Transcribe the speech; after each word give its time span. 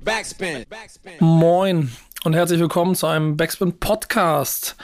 Backspin. 0.00 0.64
Moin 1.20 1.92
und 2.24 2.32
herzlich 2.32 2.60
willkommen 2.60 2.94
zu 2.94 3.06
einem 3.06 3.36
Backspin 3.36 3.78
Podcast, 3.78 4.76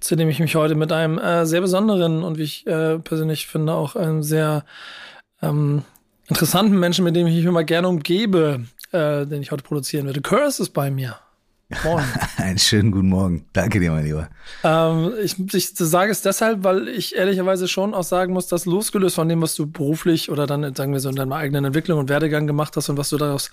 zu 0.00 0.16
dem 0.16 0.28
ich 0.28 0.40
mich 0.40 0.56
heute 0.56 0.74
mit 0.74 0.90
einem 0.90 1.18
äh, 1.18 1.46
sehr 1.46 1.60
besonderen 1.60 2.24
und 2.24 2.36
wie 2.36 2.42
ich 2.42 2.66
äh, 2.66 2.98
persönlich 2.98 3.46
finde 3.46 3.74
auch 3.74 3.94
einem 3.94 4.24
sehr 4.24 4.64
ähm, 5.40 5.84
interessanten 6.26 6.78
Menschen, 6.80 7.04
mit 7.04 7.14
dem 7.14 7.28
ich 7.28 7.36
mich 7.36 7.44
immer 7.44 7.62
gerne 7.62 7.86
umgebe, 7.86 8.64
äh, 8.90 9.24
den 9.24 9.40
ich 9.40 9.52
heute 9.52 9.62
produzieren 9.62 10.06
werde. 10.06 10.20
Curse 10.20 10.64
ist 10.64 10.70
bei 10.70 10.90
mir. 10.90 11.16
Moin. 11.82 12.04
Einen 12.36 12.58
schönen 12.58 12.92
guten 12.92 13.08
Morgen. 13.08 13.44
Danke 13.52 13.80
dir, 13.80 13.90
mein 13.90 14.04
Lieber. 14.04 14.28
Ähm, 14.62 15.12
ich, 15.20 15.34
ich 15.52 15.70
sage 15.74 16.12
es 16.12 16.22
deshalb, 16.22 16.62
weil 16.62 16.86
ich 16.86 17.16
ehrlicherweise 17.16 17.66
schon 17.66 17.92
auch 17.92 18.04
sagen 18.04 18.32
muss, 18.32 18.46
dass 18.46 18.66
losgelöst 18.66 19.16
von 19.16 19.28
dem, 19.28 19.42
was 19.42 19.56
du 19.56 19.66
beruflich 19.66 20.30
oder 20.30 20.46
dann, 20.46 20.74
sagen 20.76 20.92
wir 20.92 21.00
so, 21.00 21.08
in 21.08 21.16
deiner 21.16 21.34
eigenen 21.34 21.64
Entwicklung 21.64 21.98
und 21.98 22.08
Werdegang 22.08 22.46
gemacht 22.46 22.76
hast 22.76 22.88
und 22.88 22.98
was 22.98 23.08
du 23.08 23.16
daraus 23.16 23.50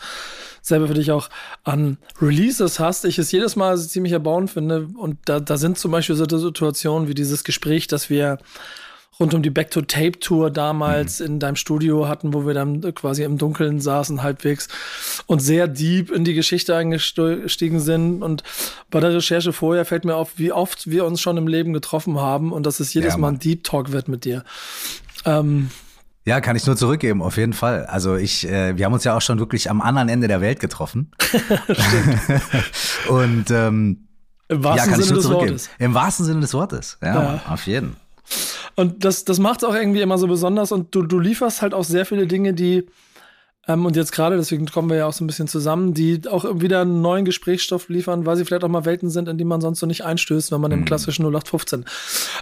selber 0.61 0.87
für 0.87 0.93
dich 0.93 1.11
auch 1.11 1.29
an 1.63 1.97
Releases 2.21 2.79
hast, 2.79 3.03
ich 3.05 3.17
es 3.17 3.31
jedes 3.31 3.55
Mal 3.55 3.79
ziemlich 3.79 4.13
erbauend 4.13 4.51
finde. 4.51 4.89
Und 4.95 5.17
da, 5.25 5.39
da 5.39 5.57
sind 5.57 5.79
zum 5.79 5.89
Beispiel 5.89 6.15
so 6.15 6.25
Situationen 6.25 7.07
wie 7.07 7.15
dieses 7.15 7.43
Gespräch, 7.43 7.87
dass 7.87 8.11
wir 8.11 8.37
rund 9.23 9.33
um 9.33 9.41
die 9.41 9.49
Back 9.49 9.71
to 9.71 9.81
Tape 9.81 10.19
Tour 10.19 10.51
damals 10.51 11.19
mhm. 11.19 11.25
in 11.25 11.39
deinem 11.39 11.55
Studio 11.55 12.07
hatten, 12.07 12.33
wo 12.33 12.45
wir 12.45 12.53
dann 12.53 12.81
quasi 12.93 13.23
im 13.23 13.37
Dunkeln 13.37 13.79
saßen 13.79 14.21
halbwegs 14.21 14.67
und 15.27 15.39
sehr 15.39 15.67
deep 15.67 16.11
in 16.11 16.25
die 16.25 16.33
Geschichte 16.33 16.75
eingestiegen 16.75 17.79
sind. 17.79 18.21
Und 18.21 18.43
bei 18.91 18.99
der 18.99 19.13
Recherche 19.13 19.53
vorher 19.53 19.85
fällt 19.85 20.03
mir 20.03 20.15
auf, 20.15 20.33
wie 20.35 20.51
oft 20.51 20.89
wir 20.89 21.05
uns 21.05 21.21
schon 21.21 21.37
im 21.37 21.47
Leben 21.47 21.71
getroffen 21.71 22.19
haben 22.19 22.51
und 22.51 22.65
dass 22.65 22.81
es 22.81 22.93
jedes 22.93 23.13
ja, 23.13 23.17
Mal 23.17 23.29
ein 23.29 23.39
Deep 23.39 23.63
Talk 23.63 23.93
wird 23.93 24.09
mit 24.09 24.25
dir. 24.25 24.43
Ähm, 25.23 25.69
ja, 26.25 26.41
kann 26.41 26.55
ich 26.57 26.65
nur 26.65 26.75
zurückgeben, 26.75 27.21
auf 27.21 27.37
jeden 27.37 27.53
Fall. 27.53 27.85
Also 27.85 28.15
ich, 28.15 28.47
äh, 28.47 28.77
wir 28.77 28.85
haben 28.85 28.93
uns 28.93 29.05
ja 29.05 29.15
auch 29.15 29.21
schon 29.21 29.39
wirklich 29.39 29.69
am 29.69 29.81
anderen 29.81 30.09
Ende 30.09 30.27
der 30.27 30.41
Welt 30.41 30.59
getroffen. 30.59 31.11
und 33.07 33.51
ähm, 33.51 34.07
im 34.49 34.63
wahrsten 34.63 34.91
ja, 34.91 35.01
Sinne 35.01 35.17
des 35.17 35.29
Wortes. 35.29 35.69
Im 35.79 35.93
wahrsten 35.93 36.25
Sinne 36.25 36.41
des 36.41 36.53
Wortes, 36.53 36.97
ja, 37.01 37.35
ja. 37.35 37.41
auf 37.47 37.65
jeden. 37.65 37.95
Und 38.75 39.05
das, 39.05 39.25
das 39.25 39.39
macht 39.39 39.61
es 39.61 39.69
auch 39.69 39.75
irgendwie 39.75 40.01
immer 40.01 40.17
so 40.17 40.27
besonders 40.27 40.71
und 40.71 40.93
du, 40.95 41.03
du 41.03 41.19
lieferst 41.19 41.61
halt 41.61 41.73
auch 41.73 41.83
sehr 41.83 42.05
viele 42.05 42.27
Dinge, 42.27 42.53
die, 42.53 42.87
ähm, 43.67 43.85
und 43.85 43.95
jetzt 43.95 44.11
gerade, 44.11 44.35
deswegen 44.35 44.65
kommen 44.65 44.89
wir 44.89 44.97
ja 44.97 45.05
auch 45.05 45.13
so 45.13 45.23
ein 45.23 45.27
bisschen 45.27 45.47
zusammen, 45.47 45.93
die 45.93 46.21
auch 46.27 46.45
wieder 46.59 46.81
einen 46.81 47.01
neuen 47.01 47.23
Gesprächsstoff 47.23 47.87
liefern, 47.87 48.25
weil 48.25 48.35
sie 48.35 48.45
vielleicht 48.45 48.63
auch 48.63 48.69
mal 48.69 48.85
Welten 48.85 49.09
sind, 49.09 49.29
in 49.29 49.37
die 49.37 49.45
man 49.45 49.61
sonst 49.61 49.79
so 49.79 49.85
nicht 49.85 50.03
einstößt, 50.03 50.51
wenn 50.51 50.59
man 50.59 50.71
mhm. 50.71 50.79
im 50.79 50.85
klassischen 50.85 51.23
0815 51.23 51.85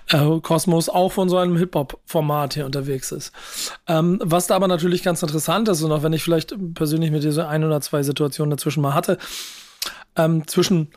äh, 0.09 0.39
Kosmos 0.41 0.89
auch 0.89 1.11
von 1.11 1.29
so 1.29 1.37
einem 1.37 1.57
Hip-Hop-Format 1.57 2.55
hier 2.55 2.65
unterwegs 2.65 3.11
ist. 3.11 3.31
Ähm, 3.87 4.19
was 4.23 4.47
da 4.47 4.55
aber 4.55 4.67
natürlich 4.67 5.03
ganz 5.03 5.21
interessant 5.21 5.67
ist, 5.69 5.83
und 5.83 5.91
auch 5.91 6.03
wenn 6.03 6.13
ich 6.13 6.23
vielleicht 6.23 6.55
persönlich 6.73 7.11
mit 7.11 7.23
dir 7.23 7.33
so 7.33 7.41
ein 7.41 7.63
oder 7.63 7.81
zwei 7.81 8.03
Situationen 8.03 8.51
dazwischen 8.51 8.81
mal 8.81 8.93
hatte, 8.93 9.17
ähm, 10.15 10.47
zwischen 10.47 10.89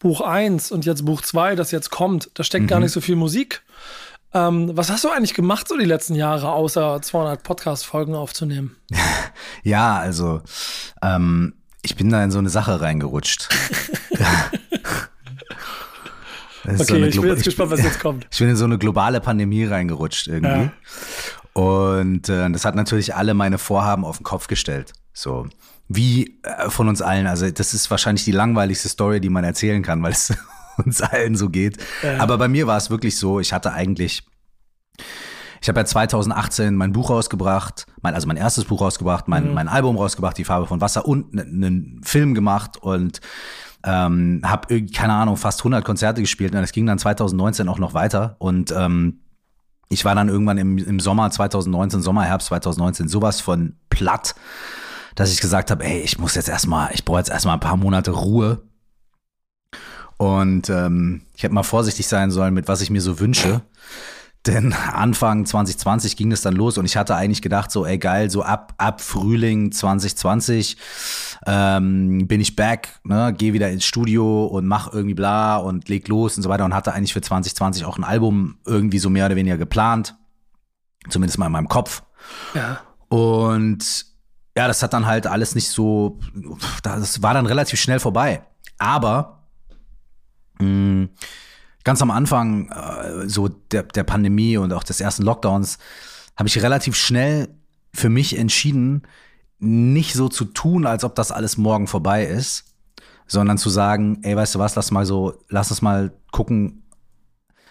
Buch 0.00 0.20
1 0.20 0.72
und 0.72 0.84
jetzt 0.84 1.04
Buch 1.04 1.22
2, 1.22 1.54
das 1.54 1.70
jetzt 1.70 1.90
kommt, 1.90 2.30
da 2.34 2.42
steckt 2.42 2.64
mhm. 2.64 2.68
gar 2.68 2.80
nicht 2.80 2.92
so 2.92 3.00
viel 3.00 3.16
Musik 3.16 3.62
ähm, 4.34 4.70
was 4.74 4.90
hast 4.90 5.04
du 5.04 5.10
eigentlich 5.10 5.34
gemacht 5.34 5.68
so 5.68 5.76
die 5.76 5.84
letzten 5.84 6.14
Jahre, 6.14 6.52
außer 6.52 7.00
200 7.02 7.42
Podcast-Folgen 7.42 8.14
aufzunehmen? 8.14 8.76
ja, 9.62 9.98
also 9.98 10.40
ähm, 11.02 11.54
ich 11.82 11.96
bin 11.96 12.10
da 12.10 12.22
in 12.22 12.30
so 12.30 12.38
eine 12.38 12.48
Sache 12.48 12.80
reingerutscht. 12.80 13.48
okay, 16.64 16.76
so 16.76 16.94
ich 16.94 17.20
bin 17.20 17.30
jetzt 17.30 17.44
gespannt, 17.44 17.70
was 17.70 17.82
jetzt 17.82 18.00
kommt. 18.00 18.26
Ich 18.30 18.38
bin 18.38 18.48
in 18.48 18.56
so 18.56 18.64
eine 18.64 18.78
globale 18.78 19.20
Pandemie 19.20 19.64
reingerutscht 19.64 20.28
irgendwie. 20.28 20.70
Ja. 20.70 20.72
Und 21.52 22.28
äh, 22.28 22.50
das 22.50 22.64
hat 22.64 22.74
natürlich 22.74 23.14
alle 23.14 23.34
meine 23.34 23.58
Vorhaben 23.58 24.04
auf 24.04 24.18
den 24.18 24.24
Kopf 24.24 24.46
gestellt. 24.46 24.92
So 25.12 25.46
wie 25.88 26.38
äh, 26.42 26.70
von 26.70 26.88
uns 26.88 27.02
allen. 27.02 27.26
Also 27.26 27.50
das 27.50 27.74
ist 27.74 27.90
wahrscheinlich 27.90 28.24
die 28.24 28.32
langweiligste 28.32 28.88
Story, 28.88 29.20
die 29.20 29.28
man 29.28 29.44
erzählen 29.44 29.82
kann, 29.82 30.02
weil 30.02 30.12
es 30.12 30.32
uns 30.84 31.00
allen 31.00 31.36
so 31.36 31.48
geht. 31.48 31.78
Ja. 32.02 32.18
Aber 32.18 32.38
bei 32.38 32.48
mir 32.48 32.66
war 32.66 32.76
es 32.76 32.90
wirklich 32.90 33.16
so, 33.16 33.40
ich 33.40 33.52
hatte 33.52 33.72
eigentlich, 33.72 34.24
ich 35.60 35.68
habe 35.68 35.80
ja 35.80 35.86
2018 35.86 36.74
mein 36.74 36.92
Buch 36.92 37.10
rausgebracht, 37.10 37.86
mein, 38.00 38.14
also 38.14 38.26
mein 38.26 38.36
erstes 38.36 38.64
Buch 38.64 38.80
rausgebracht, 38.80 39.28
mein, 39.28 39.48
mhm. 39.48 39.54
mein 39.54 39.68
Album 39.68 39.96
rausgebracht, 39.96 40.36
Die 40.38 40.44
Farbe 40.44 40.66
von 40.66 40.80
Wasser 40.80 41.06
und 41.06 41.38
einen 41.38 42.00
Film 42.04 42.34
gemacht 42.34 42.76
und 42.76 43.20
ähm, 43.84 44.42
habe 44.44 44.82
keine 44.86 45.14
Ahnung 45.14 45.36
fast 45.36 45.60
100 45.60 45.84
Konzerte 45.84 46.20
gespielt 46.20 46.54
und 46.54 46.62
es 46.62 46.72
ging 46.72 46.86
dann 46.86 46.98
2019 46.98 47.68
auch 47.68 47.78
noch 47.78 47.94
weiter 47.94 48.36
und 48.38 48.72
ähm, 48.72 49.22
ich 49.92 50.04
war 50.04 50.14
dann 50.14 50.28
irgendwann 50.28 50.58
im, 50.58 50.78
im 50.78 51.00
Sommer 51.00 51.30
2019, 51.30 52.00
Sommer, 52.00 52.24
Herbst 52.24 52.48
2019 52.48 53.08
sowas 53.08 53.40
von 53.40 53.76
platt, 53.90 54.34
dass 55.14 55.32
ich 55.32 55.40
gesagt 55.40 55.70
habe, 55.70 55.84
ey, 55.84 56.00
ich 56.00 56.18
muss 56.18 56.34
jetzt 56.34 56.48
erstmal, 56.48 56.90
ich 56.94 57.04
brauche 57.04 57.18
jetzt 57.18 57.30
erstmal 57.30 57.54
ein 57.54 57.60
paar 57.60 57.76
Monate 57.76 58.12
Ruhe 58.12 58.62
und 60.22 60.70
ähm, 60.70 61.22
ich 61.34 61.42
hätte 61.42 61.52
mal 61.52 61.64
vorsichtig 61.64 62.06
sein 62.06 62.30
sollen, 62.30 62.54
mit 62.54 62.68
was 62.68 62.80
ich 62.80 62.90
mir 62.90 63.00
so 63.00 63.18
wünsche. 63.18 63.62
Denn 64.46 64.72
Anfang 64.72 65.46
2020 65.46 66.16
ging 66.16 66.30
es 66.30 66.42
dann 66.42 66.54
los 66.54 66.78
und 66.78 66.84
ich 66.84 66.96
hatte 66.96 67.16
eigentlich 67.16 67.42
gedacht, 67.42 67.72
so, 67.72 67.84
ey 67.84 67.98
geil, 67.98 68.30
so 68.30 68.44
ab, 68.44 68.72
ab 68.76 69.00
Frühling 69.00 69.72
2020 69.72 70.76
ähm, 71.46 72.28
bin 72.28 72.40
ich 72.40 72.54
back, 72.54 73.00
ne, 73.02 73.34
geh 73.36 73.52
wieder 73.52 73.70
ins 73.70 73.84
Studio 73.84 74.46
und 74.46 74.66
mach 74.66 74.92
irgendwie 74.92 75.14
bla 75.14 75.56
und 75.56 75.88
leg 75.88 76.06
los 76.06 76.36
und 76.36 76.44
so 76.44 76.48
weiter 76.48 76.64
und 76.64 76.74
hatte 76.74 76.92
eigentlich 76.92 77.14
für 77.14 77.20
2020 77.20 77.84
auch 77.84 77.98
ein 77.98 78.04
Album 78.04 78.58
irgendwie 78.64 79.00
so 79.00 79.10
mehr 79.10 79.26
oder 79.26 79.34
weniger 79.34 79.58
geplant. 79.58 80.14
Zumindest 81.08 81.38
mal 81.38 81.46
in 81.46 81.52
meinem 81.52 81.68
Kopf. 81.68 82.04
Ja. 82.54 82.80
Und 83.08 84.06
ja, 84.56 84.68
das 84.68 84.84
hat 84.84 84.92
dann 84.92 85.06
halt 85.06 85.26
alles 85.26 85.56
nicht 85.56 85.70
so, 85.70 86.20
das 86.84 87.22
war 87.22 87.34
dann 87.34 87.46
relativ 87.46 87.80
schnell 87.80 87.98
vorbei. 87.98 88.42
Aber 88.78 89.41
ganz 91.84 92.02
am 92.02 92.10
Anfang 92.10 92.68
äh, 92.70 93.28
so 93.28 93.48
der, 93.48 93.82
der 93.84 94.04
Pandemie 94.04 94.56
und 94.56 94.72
auch 94.72 94.84
des 94.84 95.00
ersten 95.00 95.22
Lockdowns 95.22 95.78
habe 96.36 96.48
ich 96.48 96.62
relativ 96.62 96.96
schnell 96.96 97.48
für 97.94 98.08
mich 98.08 98.38
entschieden, 98.38 99.02
nicht 99.58 100.14
so 100.14 100.28
zu 100.28 100.44
tun, 100.46 100.86
als 100.86 101.04
ob 101.04 101.14
das 101.14 101.30
alles 101.30 101.56
morgen 101.56 101.86
vorbei 101.86 102.24
ist, 102.24 102.64
sondern 103.26 103.58
zu 103.58 103.70
sagen, 103.70 104.18
ey, 104.22 104.36
weißt 104.36 104.54
du 104.54 104.58
was, 104.58 104.74
lass 104.74 104.90
mal 104.90 105.06
so, 105.06 105.34
lass 105.48 105.70
uns 105.70 105.82
mal 105.82 106.12
gucken, 106.32 106.82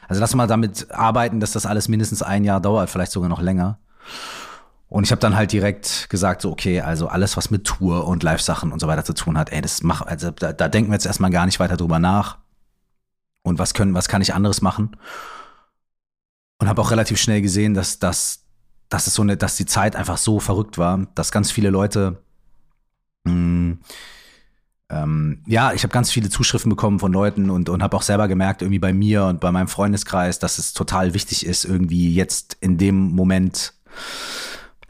also 0.08 0.22
lass 0.22 0.36
mal 0.36 0.48
damit 0.48 0.92
arbeiten, 0.92 1.40
dass 1.40 1.52
das 1.52 1.66
alles 1.66 1.88
mindestens 1.88 2.22
ein 2.22 2.44
Jahr 2.44 2.62
dauert, 2.62 2.90
vielleicht 2.90 3.12
sogar 3.12 3.30
noch 3.30 3.42
länger. 3.42 3.80
Und 4.88 5.06
ich 5.06 5.12
habe 5.12 5.22
dann 5.22 5.36
halt 5.36 5.54
direkt 5.54 6.10
gesagt, 6.10 6.42
so, 6.42 6.52
okay, 6.52 6.82
also 6.82 7.08
alles, 7.08 7.38
was 7.38 7.50
mit 7.50 7.66
Tour 7.66 8.08
und 8.08 8.24
Live-Sachen 8.24 8.74
und 8.74 8.80
so 8.80 8.88
weiter 8.88 9.06
zu 9.06 9.14
tun 9.14 9.38
hat, 9.38 9.52
ey, 9.52 9.62
das 9.62 9.84
mach, 9.84 10.02
also 10.02 10.32
da, 10.32 10.52
da 10.52 10.68
denken 10.68 10.92
wir 10.92 10.96
jetzt 10.96 11.06
erstmal 11.06 11.32
gar 11.32 11.46
nicht 11.46 11.60
weiter 11.60 11.78
drüber 11.78 12.00
nach 12.00 12.41
und 13.44 13.60
was 13.60 13.74
können, 13.74 13.94
was 13.94 14.08
kann 14.08 14.22
ich 14.22 14.34
anderes 14.34 14.62
machen? 14.62 14.98
Und 16.60 16.68
habe 16.68 16.82
auch 16.82 16.92
relativ 16.92 17.20
schnell 17.20 17.42
gesehen, 17.42 17.74
dass, 17.74 18.00
dass, 18.00 18.46
dass 18.90 19.08
es 19.08 19.16
so 19.16 19.22
eine, 19.24 19.38
dass 19.38 19.56
die 19.56 19.66
Zeit 19.66 19.96
einfach 19.96 20.18
so 20.18 20.40
verrückt 20.40 20.78
war, 20.78 21.08
dass 21.16 21.32
ganz 21.32 21.52
viele 21.52 21.70
Leute 21.70 22.22
mh, 23.24 23.34
mm, 23.34 23.80
ähm, 24.92 25.42
ja, 25.48 25.72
ich 25.74 25.84
habe 25.84 25.94
ganz 25.94 26.12
viele 26.12 26.30
Zuschriften 26.30 26.70
bekommen 26.70 27.00
von 27.00 27.14
Leuten 27.14 27.50
und, 27.50 27.70
und 27.70 27.82
habe 27.82 27.96
auch 27.96 28.02
selber 28.02 28.28
gemerkt, 28.28 28.62
irgendwie 28.62 28.80
bei 28.80 28.94
mir 28.94 29.24
und 29.26 29.40
bei 29.40 29.52
meinem 29.52 29.70
Freundeskreis, 29.70 30.38
dass 30.38 30.58
es 30.58 30.74
total 30.74 31.14
wichtig 31.14 31.46
ist, 31.46 31.64
irgendwie 31.64 32.14
jetzt 32.14 32.58
in 32.60 32.78
dem 32.78 32.96
Moment 33.12 33.74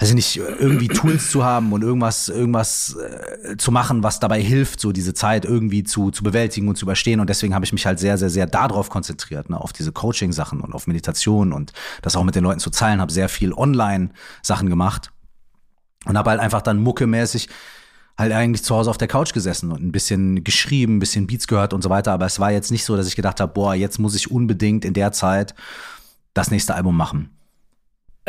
also 0.02 0.16
nicht 0.16 0.36
irgendwie 0.36 0.88
Tools 0.88 1.30
zu 1.30 1.44
haben 1.44 1.72
und 1.72 1.84
irgendwas, 1.84 2.28
irgendwas 2.28 2.96
äh, 2.96 3.56
zu 3.58 3.72
machen, 3.72 4.02
was 4.02 4.20
dabei 4.20 4.42
hilft, 4.42 4.80
so 4.80 4.92
diese 4.92 5.14
Zeit 5.14 5.46
irgendwie 5.46 5.84
zu, 5.84 6.10
zu 6.10 6.24
bewältigen 6.24 6.68
und 6.68 6.76
zu 6.76 6.86
überstehen. 6.86 7.20
Und 7.20 7.30
deswegen 7.30 7.54
habe 7.54 7.66
ich 7.66 7.72
mich 7.72 7.86
halt 7.86 8.00
sehr, 8.00 8.18
sehr, 8.18 8.32
sehr 8.32 8.48
darauf 8.48 8.90
konzentriert, 8.90 9.52
ne, 9.52 9.62
auf 9.62 9.74
diese 9.74 9.92
Coaching-Sachen 9.92 10.60
und 10.60 10.74
auf 10.74 10.88
Meditation 10.88 11.54
und 11.54 11.72
das 12.02 12.16
auch 12.16 12.24
mit 12.24 12.34
den 12.34 12.44
Leuten 12.44 12.60
zu 12.60 12.72
teilen, 12.72 13.00
habe 13.00 13.12
sehr 13.12 13.30
viel 13.30 13.54
Online-Sachen 13.54 14.70
gemacht 14.70 15.12
und 16.06 16.18
habe 16.18 16.32
halt 16.32 16.40
einfach 16.40 16.64
dann 16.64 16.82
muckemäßig 16.82 17.48
halt 18.18 18.32
eigentlich 18.32 18.64
zu 18.64 18.76
Hause 18.76 18.90
auf 18.90 18.98
der 18.98 19.08
Couch 19.08 19.34
gesessen 19.34 19.72
und 19.72 19.84
ein 19.84 19.92
bisschen 19.92 20.44
geschrieben, 20.44 20.96
ein 20.96 21.00
bisschen 21.00 21.28
Beats 21.28 21.46
gehört 21.46 21.74
und 21.74 21.84
so 21.84 21.92
weiter. 21.92 22.12
Aber 22.12 22.26
es 22.26 22.40
war 22.40 22.52
jetzt 22.52 22.72
nicht 22.72 22.86
so, 22.86 22.98
dass 22.98 23.06
ich 23.06 23.16
gedacht 23.16 23.40
habe, 23.40 23.54
boah, 23.54 23.76
jetzt 23.76 24.00
muss 24.00 24.16
ich 24.16 24.32
unbedingt 24.32 24.84
in 24.84 24.96
der 24.96 25.12
Zeit 25.12 25.54
das 26.34 26.50
nächste 26.50 26.74
Album 26.74 26.98
machen. 26.98 27.30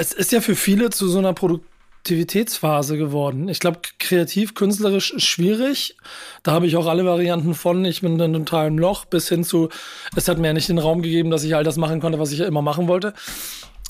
Es 0.03 0.13
ist 0.13 0.33
ja 0.33 0.41
für 0.41 0.57
viele 0.57 0.91
zu 0.91 1.07
so 1.07 1.19
einer 1.19 1.33
Produktivitätsphase 1.33 2.99
geworden. 2.99 3.49
Ich 3.49 3.61
glaube, 3.61 3.79
kreativ, 4.01 4.55
künstlerisch 4.55 5.13
ist 5.13 5.23
schwierig. 5.23 5.97
Da 6.43 6.51
habe 6.51 6.67
ich 6.67 6.77
auch 6.77 6.89
alle 6.89 7.05
Varianten 7.05 7.55
von. 7.55 7.85
Ich 7.85 8.01
bin 8.01 8.15
in 8.15 8.21
einem 8.21 8.45
totalen 8.45 8.79
Loch 8.79 9.05
bis 9.05 9.29
hin 9.29 9.45
zu, 9.45 9.69
es 10.17 10.27
hat 10.27 10.39
mir 10.39 10.49
ja 10.49 10.55
nicht 10.55 10.69
den 10.69 10.79
Raum 10.79 11.03
gegeben, 11.03 11.31
dass 11.31 11.45
ich 11.45 11.55
all 11.55 11.63
das 11.63 11.77
machen 11.77 12.01
konnte, 12.01 12.19
was 12.19 12.33
ich 12.33 12.41
ja 12.41 12.47
immer 12.47 12.63
machen 12.63 12.89
wollte. 12.89 13.15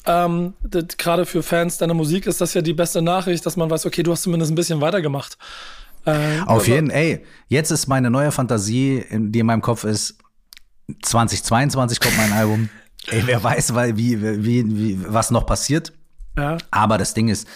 Ähm, 0.05 0.53
Gerade 0.99 1.25
für 1.25 1.43
Fans 1.43 1.79
deiner 1.79 1.95
Musik 1.95 2.27
ist 2.27 2.43
das 2.43 2.53
ja 2.53 2.61
die 2.61 2.75
beste 2.75 3.01
Nachricht, 3.01 3.47
dass 3.47 3.57
man 3.57 3.71
weiß, 3.71 3.87
okay, 3.87 4.03
du 4.03 4.13
hast 4.13 4.25
zumindest 4.25 4.53
ein 4.53 4.57
bisschen 4.57 4.83
weitergemacht. 4.83 5.39
Äh, 6.05 6.41
Auf 6.45 6.69
jeden, 6.69 6.91
ey, 6.91 7.25
jetzt 7.49 7.71
ist 7.71 7.87
meine 7.87 8.11
neue 8.11 8.33
Fantasie, 8.33 9.07
die 9.11 9.39
in 9.39 9.47
meinem 9.47 9.63
Kopf 9.63 9.85
ist, 9.85 10.19
2022 11.01 12.01
kommt 12.01 12.19
mein 12.19 12.35
Album. 12.35 12.69
Ey, 13.09 13.23
wer 13.27 13.43
weiß, 13.43 13.75
weil, 13.75 13.97
wie, 13.97 14.21
wie, 14.23 14.79
wie, 14.79 14.99
was 15.09 15.31
noch 15.31 15.45
passiert. 15.45 15.93
Ja. 16.37 16.59
Aber 16.71 16.99
das 16.99 17.15
Ding 17.15 17.29
ist, 17.29 17.47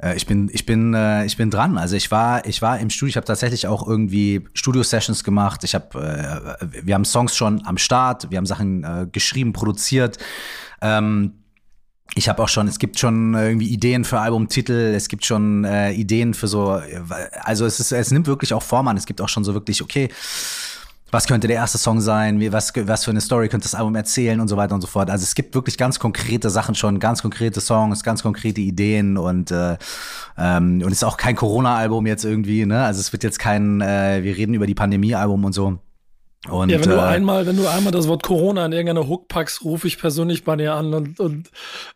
Äh, 0.00 0.16
ich 0.16 0.26
bin, 0.26 0.48
ich 0.52 0.64
bin, 0.64 0.94
äh, 0.94 1.24
ich 1.24 1.36
bin 1.36 1.50
dran. 1.50 1.76
Also 1.76 1.96
ich 1.96 2.10
war, 2.10 2.46
ich 2.46 2.62
war 2.62 2.78
im 2.78 2.90
Studio. 2.90 3.10
Ich 3.10 3.16
habe 3.16 3.26
tatsächlich 3.26 3.66
auch 3.66 3.86
irgendwie 3.86 4.46
Studio-Sessions 4.54 5.24
gemacht. 5.24 5.64
Ich 5.64 5.74
habe, 5.74 6.56
äh, 6.60 6.66
wir 6.86 6.94
haben 6.94 7.04
Songs 7.04 7.36
schon 7.36 7.64
am 7.66 7.78
Start. 7.78 8.30
Wir 8.30 8.38
haben 8.38 8.46
Sachen 8.46 9.10
geschrieben, 9.12 9.52
produziert. 9.52 10.18
Ähm, 10.80 11.32
ich 12.14 12.28
habe 12.28 12.42
auch 12.42 12.48
schon, 12.48 12.68
es 12.68 12.78
gibt 12.78 12.98
schon 12.98 13.34
irgendwie 13.34 13.68
Ideen 13.68 14.04
für 14.04 14.18
Albumtitel, 14.18 14.94
es 14.94 15.08
gibt 15.08 15.24
schon 15.26 15.64
äh, 15.64 15.92
Ideen 15.92 16.32
für 16.32 16.48
so, 16.48 16.80
also 17.42 17.66
es 17.66 17.80
ist, 17.80 17.92
es 17.92 18.10
nimmt 18.10 18.26
wirklich 18.26 18.54
auch 18.54 18.62
Form 18.62 18.88
an. 18.88 18.96
Es 18.96 19.04
gibt 19.04 19.20
auch 19.20 19.28
schon 19.28 19.44
so 19.44 19.52
wirklich, 19.52 19.82
okay, 19.82 20.08
was 21.10 21.26
könnte 21.26 21.46
der 21.46 21.56
erste 21.56 21.78
Song 21.78 22.00
sein, 22.00 22.40
wie, 22.40 22.52
was, 22.52 22.72
was 22.74 23.04
für 23.04 23.10
eine 23.10 23.20
Story 23.20 23.48
könnte 23.48 23.64
das 23.64 23.74
Album 23.74 23.94
erzählen 23.94 24.40
und 24.40 24.48
so 24.48 24.56
weiter 24.56 24.74
und 24.74 24.80
so 24.80 24.86
fort. 24.86 25.10
Also 25.10 25.22
es 25.22 25.34
gibt 25.34 25.54
wirklich 25.54 25.78
ganz 25.78 25.98
konkrete 25.98 26.50
Sachen 26.50 26.74
schon, 26.74 27.00
ganz 27.00 27.22
konkrete 27.22 27.60
Songs, 27.60 28.02
ganz 28.02 28.22
konkrete 28.22 28.60
Ideen 28.60 29.16
und 29.16 29.50
äh, 29.50 29.76
ähm, 30.36 30.82
und 30.82 30.92
es 30.92 30.98
ist 30.98 31.04
auch 31.04 31.16
kein 31.16 31.36
Corona-Album 31.36 32.06
jetzt 32.06 32.24
irgendwie, 32.24 32.66
ne? 32.66 32.84
Also 32.84 33.00
es 33.00 33.12
wird 33.12 33.22
jetzt 33.24 33.38
kein, 33.38 33.80
äh, 33.80 34.22
wir 34.22 34.36
reden 34.36 34.54
über 34.54 34.66
die 34.66 34.74
Pandemie-Album 34.74 35.44
und 35.44 35.52
so. 35.52 35.78
Und, 36.46 36.70
ja, 36.70 36.80
wenn 36.80 36.90
du 36.90 36.96
äh, 36.96 37.00
einmal, 37.00 37.46
wenn 37.46 37.56
du 37.56 37.66
einmal 37.66 37.92
das 37.92 38.06
Wort 38.06 38.22
Corona 38.22 38.64
in 38.64 38.72
irgendeiner 38.72 39.08
Hook 39.08 39.26
packst, 39.26 39.64
rufe 39.64 39.88
ich 39.88 39.98
persönlich 39.98 40.44
bei 40.44 40.54
dir 40.54 40.74
an 40.74 40.94
und, 40.94 41.18
und, 41.18 41.50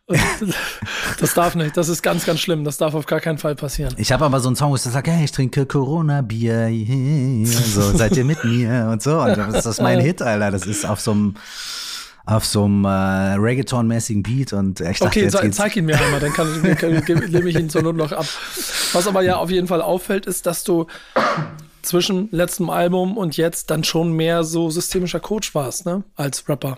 und 0.05 0.19
das 1.19 1.33
darf 1.33 1.55
nicht. 1.55 1.77
Das 1.77 1.87
ist 1.87 2.01
ganz, 2.03 2.25
ganz 2.25 2.41
schlimm. 2.41 2.65
Das 2.65 2.77
darf 2.77 2.93
auf 2.93 3.05
gar 3.05 3.21
keinen 3.21 3.37
Fall 3.37 3.55
passieren. 3.55 3.93
Ich 3.97 4.11
habe 4.11 4.25
aber 4.25 4.41
so 4.41 4.49
einen 4.49 4.57
Song, 4.57 4.71
wo 4.71 4.75
ich 4.75 4.81
sage, 4.81 5.11
hey, 5.11 5.23
ich 5.23 5.31
trinke 5.31 5.65
Corona-Bier, 5.65 6.69
so 7.45 7.97
seid 7.97 8.17
ihr 8.17 8.25
mit 8.25 8.43
mir 8.43 8.89
und 8.91 9.01
so. 9.01 9.21
Und 9.21 9.37
das 9.37 9.65
ist 9.65 9.81
mein 9.81 10.01
Hit, 10.01 10.21
Alter. 10.21 10.51
Das 10.51 10.65
ist 10.65 10.85
auf 10.85 10.99
so 10.99 11.11
einem 11.11 11.35
auf 12.25 12.45
so 12.45 12.65
einem 12.65 12.85
äh, 12.85 13.35
Reggaeton-mäßigen 13.35 14.23
Beat 14.23 14.53
und 14.53 14.79
ich 14.79 14.99
dachte, 14.99 15.05
okay, 15.05 15.23
jetzt 15.23 15.55
zeig 15.55 15.75
ihn 15.75 15.83
mir 15.83 15.99
einmal, 15.99 16.21
dann 16.21 16.31
kann 16.31 16.47
ich, 16.63 17.05
kann, 17.05 17.17
nehme 17.17 17.49
ich 17.49 17.59
ihn 17.59 17.69
zur 17.69 17.81
Not 17.81 17.97
noch 17.97 18.13
ab. 18.13 18.25
Was 18.93 19.07
aber 19.07 19.23
ja 19.23 19.35
auf 19.35 19.49
jeden 19.49 19.67
Fall 19.67 19.81
auffällt, 19.81 20.25
ist, 20.25 20.45
dass 20.45 20.63
du 20.63 20.87
zwischen 21.83 22.29
letztem 22.31 22.69
Album 22.69 23.17
und 23.17 23.37
jetzt 23.37 23.69
dann 23.69 23.83
schon 23.83 24.13
mehr 24.13 24.43
so 24.43 24.69
systemischer 24.69 25.19
Coach 25.19 25.53
warst, 25.53 25.85
ne? 25.85 26.03
Als 26.15 26.47
Rapper. 26.49 26.77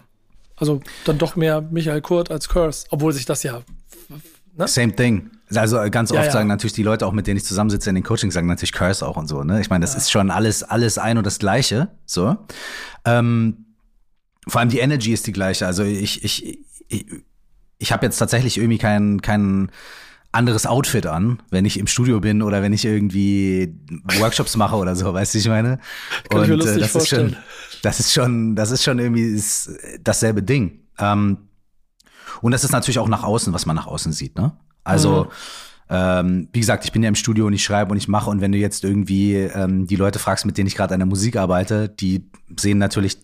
Also 0.57 0.81
dann 1.05 1.17
doch 1.17 1.35
mehr 1.35 1.61
Michael 1.61 2.01
Kurt 2.01 2.31
als 2.31 2.49
Curse, 2.49 2.87
obwohl 2.89 3.13
sich 3.13 3.25
das 3.25 3.43
ja. 3.43 3.61
Ne? 4.57 4.67
Same 4.67 4.95
thing. 4.95 5.31
Also 5.53 5.77
ganz 5.91 6.11
oft 6.11 6.19
ja, 6.19 6.25
ja. 6.25 6.31
sagen 6.31 6.47
natürlich 6.47 6.73
die 6.73 6.83
Leute, 6.83 7.05
auch 7.05 7.11
mit 7.11 7.27
denen 7.27 7.37
ich 7.37 7.45
zusammensitze 7.45 7.89
in 7.89 7.95
den 7.95 8.03
Coachings, 8.03 8.33
sagen 8.33 8.47
natürlich 8.47 8.71
Curse 8.71 9.05
auch 9.05 9.17
und 9.17 9.27
so. 9.27 9.43
Ne? 9.43 9.61
Ich 9.61 9.69
meine, 9.69 9.83
das 9.83 9.93
ja. 9.93 9.97
ist 9.97 10.11
schon 10.11 10.31
alles, 10.31 10.63
alles 10.63 10.97
ein 10.97 11.17
und 11.17 11.25
das 11.25 11.39
Gleiche. 11.39 11.89
So. 12.05 12.37
Ähm, 13.03 13.65
vor 14.47 14.61
allem 14.61 14.69
die 14.69 14.79
Energy 14.79 15.11
ist 15.11 15.27
die 15.27 15.33
gleiche. 15.33 15.67
Also 15.67 15.83
ich, 15.83 16.23
ich, 16.23 16.59
ich, 16.87 17.05
ich 17.77 17.91
habe 17.91 18.05
jetzt 18.05 18.17
tatsächlich 18.17 18.57
irgendwie 18.57 18.77
keinen, 18.77 19.21
keinen 19.21 19.71
anderes 20.35 20.65
Outfit 20.65 21.05
an, 21.07 21.41
wenn 21.49 21.65
ich 21.65 21.79
im 21.79 21.87
Studio 21.87 22.19
bin 22.19 22.41
oder 22.41 22.61
wenn 22.61 22.73
ich 22.73 22.85
irgendwie 22.85 23.73
Workshops 24.19 24.55
mache 24.55 24.75
oder 24.75 24.95
so, 24.95 25.13
weißt 25.13 25.33
du, 25.33 25.37
ich 25.39 25.47
meine? 25.47 25.79
Kann 26.29 26.41
Und 26.41 26.61
ich 26.61 26.67
äh, 26.67 26.79
das 26.79 26.91
vorstellen. 26.91 27.29
ist 27.29 27.33
schon, 27.33 27.81
das 27.81 27.99
ist 27.99 28.13
schon, 28.13 28.55
das 28.55 28.71
ist 28.71 28.83
schon 28.83 28.99
irgendwie 28.99 29.41
dasselbe 30.03 30.43
Ding. 30.43 30.81
Ähm, 30.99 31.37
und 32.41 32.51
das 32.51 32.63
ist 32.63 32.71
natürlich 32.71 32.99
auch 32.99 33.07
nach 33.07 33.23
außen, 33.23 33.53
was 33.53 33.65
man 33.65 33.75
nach 33.75 33.87
außen 33.87 34.11
sieht, 34.11 34.37
ne? 34.37 34.51
Also, 34.83 35.23
mhm. 35.23 35.29
ähm, 35.89 36.49
wie 36.53 36.59
gesagt, 36.59 36.85
ich 36.85 36.91
bin 36.91 37.01
ja 37.01 37.09
im 37.09 37.15
Studio 37.15 37.47
und 37.47 37.53
ich 37.53 37.63
schreibe 37.63 37.91
und 37.91 37.97
ich 37.97 38.07
mache 38.07 38.29
und 38.29 38.41
wenn 38.41 38.51
du 38.51 38.57
jetzt 38.57 38.83
irgendwie 38.83 39.35
ähm, 39.35 39.87
die 39.87 39.95
Leute 39.95 40.19
fragst, 40.19 40.45
mit 40.45 40.57
denen 40.57 40.67
ich 40.67 40.75
gerade 40.75 40.93
an 40.93 40.99
der 40.99 41.07
Musik 41.07 41.37
arbeite, 41.37 41.89
die 41.89 42.29
sehen 42.59 42.77
natürlich 42.77 43.19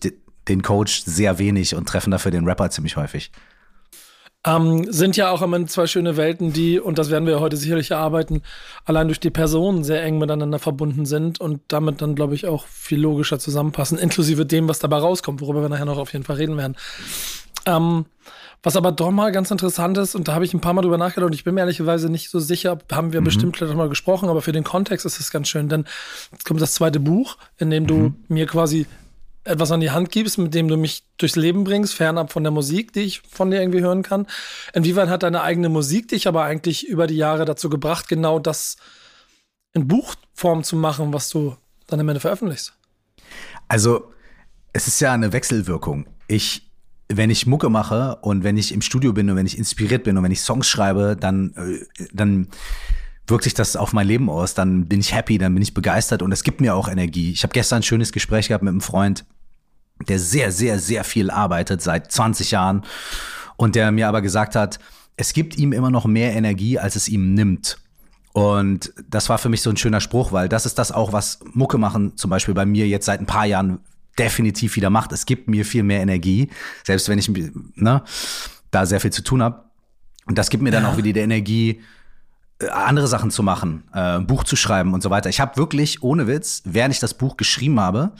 den 0.48 0.62
Coach 0.62 1.04
sehr 1.04 1.38
wenig 1.38 1.74
und 1.74 1.88
treffen 1.88 2.10
dafür 2.10 2.30
den 2.32 2.44
Rapper 2.44 2.70
ziemlich 2.70 2.96
häufig. 2.96 3.30
Ähm, 4.44 4.90
sind 4.92 5.16
ja 5.16 5.30
auch 5.30 5.40
immer 5.40 5.64
zwei 5.66 5.86
schöne 5.86 6.16
Welten, 6.16 6.52
die, 6.52 6.80
und 6.80 6.98
das 6.98 7.10
werden 7.10 7.26
wir 7.26 7.38
heute 7.38 7.56
sicherlich 7.56 7.92
erarbeiten, 7.92 8.42
allein 8.84 9.06
durch 9.06 9.20
die 9.20 9.30
Personen 9.30 9.84
sehr 9.84 10.02
eng 10.02 10.18
miteinander 10.18 10.58
verbunden 10.58 11.06
sind 11.06 11.40
und 11.40 11.60
damit 11.68 12.02
dann, 12.02 12.16
glaube 12.16 12.34
ich, 12.34 12.46
auch 12.46 12.66
viel 12.66 13.00
logischer 13.00 13.38
zusammenpassen, 13.38 13.98
inklusive 13.98 14.44
dem, 14.44 14.68
was 14.68 14.80
dabei 14.80 14.98
rauskommt, 14.98 15.40
worüber 15.40 15.62
wir 15.62 15.68
nachher 15.68 15.84
noch 15.84 15.98
auf 15.98 16.12
jeden 16.12 16.24
Fall 16.24 16.36
reden 16.36 16.56
werden. 16.56 16.76
Ähm, 17.66 18.06
was 18.64 18.76
aber 18.76 18.92
doch 18.92 19.10
mal 19.10 19.32
ganz 19.32 19.50
interessant 19.50 19.98
ist, 19.98 20.14
und 20.14 20.28
da 20.28 20.34
habe 20.34 20.44
ich 20.44 20.54
ein 20.54 20.60
paar 20.60 20.72
Mal 20.72 20.82
drüber 20.82 20.98
nachgedacht, 20.98 21.26
und 21.26 21.34
ich 21.34 21.44
bin 21.44 21.54
mir 21.54 21.60
ehrlicherweise 21.60 22.08
nicht 22.08 22.28
so 22.28 22.40
sicher, 22.40 22.78
haben 22.90 23.12
wir 23.12 23.20
mhm. 23.20 23.24
bestimmt 23.24 23.56
vielleicht 23.56 23.76
mal 23.76 23.88
gesprochen, 23.88 24.28
aber 24.28 24.42
für 24.42 24.52
den 24.52 24.64
Kontext 24.64 25.06
ist 25.06 25.20
es 25.20 25.30
ganz 25.30 25.48
schön, 25.48 25.68
denn 25.68 25.84
jetzt 26.32 26.44
kommt 26.44 26.60
das 26.60 26.74
zweite 26.74 26.98
Buch, 26.98 27.36
in 27.58 27.70
dem 27.70 27.86
du 27.86 27.94
mhm. 27.94 28.14
mir 28.28 28.46
quasi 28.46 28.86
etwas 29.44 29.72
an 29.72 29.80
die 29.80 29.90
Hand 29.90 30.10
gibst, 30.10 30.38
mit 30.38 30.54
dem 30.54 30.68
du 30.68 30.76
mich 30.76 31.04
durchs 31.18 31.36
Leben 31.36 31.64
bringst, 31.64 31.94
fernab 31.94 32.32
von 32.32 32.44
der 32.44 32.52
Musik, 32.52 32.92
die 32.92 33.00
ich 33.00 33.22
von 33.22 33.50
dir 33.50 33.60
irgendwie 33.60 33.80
hören 33.80 34.02
kann. 34.02 34.26
Inwieweit 34.72 35.08
hat 35.08 35.22
deine 35.22 35.42
eigene 35.42 35.68
Musik 35.68 36.08
dich 36.08 36.28
aber 36.28 36.44
eigentlich 36.44 36.86
über 36.86 37.06
die 37.06 37.16
Jahre 37.16 37.44
dazu 37.44 37.68
gebracht, 37.68 38.08
genau 38.08 38.38
das 38.38 38.76
in 39.72 39.88
Buchform 39.88 40.62
zu 40.62 40.76
machen, 40.76 41.12
was 41.12 41.28
du 41.30 41.56
dann 41.86 42.00
am 42.00 42.08
Ende 42.08 42.20
veröffentlichst? 42.20 42.74
Also, 43.68 44.12
es 44.72 44.86
ist 44.86 45.00
ja 45.00 45.12
eine 45.12 45.32
Wechselwirkung. 45.32 46.06
Ich, 46.28 46.70
wenn 47.08 47.30
ich 47.30 47.46
Mucke 47.46 47.68
mache 47.68 48.16
und 48.22 48.44
wenn 48.44 48.56
ich 48.56 48.72
im 48.72 48.82
Studio 48.82 49.12
bin 49.12 49.28
und 49.30 49.36
wenn 49.36 49.46
ich 49.46 49.58
inspiriert 49.58 50.04
bin 50.04 50.16
und 50.16 50.24
wenn 50.24 50.32
ich 50.32 50.42
Songs 50.42 50.68
schreibe, 50.68 51.16
dann, 51.18 51.54
äh, 51.56 52.04
dann 52.12 52.48
wirkt 53.32 53.44
sich 53.44 53.54
das 53.54 53.76
auf 53.76 53.92
mein 53.92 54.06
Leben 54.06 54.30
aus, 54.30 54.54
dann 54.54 54.86
bin 54.86 55.00
ich 55.00 55.14
happy, 55.14 55.38
dann 55.38 55.54
bin 55.54 55.62
ich 55.62 55.74
begeistert 55.74 56.22
und 56.22 56.30
es 56.30 56.44
gibt 56.44 56.60
mir 56.60 56.74
auch 56.76 56.86
Energie. 56.86 57.32
Ich 57.32 57.42
habe 57.42 57.52
gestern 57.52 57.78
ein 57.80 57.82
schönes 57.82 58.12
Gespräch 58.12 58.48
gehabt 58.48 58.62
mit 58.62 58.70
einem 58.70 58.82
Freund, 58.82 59.24
der 60.06 60.18
sehr, 60.18 60.52
sehr, 60.52 60.78
sehr 60.78 61.02
viel 61.02 61.30
arbeitet, 61.30 61.82
seit 61.82 62.12
20 62.12 62.50
Jahren 62.52 62.84
und 63.56 63.74
der 63.74 63.90
mir 63.90 64.06
aber 64.06 64.22
gesagt 64.22 64.54
hat, 64.54 64.78
es 65.16 65.32
gibt 65.32 65.56
ihm 65.56 65.72
immer 65.72 65.90
noch 65.90 66.04
mehr 66.04 66.34
Energie, 66.34 66.78
als 66.78 66.94
es 66.94 67.08
ihm 67.08 67.34
nimmt. 67.34 67.78
Und 68.32 68.92
das 69.08 69.28
war 69.28 69.38
für 69.38 69.48
mich 69.48 69.62
so 69.62 69.70
ein 69.70 69.76
schöner 69.76 70.00
Spruch, 70.00 70.32
weil 70.32 70.48
das 70.48 70.66
ist 70.66 70.78
das 70.78 70.92
auch, 70.92 71.12
was 71.12 71.40
Mucke 71.52 71.78
machen 71.78 72.16
zum 72.16 72.30
Beispiel 72.30 72.54
bei 72.54 72.66
mir 72.66 72.86
jetzt 72.86 73.06
seit 73.06 73.20
ein 73.20 73.26
paar 73.26 73.46
Jahren 73.46 73.80
definitiv 74.18 74.76
wieder 74.76 74.90
macht. 74.90 75.10
Es 75.12 75.26
gibt 75.26 75.48
mir 75.48 75.64
viel 75.64 75.82
mehr 75.82 76.00
Energie, 76.00 76.50
selbst 76.84 77.08
wenn 77.08 77.18
ich 77.18 77.30
ne, 77.30 78.02
da 78.70 78.86
sehr 78.86 79.00
viel 79.00 79.12
zu 79.12 79.22
tun 79.22 79.42
habe. 79.42 79.64
Und 80.26 80.38
das 80.38 80.50
gibt 80.50 80.62
mir 80.62 80.70
dann 80.70 80.84
ja. 80.84 80.90
auch 80.90 80.96
wieder 80.96 81.12
die 81.12 81.20
Energie, 81.20 81.80
andere 82.70 83.06
Sachen 83.06 83.30
zu 83.30 83.42
machen, 83.42 83.84
äh, 83.92 84.20
Buch 84.20 84.44
zu 84.44 84.56
schreiben 84.56 84.94
und 84.94 85.02
so 85.02 85.10
weiter. 85.10 85.28
Ich 85.28 85.40
habe 85.40 85.56
wirklich, 85.56 86.02
ohne 86.02 86.26
Witz, 86.26 86.62
während 86.64 86.94
ich 86.94 87.00
das 87.00 87.14
Buch 87.14 87.36
geschrieben 87.36 87.80
habe, 87.80 88.12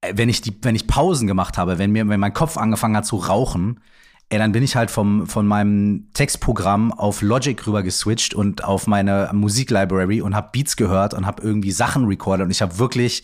äh, 0.00 0.12
wenn 0.16 0.28
ich 0.28 0.40
die, 0.40 0.56
wenn 0.62 0.74
ich 0.74 0.86
Pausen 0.86 1.26
gemacht 1.26 1.58
habe, 1.58 1.78
wenn 1.78 1.92
mir, 1.92 2.08
wenn 2.08 2.20
mein 2.20 2.34
Kopf 2.34 2.56
angefangen 2.56 2.96
hat 2.96 3.06
zu 3.06 3.16
rauchen, 3.16 3.80
ey, 4.28 4.38
dann 4.38 4.52
bin 4.52 4.62
ich 4.62 4.76
halt 4.76 4.90
vom, 4.90 5.26
von 5.26 5.46
meinem 5.46 6.08
Textprogramm 6.14 6.92
auf 6.92 7.20
Logic 7.22 7.66
rüber 7.66 7.82
geswitcht 7.82 8.34
und 8.34 8.64
auf 8.64 8.86
meine 8.86 9.30
Musiklibrary 9.32 10.22
und 10.22 10.34
habe 10.34 10.48
Beats 10.52 10.76
gehört 10.76 11.12
und 11.12 11.26
habe 11.26 11.42
irgendwie 11.42 11.70
Sachen 11.70 12.06
recorded 12.06 12.46
und 12.46 12.50
ich 12.50 12.62
habe 12.62 12.78
wirklich 12.78 13.22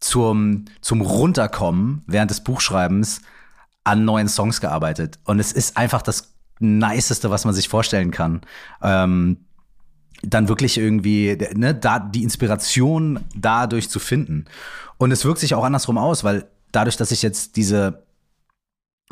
zum, 0.00 0.64
zum 0.80 1.00
Runterkommen 1.00 2.02
während 2.06 2.30
des 2.30 2.42
Buchschreibens 2.42 3.20
an 3.84 4.04
neuen 4.04 4.28
Songs 4.28 4.60
gearbeitet. 4.60 5.18
Und 5.24 5.38
es 5.38 5.52
ist 5.52 5.76
einfach 5.76 6.02
das 6.02 6.33
niceste, 6.60 7.30
was 7.30 7.44
man 7.44 7.54
sich 7.54 7.68
vorstellen 7.68 8.10
kann. 8.10 8.42
Ähm, 8.82 9.38
dann 10.22 10.48
wirklich 10.48 10.78
irgendwie, 10.78 11.36
ne, 11.54 11.74
da 11.74 11.98
die 11.98 12.22
Inspiration 12.22 13.20
dadurch 13.34 13.90
zu 13.90 13.98
finden. 13.98 14.46
Und 14.96 15.12
es 15.12 15.24
wirkt 15.24 15.40
sich 15.40 15.54
auch 15.54 15.64
andersrum 15.64 15.98
aus, 15.98 16.24
weil 16.24 16.48
dadurch, 16.72 16.96
dass 16.96 17.10
ich 17.10 17.22
jetzt 17.22 17.56
diese 17.56 18.04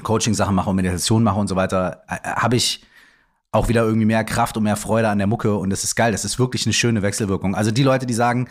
Coaching-Sachen 0.02 0.54
mache 0.54 0.70
und 0.70 0.76
Meditation 0.76 1.22
mache 1.22 1.38
und 1.38 1.48
so 1.48 1.56
weiter, 1.56 2.02
äh, 2.08 2.16
äh 2.16 2.34
habe 2.36 2.56
ich 2.56 2.84
auch 3.50 3.68
wieder 3.68 3.82
irgendwie 3.82 4.06
mehr 4.06 4.24
Kraft 4.24 4.56
und 4.56 4.62
mehr 4.62 4.76
Freude 4.76 5.10
an 5.10 5.18
der 5.18 5.26
Mucke 5.26 5.54
und 5.54 5.68
das 5.68 5.84
ist 5.84 5.94
geil. 5.94 6.12
Das 6.12 6.24
ist 6.24 6.38
wirklich 6.38 6.64
eine 6.66 6.72
schöne 6.72 7.02
Wechselwirkung. 7.02 7.54
Also 7.54 7.70
die 7.70 7.82
Leute, 7.82 8.06
die 8.06 8.14
sagen, 8.14 8.48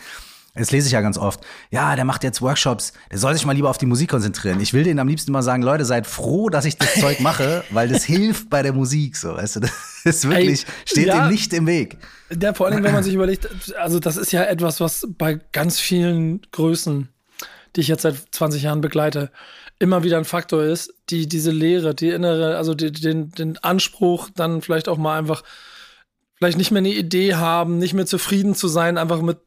das 0.54 0.70
lese 0.70 0.86
ich 0.86 0.92
ja 0.92 1.00
ganz 1.00 1.16
oft. 1.16 1.40
Ja, 1.70 1.96
der 1.96 2.04
macht 2.04 2.24
jetzt 2.24 2.42
Workshops. 2.42 2.92
Der 3.10 3.18
soll 3.18 3.32
sich 3.34 3.46
mal 3.46 3.54
lieber 3.54 3.70
auf 3.70 3.78
die 3.78 3.86
Musik 3.86 4.10
konzentrieren. 4.10 4.60
Ich 4.60 4.74
will 4.74 4.84
denen 4.84 4.98
am 4.98 5.08
liebsten 5.08 5.32
mal 5.32 5.42
sagen, 5.42 5.62
Leute, 5.62 5.86
seid 5.86 6.06
froh, 6.06 6.50
dass 6.50 6.66
ich 6.66 6.76
das 6.76 6.94
Zeug 6.94 7.20
mache, 7.20 7.64
weil 7.70 7.88
das 7.88 8.04
hilft 8.04 8.50
bei 8.50 8.62
der 8.62 8.74
Musik. 8.74 9.16
So, 9.16 9.34
weißt 9.34 9.56
du, 9.56 9.60
das 9.60 9.72
ist 10.04 10.28
wirklich, 10.28 10.64
Ey, 10.64 10.72
steht 10.84 11.06
ja, 11.06 11.24
dem 11.24 11.30
nicht 11.30 11.54
im 11.54 11.66
Weg. 11.66 11.96
Der, 12.30 12.54
vor 12.54 12.66
allem, 12.66 12.84
wenn 12.84 12.92
man 12.92 13.02
sich 13.02 13.14
überlegt, 13.14 13.48
also 13.76 13.98
das 13.98 14.18
ist 14.18 14.30
ja 14.32 14.44
etwas, 14.44 14.80
was 14.80 15.06
bei 15.16 15.40
ganz 15.52 15.80
vielen 15.80 16.42
Größen, 16.52 17.08
die 17.74 17.80
ich 17.80 17.88
jetzt 17.88 18.02
seit 18.02 18.16
20 18.32 18.64
Jahren 18.64 18.82
begleite, 18.82 19.30
immer 19.78 20.04
wieder 20.04 20.18
ein 20.18 20.26
Faktor 20.26 20.62
ist, 20.62 20.92
die 21.08 21.26
diese 21.26 21.50
Lehre, 21.50 21.94
die 21.94 22.10
innere, 22.10 22.58
also 22.58 22.74
die, 22.74 22.92
den, 22.92 23.30
den 23.30 23.56
Anspruch, 23.58 24.28
dann 24.34 24.60
vielleicht 24.60 24.88
auch 24.88 24.98
mal 24.98 25.18
einfach 25.18 25.42
vielleicht 26.42 26.58
nicht 26.58 26.72
mehr 26.72 26.80
eine 26.80 26.92
Idee 26.92 27.36
haben, 27.36 27.78
nicht 27.78 27.94
mehr 27.94 28.04
zufrieden 28.04 28.56
zu 28.56 28.66
sein, 28.66 28.98
einfach 28.98 29.22
mit 29.22 29.38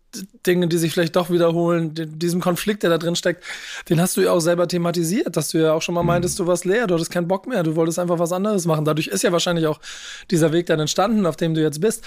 Dingen, 0.47 0.69
die 0.69 0.77
sich 0.77 0.93
vielleicht 0.93 1.17
doch 1.17 1.29
wiederholen, 1.29 1.91
diesem 1.93 2.39
Konflikt, 2.39 2.83
der 2.83 2.89
da 2.89 2.97
drin 2.97 3.17
steckt, 3.17 3.43
den 3.89 3.99
hast 3.99 4.15
du 4.15 4.21
ja 4.21 4.31
auch 4.31 4.39
selber 4.39 4.65
thematisiert, 4.65 5.35
dass 5.35 5.49
du 5.49 5.57
ja 5.57 5.73
auch 5.73 5.81
schon 5.81 5.93
mal 5.93 6.03
mhm. 6.03 6.07
meintest, 6.07 6.39
du 6.39 6.47
warst 6.47 6.63
leer, 6.63 6.87
du 6.87 6.93
hattest 6.93 7.11
keinen 7.11 7.27
Bock 7.27 7.47
mehr, 7.47 7.63
du 7.63 7.75
wolltest 7.75 7.99
einfach 7.99 8.17
was 8.17 8.31
anderes 8.31 8.65
machen. 8.65 8.85
Dadurch 8.85 9.07
ist 9.07 9.23
ja 9.23 9.33
wahrscheinlich 9.33 9.67
auch 9.67 9.81
dieser 10.31 10.53
Weg 10.53 10.67
dann 10.67 10.79
entstanden, 10.79 11.25
auf 11.25 11.35
dem 11.35 11.53
du 11.53 11.61
jetzt 11.61 11.81
bist. 11.81 12.05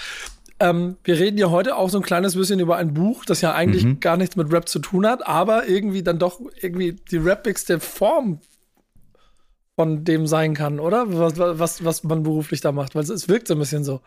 Ähm, 0.59 0.97
wir 1.03 1.19
reden 1.19 1.37
ja 1.37 1.51
heute 1.51 1.75
auch 1.75 1.91
so 1.91 1.99
ein 1.99 2.03
kleines 2.03 2.35
bisschen 2.35 2.59
über 2.59 2.77
ein 2.77 2.95
Buch, 2.95 3.25
das 3.25 3.41
ja 3.41 3.53
eigentlich 3.53 3.85
mhm. 3.85 3.99
gar 3.99 4.17
nichts 4.17 4.37
mit 4.37 4.51
Rap 4.51 4.67
zu 4.67 4.79
tun 4.79 5.05
hat, 5.05 5.27
aber 5.27 5.67
irgendwie 5.67 6.01
dann 6.01 6.17
doch 6.17 6.41
irgendwie 6.59 6.93
die 7.11 7.17
rappigste 7.17 7.79
Form 7.79 8.39
von 9.75 10.03
dem 10.03 10.25
sein 10.25 10.55
kann, 10.55 10.79
oder? 10.79 11.05
Was, 11.15 11.37
was, 11.37 11.85
was 11.85 12.03
man 12.03 12.23
beruflich 12.23 12.61
da 12.61 12.71
macht, 12.71 12.95
weil 12.95 13.03
es 13.03 13.29
wirkt 13.29 13.47
so 13.47 13.53
ein 13.53 13.59
bisschen 13.59 13.83
so. 13.83 14.01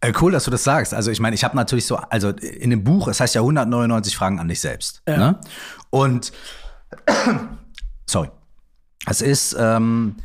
Äh, 0.00 0.12
cool, 0.20 0.32
dass 0.32 0.44
du 0.44 0.50
das 0.50 0.64
sagst. 0.64 0.94
Also 0.94 1.10
ich 1.10 1.20
meine, 1.20 1.34
ich 1.34 1.44
habe 1.44 1.56
natürlich 1.56 1.86
so, 1.86 1.96
also 1.96 2.30
in 2.30 2.70
dem 2.70 2.84
Buch, 2.84 3.08
es 3.08 3.20
heißt 3.20 3.34
ja 3.34 3.40
199 3.40 4.16
Fragen 4.16 4.38
an 4.38 4.48
dich 4.48 4.60
selbst. 4.60 5.02
Ja. 5.08 5.16
Ne? 5.16 5.40
Und 5.90 6.32
sorry, 8.06 8.30
es 9.06 9.20
ist, 9.20 9.56
ähm, 9.58 10.16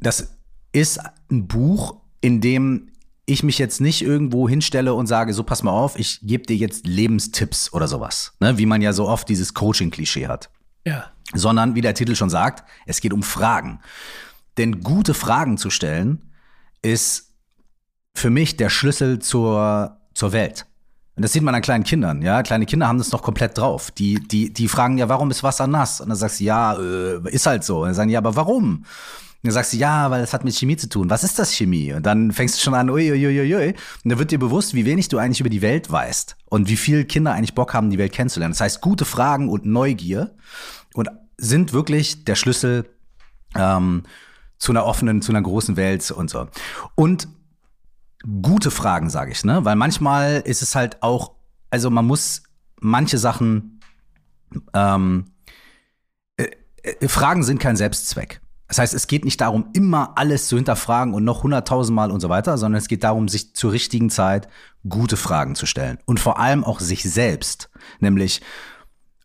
das 0.00 0.34
ist 0.72 1.00
ein 1.30 1.46
Buch, 1.46 1.96
in 2.20 2.40
dem 2.40 2.90
ich 3.26 3.42
mich 3.42 3.58
jetzt 3.58 3.80
nicht 3.80 4.02
irgendwo 4.02 4.48
hinstelle 4.48 4.92
und 4.92 5.06
sage, 5.06 5.32
so 5.32 5.44
pass 5.44 5.62
mal 5.62 5.70
auf, 5.70 5.98
ich 5.98 6.20
gebe 6.22 6.44
dir 6.44 6.56
jetzt 6.56 6.86
Lebenstipps 6.86 7.72
oder 7.72 7.88
sowas, 7.88 8.34
ne? 8.40 8.58
wie 8.58 8.66
man 8.66 8.82
ja 8.82 8.92
so 8.92 9.08
oft 9.08 9.28
dieses 9.28 9.54
Coaching-Klischee 9.54 10.26
hat. 10.26 10.50
Ja. 10.84 11.06
Sondern, 11.32 11.74
wie 11.74 11.80
der 11.80 11.94
Titel 11.94 12.14
schon 12.16 12.28
sagt, 12.28 12.68
es 12.86 13.00
geht 13.00 13.12
um 13.12 13.22
Fragen. 13.22 13.80
Denn 14.58 14.82
gute 14.82 15.14
Fragen 15.14 15.56
zu 15.56 15.70
stellen, 15.70 16.30
ist 16.82 17.33
für 18.14 18.30
mich 18.30 18.56
der 18.56 18.70
Schlüssel 18.70 19.18
zur, 19.18 19.98
zur 20.14 20.32
Welt. 20.32 20.66
Und 21.16 21.22
das 21.22 21.32
sieht 21.32 21.42
man 21.42 21.54
an 21.54 21.62
kleinen 21.62 21.84
Kindern, 21.84 22.22
ja. 22.22 22.42
Kleine 22.42 22.66
Kinder 22.66 22.88
haben 22.88 22.98
das 22.98 23.12
noch 23.12 23.22
komplett 23.22 23.56
drauf. 23.56 23.90
Die, 23.92 24.14
die, 24.14 24.52
die 24.52 24.66
fragen 24.66 24.98
ja, 24.98 25.08
warum 25.08 25.30
ist 25.30 25.42
Wasser 25.44 25.66
nass? 25.66 26.00
Und 26.00 26.08
dann 26.08 26.18
sagst 26.18 26.40
du, 26.40 26.44
ja, 26.44 26.74
äh, 26.74 27.30
ist 27.30 27.46
halt 27.46 27.62
so. 27.62 27.80
Und 27.80 27.86
dann 27.86 27.94
sagen 27.94 28.08
die, 28.08 28.14
ja, 28.14 28.18
aber 28.18 28.34
warum? 28.34 28.84
Und 29.44 29.48
dann 29.48 29.52
sagst 29.52 29.74
du, 29.74 29.76
ja, 29.76 30.10
weil 30.10 30.22
das 30.22 30.32
hat 30.32 30.42
mit 30.42 30.54
Chemie 30.54 30.76
zu 30.76 30.88
tun. 30.88 31.10
Was 31.10 31.22
ist 31.22 31.38
das 31.38 31.52
Chemie? 31.52 31.92
Und 31.92 32.04
dann 32.04 32.32
fängst 32.32 32.56
du 32.56 32.60
schon 32.60 32.74
an, 32.74 32.90
uiuiuiui. 32.90 33.68
Und 33.68 34.10
dann 34.10 34.18
wird 34.18 34.32
dir 34.32 34.38
bewusst, 34.38 34.74
wie 34.74 34.86
wenig 34.86 35.08
du 35.08 35.18
eigentlich 35.18 35.40
über 35.40 35.50
die 35.50 35.62
Welt 35.62 35.92
weißt. 35.92 36.36
Und 36.46 36.68
wie 36.68 36.76
viel 36.76 37.04
Kinder 37.04 37.32
eigentlich 37.32 37.54
Bock 37.54 37.74
haben, 37.74 37.90
die 37.90 37.98
Welt 37.98 38.12
kennenzulernen. 38.12 38.52
Das 38.54 38.60
heißt, 38.60 38.80
gute 38.80 39.04
Fragen 39.04 39.48
und 39.48 39.66
Neugier 39.66 40.34
und 40.94 41.10
sind 41.36 41.72
wirklich 41.72 42.24
der 42.24 42.34
Schlüssel 42.34 42.86
ähm, 43.54 44.02
zu 44.58 44.72
einer 44.72 44.84
offenen, 44.84 45.22
zu 45.22 45.30
einer 45.30 45.42
großen 45.42 45.76
Welt 45.76 46.10
und 46.10 46.30
so. 46.30 46.48
Und 46.96 47.28
gute 48.42 48.70
Fragen, 48.70 49.10
sage 49.10 49.32
ich, 49.32 49.44
ne? 49.44 49.64
Weil 49.64 49.76
manchmal 49.76 50.42
ist 50.44 50.62
es 50.62 50.74
halt 50.74 51.02
auch, 51.02 51.32
also 51.70 51.90
man 51.90 52.06
muss 52.06 52.42
manche 52.80 53.18
Sachen, 53.18 53.80
ähm, 54.72 55.26
äh, 56.36 56.48
äh, 56.82 57.08
Fragen 57.08 57.42
sind 57.42 57.58
kein 57.58 57.76
Selbstzweck. 57.76 58.40
Das 58.68 58.78
heißt, 58.78 58.94
es 58.94 59.06
geht 59.06 59.24
nicht 59.24 59.40
darum, 59.40 59.68
immer 59.74 60.16
alles 60.16 60.48
zu 60.48 60.56
hinterfragen 60.56 61.12
und 61.12 61.24
noch 61.24 61.42
hunderttausendmal 61.42 62.10
und 62.10 62.20
so 62.20 62.28
weiter, 62.28 62.56
sondern 62.56 62.78
es 62.78 62.88
geht 62.88 63.04
darum, 63.04 63.28
sich 63.28 63.54
zur 63.54 63.72
richtigen 63.72 64.10
Zeit 64.10 64.48
gute 64.88 65.16
Fragen 65.16 65.54
zu 65.54 65.66
stellen. 65.66 65.98
Und 66.06 66.18
vor 66.18 66.38
allem 66.38 66.64
auch 66.64 66.80
sich 66.80 67.02
selbst. 67.02 67.70
Nämlich, 68.00 68.40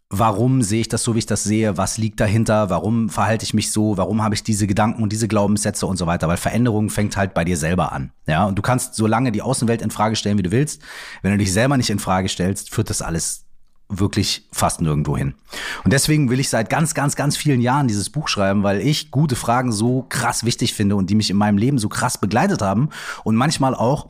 warum 0.09 0.63
sehe 0.63 0.81
ich 0.81 0.89
das 0.89 1.03
so, 1.03 1.13
wie 1.13 1.19
ich 1.19 1.27
das 1.27 1.43
sehe, 1.43 1.77
was 1.77 1.99
liegt 1.99 2.19
dahinter, 2.19 2.69
warum 2.71 3.09
verhalte 3.09 3.43
ich 3.43 3.53
mich 3.53 3.71
so, 3.71 3.95
warum 3.97 4.23
habe 4.23 4.33
ich 4.33 4.41
diese 4.41 4.65
Gedanken 4.65 5.03
und 5.03 5.11
diese 5.11 5.27
Glaubenssätze 5.27 5.85
und 5.85 5.97
so 5.97 6.07
weiter, 6.07 6.27
weil 6.27 6.37
Veränderung 6.37 6.89
fängt 6.89 7.15
halt 7.15 7.35
bei 7.35 7.45
dir 7.45 7.57
selber 7.57 7.91
an. 7.91 8.11
Ja, 8.25 8.45
und 8.45 8.57
du 8.57 8.63
kannst 8.63 8.95
so 8.95 9.05
lange 9.05 9.31
die 9.31 9.43
Außenwelt 9.43 9.83
in 9.83 9.91
Frage 9.91 10.15
stellen, 10.15 10.39
wie 10.39 10.43
du 10.43 10.51
willst. 10.51 10.81
Wenn 11.21 11.31
du 11.31 11.37
dich 11.37 11.53
selber 11.53 11.77
nicht 11.77 11.91
in 11.91 11.99
Frage 11.99 12.27
stellst, 12.27 12.73
führt 12.73 12.89
das 12.89 13.03
alles 13.03 13.45
wirklich 13.87 14.47
fast 14.51 14.81
nirgendwo 14.81 15.15
hin. 15.17 15.35
Und 15.83 15.93
deswegen 15.93 16.29
will 16.29 16.39
ich 16.39 16.49
seit 16.49 16.69
ganz, 16.69 16.93
ganz, 16.93 17.15
ganz 17.15 17.37
vielen 17.37 17.61
Jahren 17.61 17.87
dieses 17.87 18.09
Buch 18.09 18.27
schreiben, 18.27 18.63
weil 18.63 18.81
ich 18.81 19.11
gute 19.11 19.35
Fragen 19.35 19.71
so 19.71 20.05
krass 20.09 20.43
wichtig 20.43 20.73
finde 20.73 20.95
und 20.95 21.09
die 21.09 21.15
mich 21.15 21.29
in 21.29 21.37
meinem 21.37 21.57
Leben 21.57 21.79
so 21.79 21.89
krass 21.89 22.19
begleitet 22.19 22.61
haben 22.61 22.89
und 23.23 23.35
manchmal 23.35 23.75
auch, 23.75 24.09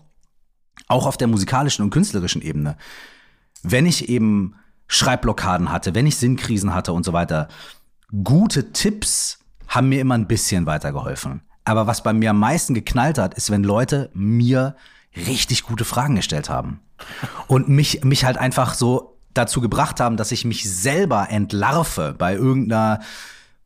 auch 0.87 1.05
auf 1.05 1.17
der 1.17 1.27
musikalischen 1.27 1.83
und 1.83 1.91
künstlerischen 1.91 2.41
Ebene. 2.41 2.77
Wenn 3.63 3.85
ich 3.85 4.09
eben 4.09 4.55
Schreibblockaden 4.89 5.71
hatte, 5.71 5.95
wenn 5.95 6.07
ich 6.07 6.17
Sinnkrisen 6.17 6.73
hatte 6.73 6.91
und 6.91 7.05
so 7.05 7.13
weiter. 7.13 7.47
Gute 8.23 8.73
Tipps 8.73 9.39
haben 9.67 9.87
mir 9.87 10.01
immer 10.01 10.15
ein 10.15 10.27
bisschen 10.27 10.65
weitergeholfen. 10.65 11.41
Aber 11.63 11.87
was 11.87 12.03
bei 12.03 12.11
mir 12.11 12.31
am 12.31 12.39
meisten 12.39 12.73
geknallt 12.73 13.19
hat, 13.19 13.35
ist, 13.35 13.51
wenn 13.51 13.63
Leute 13.63 14.09
mir 14.13 14.75
richtig 15.15 15.63
gute 15.63 15.85
Fragen 15.85 16.15
gestellt 16.15 16.49
haben. 16.49 16.81
Und 17.47 17.69
mich, 17.69 18.03
mich 18.03 18.25
halt 18.25 18.37
einfach 18.37 18.73
so 18.73 19.19
dazu 19.33 19.61
gebracht 19.61 19.99
haben, 19.99 20.17
dass 20.17 20.31
ich 20.31 20.43
mich 20.43 20.69
selber 20.69 21.29
entlarve 21.29 22.15
bei 22.17 22.33
irgendeiner 22.33 22.99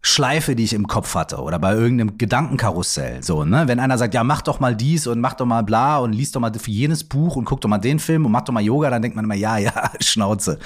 Schleife, 0.02 0.56
die 0.58 0.66
ich 0.66 0.74
im 0.74 0.88
Kopf 0.88 1.16
hatte 1.16 1.38
oder 1.38 1.58
bei 1.60 1.74
irgendeinem 1.74 2.18
Gedankenkarussell. 2.18 3.24
So, 3.24 3.46
ne? 3.46 3.70
Wenn 3.70 3.80
einer 3.80 3.98
sagt, 3.98 4.14
ja, 4.14 4.26
mach 4.26 4.42
doch 4.42 4.60
mal 4.60 4.76
dies 4.76 5.08
und 5.08 5.22
mach 5.22 5.36
doch 5.36 5.46
mal 5.46 5.64
bla 5.64 6.00
und 6.00 6.12
liest 6.12 6.36
doch 6.36 6.42
mal 6.42 6.52
jenes 6.66 7.06
Buch 7.06 7.38
und 7.38 7.46
guck 7.46 7.62
doch 7.62 7.70
mal 7.70 7.78
den 7.78 8.00
Film 8.00 8.26
und 8.26 8.34
mach 8.34 8.42
doch 8.42 8.54
mal 8.54 8.62
Yoga, 8.62 8.90
dann 8.90 9.02
denkt 9.02 9.16
man 9.16 9.24
immer, 9.24 9.36
ja, 9.36 9.58
ja, 9.58 9.92
Schnauze. 10.02 10.60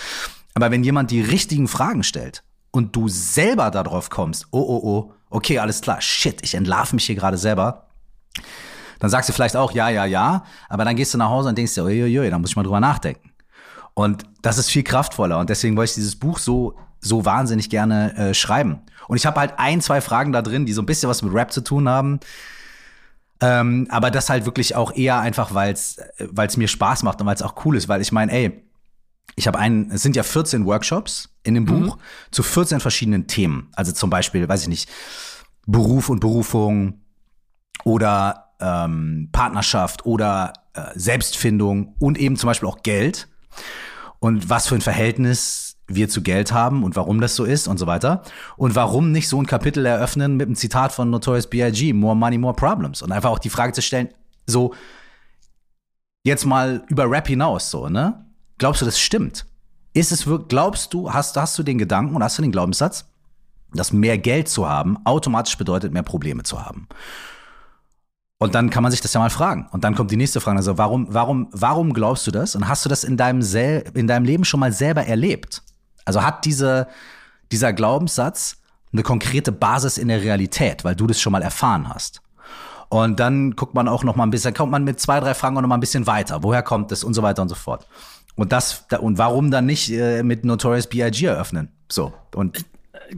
Aber 0.58 0.72
wenn 0.72 0.84
jemand 0.84 1.12
die 1.12 1.22
richtigen 1.22 1.68
Fragen 1.68 2.02
stellt 2.02 2.44
und 2.72 2.96
du 2.96 3.08
selber 3.10 3.70
darauf 3.70 4.10
kommst, 4.10 4.48
oh, 4.50 4.58
oh, 4.58 4.82
oh, 4.84 5.14
okay, 5.30 5.60
alles 5.60 5.82
klar, 5.82 6.02
shit, 6.02 6.42
ich 6.42 6.56
entlarve 6.56 6.96
mich 6.96 7.06
hier 7.06 7.14
gerade 7.14 7.38
selber, 7.38 7.86
dann 8.98 9.12
sagst 9.12 9.30
du 9.30 9.34
vielleicht 9.34 9.56
auch 9.56 9.72
ja, 9.72 9.90
ja, 9.90 10.06
ja, 10.06 10.46
aber 10.68 10.84
dann 10.84 10.96
gehst 10.96 11.14
du 11.14 11.20
nach 11.20 11.30
Hause 11.30 11.50
und 11.50 11.60
denkst 11.60 11.76
dir, 11.76 11.84
uiuiui, 11.84 12.32
da 12.32 12.40
muss 12.40 12.50
ich 12.50 12.56
mal 12.56 12.64
drüber 12.64 12.80
nachdenken. 12.80 13.34
Und 13.94 14.24
das 14.42 14.58
ist 14.58 14.72
viel 14.72 14.82
kraftvoller 14.82 15.38
und 15.38 15.52
deswegen 15.52 15.78
wollte 15.78 15.92
ich 15.92 15.96
dieses 15.96 16.16
Buch 16.16 16.40
so 16.40 16.76
so 17.02 17.24
wahnsinnig 17.24 17.70
gerne 17.70 18.16
äh, 18.18 18.34
schreiben. 18.34 18.80
Und 19.08 19.18
ich 19.18 19.28
habe 19.28 19.40
halt 19.40 19.54
ein, 19.58 19.80
zwei 19.80 20.02
Fragen 20.02 20.32
da 20.32 20.42
drin, 20.42 20.66
die 20.66 20.74
so 20.74 20.82
ein 20.82 20.88
bisschen 20.88 21.08
was 21.08 21.22
mit 21.22 21.36
Rap 21.36 21.52
zu 21.52 21.62
tun 21.62 21.88
haben. 21.88 22.20
Ähm, 23.42 23.86
aber 23.92 24.10
das 24.10 24.32
halt 24.32 24.46
wirklich 24.46 24.76
auch 24.76 24.92
eher 24.96 25.20
einfach, 25.20 25.54
weil 25.54 25.74
es 25.74 26.58
mir 26.58 26.68
Spaß 26.68 27.04
macht 27.04 27.22
und 27.22 27.28
weil 27.28 27.36
es 27.36 27.44
auch 27.44 27.64
cool 27.64 27.78
ist, 27.78 27.88
weil 27.88 28.02
ich 28.02 28.12
meine, 28.12 28.32
ey, 28.32 28.67
ich 29.36 29.48
habe 29.48 29.60
einen, 29.60 29.92
es 29.92 30.02
sind 30.02 30.16
ja 30.16 30.24
14 30.24 30.66
Workshops 30.66 31.30
in 31.44 31.54
dem 31.54 31.64
mhm. 31.64 31.68
Buch 31.68 31.98
zu 32.32 32.44
14 32.44 32.80
verschiedenen 32.80 33.28
Themen. 33.28 33.70
Also 33.74 33.92
zum 33.92 34.10
Beispiel, 34.10 34.48
weiß 34.48 34.64
ich 34.64 34.68
nicht, 34.68 34.90
Beruf 35.66 36.10
und 36.10 36.20
Berufung 36.20 37.02
oder 37.84 38.54
ähm, 38.60 39.30
Partnerschaft 39.32 40.06
oder 40.06 40.54
äh, 40.74 40.82
Selbstfindung 40.96 41.96
und 42.00 42.18
eben 42.18 42.36
zum 42.36 42.48
Beispiel 42.48 42.68
auch 42.68 42.82
Geld 42.82 43.28
und 44.20 44.50
was 44.50 44.68
für 44.68 44.76
ein 44.76 44.82
Verhältnis 44.82 45.78
wir 45.88 46.10
zu 46.10 46.22
Geld 46.22 46.52
haben 46.52 46.84
und 46.84 46.96
warum 46.96 47.22
das 47.22 47.36
so 47.36 47.46
ist 47.46 47.68
und 47.68 47.78
so 47.78 47.88
weiter. 47.88 48.24
Und 48.58 48.76
warum 48.76 49.12
nicht 49.12 49.30
so 49.30 49.42
ein 49.42 49.46
Kapitel 49.46 49.86
eröffnen 49.86 50.36
mit 50.36 50.48
einem 50.48 50.56
Zitat 50.56 50.92
von 50.92 51.10
Notorious 51.10 51.48
B.I.G., 51.48 51.94
More 51.94 52.16
Money, 52.16 52.38
More 52.38 52.56
Problems. 52.56 53.02
Und 53.02 53.12
einfach 53.12 53.30
auch 53.30 53.40
die 53.40 53.50
Frage 53.50 53.72
zu 53.72 53.82
stellen, 53.82 54.10
so, 54.46 54.74
jetzt 56.24 56.46
mal 56.46 56.84
über 56.90 57.10
Rap 57.10 57.28
hinaus, 57.28 57.72
so, 57.72 57.88
ne? 57.88 58.26
Glaubst 58.58 58.82
du, 58.82 58.86
das 58.86 59.00
stimmt? 59.00 59.46
Ist 59.94 60.12
es 60.12 60.28
wirklich, 60.28 60.50
glaubst 60.50 60.94
du, 60.94 61.14
hast, 61.14 61.38
hast 61.38 61.58
du 61.58 61.64
den 61.64 61.78
Gedanken 61.78 62.16
und 62.16 62.24
hast 62.24 62.38
du 62.38 62.42
den 62.42 62.52
Glaubenssatz, 62.52 63.06
dass 63.74 63.92
mehr 63.92 64.18
Geld 64.18 64.48
zu 64.48 64.68
haben 64.68 64.98
automatisch 65.06 65.58
bedeutet, 65.58 65.94
mehr 65.94 66.04
Probleme 66.04 66.44
zu 66.44 66.64
haben? 66.64 66.88
Und 68.40 68.54
dann 68.54 68.70
kann 68.70 68.84
man 68.84 68.92
sich 68.92 69.02
das 69.02 69.14
ja 69.14 69.20
mal 69.20 69.32
fragen. 69.32 69.68
Und 69.72 69.84
dann 69.84 69.96
kommt 69.96 70.12
die 70.12 70.18
nächste 70.18 70.40
Frage. 70.40 70.58
Also, 70.58 70.78
warum, 70.78 71.08
warum, 71.10 71.48
warum 71.52 71.94
glaubst 71.94 72.28
du 72.28 72.32
das? 72.32 72.56
Und 72.56 72.68
hast 72.68 72.86
du 72.86 72.90
das 72.90 73.04
in 73.04 73.18
deinem, 73.18 73.42
Sel 73.42 73.84
in 73.96 74.08
deinem 74.08 74.26
Leben 74.26 74.46
schon 74.46 74.60
mal 74.60 74.72
selber 74.72 75.06
erlebt? 75.06 75.64
Also 76.06 76.24
hat 76.24 76.46
diese, 76.46 76.88
dieser 77.52 77.74
Glaubenssatz 77.74 78.58
eine 78.94 79.04
konkrete 79.04 79.52
Basis 79.52 79.98
in 79.98 80.08
der 80.08 80.22
Realität, 80.22 80.84
weil 80.84 80.96
du 80.96 81.08
das 81.08 81.20
schon 81.20 81.32
mal 81.32 81.42
erfahren 81.42 81.90
hast. 81.90 82.22
Und 82.90 83.20
dann 83.20 83.56
guckt 83.56 83.74
man 83.74 83.88
auch 83.88 84.04
noch 84.04 84.16
mal 84.16 84.24
ein 84.24 84.30
bisschen, 84.30 84.54
kommt 84.54 84.72
man 84.72 84.84
mit 84.84 85.00
zwei, 85.00 85.20
drei 85.20 85.34
Fragen 85.34 85.58
auch 85.58 85.62
noch 85.62 85.68
mal 85.68 85.76
ein 85.76 85.82
bisschen 85.82 86.08
weiter. 86.08 86.44
Woher 86.44 86.64
kommt 86.64 86.92
es 86.92 87.04
und 87.04 87.14
so 87.14 87.22
weiter 87.22 87.42
und 87.42 87.50
so 87.50 87.56
fort. 87.56 87.88
Und 88.38 88.52
das 88.52 88.86
und 89.02 89.18
warum 89.18 89.52
dann 89.52 89.66
nicht 89.66 89.92
äh, 89.92 90.24
mit 90.24 90.46
Notorious 90.46 90.88
B.I.G. 90.88 91.26
eröffnen? 91.26 91.70
So 91.90 92.14
und 92.36 92.66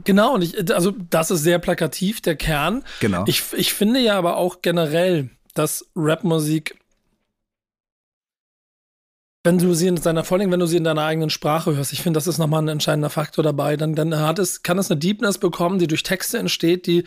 Genau, 0.04 0.34
und 0.34 0.42
ich, 0.42 0.72
also 0.72 0.92
das 0.92 1.30
ist 1.30 1.42
sehr 1.42 1.58
plakativ, 1.58 2.20
der 2.20 2.36
Kern. 2.36 2.84
Genau. 3.00 3.24
Ich, 3.26 3.42
ich 3.54 3.74
finde 3.74 4.00
ja 4.00 4.16
aber 4.16 4.36
auch 4.36 4.62
generell, 4.62 5.30
dass 5.54 5.86
Rapmusik, 5.96 6.78
wenn 9.42 9.58
du 9.58 9.74
sie 9.74 9.88
in 9.88 9.96
deiner, 9.96 10.22
vor 10.22 10.38
allem 10.38 10.52
wenn 10.52 10.60
du 10.60 10.66
sie 10.66 10.76
in 10.76 10.84
deiner 10.84 11.04
eigenen 11.04 11.30
Sprache 11.30 11.74
hörst, 11.74 11.92
ich 11.92 12.02
finde, 12.02 12.18
das 12.18 12.26
ist 12.26 12.38
nochmal 12.38 12.62
ein 12.62 12.68
entscheidender 12.68 13.10
Faktor 13.10 13.42
dabei, 13.42 13.76
dann, 13.76 13.94
dann 13.94 14.16
hat 14.16 14.38
es, 14.38 14.62
kann 14.62 14.78
es 14.78 14.90
eine 14.90 15.00
Deepness 15.00 15.38
bekommen, 15.38 15.78
die 15.78 15.86
durch 15.86 16.02
Texte 16.02 16.38
entsteht, 16.38 16.86
die 16.86 17.04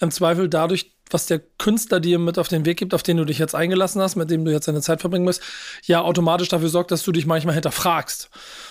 im 0.00 0.10
Zweifel 0.10 0.48
dadurch 0.48 0.92
was 1.12 1.26
der 1.26 1.40
Künstler 1.58 2.00
dir 2.00 2.18
mit 2.18 2.38
auf 2.38 2.48
den 2.48 2.64
Weg 2.64 2.78
gibt, 2.78 2.94
auf 2.94 3.02
den 3.02 3.16
du 3.16 3.24
dich 3.24 3.38
jetzt 3.38 3.54
eingelassen 3.54 4.00
hast, 4.00 4.16
mit 4.16 4.30
dem 4.30 4.44
du 4.44 4.52
jetzt 4.52 4.68
deine 4.68 4.80
Zeit 4.80 5.00
verbringen 5.00 5.24
musst, 5.24 5.42
ja 5.84 6.02
automatisch 6.02 6.48
dafür 6.48 6.68
sorgt, 6.68 6.90
dass 6.90 7.02
du 7.02 7.12
dich 7.12 7.26
manchmal 7.26 7.54
hinterfragst, 7.54 8.30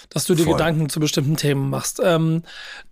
dass 0.09 0.25
du 0.25 0.35
dir 0.35 0.43
Voll. 0.43 0.53
Gedanken 0.53 0.89
zu 0.89 0.99
bestimmten 0.99 1.37
Themen 1.37 1.69
machst, 1.69 2.01
ähm, 2.03 2.43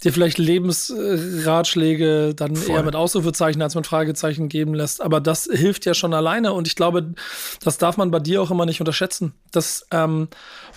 dir 0.04 0.14
vielleicht 0.14 0.38
Lebensratschläge 0.38 2.34
dann 2.36 2.56
Voll. 2.56 2.76
eher 2.76 2.84
mit 2.84 2.96
Ausrufezeichen 2.96 3.62
als 3.62 3.76
mit 3.76 3.88
Fragezeichen 3.88 4.50
geben 4.50 4.74
lässt. 4.74 5.02
Aber 5.02 5.20
das 5.20 5.50
hilft 5.52 5.86
ja 5.86 5.94
schon 5.94 6.14
alleine 6.14 6.54
und 6.54 6.68
ich 6.68 6.76
glaube, 6.76 7.14
das 7.64 7.78
darf 7.78 7.98
man 7.98 8.12
bei 8.12 8.20
dir 8.20 8.42
auch 8.42 8.52
immer 8.52 8.66
nicht 8.66 8.80
unterschätzen, 8.80 9.34
dass 9.52 9.86
ähm, 9.92 10.30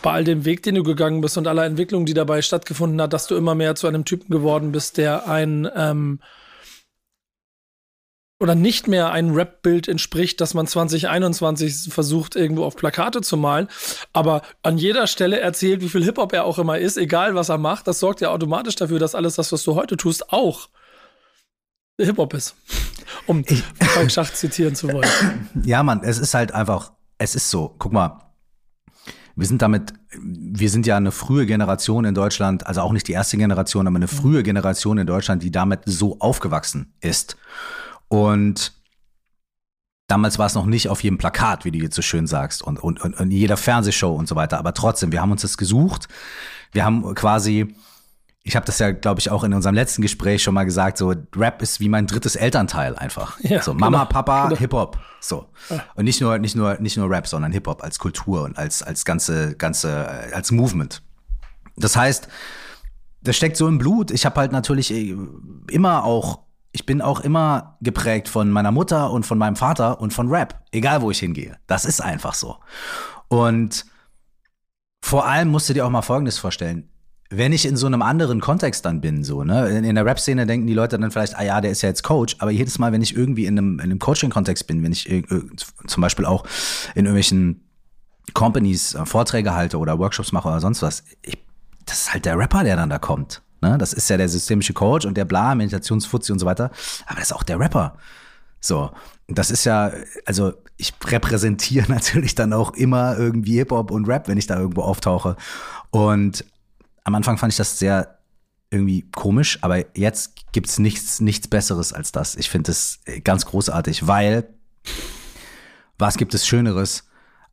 bei 0.02 0.12
all 0.12 0.24
dem 0.24 0.44
Weg, 0.44 0.62
den 0.62 0.74
du 0.74 0.82
gegangen 0.82 1.20
bist 1.20 1.38
und 1.38 1.46
aller 1.46 1.64
Entwicklung, 1.64 2.06
die 2.06 2.14
dabei 2.14 2.42
stattgefunden 2.42 3.00
hat, 3.00 3.12
dass 3.12 3.26
du 3.26 3.36
immer 3.36 3.54
mehr 3.54 3.74
zu 3.74 3.86
einem 3.86 4.04
Typen 4.04 4.30
geworden 4.30 4.72
bist, 4.72 4.96
der 4.96 5.28
ein 5.28 5.68
ähm, 5.76 6.18
oder 8.42 8.56
nicht 8.56 8.88
mehr 8.88 9.12
ein 9.12 9.30
Rap-Bild 9.30 9.86
entspricht, 9.86 10.40
das 10.40 10.52
man 10.52 10.66
2021 10.66 11.92
versucht, 11.94 12.34
irgendwo 12.34 12.64
auf 12.64 12.74
Plakate 12.74 13.20
zu 13.20 13.36
malen, 13.36 13.68
aber 14.12 14.42
an 14.64 14.78
jeder 14.78 15.06
Stelle 15.06 15.38
erzählt, 15.38 15.80
wie 15.80 15.88
viel 15.88 16.02
Hip-Hop 16.02 16.32
er 16.32 16.44
auch 16.44 16.58
immer 16.58 16.76
ist, 16.76 16.96
egal 16.96 17.36
was 17.36 17.50
er 17.50 17.58
macht, 17.58 17.86
das 17.86 18.00
sorgt 18.00 18.20
ja 18.20 18.30
automatisch 18.30 18.74
dafür, 18.74 18.98
dass 18.98 19.14
alles 19.14 19.36
das, 19.36 19.52
was 19.52 19.62
du 19.62 19.76
heute 19.76 19.96
tust, 19.96 20.32
auch 20.32 20.68
Hip-Hop 22.00 22.34
ist. 22.34 22.56
Um 23.26 23.44
Frank 23.80 24.10
Schach 24.10 24.32
zitieren 24.32 24.74
zu 24.74 24.92
wollen. 24.92 25.08
Ja, 25.64 25.84
Mann, 25.84 26.00
es 26.02 26.18
ist 26.18 26.34
halt 26.34 26.52
einfach, 26.52 26.92
es 27.18 27.36
ist 27.36 27.48
so, 27.48 27.76
guck 27.78 27.92
mal, 27.92 28.18
wir 29.36 29.46
sind 29.46 29.62
damit, 29.62 29.92
wir 30.20 30.68
sind 30.68 30.84
ja 30.84 30.96
eine 30.96 31.12
frühe 31.12 31.46
Generation 31.46 32.04
in 32.04 32.14
Deutschland, 32.14 32.66
also 32.66 32.80
auch 32.80 32.92
nicht 32.92 33.06
die 33.06 33.12
erste 33.12 33.36
Generation, 33.36 33.86
aber 33.86 33.96
eine 33.96 34.08
frühe 34.08 34.42
Generation 34.42 34.98
in 34.98 35.06
Deutschland, 35.06 35.44
die 35.44 35.52
damit 35.52 35.82
so 35.84 36.18
aufgewachsen 36.18 36.92
ist. 37.00 37.36
Und 38.12 38.74
damals 40.06 40.38
war 40.38 40.44
es 40.44 40.54
noch 40.54 40.66
nicht 40.66 40.90
auf 40.90 41.02
jedem 41.02 41.16
Plakat, 41.16 41.64
wie 41.64 41.70
du 41.70 41.78
jetzt 41.78 41.96
so 41.96 42.02
schön 42.02 42.26
sagst, 42.26 42.60
und, 42.60 42.78
und, 42.78 43.00
und 43.00 43.18
in 43.18 43.30
jeder 43.30 43.56
Fernsehshow 43.56 44.14
und 44.14 44.28
so 44.28 44.36
weiter. 44.36 44.58
Aber 44.58 44.74
trotzdem, 44.74 45.12
wir 45.12 45.22
haben 45.22 45.32
uns 45.32 45.40
das 45.40 45.56
gesucht. 45.56 46.08
Wir 46.72 46.84
haben 46.84 47.14
quasi, 47.14 47.74
ich 48.42 48.54
habe 48.54 48.66
das 48.66 48.78
ja, 48.80 48.90
glaube 48.90 49.20
ich, 49.20 49.30
auch 49.30 49.44
in 49.44 49.54
unserem 49.54 49.74
letzten 49.74 50.02
Gespräch 50.02 50.42
schon 50.42 50.52
mal 50.52 50.64
gesagt, 50.64 50.98
so 50.98 51.14
Rap 51.34 51.62
ist 51.62 51.80
wie 51.80 51.88
mein 51.88 52.06
drittes 52.06 52.36
Elternteil 52.36 52.96
einfach. 52.96 53.40
Ja, 53.44 53.62
so 53.62 53.72
Mama, 53.72 54.00
genau, 54.00 54.10
Papa, 54.10 54.48
genau. 54.48 54.60
Hip 54.60 54.74
Hop, 54.74 54.98
so. 55.18 55.46
Ja. 55.70 55.82
Und 55.94 56.04
nicht 56.04 56.20
nur 56.20 56.38
nicht 56.38 56.54
nur 56.54 56.78
nicht 56.80 56.98
nur 56.98 57.08
Rap, 57.08 57.26
sondern 57.26 57.50
Hip 57.50 57.66
Hop 57.66 57.82
als 57.82 57.98
Kultur 57.98 58.42
und 58.42 58.58
als 58.58 58.82
als 58.82 59.06
ganze 59.06 59.56
ganze 59.56 60.06
als 60.34 60.50
Movement. 60.50 61.02
Das 61.76 61.96
heißt, 61.96 62.28
das 63.22 63.36
steckt 63.38 63.56
so 63.56 63.68
im 63.68 63.78
Blut. 63.78 64.10
Ich 64.10 64.26
habe 64.26 64.38
halt 64.38 64.52
natürlich 64.52 64.92
äh, 64.92 65.16
immer 65.70 66.04
auch 66.04 66.40
ich 66.72 66.86
bin 66.86 67.02
auch 67.02 67.20
immer 67.20 67.76
geprägt 67.80 68.28
von 68.28 68.50
meiner 68.50 68.72
Mutter 68.72 69.10
und 69.10 69.26
von 69.26 69.38
meinem 69.38 69.56
Vater 69.56 70.00
und 70.00 70.12
von 70.12 70.28
Rap, 70.28 70.64
egal 70.72 71.02
wo 71.02 71.10
ich 71.10 71.18
hingehe. 71.18 71.58
Das 71.66 71.84
ist 71.84 72.00
einfach 72.00 72.34
so. 72.34 72.56
Und 73.28 73.84
vor 75.00 75.26
allem 75.26 75.48
musst 75.48 75.68
du 75.68 75.74
dir 75.74 75.86
auch 75.86 75.90
mal 75.90 76.02
Folgendes 76.02 76.38
vorstellen 76.38 76.88
wenn 77.34 77.52
ich 77.52 77.64
in 77.64 77.76
so 77.76 77.86
einem 77.86 78.02
anderen 78.02 78.40
Kontext 78.40 78.84
dann 78.84 79.00
bin, 79.00 79.24
so, 79.24 79.42
ne, 79.42 79.68
in, 79.70 79.94
der 79.94 80.04
Rap-Szene 80.04 80.46
denken 80.46 80.66
die 80.66 80.74
Leute 80.74 80.98
dann 80.98 81.10
vielleicht, 81.10 81.36
ah 81.36 81.42
ja, 81.42 81.60
der 81.60 81.70
ist 81.70 81.80
ja 81.80 81.88
jetzt 81.88 82.02
Coach, 82.02 82.36
aber 82.38 82.50
jedes 82.50 82.78
Mal, 82.78 82.92
wenn 82.92 83.00
ich 83.00 83.16
irgendwie 83.16 83.46
in 83.46 83.58
einem, 83.58 83.74
in 83.74 83.80
einem 83.80 83.98
Coaching-Kontext 83.98 84.66
bin, 84.66 84.82
wenn 84.82 84.92
ich 84.92 85.08
zum 85.86 86.00
Beispiel 86.00 86.26
auch 86.26 86.44
in 86.94 87.06
irgendwelchen 87.06 87.66
Companies 88.34 88.94
äh, 88.94 89.06
Vorträge 89.06 89.54
halte 89.54 89.78
oder 89.78 89.98
Workshops 89.98 90.32
mache 90.32 90.48
oder 90.48 90.60
sonst 90.60 90.82
was, 90.82 91.04
ich, 91.22 91.38
das 91.86 92.02
ist 92.02 92.12
halt 92.12 92.26
der 92.26 92.38
Rapper, 92.38 92.64
der 92.64 92.76
dann 92.76 92.90
da 92.90 92.98
kommt. 92.98 93.42
Ne? 93.62 93.78
Das 93.78 93.92
ist 93.92 94.10
ja 94.10 94.16
der 94.16 94.28
systemische 94.28 94.74
Coach 94.74 95.06
und 95.06 95.16
der 95.16 95.24
bla, 95.24 95.54
Meditationsfuzzi 95.54 96.32
und 96.32 96.38
so 96.38 96.46
weiter, 96.46 96.70
aber 97.06 97.16
das 97.16 97.30
ist 97.30 97.32
auch 97.32 97.44
der 97.44 97.58
Rapper. 97.58 97.96
So, 98.60 98.92
das 99.28 99.50
ist 99.50 99.64
ja, 99.64 99.92
also 100.26 100.52
ich 100.76 100.92
repräsentiere 101.04 101.86
natürlich 101.90 102.34
dann 102.34 102.52
auch 102.52 102.74
immer 102.74 103.16
irgendwie 103.16 103.56
Hip-Hop 103.56 103.90
und 103.90 104.06
Rap, 104.06 104.28
wenn 104.28 104.38
ich 104.38 104.46
da 104.46 104.58
irgendwo 104.58 104.82
auftauche. 104.82 105.36
Und 105.90 106.44
am 107.04 107.14
Anfang 107.14 107.38
fand 107.38 107.52
ich 107.52 107.56
das 107.56 107.78
sehr 107.78 108.18
irgendwie 108.70 109.02
komisch, 109.12 109.58
aber 109.60 109.96
jetzt 109.96 110.34
gibt's 110.52 110.78
nichts, 110.78 111.20
nichts 111.20 111.46
Besseres 111.46 111.92
als 111.92 112.10
das. 112.10 112.36
Ich 112.36 112.48
finde 112.48 112.70
es 112.70 113.00
ganz 113.22 113.44
großartig, 113.44 114.06
weil 114.06 114.48
was 115.98 116.16
gibt 116.16 116.34
es 116.34 116.46
Schöneres 116.46 117.04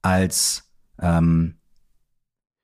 als 0.01 0.63
ähm, 1.01 1.58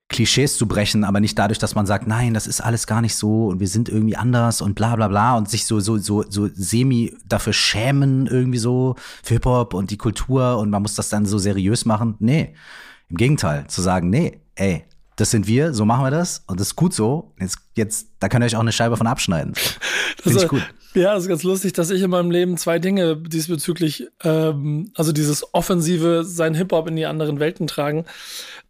Klischees 0.08 0.58
zu 0.58 0.68
brechen, 0.68 1.04
aber 1.04 1.20
nicht 1.20 1.38
dadurch, 1.38 1.58
dass 1.58 1.74
man 1.74 1.88
sagt, 1.88 2.06
nein, 2.06 2.36
das 2.36 2.46
ist 2.46 2.62
alles 2.62 2.86
gar 2.86 3.02
nicht 3.02 3.16
so 3.16 3.48
und 3.48 3.60
wir 3.60 3.68
sind 3.68 3.90
irgendwie 3.90 4.16
anders 4.16 4.62
und 4.62 4.76
bla 4.76 4.96
bla 4.96 5.08
bla 5.08 5.36
und 5.36 5.50
sich 5.50 5.66
so, 5.66 5.80
so, 5.80 5.98
so, 5.98 6.24
so 6.30 6.48
semi 6.54 7.16
dafür 7.28 7.54
schämen, 7.54 8.28
irgendwie 8.28 8.60
so 8.60 8.96
für 9.24 9.36
Hip-Hop 9.36 9.74
und 9.74 9.90
die 9.90 9.98
Kultur 9.98 10.60
und 10.60 10.70
man 10.70 10.84
muss 10.84 10.96
das 10.96 11.10
dann 11.10 11.26
so 11.26 11.40
seriös 11.40 11.86
machen. 11.86 12.16
Nee. 12.20 12.54
Im 13.10 13.18
Gegenteil, 13.18 13.66
zu 13.68 13.82
sagen, 13.82 14.10
nee, 14.10 14.42
ey, 14.56 14.86
das 15.16 15.32
sind 15.32 15.48
wir, 15.48 15.74
so 15.74 15.86
machen 15.86 16.04
wir 16.04 16.12
das 16.12 16.44
und 16.48 16.60
das 16.60 16.68
ist 16.68 16.76
gut 16.76 16.94
so. 16.94 17.34
Jetzt, 17.40 17.58
jetzt 17.76 18.08
da 18.20 18.30
könnt 18.30 18.44
ihr 18.44 18.48
euch 18.48 18.56
auch 18.56 18.62
eine 18.62 18.72
Scheibe 18.72 18.98
von 18.98 19.08
abschneiden. 19.08 19.54
Finde 20.22 20.40
ich 20.40 20.48
gut. 20.48 20.64
Ja, 20.94 21.14
das 21.14 21.24
ist 21.24 21.30
ganz 21.30 21.44
lustig, 21.44 21.74
dass 21.74 21.90
ich 21.90 22.02
in 22.02 22.10
meinem 22.10 22.32
Leben 22.32 22.56
zwei 22.58 22.80
Dinge 22.80 23.18
diesbezüglich, 23.18 24.08
ähm, 24.24 24.92
also 24.96 25.12
dieses 25.12 25.54
offensive, 25.54 26.24
sein 26.24 26.54
Hip-Hop 26.54 26.88
in 26.88 26.96
die 26.96 27.06
anderen 27.06 27.40
Welten 27.40 27.68
tragen, 27.68 28.06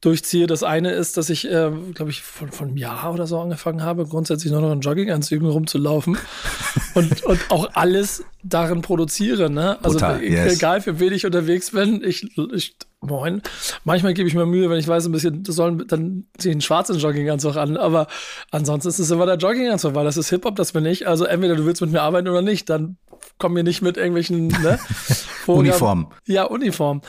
durchziehe. 0.06 0.48
Das 0.48 0.64
eine 0.64 0.92
ist, 0.92 1.18
dass 1.18 1.30
ich, 1.30 1.46
äh, 1.46 1.72
glaube 1.94 2.12
ich, 2.12 2.22
von, 2.22 2.52
von 2.52 2.68
einem 2.68 2.78
Jahr 2.78 3.14
oder 3.14 3.28
so 3.28 3.40
angefangen 3.40 3.84
habe, 3.84 4.06
grundsätzlich 4.06 4.52
nur 4.52 4.62
noch 4.62 4.72
in 4.72 4.82
Jogginganzügen 4.82 5.50
rumzulaufen 5.50 6.18
und, 6.94 7.24
und 7.24 7.40
auch 7.50 7.70
alles 7.74 8.24
darin 8.44 8.82
produziere. 8.82 9.50
Ne? 9.50 9.77
Also 9.84 9.98
Butter, 9.98 10.22
yes. 10.22 10.56
egal 10.56 10.82
für 10.82 11.00
wen 11.00 11.14
ich 11.14 11.25
unterwegs 11.25 11.72
bin, 11.72 12.03
ich, 12.03 12.38
ich 12.53 12.75
Moin. 13.01 13.42
Manchmal 13.84 14.14
gebe 14.14 14.27
ich 14.27 14.36
mir 14.36 14.46
Mühe, 14.46 14.70
wenn 14.70 14.79
ich 14.79 14.88
weiß, 14.88 15.06
ein 15.06 15.12
bisschen, 15.12 15.44
das 15.44 15.56
sollen, 15.56 15.86
dann 15.88 16.25
ziehe 16.38 16.51
ich 16.51 16.56
einen 16.56 16.62
schwarzen 16.62 16.98
Jogginganzug 16.98 17.56
an. 17.56 17.77
Aber 17.77 18.08
ansonsten 18.51 18.90
ist 18.90 19.00
es 19.00 19.12
immer 19.12 19.25
der 19.25 19.36
Jogginganzug, 19.36 19.96
weil 19.96 20.06
das 20.06 20.18
ist 20.18 20.29
Hip-Hop, 20.29 20.56
das 20.56 20.72
bin 20.72 20.86
ich. 20.86 21.08
Also 21.08 21.25
entweder 21.25 21.56
du 21.56 21.66
willst 21.66 21.82
mit 21.82 21.92
mir 21.92 22.01
arbeiten 22.01 22.27
oder 22.27 22.42
nicht, 22.42 22.70
dann 22.70 22.98
komm 23.38 23.53
mir 23.53 23.64
nicht 23.64 23.81
mit 23.81 23.98
irgendwelchen 23.98 24.48
ne, 24.48 24.79
Uniform. 25.48 26.11
Ja, 26.25 26.44
Uniform. 26.44 27.01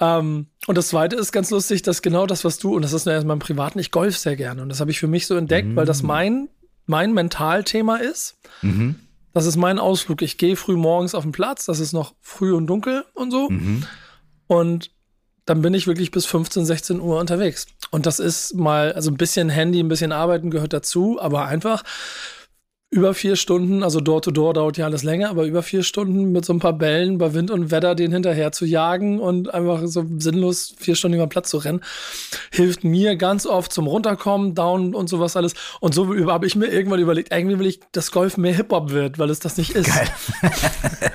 Ähm, 0.00 0.46
und 0.66 0.78
das 0.78 0.88
zweite 0.88 1.16
ist 1.16 1.32
ganz 1.32 1.50
lustig, 1.50 1.82
dass 1.82 2.02
genau 2.02 2.26
das, 2.26 2.44
was 2.44 2.58
du, 2.58 2.74
und 2.74 2.82
das 2.82 2.92
ist 2.92 3.04
nur 3.04 3.14
erstmal 3.14 3.34
im 3.34 3.40
Privaten, 3.40 3.78
ich 3.78 3.90
golf 3.90 4.16
sehr 4.16 4.36
gerne. 4.36 4.62
Und 4.62 4.68
das 4.68 4.80
habe 4.80 4.90
ich 4.90 4.98
für 4.98 5.06
mich 5.06 5.26
so 5.26 5.36
entdeckt, 5.36 5.68
mhm. 5.68 5.76
weil 5.76 5.86
das 5.86 6.02
mm. 6.02 6.06
mein, 6.06 6.48
mein 6.86 7.12
Mentalthema 7.12 7.96
ist. 7.96 8.38
Mhm. 8.62 8.96
Das 9.32 9.46
ist 9.46 9.56
mein 9.56 9.78
Ausflug. 9.78 10.22
Ich 10.22 10.38
gehe 10.38 10.56
früh 10.56 10.76
morgens 10.76 11.14
auf 11.14 11.22
den 11.22 11.32
Platz, 11.32 11.66
das 11.66 11.80
ist 11.80 11.92
noch 11.92 12.14
früh 12.20 12.52
und 12.52 12.66
dunkel 12.66 13.04
und 13.14 13.30
so. 13.30 13.48
Mhm. 13.50 13.84
Und 14.46 14.90
dann 15.44 15.62
bin 15.62 15.74
ich 15.74 15.86
wirklich 15.86 16.10
bis 16.10 16.26
15, 16.26 16.64
16 16.64 17.00
Uhr 17.00 17.18
unterwegs. 17.18 17.66
Und 17.90 18.06
das 18.06 18.20
ist 18.20 18.54
mal, 18.54 18.92
also 18.92 19.10
ein 19.10 19.16
bisschen 19.16 19.48
Handy, 19.48 19.80
ein 19.80 19.88
bisschen 19.88 20.12
Arbeiten 20.12 20.50
gehört 20.50 20.72
dazu, 20.72 21.20
aber 21.20 21.46
einfach 21.46 21.82
über 22.92 23.14
vier 23.14 23.36
Stunden, 23.36 23.84
also 23.84 24.00
Door-to-Door 24.00 24.50
-door 24.50 24.54
dauert 24.54 24.76
ja 24.76 24.84
alles 24.84 25.04
länger, 25.04 25.30
aber 25.30 25.44
über 25.44 25.62
vier 25.62 25.84
Stunden 25.84 26.32
mit 26.32 26.44
so 26.44 26.52
ein 26.52 26.58
paar 26.58 26.72
Bällen 26.72 27.18
bei 27.18 27.34
Wind 27.34 27.52
und 27.52 27.70
Wetter 27.70 27.94
den 27.94 28.10
hinterher 28.10 28.50
zu 28.50 28.64
jagen 28.64 29.20
und 29.20 29.54
einfach 29.54 29.82
so 29.84 30.04
sinnlos 30.18 30.74
vier 30.76 30.96
Stunden 30.96 31.14
über 31.14 31.26
den 31.26 31.30
Platz 31.30 31.50
zu 31.50 31.58
rennen, 31.58 31.82
hilft 32.50 32.82
mir 32.82 33.14
ganz 33.14 33.46
oft 33.46 33.72
zum 33.72 33.86
Runterkommen, 33.86 34.56
Down 34.56 34.92
und 34.92 35.08
sowas 35.08 35.36
alles. 35.36 35.54
Und 35.78 35.94
so 35.94 36.12
habe 36.26 36.46
ich 36.48 36.56
mir 36.56 36.66
irgendwann 36.66 36.98
überlegt, 36.98 37.32
irgendwie 37.32 37.60
will 37.60 37.66
ich, 37.66 37.78
dass 37.92 38.10
Golf 38.10 38.36
mehr 38.36 38.54
Hip-Hop 38.54 38.90
wird, 38.90 39.20
weil 39.20 39.30
es 39.30 39.38
das 39.38 39.56
nicht 39.56 39.70
ist. 39.70 39.86
Geil. 39.86 40.08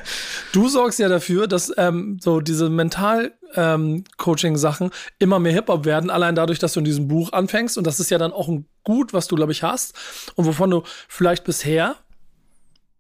du 0.54 0.70
sorgst 0.70 0.98
ja 1.00 1.10
dafür, 1.10 1.48
dass 1.48 1.74
ähm, 1.76 2.20
so 2.22 2.40
diese 2.40 2.70
mental 2.70 3.34
ähm, 3.54 4.06
Coaching-Sachen 4.16 4.92
immer 5.20 5.40
mehr 5.40 5.52
Hip-Hop 5.52 5.84
werden, 5.84 6.10
allein 6.10 6.36
dadurch, 6.36 6.60
dass 6.60 6.72
du 6.72 6.80
in 6.80 6.86
diesem 6.86 7.10
Buch 7.10 7.34
anfängst. 7.34 7.78
Und 7.78 7.86
das 7.86 8.00
ist 8.00 8.12
ja 8.12 8.18
dann 8.18 8.32
auch 8.32 8.48
ein 8.48 8.66
Gut, 8.86 9.14
was 9.14 9.28
du, 9.28 9.36
glaube 9.36 9.52
ich, 9.52 9.64
hast. 9.64 9.94
Und 10.36 10.46
wovon 10.46 10.70
du 10.70 10.84
vielleicht 11.10 11.44
bisher, 11.44 11.98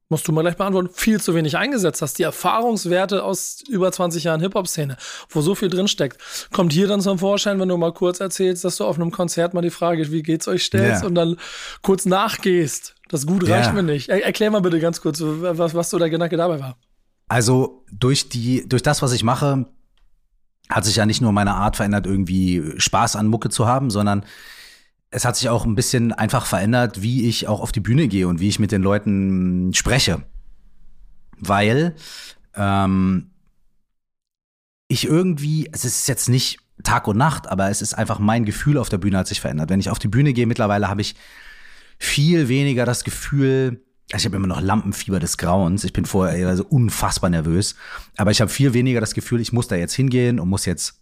musst 0.10 0.28
du 0.28 0.32
mal 0.32 0.42
gleich 0.42 0.58
beantworten, 0.58 0.90
viel 0.94 1.22
zu 1.22 1.34
wenig 1.34 1.58
eingesetzt 1.58 2.02
hast. 2.02 2.20
Die 2.20 2.24
Erfahrungswerte 2.24 3.24
aus 3.24 3.64
über 3.70 3.92
20 3.92 4.24
Jahren 4.26 4.42
Hip-Hop-Szene, 4.42 4.98
wo 5.30 5.42
so 5.42 5.56
viel 5.56 5.70
drinsteckt, 5.70 6.50
kommt 6.52 6.74
hier 6.74 6.88
dann 6.88 7.02
zum 7.02 7.18
Vorschein, 7.18 7.60
wenn 7.60 7.70
du 7.70 7.78
mal 7.78 7.94
kurz 7.94 8.20
erzählst, 8.20 8.66
dass 8.66 8.78
du 8.78 8.86
auf 8.86 8.98
einem 8.98 9.12
Konzert 9.12 9.54
mal 9.54 9.62
die 9.62 9.70
Frage, 9.70 10.12
wie 10.12 10.22
geht's 10.22 10.48
euch 10.48 10.64
stellst 10.64 11.02
yeah. 11.02 11.08
und 11.08 11.16
dann 11.16 11.38
kurz 11.82 12.06
nachgehst. 12.06 12.96
Das 13.10 13.26
Gut 13.26 13.48
reicht 13.48 13.68
yeah. 13.68 13.74
mir 13.74 13.84
nicht. 13.84 14.10
Er 14.10 14.24
erklär 14.24 14.52
mal 14.52 14.62
bitte 14.62 14.80
ganz 14.80 15.02
kurz, 15.02 15.22
was, 15.22 15.74
was 15.74 15.90
so 15.90 15.98
der 15.98 16.10
Gedanke 16.10 16.38
dabei 16.38 16.60
war. 16.60 16.78
Also 17.28 17.84
durch 17.92 18.30
die, 18.30 18.68
durch 18.68 18.84
das, 18.84 19.02
was 19.02 19.12
ich 19.12 19.24
mache, 19.24 19.66
hat 20.70 20.86
sich 20.86 20.96
ja 20.96 21.06
nicht 21.06 21.22
nur 21.22 21.32
meine 21.32 21.54
Art 21.54 21.76
verändert, 21.76 22.06
irgendwie 22.06 22.74
Spaß 22.78 23.16
an 23.16 23.28
Mucke 23.28 23.50
zu 23.50 23.68
haben, 23.68 23.90
sondern 23.90 24.26
es 25.12 25.26
hat 25.26 25.36
sich 25.38 25.50
auch 25.50 25.66
ein 25.66 25.76
bisschen 25.76 26.12
einfach 26.12 26.46
verändert, 26.46 27.02
wie 27.02 27.28
ich 27.28 27.48
auch 27.48 27.62
auf 27.62 27.72
die 27.72 27.80
Bühne 27.80 28.08
gehe 28.08 28.28
und 28.28 28.40
wie 28.40 28.50
ich 28.50 28.60
mit 28.60 28.72
den 28.72 28.82
Leuten 28.82 29.74
spreche. 29.74 30.24
Weil 31.38 31.96
ähm, 32.56 33.32
ich 34.88 35.06
irgendwie, 35.06 35.70
es 35.72 35.86
ist 35.86 36.08
jetzt 36.08 36.30
nicht 36.30 36.60
Tag 36.84 37.08
und 37.08 37.18
Nacht, 37.18 37.48
aber 37.48 37.70
es 37.70 37.82
ist 37.82 37.94
einfach 37.94 38.20
mein 38.20 38.46
Gefühl 38.46 38.78
auf 38.78 38.90
der 38.90 38.98
Bühne 38.98 39.18
hat 39.18 39.28
sich 39.28 39.42
verändert. 39.42 39.70
Wenn 39.70 39.80
ich 39.80 39.90
auf 39.90 40.00
die 40.00 40.08
Bühne 40.08 40.34
gehe, 40.34 40.46
mittlerweile 40.46 40.90
habe 40.90 41.02
ich 41.02 41.16
viel 41.98 42.50
weniger 42.50 42.86
das 42.86 43.04
Gefühl, 43.04 43.82
also 44.12 44.22
ich 44.22 44.26
habe 44.26 44.36
immer 44.36 44.48
noch 44.48 44.62
Lampenfieber 44.62 45.20
des 45.20 45.38
Grauens. 45.38 45.84
Ich 45.84 45.94
bin 45.94 46.06
vorher 46.06 46.48
also 46.48 46.66
unfassbar 46.66 47.30
nervös. 47.30 47.76
Aber 48.18 48.32
ich 48.32 48.42
habe 48.42 48.52
viel 48.52 48.74
weniger 48.74 49.00
das 49.00 49.14
Gefühl, 49.14 49.42
ich 49.42 49.54
muss 49.54 49.68
da 49.68 49.76
jetzt 49.76 49.94
hingehen 49.94 50.40
und 50.40 50.50
muss 50.50 50.66
jetzt 50.66 51.02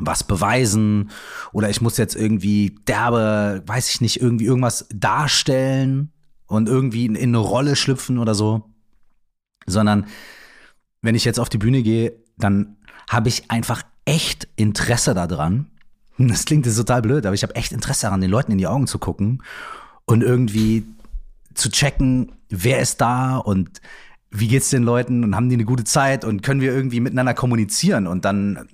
was 0.00 0.24
beweisen 0.24 1.10
oder 1.52 1.70
ich 1.70 1.80
muss 1.80 1.96
jetzt 1.96 2.16
irgendwie 2.16 2.76
derbe, 2.86 3.62
weiß 3.66 3.90
ich 3.90 4.00
nicht, 4.00 4.20
irgendwie 4.20 4.46
irgendwas 4.46 4.86
darstellen 4.92 6.12
und 6.46 6.68
irgendwie 6.68 7.06
in, 7.06 7.14
in 7.14 7.30
eine 7.30 7.38
Rolle 7.38 7.76
schlüpfen 7.76 8.18
oder 8.18 8.34
so. 8.34 8.70
Sondern 9.66 10.06
wenn 11.02 11.14
ich 11.14 11.24
jetzt 11.24 11.38
auf 11.38 11.48
die 11.48 11.58
Bühne 11.58 11.82
gehe, 11.82 12.14
dann 12.36 12.76
habe 13.08 13.28
ich 13.28 13.50
einfach 13.50 13.82
echt 14.04 14.48
Interesse 14.56 15.14
daran. 15.14 15.66
Das 16.18 16.44
klingt 16.44 16.66
jetzt 16.66 16.76
total 16.76 17.00
blöd, 17.00 17.24
aber 17.24 17.34
ich 17.34 17.42
habe 17.42 17.54
echt 17.54 17.72
Interesse 17.72 18.02
daran, 18.02 18.20
den 18.20 18.30
Leuten 18.30 18.52
in 18.52 18.58
die 18.58 18.66
Augen 18.66 18.86
zu 18.86 18.98
gucken 18.98 19.42
und 20.04 20.22
irgendwie 20.22 20.84
zu 21.54 21.70
checken, 21.70 22.32
wer 22.50 22.80
ist 22.80 23.00
da 23.00 23.38
und 23.38 23.80
wie 24.30 24.48
geht's 24.48 24.68
den 24.68 24.82
Leuten 24.82 25.24
und 25.24 25.34
haben 25.34 25.48
die 25.48 25.54
eine 25.54 25.64
gute 25.64 25.84
Zeit 25.84 26.24
und 26.24 26.42
können 26.42 26.60
wir 26.60 26.74
irgendwie 26.74 27.00
miteinander 27.00 27.32
kommunizieren 27.32 28.06
und 28.06 28.24
dann 28.26 28.68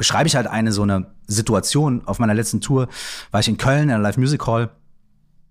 beschreibe 0.00 0.26
ich 0.26 0.34
halt 0.34 0.46
eine 0.46 0.72
so 0.72 0.80
eine 0.80 1.08
Situation. 1.26 2.00
Auf 2.06 2.18
meiner 2.20 2.32
letzten 2.32 2.62
Tour 2.62 2.88
war 3.32 3.40
ich 3.40 3.48
in 3.48 3.58
Köln 3.58 3.82
in 3.82 3.90
einer 3.90 4.02
Live 4.02 4.16
Music 4.16 4.46
Hall 4.46 4.70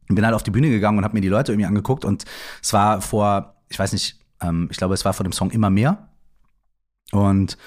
und 0.09 0.15
bin 0.15 0.25
halt 0.25 0.33
auf 0.33 0.41
die 0.41 0.49
Bühne 0.49 0.71
gegangen 0.71 0.97
und 0.97 1.03
habe 1.03 1.13
mir 1.13 1.21
die 1.21 1.27
Leute 1.27 1.51
irgendwie 1.51 1.67
angeguckt 1.67 2.03
und 2.03 2.25
es 2.59 2.73
war 2.73 2.99
vor, 2.99 3.53
ich 3.69 3.77
weiß 3.77 3.93
nicht, 3.93 4.19
ähm, 4.41 4.67
ich 4.71 4.77
glaube, 4.77 4.95
es 4.95 5.05
war 5.05 5.13
vor 5.13 5.23
dem 5.23 5.33
Song 5.33 5.51
Immer 5.51 5.69
mehr 5.69 6.09
und 7.12 7.59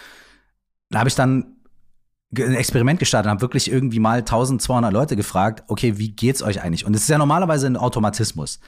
da 0.91 0.99
habe 0.99 1.09
ich 1.09 1.15
dann 1.15 1.55
ein 2.37 2.55
Experiment 2.55 2.99
gestartet, 2.99 3.31
haben 3.31 3.43
wirklich 3.43 3.71
irgendwie 3.71 4.01
mal 4.01 4.19
1200 4.19 4.93
Leute 4.93 5.15
gefragt, 5.15 5.63
okay, 5.69 5.99
wie 5.99 6.11
geht's 6.11 6.43
euch 6.43 6.63
eigentlich? 6.63 6.85
Und 6.85 6.97
es 6.97 7.03
ist 7.03 7.11
ja 7.11 7.19
normalerweise 7.19 7.69
ein 7.69 7.77
Automatismus. 7.77 8.59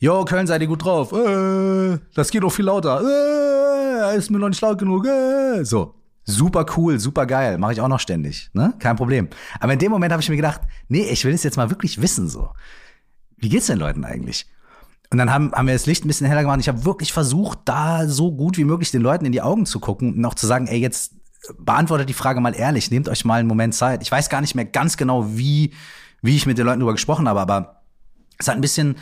Jo, 0.00 0.24
Köln, 0.24 0.48
seid 0.48 0.62
ihr 0.62 0.66
gut 0.66 0.84
drauf? 0.84 1.12
Äh, 1.12 2.00
das 2.12 2.32
geht 2.32 2.42
doch 2.42 2.50
viel 2.50 2.64
lauter. 2.64 3.02
Äh, 3.04 4.16
ist 4.16 4.30
mir 4.30 4.40
noch 4.40 4.48
nicht 4.48 4.62
laut 4.62 4.78
genug. 4.78 5.06
Äh. 5.06 5.62
So, 5.64 5.94
super 6.24 6.66
cool, 6.76 6.98
super 6.98 7.26
geil, 7.26 7.58
mache 7.58 7.72
ich 7.72 7.80
auch 7.80 7.88
noch 7.88 8.00
ständig, 8.00 8.50
ne? 8.52 8.74
Kein 8.78 8.96
Problem. 8.96 9.28
Aber 9.58 9.72
in 9.72 9.78
dem 9.78 9.90
Moment 9.90 10.12
habe 10.12 10.22
ich 10.22 10.28
mir 10.28 10.36
gedacht, 10.36 10.60
nee, 10.88 11.02
ich 11.02 11.24
will 11.24 11.34
es 11.34 11.42
jetzt 11.42 11.56
mal 11.56 11.70
wirklich 11.70 12.00
wissen 12.00 12.28
so. 12.28 12.50
Wie 13.36 13.48
geht's 13.48 13.66
den 13.66 13.78
Leuten 13.78 14.04
eigentlich? 14.04 14.46
Und 15.10 15.18
dann 15.18 15.32
haben, 15.32 15.52
haben 15.52 15.66
wir 15.66 15.74
das 15.74 15.86
Licht 15.86 16.04
ein 16.04 16.08
bisschen 16.08 16.26
heller 16.26 16.42
gemacht. 16.42 16.60
Ich 16.60 16.68
habe 16.68 16.84
wirklich 16.84 17.12
versucht, 17.12 17.60
da 17.64 18.06
so 18.06 18.30
gut 18.32 18.58
wie 18.58 18.64
möglich 18.64 18.92
den 18.92 19.02
Leuten 19.02 19.24
in 19.24 19.32
die 19.32 19.42
Augen 19.42 19.66
zu 19.66 19.80
gucken 19.80 20.14
und 20.14 20.24
auch 20.24 20.34
zu 20.34 20.46
sagen, 20.46 20.68
ey, 20.68 20.78
jetzt 20.78 21.14
beantwortet 21.58 22.08
die 22.08 22.14
Frage 22.14 22.40
mal 22.40 22.54
ehrlich, 22.54 22.90
nehmt 22.90 23.08
euch 23.08 23.24
mal 23.24 23.40
einen 23.40 23.48
Moment 23.48 23.74
Zeit. 23.74 24.02
Ich 24.02 24.12
weiß 24.12 24.28
gar 24.28 24.40
nicht 24.40 24.54
mehr 24.54 24.66
ganz 24.66 24.96
genau, 24.96 25.36
wie, 25.36 25.72
wie 26.22 26.36
ich 26.36 26.46
mit 26.46 26.58
den 26.58 26.66
Leuten 26.66 26.80
darüber 26.80 26.92
gesprochen 26.92 27.28
habe, 27.28 27.40
aber 27.40 27.82
es 28.38 28.46
hat 28.46 28.54
ein 28.54 28.60
bisschen, 28.60 28.96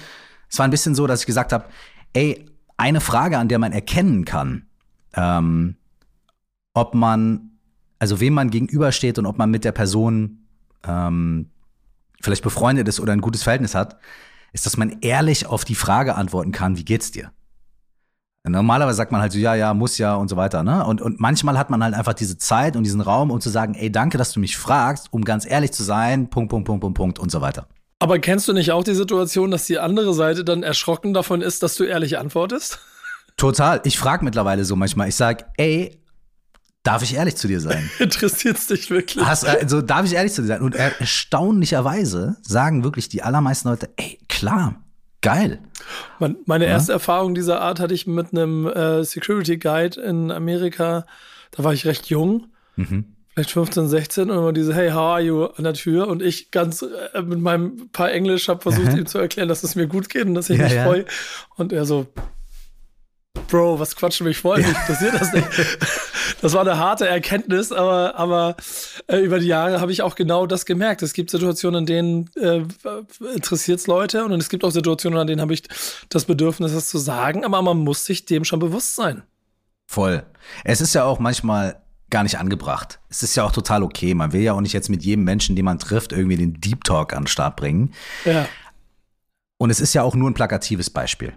es 0.48 0.58
war 0.58 0.66
ein 0.66 0.70
bisschen 0.70 0.94
so, 0.94 1.06
dass 1.06 1.20
ich 1.20 1.26
gesagt 1.26 1.52
habe, 1.52 1.64
ey, 2.12 2.46
eine 2.76 3.00
Frage, 3.00 3.38
an 3.38 3.48
der 3.48 3.58
man 3.58 3.72
erkennen 3.72 4.24
kann, 4.24 4.66
ähm, 5.14 5.76
ob 6.74 6.94
man, 6.94 7.58
also 7.98 8.20
wem 8.20 8.34
man 8.34 8.50
gegenübersteht 8.50 9.18
und 9.18 9.26
ob 9.26 9.38
man 9.38 9.50
mit 9.50 9.64
der 9.64 9.72
Person 9.72 10.46
ähm, 10.84 11.50
vielleicht 12.20 12.42
befreundet 12.42 12.88
ist 12.88 13.00
oder 13.00 13.12
ein 13.12 13.20
gutes 13.20 13.42
Verhältnis 13.42 13.74
hat, 13.74 13.98
ist, 14.52 14.66
dass 14.66 14.76
man 14.76 14.98
ehrlich 15.00 15.46
auf 15.46 15.64
die 15.64 15.74
Frage 15.74 16.14
antworten 16.14 16.52
kann, 16.52 16.76
wie 16.76 16.84
geht's 16.84 17.10
dir? 17.10 17.30
Normalerweise 18.46 18.96
sagt 18.96 19.12
man 19.12 19.20
halt 19.20 19.32
so, 19.32 19.38
ja, 19.38 19.54
ja, 19.54 19.74
muss 19.74 19.98
ja 19.98 20.14
und 20.14 20.28
so 20.28 20.36
weiter, 20.36 20.62
ne? 20.62 20.86
Und, 20.86 21.02
und 21.02 21.20
manchmal 21.20 21.58
hat 21.58 21.68
man 21.68 21.82
halt 21.82 21.94
einfach 21.94 22.14
diese 22.14 22.38
Zeit 22.38 22.76
und 22.76 22.84
diesen 22.84 23.02
Raum, 23.02 23.30
um 23.30 23.40
zu 23.40 23.50
sagen, 23.50 23.74
ey, 23.74 23.92
danke, 23.92 24.16
dass 24.16 24.32
du 24.32 24.40
mich 24.40 24.56
fragst, 24.56 25.12
um 25.12 25.24
ganz 25.24 25.44
ehrlich 25.44 25.72
zu 25.72 25.82
sein, 25.82 26.30
Punkt, 26.30 26.50
Punkt, 26.50 26.66
Punkt, 26.66 26.80
Punkt, 26.80 26.96
Punkt 26.96 27.18
und 27.18 27.30
so 27.30 27.40
weiter. 27.42 27.66
Aber 27.98 28.18
kennst 28.20 28.48
du 28.48 28.52
nicht 28.52 28.70
auch 28.72 28.84
die 28.84 28.94
Situation, 28.94 29.50
dass 29.50 29.66
die 29.66 29.78
andere 29.78 30.14
Seite 30.14 30.44
dann 30.44 30.62
erschrocken 30.62 31.12
davon 31.12 31.42
ist, 31.42 31.62
dass 31.62 31.74
du 31.74 31.84
ehrlich 31.84 32.16
antwortest? 32.18 32.78
Total. 33.36 33.80
Ich 33.84 33.98
frage 33.98 34.24
mittlerweile 34.24 34.64
so 34.64 34.76
manchmal, 34.76 35.08
ich 35.08 35.16
sag, 35.16 35.50
ey, 35.56 36.00
darf 36.88 37.02
ich 37.02 37.14
ehrlich 37.14 37.36
zu 37.36 37.48
dir 37.48 37.60
sein? 37.60 37.90
Interessiert's 37.98 38.66
dich 38.66 38.90
wirklich? 38.90 39.24
Hast, 39.24 39.44
also 39.46 39.82
darf 39.82 40.06
ich 40.06 40.14
ehrlich 40.14 40.32
zu 40.32 40.42
dir 40.42 40.48
sein? 40.48 40.62
Und 40.62 40.74
erstaunlicherweise 40.74 42.36
sagen 42.42 42.82
wirklich 42.82 43.08
die 43.08 43.22
allermeisten 43.22 43.68
Leute, 43.68 43.90
ey, 43.96 44.18
klar, 44.28 44.82
Geil. 45.20 45.58
meine 46.46 46.64
ja? 46.64 46.70
erste 46.70 46.92
Erfahrung 46.92 47.34
dieser 47.34 47.60
Art 47.60 47.80
hatte 47.80 47.92
ich 47.92 48.06
mit 48.06 48.32
einem 48.32 48.66
äh, 48.66 49.02
Security 49.04 49.58
Guide 49.58 50.00
in 50.00 50.30
Amerika. 50.30 51.06
Da 51.50 51.64
war 51.64 51.72
ich 51.72 51.86
recht 51.86 52.06
jung. 52.06 52.46
Mhm. 52.76 53.16
Vielleicht 53.34 53.50
15, 53.50 53.88
16 53.88 54.30
und 54.30 54.38
immer 54.38 54.52
diese 54.52 54.74
Hey, 54.74 54.90
how 54.90 54.96
are 54.96 55.20
you 55.20 55.44
an 55.44 55.64
der 55.64 55.74
Tür 55.74 56.06
und 56.08 56.22
ich 56.22 56.52
ganz 56.52 56.82
äh, 56.82 57.22
mit 57.22 57.40
meinem 57.40 57.88
paar 57.90 58.12
Englisch 58.12 58.48
habe 58.48 58.62
versucht 58.62 58.96
ihm 58.96 59.06
zu 59.06 59.18
erklären, 59.18 59.48
dass 59.48 59.64
es 59.64 59.74
mir 59.74 59.88
gut 59.88 60.08
geht 60.08 60.26
und 60.26 60.34
dass 60.34 60.50
ich 60.50 60.58
ja, 60.58 60.64
mich 60.64 60.74
ja. 60.74 60.84
freue 60.84 61.04
und 61.56 61.72
er 61.72 61.84
so 61.84 62.06
Bro, 63.48 63.78
was 63.78 63.96
quatschen 63.96 64.26
mich 64.26 64.38
voll? 64.38 64.58
Mich 64.58 64.68
interessiert 64.68 65.14
das 65.14 65.32
nicht. 65.32 65.48
Das 66.40 66.52
war 66.52 66.62
eine 66.62 66.78
harte 66.78 67.06
Erkenntnis, 67.06 67.72
aber, 67.72 68.16
aber 68.16 68.56
äh, 69.06 69.18
über 69.18 69.38
die 69.38 69.46
Jahre 69.46 69.80
habe 69.80 69.92
ich 69.92 70.02
auch 70.02 70.14
genau 70.14 70.46
das 70.46 70.66
gemerkt. 70.66 71.02
Es 71.02 71.12
gibt 71.12 71.30
Situationen, 71.30 71.80
in 71.80 71.86
denen 71.86 72.30
äh, 72.36 72.62
interessiert 73.34 73.80
es 73.80 73.86
Leute 73.86 74.24
und 74.24 74.32
es 74.32 74.48
gibt 74.48 74.64
auch 74.64 74.70
Situationen, 74.70 75.18
an 75.18 75.26
denen 75.26 75.40
habe 75.40 75.54
ich 75.54 75.62
das 76.08 76.24
Bedürfnis, 76.24 76.72
das 76.72 76.88
zu 76.88 76.98
sagen, 76.98 77.44
aber 77.44 77.62
man 77.62 77.78
muss 77.78 78.04
sich 78.04 78.24
dem 78.24 78.44
schon 78.44 78.58
bewusst 78.60 78.94
sein. 78.94 79.22
Voll. 79.86 80.22
Es 80.64 80.80
ist 80.80 80.94
ja 80.94 81.04
auch 81.04 81.18
manchmal 81.18 81.80
gar 82.10 82.22
nicht 82.22 82.38
angebracht. 82.38 83.00
Es 83.08 83.22
ist 83.22 83.36
ja 83.36 83.44
auch 83.44 83.52
total 83.52 83.82
okay. 83.82 84.14
Man 84.14 84.32
will 84.32 84.42
ja 84.42 84.54
auch 84.54 84.60
nicht 84.60 84.72
jetzt 84.72 84.88
mit 84.88 85.02
jedem 85.02 85.24
Menschen, 85.24 85.56
den 85.56 85.64
man 85.64 85.78
trifft, 85.78 86.12
irgendwie 86.12 86.36
den 86.36 86.60
Deep 86.60 86.84
Talk 86.84 87.12
an 87.12 87.22
den 87.22 87.26
Start 87.26 87.56
bringen. 87.56 87.92
Ja. 88.24 88.48
Und 89.58 89.70
es 89.70 89.80
ist 89.80 89.94
ja 89.94 90.02
auch 90.02 90.14
nur 90.14 90.30
ein 90.30 90.34
plakatives 90.34 90.90
Beispiel 90.90 91.34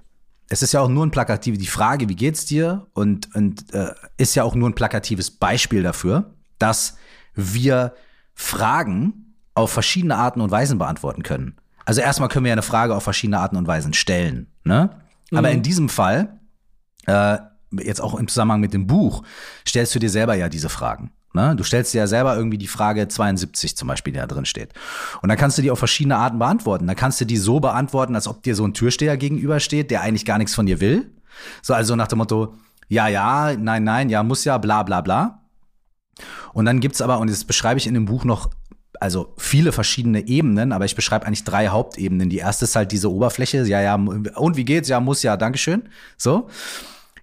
es 0.52 0.62
ist 0.62 0.74
ja 0.74 0.82
auch 0.82 0.90
nur 0.90 1.06
ein 1.06 1.12
plakatives, 1.12 1.60
die 1.60 1.68
Frage, 1.68 2.10
wie 2.10 2.16
geht's 2.16 2.46
dir? 2.46 2.86
Und, 2.94 3.34
und 3.36 3.74
äh, 3.74 3.94
ist 4.18 4.36
ja 4.36 4.44
auch 4.44 4.54
nur 4.54 4.70
ein 4.70 4.76
plakatives 4.76 5.32
Beispiel 5.32 5.82
dafür, 5.82 6.34
dass 6.60 6.98
wir 7.36 7.94
Fragen 8.34 9.36
auf 9.54 9.72
verschiedene 9.72 10.18
Arten 10.18 10.42
und 10.42 10.52
Weisen 10.52 10.78
beantworten 10.78 11.24
können. 11.24 11.56
Also 11.86 12.02
erstmal 12.02 12.28
können 12.28 12.44
wir 12.44 12.50
ja 12.50 12.56
eine 12.56 12.64
Frage 12.64 12.94
auf 12.94 13.04
verschiedene 13.04 13.40
Arten 13.40 13.56
und 13.56 13.66
Weisen 13.66 13.94
stellen. 13.94 14.48
Ne? 14.66 14.90
Mhm. 15.32 15.38
Aber 15.38 15.52
in 15.52 15.64
diesem 15.64 15.88
Fall, 15.88 16.38
äh, 17.06 17.38
jetzt 17.72 18.02
auch 18.02 18.16
im 18.16 18.28
Zusammenhang 18.28 18.60
mit 18.60 18.74
dem 18.74 18.88
Buch, 18.88 19.24
stellst 19.66 19.96
du 19.96 20.00
dir 20.00 20.10
selber 20.10 20.36
ja 20.36 20.50
diese 20.50 20.68
Fragen. 20.68 21.12
Ne? 21.34 21.56
Du 21.56 21.64
stellst 21.64 21.94
dir 21.94 22.00
ja 22.00 22.08
selber 22.08 22.36
irgendwie 22.36 22.58
die 22.58 22.68
Frage 22.68 23.08
72 23.08 23.78
zum 23.78 23.88
Beispiel, 23.88 24.14
die 24.14 24.20
da 24.20 24.28
drin 24.28 24.46
steht. 24.46 24.74
Und 25.22 25.30
dann 25.30 25.38
kannst 25.38 25.58
du 25.58 25.62
die 25.62 25.72
auf 25.72 25.80
verschiedene 25.80 26.18
Arten 26.18 26.40
beantworten. 26.40 26.88
Dann 26.88 26.96
kannst 26.96 27.22
du 27.22 27.26
die 27.26 27.38
so 27.38 27.60
beantworten, 27.60 28.16
als 28.16 28.28
ob 28.28 28.44
dir 28.44 28.56
so 28.56 28.66
ein 28.66 28.74
Türsteher 28.74 29.18
gegenübersteht, 29.18 29.92
der 29.92 30.02
eigentlich 30.02 30.26
gar 30.26 30.38
nichts 30.38 30.56
von 30.56 30.66
dir 30.66 30.80
will. 30.80 31.12
So, 31.62 31.74
also 31.74 31.96
nach 31.96 32.08
dem 32.08 32.18
Motto, 32.18 32.56
ja, 32.90 33.08
ja, 33.08 33.56
nein, 33.58 33.84
nein, 33.84 34.10
ja, 34.10 34.24
muss 34.24 34.44
ja, 34.44 34.58
bla, 34.58 34.84
bla, 34.84 35.02
bla. 35.02 35.44
Und 36.54 36.66
dann 36.66 36.82
gibt's 36.82 37.02
aber, 37.02 37.20
und 37.20 37.30
das 37.30 37.46
beschreibe 37.46 37.78
ich 37.78 37.88
in 37.88 37.94
dem 37.94 38.06
Buch 38.06 38.26
noch, 38.26 38.50
also 39.00 39.34
viele 39.38 39.72
verschiedene 39.72 40.28
Ebenen, 40.28 40.74
aber 40.74 40.86
ich 40.86 40.96
beschreibe 40.96 41.26
eigentlich 41.26 41.46
drei 41.46 41.70
Hauptebenen. 41.70 42.30
Die 42.30 42.38
erste 42.38 42.66
ist 42.66 42.76
halt 42.76 42.92
diese 42.92 43.12
Oberfläche, 43.12 43.66
ja, 43.66 43.82
ja, 43.82 43.96
und 43.96 44.58
wie 44.58 44.66
geht's? 44.66 44.90
Ja, 44.90 45.00
muss 45.00 45.24
ja, 45.24 45.38
Dankeschön. 45.38 45.90
So 46.18 46.50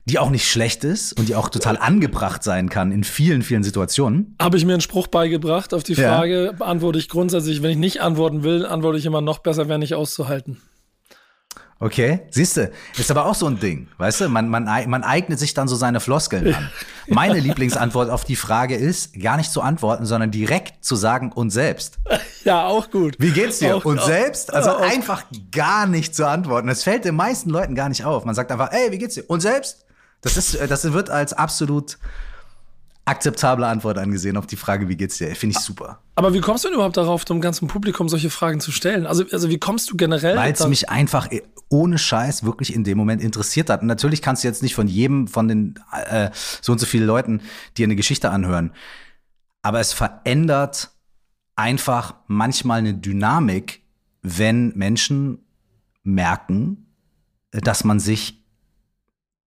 die 0.09 0.18
auch 0.18 0.31
nicht 0.31 0.49
schlecht 0.49 0.85
ist 0.85 1.12
und 1.12 1.29
die 1.29 1.35
auch 1.35 1.49
total 1.49 1.77
angebracht 1.77 2.42
sein 2.42 2.68
kann 2.68 2.92
in 2.92 3.05
vielen, 3.05 3.42
vielen 3.42 3.62
Situationen. 3.62 4.35
Habe 4.40 4.57
ich 4.57 4.64
mir 4.64 4.73
einen 4.73 4.81
Spruch 4.81 5.07
beigebracht 5.07 5.75
auf 5.75 5.83
die 5.83 5.94
Frage, 5.94 6.47
ja. 6.47 6.53
beantworte 6.53 6.99
ich 6.99 7.09
grundsätzlich, 7.09 7.62
wenn 7.62 7.71
ich 7.71 7.77
nicht 7.77 8.01
antworten 8.01 8.42
will, 8.42 8.66
antworte 8.66 8.99
ich 8.99 9.07
immer 9.07 9.21
noch 9.21 9.38
besser, 9.38 9.68
wäre 9.68 9.79
nicht 9.79 9.94
auszuhalten. 9.94 10.61
Okay, 11.81 12.23
siehst 12.31 12.57
du, 12.57 12.73
ist 12.97 13.09
aber 13.09 13.27
auch 13.27 13.37
so 13.37 13.47
ein 13.47 13.61
Ding, 13.61 13.87
weißt 13.99 14.23
du, 14.23 14.29
man, 14.29 14.49
man, 14.49 14.64
man 14.64 15.05
eignet 15.05 15.38
sich 15.38 15.55
dann 15.55 15.68
so 15.68 15.77
seine 15.77 16.01
Floskeln 16.01 16.53
an. 16.53 16.71
Meine 17.07 17.38
Lieblingsantwort 17.38 18.11
auf 18.11 18.25
die 18.25 18.35
Frage 18.35 18.75
ist, 18.75 19.14
gar 19.21 19.37
nicht 19.37 19.53
zu 19.53 19.61
antworten, 19.61 20.05
sondern 20.05 20.33
direkt 20.33 20.85
zu 20.85 20.97
sagen 20.97 21.33
und 21.33 21.51
selbst. 21.51 21.99
Ja, 22.44 22.66
auch 22.66 22.90
gut. 22.90 23.16
Wie 23.18 23.33
geht's 23.33 23.59
dir? 23.59 23.77
Auch, 23.77 23.85
und 23.85 23.99
auch, 23.99 24.07
selbst? 24.07 24.55
Also 24.55 24.71
auch. 24.71 24.81
einfach 24.81 25.25
gar 25.51 25.87
nicht 25.87 26.14
zu 26.14 26.27
antworten. 26.27 26.68
Das 26.68 26.83
fällt 26.83 27.05
den 27.05 27.16
meisten 27.16 27.51
Leuten 27.51 27.75
gar 27.75 27.90
nicht 27.90 28.07
auf. 28.07 28.25
Man 28.25 28.35
sagt 28.35 28.51
einfach, 28.51 28.73
ey, 28.73 28.90
wie 28.90 28.97
geht's 28.97 29.16
dir? 29.16 29.25
Und 29.29 29.40
selbst? 29.40 29.85
Das 30.20 30.37
ist, 30.37 30.54
äh, 30.54 30.66
das 30.66 30.92
wird 30.92 31.11
als 31.11 31.33
absolut 31.33 31.98
akzeptable 33.09 33.66
Antwort 33.66 33.96
angesehen 33.96 34.37
auf 34.37 34.46
die 34.46 34.57
Frage, 34.57 34.88
wie 34.88 34.96
geht's 34.96 35.16
dir? 35.16 35.35
Finde 35.35 35.57
ich 35.57 35.64
super. 35.64 36.00
Aber 36.14 36.35
wie 36.35 36.40
kommst 36.40 36.64
du 36.64 36.68
denn 36.68 36.74
überhaupt 36.74 36.98
darauf, 36.98 37.24
dem 37.24 37.40
ganzen 37.40 37.66
Publikum 37.66 38.09
solche 38.09 38.28
Fragen 38.28 38.61
zu 38.61 38.70
stellen? 38.70 39.07
Also, 39.07 39.24
also 39.33 39.48
wie 39.48 39.59
kommst 39.59 39.90
du 39.90 39.96
generell? 39.96 40.37
Weil 40.37 40.52
es 40.52 40.66
mich 40.66 40.90
einfach 40.90 41.31
äh, 41.33 41.42
ohne 41.70 41.96
Scheiß 41.96 42.44
wirklich 42.44 42.74
in 42.74 42.85
dem 42.85 42.98
Moment 42.98 43.22
interessiert 43.22 43.70
hat. 43.70 43.81
Und 43.81 43.87
natürlich 43.87 44.20
kannst 44.20 44.44
du 44.44 44.48
jetzt 44.48 44.62
nicht 44.62 44.74
von 44.74 44.88
jedem 44.88 45.26
von 45.26 45.48
den 45.48 45.74
äh, 46.11 46.31
so 46.61 46.72
und 46.72 46.78
so 46.78 46.87
vielen 46.87 47.07
Leuten 47.07 47.40
dir 47.76 47.85
eine 47.85 47.96
Geschichte 47.96 48.31
anhören. 48.31 48.72
Aber 49.62 49.81
es 49.81 49.92
verändert 49.92 50.90
einfach 51.57 52.14
manchmal 52.26 52.78
eine 52.81 52.94
Dynamik, 52.94 53.83
wenn 54.22 54.76
Menschen 54.76 55.46
merken, 56.02 56.94
dass 57.50 57.85
man 57.85 58.00
sich 58.00 58.38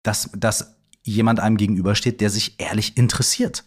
dass, 0.03 0.31
dass 0.37 0.77
jemand 1.03 1.41
einem 1.41 1.57
gegenübersteht, 1.57 2.21
der 2.21 2.31
sich 2.31 2.61
ehrlich 2.61 2.97
interessiert. 2.97 3.65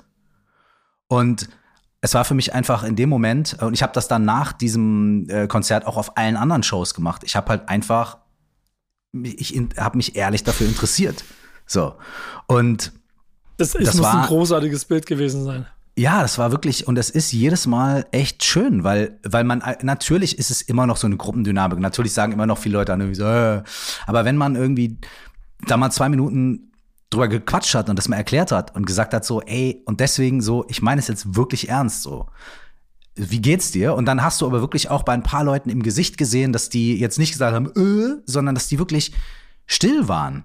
Und 1.08 1.50
es 2.02 2.14
war 2.14 2.24
für 2.24 2.34
mich 2.34 2.54
einfach 2.54 2.84
in 2.84 2.96
dem 2.96 3.10
Moment, 3.10 3.58
und 3.62 3.74
ich 3.74 3.84
habe 3.84 3.94
das 3.94 4.08
dann 4.08 4.26
nach 4.26 4.54
diesem 4.54 5.28
äh, 5.30 5.48
Konzert 5.48 5.88
auch 5.88 5.98
auf 5.98 6.18
allen 6.18 6.38
anderen 6.38 6.64
Shows 6.64 6.94
gemacht. 6.94 7.24
Ich 7.24 7.36
habe 7.36 7.50
halt 7.50 7.68
einfach, 7.68 8.20
ich 9.12 9.60
habe 9.78 9.98
mich 9.98 10.16
ehrlich 10.16 10.44
dafür 10.44 10.68
interessiert. 10.68 11.24
So. 11.66 11.96
Und 12.48 12.92
das, 13.58 13.72
das 13.72 13.96
muss 13.96 14.02
war, 14.02 14.22
ein 14.22 14.28
großartiges 14.28 14.86
Bild 14.86 15.06
gewesen 15.06 15.44
sein. 15.44 15.66
Ja, 15.98 16.22
das 16.22 16.38
war 16.38 16.52
wirklich, 16.52 16.88
und 16.88 16.96
das 16.96 17.10
ist 17.10 17.32
jedes 17.32 17.68
Mal 17.68 18.06
echt 18.12 18.44
schön, 18.44 18.84
weil, 18.84 19.18
weil 19.24 19.46
man, 19.46 19.64
natürlich 19.82 20.38
ist 20.38 20.52
es 20.52 20.62
immer 20.62 20.86
noch 20.86 20.98
so 20.98 21.08
eine 21.08 21.16
Gruppendynamik. 21.16 21.80
Natürlich 21.80 22.12
sagen 22.14 22.34
immer 22.34 22.46
noch 22.46 22.58
viele 22.58 22.78
Leute 22.78 22.94
an 22.94 23.00
irgendwie 23.00 23.16
so, 23.16 23.26
äh, 23.26 23.64
aber 24.06 24.26
wenn 24.26 24.36
man 24.36 24.56
irgendwie 24.56 25.00
da 25.66 25.78
mal 25.78 25.92
zwei 25.92 26.10
Minuten 26.10 26.72
drüber 27.10 27.28
gequatscht 27.28 27.76
hat 27.76 27.90
und 27.90 27.98
das 27.98 28.08
mal 28.08 28.18
erklärt 28.18 28.52
hat 28.52 28.76
und 28.76 28.86
gesagt 28.86 29.14
hat 29.14 29.26
so, 29.26 29.42
ey, 29.42 29.82
und 29.86 30.00
deswegen 30.00 30.42
so, 30.42 30.66
ich 30.68 30.82
meine 30.82 31.00
es 31.00 31.08
jetzt 31.08 31.36
wirklich 31.36 31.70
ernst 31.70 32.04
so. 32.04 32.28
Wie 33.16 33.42
geht's 33.42 33.72
dir? 33.72 33.96
Und 33.96 34.06
dann 34.06 34.24
hast 34.24 34.42
du 34.42 34.46
aber 34.46 34.60
wirklich 34.60 34.90
auch 34.90 35.04
bei 35.04 35.14
ein 35.14 35.24
paar 35.24 35.44
Leuten 35.44 35.70
im 35.70 35.84
Gesicht 35.84 36.18
gesehen, 36.18 36.52
dass 36.52 36.70
die 36.70 37.00
jetzt 37.00 37.18
nicht 37.18 37.32
gesagt 37.32 37.56
haben, 37.56 37.68
äh, 37.68 38.22
sondern 38.26 38.56
dass 38.56 38.68
die 38.68 38.80
wirklich 38.80 39.14
still 39.68 40.08
waren 40.10 40.44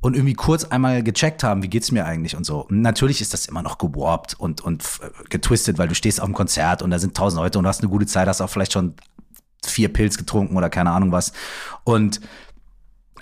und 0.00 0.14
irgendwie 0.14 0.34
kurz 0.34 0.64
einmal 0.64 1.02
gecheckt 1.02 1.42
haben, 1.42 1.62
wie 1.62 1.68
geht's 1.68 1.90
mir 1.90 2.04
eigentlich 2.04 2.36
und 2.36 2.44
so. 2.44 2.66
Und 2.66 2.80
natürlich 2.80 3.20
ist 3.20 3.32
das 3.32 3.46
immer 3.46 3.62
noch 3.62 3.78
gewarpt 3.78 4.34
und, 4.38 4.60
und 4.60 4.84
getwistet, 5.30 5.78
weil 5.78 5.88
du 5.88 5.94
stehst 5.94 6.20
auf 6.20 6.26
dem 6.26 6.34
Konzert 6.34 6.82
und 6.82 6.90
da 6.90 6.98
sind 6.98 7.16
tausend 7.16 7.40
Leute 7.40 7.58
und 7.58 7.64
du 7.64 7.68
hast 7.68 7.80
eine 7.80 7.88
gute 7.88 8.06
Zeit, 8.06 8.28
hast 8.28 8.40
auch 8.40 8.50
vielleicht 8.50 8.72
schon 8.72 8.94
vier 9.64 9.92
Pilz 9.92 10.18
getrunken 10.18 10.56
oder 10.56 10.70
keine 10.70 10.90
Ahnung 10.90 11.12
was. 11.12 11.32
Und 11.84 12.20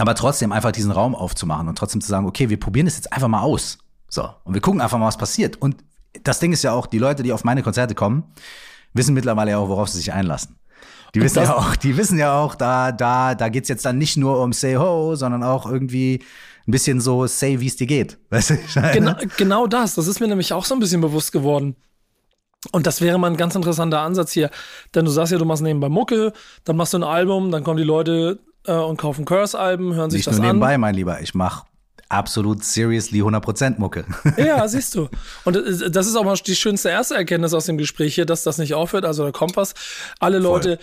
aber 0.00 0.14
trotzdem 0.14 0.50
einfach 0.50 0.72
diesen 0.72 0.90
Raum 0.90 1.14
aufzumachen 1.14 1.68
und 1.68 1.76
trotzdem 1.76 2.00
zu 2.00 2.08
sagen, 2.08 2.26
okay, 2.26 2.48
wir 2.48 2.58
probieren 2.58 2.86
das 2.86 2.96
jetzt 2.96 3.12
einfach 3.12 3.28
mal 3.28 3.42
aus. 3.42 3.78
So. 4.08 4.28
Und 4.44 4.54
wir 4.54 4.60
gucken 4.60 4.80
einfach 4.80 4.98
mal, 4.98 5.06
was 5.06 5.18
passiert. 5.18 5.60
Und 5.60 5.76
das 6.22 6.40
Ding 6.40 6.52
ist 6.52 6.62
ja 6.62 6.72
auch, 6.72 6.86
die 6.86 6.98
Leute, 6.98 7.22
die 7.22 7.32
auf 7.32 7.44
meine 7.44 7.62
Konzerte 7.62 7.94
kommen, 7.94 8.24
wissen 8.94 9.14
mittlerweile 9.14 9.52
ja 9.52 9.58
auch, 9.58 9.68
worauf 9.68 9.88
sie 9.88 9.98
sich 9.98 10.12
einlassen. 10.12 10.56
Die 11.14 11.20
wissen 11.20 11.42
ja 11.42 11.54
auch, 11.54 11.76
die 11.76 11.96
wissen 11.96 12.18
ja 12.18 12.38
auch, 12.38 12.54
da, 12.54 12.92
da, 12.92 13.34
da 13.34 13.48
geht's 13.48 13.68
jetzt 13.68 13.84
dann 13.84 13.98
nicht 13.98 14.16
nur 14.16 14.40
um 14.40 14.52
Say 14.52 14.76
Ho, 14.76 15.16
sondern 15.16 15.42
auch 15.42 15.66
irgendwie 15.66 16.22
ein 16.66 16.70
bisschen 16.70 17.00
so 17.00 17.26
Say, 17.26 17.60
wie 17.60 17.66
es 17.66 17.76
dir 17.76 17.86
geht. 17.86 18.18
Weißt 18.30 18.50
du? 18.50 18.58
Genau, 18.92 19.14
genau 19.36 19.66
das. 19.66 19.96
Das 19.96 20.06
ist 20.06 20.20
mir 20.20 20.28
nämlich 20.28 20.52
auch 20.52 20.64
so 20.64 20.74
ein 20.74 20.80
bisschen 20.80 21.00
bewusst 21.00 21.32
geworden. 21.32 21.76
Und 22.72 22.86
das 22.86 23.00
wäre 23.00 23.18
mal 23.18 23.30
ein 23.30 23.36
ganz 23.36 23.54
interessanter 23.54 24.00
Ansatz 24.00 24.32
hier. 24.32 24.50
Denn 24.94 25.04
du 25.04 25.10
sagst 25.10 25.32
ja, 25.32 25.38
du 25.38 25.44
machst 25.44 25.62
nebenbei 25.62 25.88
Mucke, 25.88 26.32
dann 26.64 26.76
machst 26.76 26.92
du 26.92 26.98
ein 26.98 27.04
Album, 27.04 27.50
dann 27.50 27.64
kommen 27.64 27.78
die 27.78 27.84
Leute 27.84 28.38
äh, 28.66 28.72
und 28.72 28.96
kaufen 28.96 29.24
Curse-Alben, 29.24 29.94
hören 29.94 30.10
sich 30.10 30.18
Nicht 30.20 30.26
das 30.28 30.36
nur 30.36 30.44
an. 30.44 30.56
nebenbei, 30.56 30.78
mein 30.78 30.94
Lieber. 30.94 31.20
Ich 31.20 31.34
mach 31.34 31.64
absolut 32.08 32.64
seriously 32.64 33.22
100% 33.22 33.78
Mucke. 33.78 34.04
Ja, 34.36 34.66
siehst 34.68 34.94
du. 34.94 35.08
Und 35.44 35.56
äh, 35.56 35.90
das 35.90 36.06
ist 36.06 36.16
auch 36.16 36.24
mal 36.24 36.36
die 36.36 36.56
schönste 36.56 36.88
erste 36.90 37.14
Erkenntnis 37.14 37.54
aus 37.54 37.66
dem 37.66 37.78
Gespräch 37.78 38.14
hier, 38.14 38.26
dass 38.26 38.42
das 38.42 38.58
nicht 38.58 38.74
aufhört. 38.74 39.04
Also 39.04 39.22
der 39.22 39.32
Kompass, 39.32 39.74
alle 40.18 40.38
Leute, 40.38 40.78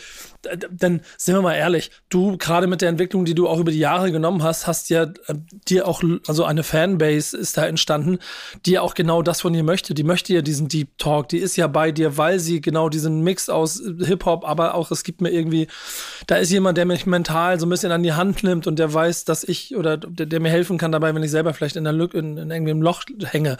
denn 0.69 1.01
sind 1.17 1.35
wir 1.35 1.41
mal 1.41 1.55
ehrlich, 1.55 1.91
du 2.09 2.37
gerade 2.37 2.67
mit 2.67 2.81
der 2.81 2.89
Entwicklung, 2.89 3.25
die 3.25 3.35
du 3.35 3.47
auch 3.47 3.59
über 3.59 3.71
die 3.71 3.79
Jahre 3.79 4.11
genommen 4.11 4.43
hast, 4.43 4.67
hast 4.67 4.89
ja 4.89 5.03
äh, 5.03 5.35
dir 5.67 5.87
auch, 5.87 6.03
also 6.27 6.43
eine 6.43 6.63
Fanbase 6.63 7.35
ist 7.37 7.57
da 7.57 7.65
entstanden, 7.65 8.19
die 8.65 8.71
ja 8.71 8.81
auch 8.81 8.93
genau 8.93 9.21
das 9.21 9.41
von 9.41 9.53
dir 9.53 9.63
möchte. 9.63 9.93
Die 9.93 10.03
möchte 10.03 10.33
ja 10.33 10.41
diesen 10.41 10.67
Deep 10.67 10.97
Talk, 10.97 11.29
die 11.29 11.37
ist 11.37 11.55
ja 11.55 11.67
bei 11.67 11.91
dir, 11.91 12.17
weil 12.17 12.39
sie 12.39 12.61
genau 12.61 12.89
diesen 12.89 13.21
Mix 13.21 13.49
aus 13.49 13.79
äh, 13.79 14.05
Hip-Hop, 14.05 14.47
aber 14.47 14.75
auch 14.75 14.91
es 14.91 15.03
gibt 15.03 15.21
mir 15.21 15.31
irgendwie, 15.31 15.67
da 16.27 16.37
ist 16.37 16.51
jemand, 16.51 16.77
der 16.77 16.85
mich 16.85 17.05
mental 17.05 17.59
so 17.59 17.65
ein 17.65 17.69
bisschen 17.69 17.91
an 17.91 18.03
die 18.03 18.13
Hand 18.13 18.43
nimmt 18.43 18.67
und 18.67 18.79
der 18.79 18.93
weiß, 18.93 19.25
dass 19.25 19.43
ich 19.43 19.75
oder 19.75 19.97
der, 19.97 20.25
der 20.25 20.39
mir 20.39 20.49
helfen 20.49 20.77
kann 20.77 20.91
dabei, 20.91 21.13
wenn 21.13 21.23
ich 21.23 21.31
selber 21.31 21.53
vielleicht 21.53 21.75
in 21.75 21.83
der 21.83 21.93
Lücke, 21.93 22.17
in, 22.17 22.37
in 22.37 22.51
irgendwie 22.51 22.71
im 22.71 22.81
Loch 22.81 23.03
hänge. 23.23 23.57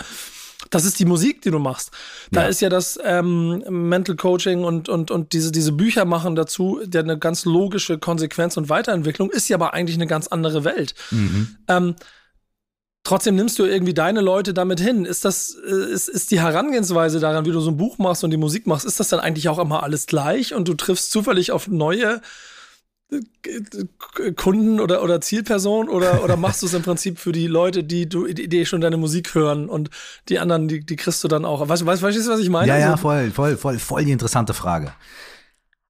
Das 0.69 0.86
ist 0.86 0.99
die 0.99 1.06
Musik, 1.06 1.41
die 1.41 1.51
du 1.51 1.60
machst. 1.60 1.91
Da 2.32 2.43
Ja. 2.43 2.47
ist 2.47 2.62
ja 2.62 2.69
das 2.69 2.99
ähm, 3.03 3.63
Mental 3.69 4.15
Coaching 4.15 4.63
und, 4.63 4.89
und, 4.89 5.12
und 5.12 5.34
diese, 5.34 5.51
diese 5.51 5.71
Bücher 5.71 6.06
machen 6.06 6.36
dazu, 6.36 6.82
der 6.86 7.03
eine 7.03 7.17
ganz 7.17 7.45
logische 7.45 7.97
Konsequenz 7.97 8.58
und 8.58 8.69
Weiterentwicklung, 8.69 9.30
ist 9.32 9.47
ja 9.49 9.56
aber 9.58 9.73
eigentlich 9.73 9.97
eine 9.97 10.08
ganz 10.08 10.27
andere 10.27 10.63
Welt. 10.63 10.93
Ähm, 11.67 11.95
trotzdem 13.03 13.36
nimmst 13.36 13.58
du 13.60 13.63
irgendwie 13.65 13.93
deine 13.93 14.21
Leute 14.21 14.53
damit 14.53 14.80
hin. 14.80 15.06
Ist 15.06 15.23
das, 15.25 15.56
äh, 15.65 15.91
ist, 15.91 16.10
ist 16.10 16.32
die 16.32 16.41
Herangehensweise 16.41 17.19
daran, 17.19 17.45
wie 17.45 17.51
du 17.51 17.62
so 17.62 17.71
ein 17.71 17.77
Buch 17.77 17.97
machst 17.97 18.23
und 18.23 18.32
die 18.32 18.38
Musik 18.38 18.67
machst, 18.67 18.86
ist 18.86 18.99
das 18.99 19.10
dann 19.10 19.19
eigentlich 19.21 19.47
auch 19.49 19.60
immer 19.60 19.84
alles 19.84 20.06
gleich 20.08 20.53
und 20.53 20.67
du 20.67 20.73
triffst 20.73 21.12
zufällig 21.12 21.51
auf 21.51 21.67
neue 21.67 22.21
Kunden 24.36 24.82
oder, 24.82 25.02
oder 25.02 25.22
Zielpersonen 25.22 25.89
oder, 25.89 26.24
oder 26.24 26.36
machst 26.38 26.62
du 26.62 26.65
es 26.65 26.74
im 26.74 26.82
Prinzip 26.82 27.20
für 27.20 27.32
die 27.32 27.48
Leute, 27.48 27.84
die 27.84 28.10
du, 28.10 28.28
die, 28.28 28.65
schon 28.65 28.82
deine 28.82 28.98
Musik 28.98 29.34
hören 29.34 29.70
und 29.70 29.89
die 30.28 30.39
anderen, 30.39 30.67
die, 30.67 30.86
die 30.86 30.98
kriegst 30.98 31.24
du 31.24 31.28
dann 31.28 31.46
auch. 31.46 31.67
Weißt 31.67 31.84
du, 31.84 31.86
weißt, 31.86 32.02
weißt 32.02 32.17
du, 32.17 32.32
was 32.32 32.39
ich 32.39 32.50
meine? 32.50 32.67
Ja, 32.67 32.78
ja, 32.78 32.91
Also, 32.91 33.02
voll, 33.02 33.32
voll, 33.32 33.58
voll, 33.58 33.80
voll 33.80 34.04
die 34.04 34.12
interessante 34.12 34.54
Frage. 34.54 34.91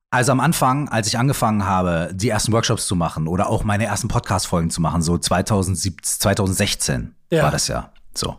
Also 0.10 0.32
am 0.32 0.39
Anfang, 0.39 0.88
als 0.89 1.08
ich 1.08 1.17
angefangen 1.17 1.65
habe, 1.65 2.12
die 2.13 2.30
ersten 2.30 2.53
Workshops 2.53 2.88
zu 2.88 2.95
machen 2.95 3.27
oder 3.27 3.49
auch 3.49 3.63
meine 3.63 3.86
ersten 3.86 4.08
Podcast-Folgen 4.08 4.69
zu 4.69 4.82
machen, 4.82 5.01
so 5.01 5.17
2017, 5.17 6.03
2016 6.03 7.15
Ja. 7.32 7.43
war 7.43 7.51
das 7.51 7.67
ja 7.67 7.91
so. 8.13 8.38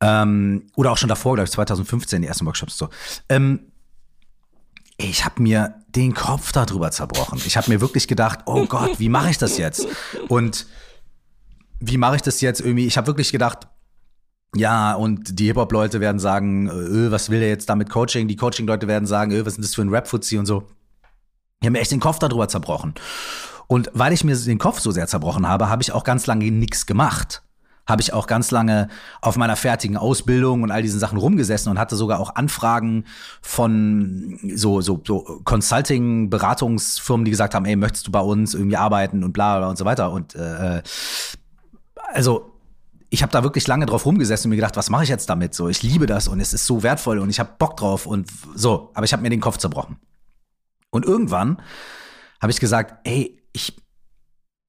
Ähm, 0.00 0.66
oder 0.76 0.92
auch 0.92 0.96
schon 0.96 1.08
davor, 1.08 1.34
glaube 1.34 1.46
ich, 1.46 1.52
2015 1.52 2.22
die 2.22 2.28
ersten 2.28 2.46
Workshops 2.46 2.78
so. 2.78 2.88
Ähm, 3.28 3.67
ich 4.98 5.24
habe 5.24 5.40
mir 5.40 5.74
den 5.94 6.12
Kopf 6.12 6.52
darüber 6.52 6.90
zerbrochen. 6.90 7.40
Ich 7.46 7.56
habe 7.56 7.70
mir 7.70 7.80
wirklich 7.80 8.08
gedacht, 8.08 8.40
oh 8.46 8.66
Gott, 8.66 8.98
wie 8.98 9.08
mache 9.08 9.30
ich 9.30 9.38
das 9.38 9.56
jetzt? 9.56 9.86
Und 10.28 10.66
wie 11.80 11.96
mache 11.96 12.16
ich 12.16 12.22
das 12.22 12.40
jetzt 12.40 12.60
irgendwie? 12.60 12.86
Ich 12.86 12.96
habe 12.96 13.06
wirklich 13.06 13.30
gedacht, 13.30 13.68
ja, 14.56 14.94
und 14.94 15.38
die 15.38 15.46
Hip-Hop-Leute 15.46 16.00
werden 16.00 16.18
sagen, 16.18 16.68
äh, 16.68 17.10
was 17.12 17.30
will 17.30 17.38
der 17.38 17.48
jetzt 17.48 17.68
damit 17.68 17.90
Coaching? 17.90 18.26
Die 18.28 18.36
Coaching-Leute 18.36 18.88
werden 18.88 19.06
sagen, 19.06 19.30
äh, 19.30 19.46
was 19.46 19.54
ist 19.54 19.64
das 19.64 19.74
für 19.74 19.82
ein 19.82 19.90
Rap-Fuzzi 19.90 20.36
und 20.36 20.46
so. 20.46 20.66
Ich 21.60 21.66
habe 21.66 21.72
mir 21.72 21.80
echt 21.80 21.92
den 21.92 22.00
Kopf 22.00 22.18
darüber 22.18 22.48
zerbrochen. 22.48 22.94
Und 23.68 23.90
weil 23.92 24.12
ich 24.12 24.24
mir 24.24 24.36
den 24.36 24.58
Kopf 24.58 24.80
so 24.80 24.90
sehr 24.90 25.06
zerbrochen 25.06 25.46
habe, 25.46 25.68
habe 25.68 25.82
ich 25.82 25.92
auch 25.92 26.02
ganz 26.02 26.26
lange 26.26 26.50
nichts 26.50 26.86
gemacht. 26.86 27.42
Habe 27.88 28.02
ich 28.02 28.12
auch 28.12 28.26
ganz 28.26 28.50
lange 28.50 28.88
auf 29.22 29.36
meiner 29.36 29.56
fertigen 29.56 29.96
Ausbildung 29.96 30.62
und 30.62 30.70
all 30.70 30.82
diesen 30.82 31.00
Sachen 31.00 31.18
rumgesessen 31.18 31.70
und 31.70 31.78
hatte 31.78 31.96
sogar 31.96 32.20
auch 32.20 32.34
Anfragen 32.36 33.04
von 33.40 34.38
so, 34.54 34.82
so, 34.82 35.00
so 35.04 35.40
Consulting-Beratungsfirmen, 35.44 37.24
die 37.24 37.30
gesagt 37.30 37.54
haben, 37.54 37.64
ey, 37.64 37.76
möchtest 37.76 38.06
du 38.06 38.10
bei 38.10 38.20
uns 38.20 38.52
irgendwie 38.54 38.76
arbeiten 38.76 39.24
und 39.24 39.32
bla 39.32 39.58
bla 39.58 39.68
und 39.68 39.78
so 39.78 39.86
weiter. 39.86 40.12
Und 40.12 40.34
äh, 40.34 40.82
also 42.12 42.52
ich 43.10 43.22
habe 43.22 43.32
da 43.32 43.42
wirklich 43.42 43.66
lange 43.66 43.86
drauf 43.86 44.04
rumgesessen 44.04 44.48
und 44.48 44.50
mir 44.50 44.56
gedacht, 44.56 44.76
was 44.76 44.90
mache 44.90 45.04
ich 45.04 45.08
jetzt 45.08 45.30
damit? 45.30 45.54
So, 45.54 45.68
ich 45.68 45.82
liebe 45.82 46.06
das 46.06 46.28
und 46.28 46.40
es 46.40 46.52
ist 46.52 46.66
so 46.66 46.82
wertvoll 46.82 47.18
und 47.18 47.30
ich 47.30 47.40
habe 47.40 47.50
Bock 47.58 47.76
drauf 47.76 48.06
und 48.06 48.28
so, 48.54 48.90
aber 48.94 49.04
ich 49.04 49.12
habe 49.12 49.22
mir 49.22 49.30
den 49.30 49.40
Kopf 49.40 49.56
zerbrochen. 49.56 49.96
Und 50.90 51.04
irgendwann 51.04 51.60
habe 52.40 52.52
ich 52.52 52.60
gesagt, 52.60 52.94
ey, 53.04 53.42
ich 53.52 53.76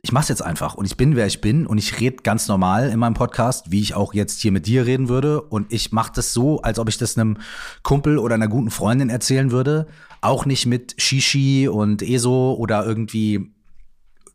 ich 0.02 0.12
mach's 0.14 0.30
jetzt 0.30 0.42
einfach 0.42 0.76
und 0.76 0.86
ich 0.86 0.96
bin 0.96 1.16
wer 1.16 1.28
ich 1.28 1.42
bin 1.42 1.68
und 1.68 1.78
ich 1.78 2.00
rede 2.00 2.18
ganz 2.24 2.48
normal 2.48 2.90
in 2.90 3.00
meinem 3.00 3.16
Podcast, 3.16 3.72
wie 3.72 3.82
ich 3.82 3.96
auch 3.96 4.14
jetzt 4.14 4.40
hier 4.42 4.52
mit 4.52 4.66
dir 4.66 4.86
reden 4.86 5.10
würde. 5.10 5.42
Und 5.42 5.74
ich 5.74 5.92
mache 5.92 6.14
das 6.16 6.34
so, 6.34 6.62
als 6.62 6.80
ob 6.80 6.88
ich 6.88 6.98
das 6.98 7.18
einem 7.18 7.38
Kumpel 7.84 8.18
oder 8.18 8.36
einer 8.36 8.48
guten 8.48 8.72
Freundin 8.72 9.10
erzählen 9.10 9.52
würde, 9.52 9.88
auch 10.22 10.46
nicht 10.46 10.66
mit 10.66 10.96
Shishi 11.02 11.68
und 11.68 12.02
ESO 12.02 12.56
oder 12.58 12.86
irgendwie 12.86 13.54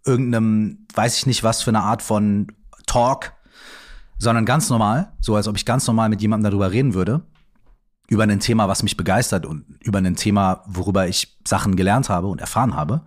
irgendeinem, 0.04 0.86
weiß 0.94 1.16
ich 1.16 1.26
nicht 1.26 1.42
was 1.42 1.62
für 1.62 1.70
eine 1.70 1.80
Art 1.80 2.02
von 2.02 2.48
Talk, 2.86 3.32
sondern 4.18 4.44
ganz 4.44 4.68
normal, 4.68 5.12
so 5.20 5.34
als 5.34 5.48
ob 5.48 5.56
ich 5.56 5.64
ganz 5.64 5.86
normal 5.86 6.10
mit 6.10 6.20
jemandem 6.20 6.50
darüber 6.50 6.70
reden 6.72 6.92
würde, 6.92 7.22
über 8.08 8.24
ein 8.24 8.40
Thema, 8.40 8.68
was 8.68 8.82
mich 8.82 8.98
begeistert 8.98 9.46
und 9.46 9.64
über 9.80 9.98
ein 9.98 10.16
Thema, 10.16 10.62
worüber 10.66 11.08
ich 11.08 11.38
Sachen 11.46 11.74
gelernt 11.74 12.10
habe 12.10 12.26
und 12.26 12.40
erfahren 12.40 12.76
habe. 12.76 13.02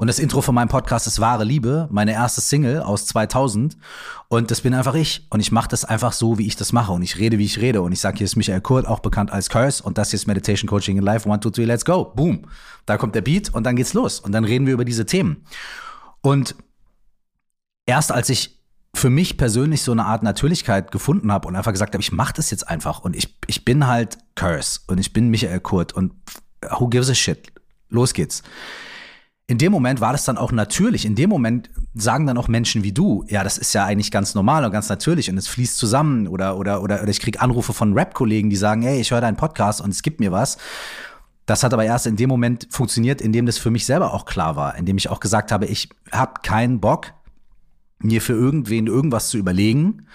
Und 0.00 0.06
das 0.06 0.18
Intro 0.18 0.40
von 0.40 0.54
meinem 0.54 0.68
Podcast 0.68 1.06
ist 1.06 1.20
Wahre 1.20 1.44
Liebe, 1.44 1.86
meine 1.90 2.14
erste 2.14 2.40
Single 2.40 2.80
aus 2.80 3.04
2000. 3.04 3.76
Und 4.28 4.50
das 4.50 4.62
bin 4.62 4.72
einfach 4.72 4.94
ich. 4.94 5.26
Und 5.28 5.40
ich 5.40 5.52
mache 5.52 5.68
das 5.68 5.84
einfach 5.84 6.12
so, 6.14 6.38
wie 6.38 6.46
ich 6.46 6.56
das 6.56 6.72
mache. 6.72 6.92
Und 6.92 7.02
ich 7.02 7.18
rede, 7.18 7.36
wie 7.36 7.44
ich 7.44 7.60
rede. 7.60 7.82
Und 7.82 7.92
ich 7.92 8.00
sage, 8.00 8.16
hier 8.16 8.24
ist 8.24 8.34
Michael 8.34 8.62
Kurt, 8.62 8.86
auch 8.86 9.00
bekannt 9.00 9.30
als 9.30 9.50
Curse. 9.50 9.82
Und 9.82 9.98
das 9.98 10.08
hier 10.08 10.16
ist 10.16 10.26
Meditation 10.26 10.66
Coaching 10.66 10.96
in 10.96 11.02
Life. 11.02 11.28
One, 11.28 11.38
two, 11.38 11.50
three, 11.50 11.66
let's 11.66 11.84
go. 11.84 12.06
Boom. 12.16 12.46
Da 12.86 12.96
kommt 12.96 13.14
der 13.14 13.20
Beat 13.20 13.52
und 13.52 13.64
dann 13.64 13.76
geht's 13.76 13.92
los. 13.92 14.20
Und 14.20 14.32
dann 14.32 14.46
reden 14.46 14.64
wir 14.64 14.72
über 14.72 14.86
diese 14.86 15.04
Themen. 15.04 15.44
Und 16.22 16.54
erst 17.84 18.10
als 18.10 18.30
ich 18.30 18.58
für 18.94 19.10
mich 19.10 19.36
persönlich 19.36 19.82
so 19.82 19.92
eine 19.92 20.06
Art 20.06 20.22
Natürlichkeit 20.22 20.92
gefunden 20.92 21.30
habe 21.30 21.46
und 21.46 21.56
einfach 21.56 21.72
gesagt 21.72 21.92
habe, 21.92 22.00
ich 22.00 22.10
mache 22.10 22.32
das 22.32 22.50
jetzt 22.50 22.66
einfach 22.66 23.00
und 23.00 23.14
ich, 23.14 23.36
ich 23.48 23.66
bin 23.66 23.86
halt 23.86 24.16
Curse 24.34 24.80
und 24.86 24.96
ich 24.96 25.12
bin 25.12 25.28
Michael 25.28 25.60
Kurt 25.60 25.92
und 25.92 26.14
who 26.78 26.88
gives 26.88 27.10
a 27.10 27.14
shit? 27.14 27.52
Los 27.90 28.14
geht's. 28.14 28.42
In 29.50 29.58
dem 29.58 29.72
Moment 29.72 30.00
war 30.00 30.12
das 30.12 30.24
dann 30.24 30.38
auch 30.38 30.52
natürlich. 30.52 31.04
In 31.04 31.16
dem 31.16 31.28
Moment 31.28 31.70
sagen 31.92 32.24
dann 32.24 32.38
auch 32.38 32.46
Menschen 32.46 32.84
wie 32.84 32.92
du, 32.92 33.24
ja, 33.26 33.42
das 33.42 33.58
ist 33.58 33.72
ja 33.72 33.84
eigentlich 33.84 34.12
ganz 34.12 34.36
normal 34.36 34.64
und 34.64 34.70
ganz 34.70 34.88
natürlich 34.88 35.28
und 35.28 35.36
es 35.36 35.48
fließt 35.48 35.76
zusammen 35.76 36.28
oder 36.28 36.56
oder 36.56 36.80
oder, 36.80 37.02
oder 37.02 37.08
ich 37.08 37.18
krieg 37.18 37.42
Anrufe 37.42 37.72
von 37.72 37.92
Rap-Kollegen, 37.92 38.48
die 38.48 38.54
sagen, 38.54 38.82
hey, 38.82 39.00
ich 39.00 39.10
höre 39.10 39.20
deinen 39.20 39.36
Podcast 39.36 39.80
und 39.80 39.90
es 39.90 40.02
gibt 40.02 40.20
mir 40.20 40.30
was. 40.30 40.56
Das 41.46 41.64
hat 41.64 41.74
aber 41.74 41.84
erst 41.84 42.06
in 42.06 42.14
dem 42.14 42.28
Moment 42.28 42.68
funktioniert, 42.70 43.20
in 43.20 43.32
dem 43.32 43.44
das 43.44 43.58
für 43.58 43.72
mich 43.72 43.86
selber 43.86 44.14
auch 44.14 44.24
klar 44.24 44.54
war, 44.54 44.76
in 44.76 44.86
dem 44.86 44.96
ich 44.96 45.10
auch 45.10 45.18
gesagt 45.18 45.50
habe, 45.50 45.66
ich 45.66 45.88
habe 46.12 46.34
keinen 46.44 46.78
Bock, 46.78 47.08
mir 47.98 48.22
für 48.22 48.34
irgendwen 48.34 48.86
irgendwas 48.86 49.30
zu 49.30 49.36
überlegen. 49.36 50.06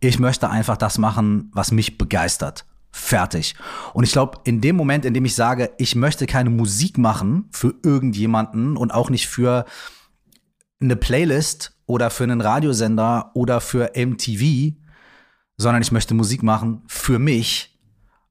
Ich 0.00 0.18
möchte 0.18 0.50
einfach 0.50 0.76
das 0.76 0.98
machen, 0.98 1.50
was 1.54 1.72
mich 1.72 1.96
begeistert. 1.96 2.66
Fertig. 2.98 3.54
Und 3.92 4.04
ich 4.04 4.12
glaube, 4.12 4.38
in 4.44 4.62
dem 4.62 4.74
Moment, 4.74 5.04
in 5.04 5.12
dem 5.12 5.26
ich 5.26 5.34
sage, 5.34 5.70
ich 5.76 5.94
möchte 5.94 6.26
keine 6.26 6.48
Musik 6.48 6.96
machen 6.96 7.44
für 7.52 7.74
irgendjemanden 7.84 8.78
und 8.78 8.92
auch 8.92 9.10
nicht 9.10 9.28
für 9.28 9.66
eine 10.80 10.96
Playlist 10.96 11.76
oder 11.84 12.08
für 12.08 12.24
einen 12.24 12.40
Radiosender 12.40 13.32
oder 13.34 13.60
für 13.60 13.92
MTV, 13.94 14.72
sondern 15.58 15.82
ich 15.82 15.92
möchte 15.92 16.14
Musik 16.14 16.42
machen 16.42 16.84
für 16.86 17.18
mich 17.18 17.78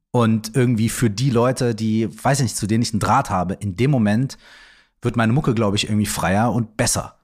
und 0.09 0.55
irgendwie 0.55 0.89
für 0.89 1.11
die 1.11 1.29
Leute, 1.29 1.75
die, 1.75 2.09
weiß 2.23 2.39
ich 2.39 2.45
nicht, 2.45 2.57
zu 2.57 2.65
denen 2.65 2.81
ich 2.81 2.91
einen 2.91 2.99
Draht 2.99 3.29
habe. 3.29 3.53
In 3.53 3.75
dem 3.75 3.91
Moment 3.91 4.37
wird 4.99 5.15
meine 5.15 5.31
Mucke, 5.31 5.53
glaube 5.53 5.77
ich, 5.77 5.85
irgendwie 5.85 6.07
freier 6.07 6.51
und 6.51 6.75
besser. 6.75 7.19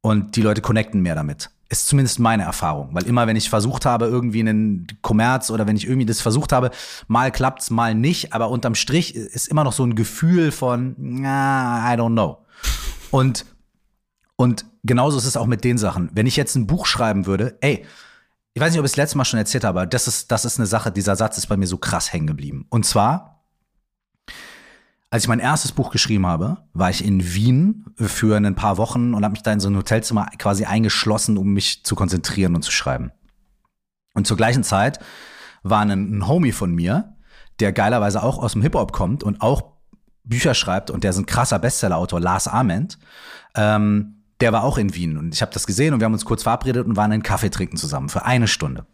Und 0.00 0.34
die 0.34 0.42
Leute 0.42 0.60
connecten 0.60 1.00
mehr 1.00 1.14
damit. 1.14 1.48
Ist 1.72 1.88
zumindest 1.88 2.18
meine 2.18 2.42
Erfahrung. 2.42 2.90
Weil 2.92 3.04
immer, 3.04 3.26
wenn 3.26 3.34
ich 3.34 3.48
versucht 3.48 3.86
habe, 3.86 4.04
irgendwie 4.04 4.40
einen 4.40 4.86
Kommerz 5.00 5.48
oder 5.48 5.66
wenn 5.66 5.74
ich 5.74 5.86
irgendwie 5.86 6.04
das 6.04 6.20
versucht 6.20 6.52
habe, 6.52 6.70
mal 7.08 7.32
klappt's, 7.32 7.70
mal 7.70 7.94
nicht, 7.94 8.34
aber 8.34 8.50
unterm 8.50 8.74
Strich 8.74 9.14
ist 9.14 9.48
immer 9.48 9.64
noch 9.64 9.72
so 9.72 9.82
ein 9.82 9.94
Gefühl 9.94 10.52
von, 10.52 10.94
na, 10.98 11.90
I 11.90 11.96
don't 11.96 12.12
know. 12.12 12.44
Und, 13.10 13.46
und 14.36 14.66
genauso 14.84 15.16
ist 15.16 15.24
es 15.24 15.38
auch 15.38 15.46
mit 15.46 15.64
den 15.64 15.78
Sachen. 15.78 16.10
Wenn 16.12 16.26
ich 16.26 16.36
jetzt 16.36 16.56
ein 16.56 16.66
Buch 16.66 16.84
schreiben 16.84 17.24
würde, 17.24 17.56
ey, 17.62 17.86
ich 18.52 18.60
weiß 18.60 18.72
nicht, 18.72 18.78
ob 18.78 18.84
ich 18.84 18.92
es 18.92 18.96
letztes 18.96 19.14
Mal 19.14 19.24
schon 19.24 19.38
erzählt 19.38 19.64
habe, 19.64 19.80
aber 19.80 19.86
das 19.86 20.06
ist, 20.06 20.30
das 20.30 20.44
ist 20.44 20.58
eine 20.58 20.66
Sache, 20.66 20.92
dieser 20.92 21.16
Satz 21.16 21.38
ist 21.38 21.46
bei 21.46 21.56
mir 21.56 21.66
so 21.66 21.78
krass 21.78 22.12
hängen 22.12 22.26
geblieben. 22.26 22.66
Und 22.68 22.84
zwar, 22.84 23.31
als 25.12 25.24
ich 25.24 25.28
mein 25.28 25.40
erstes 25.40 25.72
Buch 25.72 25.90
geschrieben 25.90 26.26
habe, 26.26 26.56
war 26.72 26.88
ich 26.88 27.04
in 27.04 27.34
Wien 27.34 27.84
für 27.96 28.34
ein 28.34 28.54
paar 28.54 28.78
Wochen 28.78 29.12
und 29.12 29.22
habe 29.24 29.32
mich 29.32 29.42
da 29.42 29.52
in 29.52 29.60
so 29.60 29.68
ein 29.68 29.76
Hotelzimmer 29.76 30.30
quasi 30.38 30.64
eingeschlossen, 30.64 31.36
um 31.36 31.52
mich 31.52 31.84
zu 31.84 31.94
konzentrieren 31.94 32.54
und 32.54 32.62
zu 32.62 32.72
schreiben. 32.72 33.12
Und 34.14 34.26
zur 34.26 34.38
gleichen 34.38 34.64
Zeit 34.64 35.00
war 35.62 35.80
ein, 35.80 35.90
ein 35.90 36.26
Homie 36.26 36.52
von 36.52 36.74
mir, 36.74 37.14
der 37.60 37.74
geilerweise 37.74 38.22
auch 38.22 38.38
aus 38.38 38.54
dem 38.54 38.62
Hip-Hop 38.62 38.92
kommt 38.92 39.22
und 39.22 39.42
auch 39.42 39.74
Bücher 40.24 40.54
schreibt 40.54 40.90
und 40.90 41.04
der 41.04 41.10
ist 41.10 41.18
ein 41.18 41.26
krasser 41.26 41.58
Bestseller-Autor, 41.58 42.18
Lars 42.18 42.48
Ament. 42.48 42.98
Ähm, 43.54 44.22
der 44.40 44.54
war 44.54 44.64
auch 44.64 44.78
in 44.78 44.94
Wien 44.94 45.18
und 45.18 45.34
ich 45.34 45.42
habe 45.42 45.52
das 45.52 45.66
gesehen 45.66 45.92
und 45.92 46.00
wir 46.00 46.06
haben 46.06 46.14
uns 46.14 46.24
kurz 46.24 46.42
verabredet 46.42 46.86
und 46.86 46.96
waren 46.96 47.12
einen 47.12 47.22
Kaffee 47.22 47.50
trinken 47.50 47.76
zusammen 47.76 48.08
für 48.08 48.24
eine 48.24 48.48
Stunde. 48.48 48.86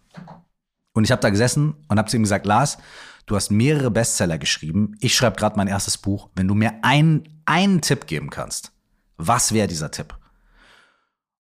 Und 0.94 1.04
ich 1.04 1.12
habe 1.12 1.22
da 1.22 1.31
gesessen 1.31 1.76
und 1.87 1.96
habe 1.96 2.11
zu 2.11 2.16
ihm 2.16 2.24
gesagt, 2.24 2.44
Lars, 2.44 2.78
du 3.29 3.37
hast 3.37 3.51
mehrere 3.51 3.91
Bestseller 3.91 4.38
geschrieben. 4.38 4.97
Ich 5.01 5.14
schreibe 5.14 5.37
gerade 5.37 5.57
mein 5.57 5.69
erstes 5.69 5.99
Buch. 5.99 6.31
Wenn 6.35 6.49
du 6.49 6.55
mir 6.55 6.83
einen, 6.83 7.41
einen 7.45 7.81
Tipp 7.81 8.07
geben 8.07 8.31
kannst, 8.31 8.73
was 9.17 9.53
wäre 9.53 9.69
dieser 9.69 9.91
Tipp? 9.91 10.19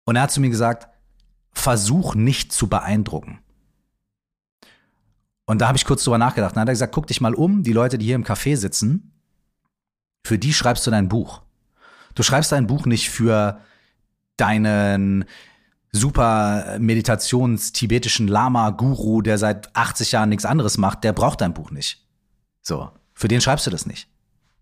Und 0.04 0.16
er 0.16 0.22
hat 0.22 0.30
zu 0.30 0.40
mir 0.40 0.50
gesagt, 0.50 0.88
versuch 1.52 2.14
nicht 2.14 2.52
zu 2.52 2.68
beeindrucken. 2.68 3.40
Und 5.44 5.60
da 5.60 5.68
habe 5.68 5.76
ich 5.76 5.84
kurz 5.84 6.04
drüber 6.04 6.18
nachgedacht. 6.18 6.56
Dann 6.56 6.62
hat 6.62 6.68
er 6.68 6.74
gesagt, 6.74 6.94
guck 6.94 7.08
dich 7.08 7.20
mal 7.20 7.34
um, 7.34 7.62
die 7.62 7.72
Leute, 7.72 7.98
die 7.98 8.06
hier 8.06 8.14
im 8.14 8.24
Café 8.24 8.56
sitzen, 8.56 9.12
für 10.24 10.38
die 10.38 10.54
schreibst 10.54 10.86
du 10.86 10.90
dein 10.90 11.08
Buch. 11.08 11.42
Du 12.14 12.22
schreibst 12.22 12.52
dein 12.52 12.66
Buch 12.66 12.86
nicht 12.86 13.10
für 13.10 13.60
deinen 14.36 15.24
super 15.92 16.78
Meditations-tibetischen 16.78 18.26
Lama-Guru, 18.26 19.20
der 19.22 19.38
seit 19.38 19.74
80 19.76 20.12
Jahren 20.12 20.30
nichts 20.30 20.46
anderes 20.46 20.78
macht, 20.78 21.04
der 21.04 21.12
braucht 21.12 21.42
dein 21.42 21.54
Buch 21.54 21.70
nicht. 21.70 22.06
So, 22.62 22.90
für 23.14 23.28
den 23.28 23.40
schreibst 23.40 23.66
du 23.66 23.70
das 23.70 23.86
nicht. 23.86 24.08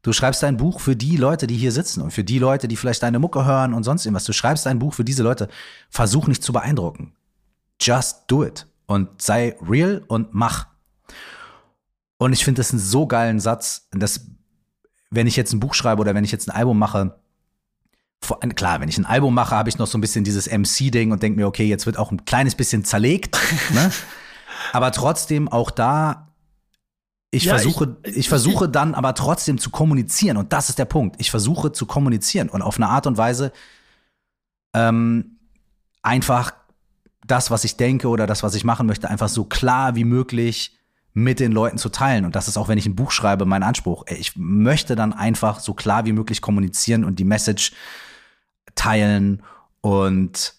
Du 0.02 0.12
schreibst 0.12 0.42
dein 0.42 0.56
Buch 0.56 0.80
für 0.80 0.96
die 0.96 1.16
Leute, 1.16 1.46
die 1.46 1.56
hier 1.56 1.72
sitzen 1.72 2.00
und 2.00 2.10
für 2.10 2.24
die 2.24 2.38
Leute, 2.38 2.68
die 2.68 2.76
vielleicht 2.76 3.02
deine 3.02 3.18
Mucke 3.18 3.44
hören 3.44 3.74
und 3.74 3.84
sonst 3.84 4.06
irgendwas. 4.06 4.24
Du 4.24 4.32
schreibst 4.32 4.64
dein 4.66 4.78
Buch 4.78 4.94
für 4.94 5.04
diese 5.04 5.22
Leute. 5.22 5.48
Versuch 5.90 6.26
nicht 6.26 6.42
zu 6.42 6.52
beeindrucken. 6.52 7.12
Just 7.80 8.24
do 8.26 8.44
it. 8.44 8.66
Und 8.86 9.22
sei 9.22 9.56
real 9.60 10.02
und 10.08 10.32
mach. 10.32 10.68
Und 12.16 12.32
ich 12.32 12.44
finde 12.44 12.60
das 12.60 12.70
einen 12.70 12.80
so 12.80 13.06
geilen 13.06 13.40
Satz, 13.40 13.88
dass 13.92 14.26
wenn 15.10 15.26
ich 15.26 15.36
jetzt 15.36 15.52
ein 15.52 15.60
Buch 15.60 15.74
schreibe 15.74 16.00
oder 16.00 16.14
wenn 16.14 16.24
ich 16.24 16.32
jetzt 16.32 16.48
ein 16.48 16.56
Album 16.56 16.78
mache, 16.78 17.19
klar, 18.54 18.80
wenn 18.80 18.88
ich 18.88 18.98
ein 18.98 19.06
Album 19.06 19.34
mache, 19.34 19.54
habe 19.54 19.68
ich 19.68 19.78
noch 19.78 19.86
so 19.86 19.98
ein 19.98 20.00
bisschen 20.00 20.24
dieses 20.24 20.46
MC-Ding 20.46 21.12
und 21.12 21.22
denke 21.22 21.38
mir, 21.38 21.46
okay, 21.46 21.66
jetzt 21.66 21.86
wird 21.86 21.96
auch 21.96 22.10
ein 22.10 22.24
kleines 22.24 22.54
bisschen 22.54 22.84
zerlegt. 22.84 23.36
ne? 23.72 23.90
Aber 24.72 24.92
trotzdem 24.92 25.48
auch 25.48 25.70
da, 25.70 26.28
ich 27.30 27.44
ja, 27.44 27.54
versuche, 27.54 27.96
ich, 28.04 28.18
ich 28.18 28.28
versuche 28.28 28.66
ich, 28.66 28.72
dann 28.72 28.94
aber 28.94 29.14
trotzdem 29.14 29.58
zu 29.58 29.70
kommunizieren 29.70 30.36
und 30.36 30.52
das 30.52 30.68
ist 30.68 30.78
der 30.78 30.84
Punkt. 30.84 31.16
Ich 31.18 31.30
versuche 31.30 31.72
zu 31.72 31.86
kommunizieren 31.86 32.48
und 32.48 32.62
auf 32.62 32.76
eine 32.76 32.88
Art 32.88 33.06
und 33.06 33.16
Weise 33.16 33.52
ähm, 34.74 35.38
einfach 36.02 36.52
das, 37.26 37.50
was 37.50 37.64
ich 37.64 37.76
denke 37.76 38.08
oder 38.08 38.26
das, 38.26 38.42
was 38.42 38.54
ich 38.54 38.64
machen 38.64 38.86
möchte, 38.86 39.08
einfach 39.08 39.28
so 39.28 39.44
klar 39.44 39.94
wie 39.94 40.04
möglich 40.04 40.76
mit 41.12 41.40
den 41.40 41.52
Leuten 41.52 41.78
zu 41.78 41.88
teilen. 41.88 42.24
Und 42.24 42.36
das 42.36 42.48
ist 42.48 42.56
auch, 42.56 42.68
wenn 42.68 42.78
ich 42.78 42.86
ein 42.86 42.96
Buch 42.96 43.10
schreibe, 43.10 43.44
mein 43.44 43.62
Anspruch. 43.62 44.04
Ich 44.08 44.32
möchte 44.36 44.94
dann 44.96 45.12
einfach 45.12 45.60
so 45.60 45.74
klar 45.74 46.04
wie 46.06 46.12
möglich 46.12 46.40
kommunizieren 46.40 47.04
und 47.04 47.18
die 47.18 47.24
Message 47.24 47.72
teilen 48.74 49.42
und 49.80 50.54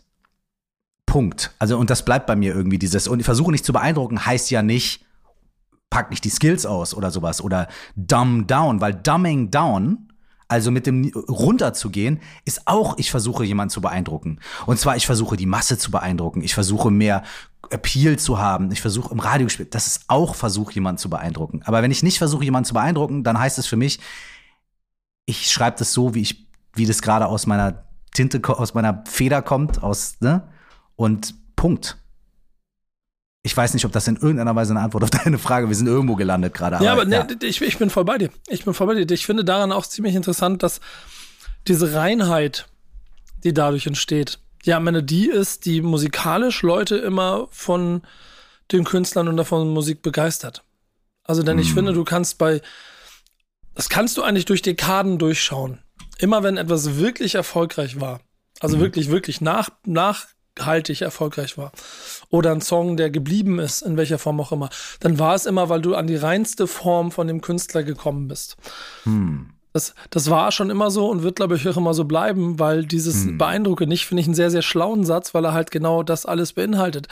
Punkt. 1.05 1.51
Also, 1.59 1.77
und 1.77 1.89
das 1.89 2.05
bleibt 2.05 2.25
bei 2.25 2.35
mir 2.35 2.55
irgendwie 2.55 2.79
dieses, 2.79 3.07
und 3.07 3.19
ich 3.19 3.25
versuche 3.25 3.51
nicht 3.51 3.65
zu 3.65 3.73
beeindrucken, 3.73 4.25
heißt 4.25 4.49
ja 4.49 4.61
nicht, 4.61 5.05
pack 5.89 6.09
nicht 6.09 6.23
die 6.23 6.29
Skills 6.29 6.65
aus 6.65 6.93
oder 6.93 7.11
sowas 7.11 7.41
oder 7.41 7.67
dumb 7.95 8.47
down, 8.47 8.79
weil 8.81 8.93
dumbing 8.93 9.51
down, 9.51 10.07
also 10.47 10.71
mit 10.71 10.87
dem 10.87 11.11
runterzugehen, 11.27 12.19
ist 12.45 12.65
auch, 12.65 12.97
ich 12.97 13.11
versuche 13.11 13.43
jemanden 13.45 13.71
zu 13.71 13.81
beeindrucken. 13.81 14.39
Und 14.65 14.79
zwar, 14.79 14.95
ich 14.95 15.05
versuche 15.05 15.37
die 15.37 15.45
Masse 15.45 15.77
zu 15.77 15.91
beeindrucken. 15.91 16.41
Ich 16.41 16.53
versuche 16.53 16.91
mehr 16.91 17.23
Appeal 17.69 18.17
zu 18.17 18.37
haben. 18.37 18.71
Ich 18.71 18.81
versuche 18.81 19.13
im 19.13 19.19
Radio 19.19 19.47
gespielt. 19.47 19.75
Das 19.75 19.87
ist 19.87 20.05
auch 20.07 20.35
Versuch, 20.35 20.71
jemanden 20.71 20.97
zu 20.97 21.09
beeindrucken. 21.09 21.61
Aber 21.63 21.81
wenn 21.81 21.91
ich 21.91 22.03
nicht 22.03 22.17
versuche, 22.17 22.43
jemanden 22.43 22.67
zu 22.67 22.73
beeindrucken, 22.73 23.23
dann 23.23 23.39
heißt 23.39 23.59
es 23.59 23.67
für 23.67 23.77
mich, 23.77 23.99
ich 25.25 25.49
schreibe 25.49 25.77
das 25.77 25.93
so, 25.93 26.13
wie 26.15 26.21
ich, 26.21 26.47
wie 26.73 26.85
das 26.85 27.01
gerade 27.01 27.27
aus 27.27 27.47
meiner 27.47 27.85
Tinte, 28.13 28.41
aus 28.47 28.73
meiner 28.73 29.03
Feder 29.07 29.41
kommt, 29.41 29.83
aus, 29.83 30.15
ne? 30.19 30.47
Und 30.95 31.35
Punkt. 31.55 31.97
Ich 33.43 33.57
weiß 33.57 33.73
nicht, 33.73 33.85
ob 33.85 33.91
das 33.91 34.07
in 34.07 34.17
irgendeiner 34.17 34.55
Weise 34.55 34.73
eine 34.73 34.81
Antwort 34.81 35.03
auf 35.03 35.09
deine 35.23 35.37
Frage. 35.37 35.67
Wir 35.67 35.75
sind 35.75 35.87
irgendwo 35.87 36.15
gelandet 36.15 36.53
gerade. 36.53 36.83
Ja, 36.83 36.93
aber 36.93 37.07
ja. 37.07 37.23
Nee, 37.23 37.47
ich, 37.47 37.61
ich 37.61 37.77
bin 37.77 37.89
voll 37.89 38.05
bei 38.05 38.17
dir. 38.17 38.29
Ich 38.47 38.65
bin 38.65 38.73
voll 38.73 38.87
bei 38.87 38.95
dir. 38.95 39.09
Ich 39.13 39.25
finde 39.25 39.43
daran 39.43 39.71
auch 39.71 39.85
ziemlich 39.85 40.15
interessant, 40.15 40.63
dass 40.63 40.79
diese 41.67 41.93
Reinheit, 41.93 42.67
die 43.43 43.53
dadurch 43.53 43.87
entsteht, 43.87 44.39
ja, 44.63 44.79
meine, 44.79 45.01
die 45.01 45.27
ist, 45.27 45.65
die 45.65 45.81
musikalisch 45.81 46.61
Leute 46.61 46.97
immer 46.97 47.47
von 47.49 48.03
den 48.71 48.83
Künstlern 48.83 49.27
und 49.27 49.37
davon 49.37 49.73
Musik 49.73 50.01
begeistert. 50.01 50.63
Also, 51.23 51.43
denn 51.43 51.59
ich 51.59 51.71
mhm. 51.71 51.75
finde, 51.75 51.93
du 51.93 52.03
kannst 52.03 52.37
bei, 52.37 52.61
das 53.73 53.89
kannst 53.89 54.17
du 54.17 54.23
eigentlich 54.23 54.45
durch 54.45 54.61
Dekaden 54.61 55.17
durchschauen. 55.17 55.79
Immer 56.21 56.43
wenn 56.43 56.57
etwas 56.57 56.97
wirklich 56.97 57.35
erfolgreich 57.35 57.99
war, 57.99 58.21
also 58.59 58.77
mhm. 58.77 58.81
wirklich, 58.81 59.09
wirklich 59.09 59.41
nach, 59.41 59.69
nachhaltig 59.85 61.01
erfolgreich 61.01 61.57
war, 61.57 61.71
oder 62.29 62.51
ein 62.51 62.61
Song, 62.61 62.95
der 62.95 63.09
geblieben 63.09 63.57
ist, 63.57 63.81
in 63.81 63.97
welcher 63.97 64.19
Form 64.19 64.39
auch 64.39 64.51
immer, 64.51 64.69
dann 64.99 65.17
war 65.17 65.33
es 65.33 65.47
immer, 65.47 65.69
weil 65.69 65.81
du 65.81 65.95
an 65.95 66.05
die 66.05 66.15
reinste 66.15 66.67
Form 66.67 67.11
von 67.11 67.27
dem 67.27 67.41
Künstler 67.41 67.81
gekommen 67.81 68.27
bist. 68.27 68.55
Mhm. 69.05 69.53
Das, 69.73 69.93
das 70.09 70.29
war 70.29 70.51
schon 70.51 70.69
immer 70.69 70.91
so 70.91 71.09
und 71.09 71.23
wird, 71.23 71.37
glaube 71.37 71.55
ich, 71.55 71.67
auch 71.67 71.77
immer 71.77 71.93
so 71.93 72.03
bleiben, 72.03 72.59
weil 72.59 72.85
dieses 72.85 73.23
hm. 73.23 73.37
Beeindrucke 73.37 73.87
nicht, 73.87 74.05
finde 74.05 74.21
ich 74.21 74.27
einen 74.27 74.35
sehr, 74.35 74.51
sehr 74.51 74.61
schlauen 74.61 75.05
Satz, 75.05 75.33
weil 75.33 75.45
er 75.45 75.53
halt 75.53 75.71
genau 75.71 76.03
das 76.03 76.25
alles 76.25 76.53
beinhaltet. 76.53 77.07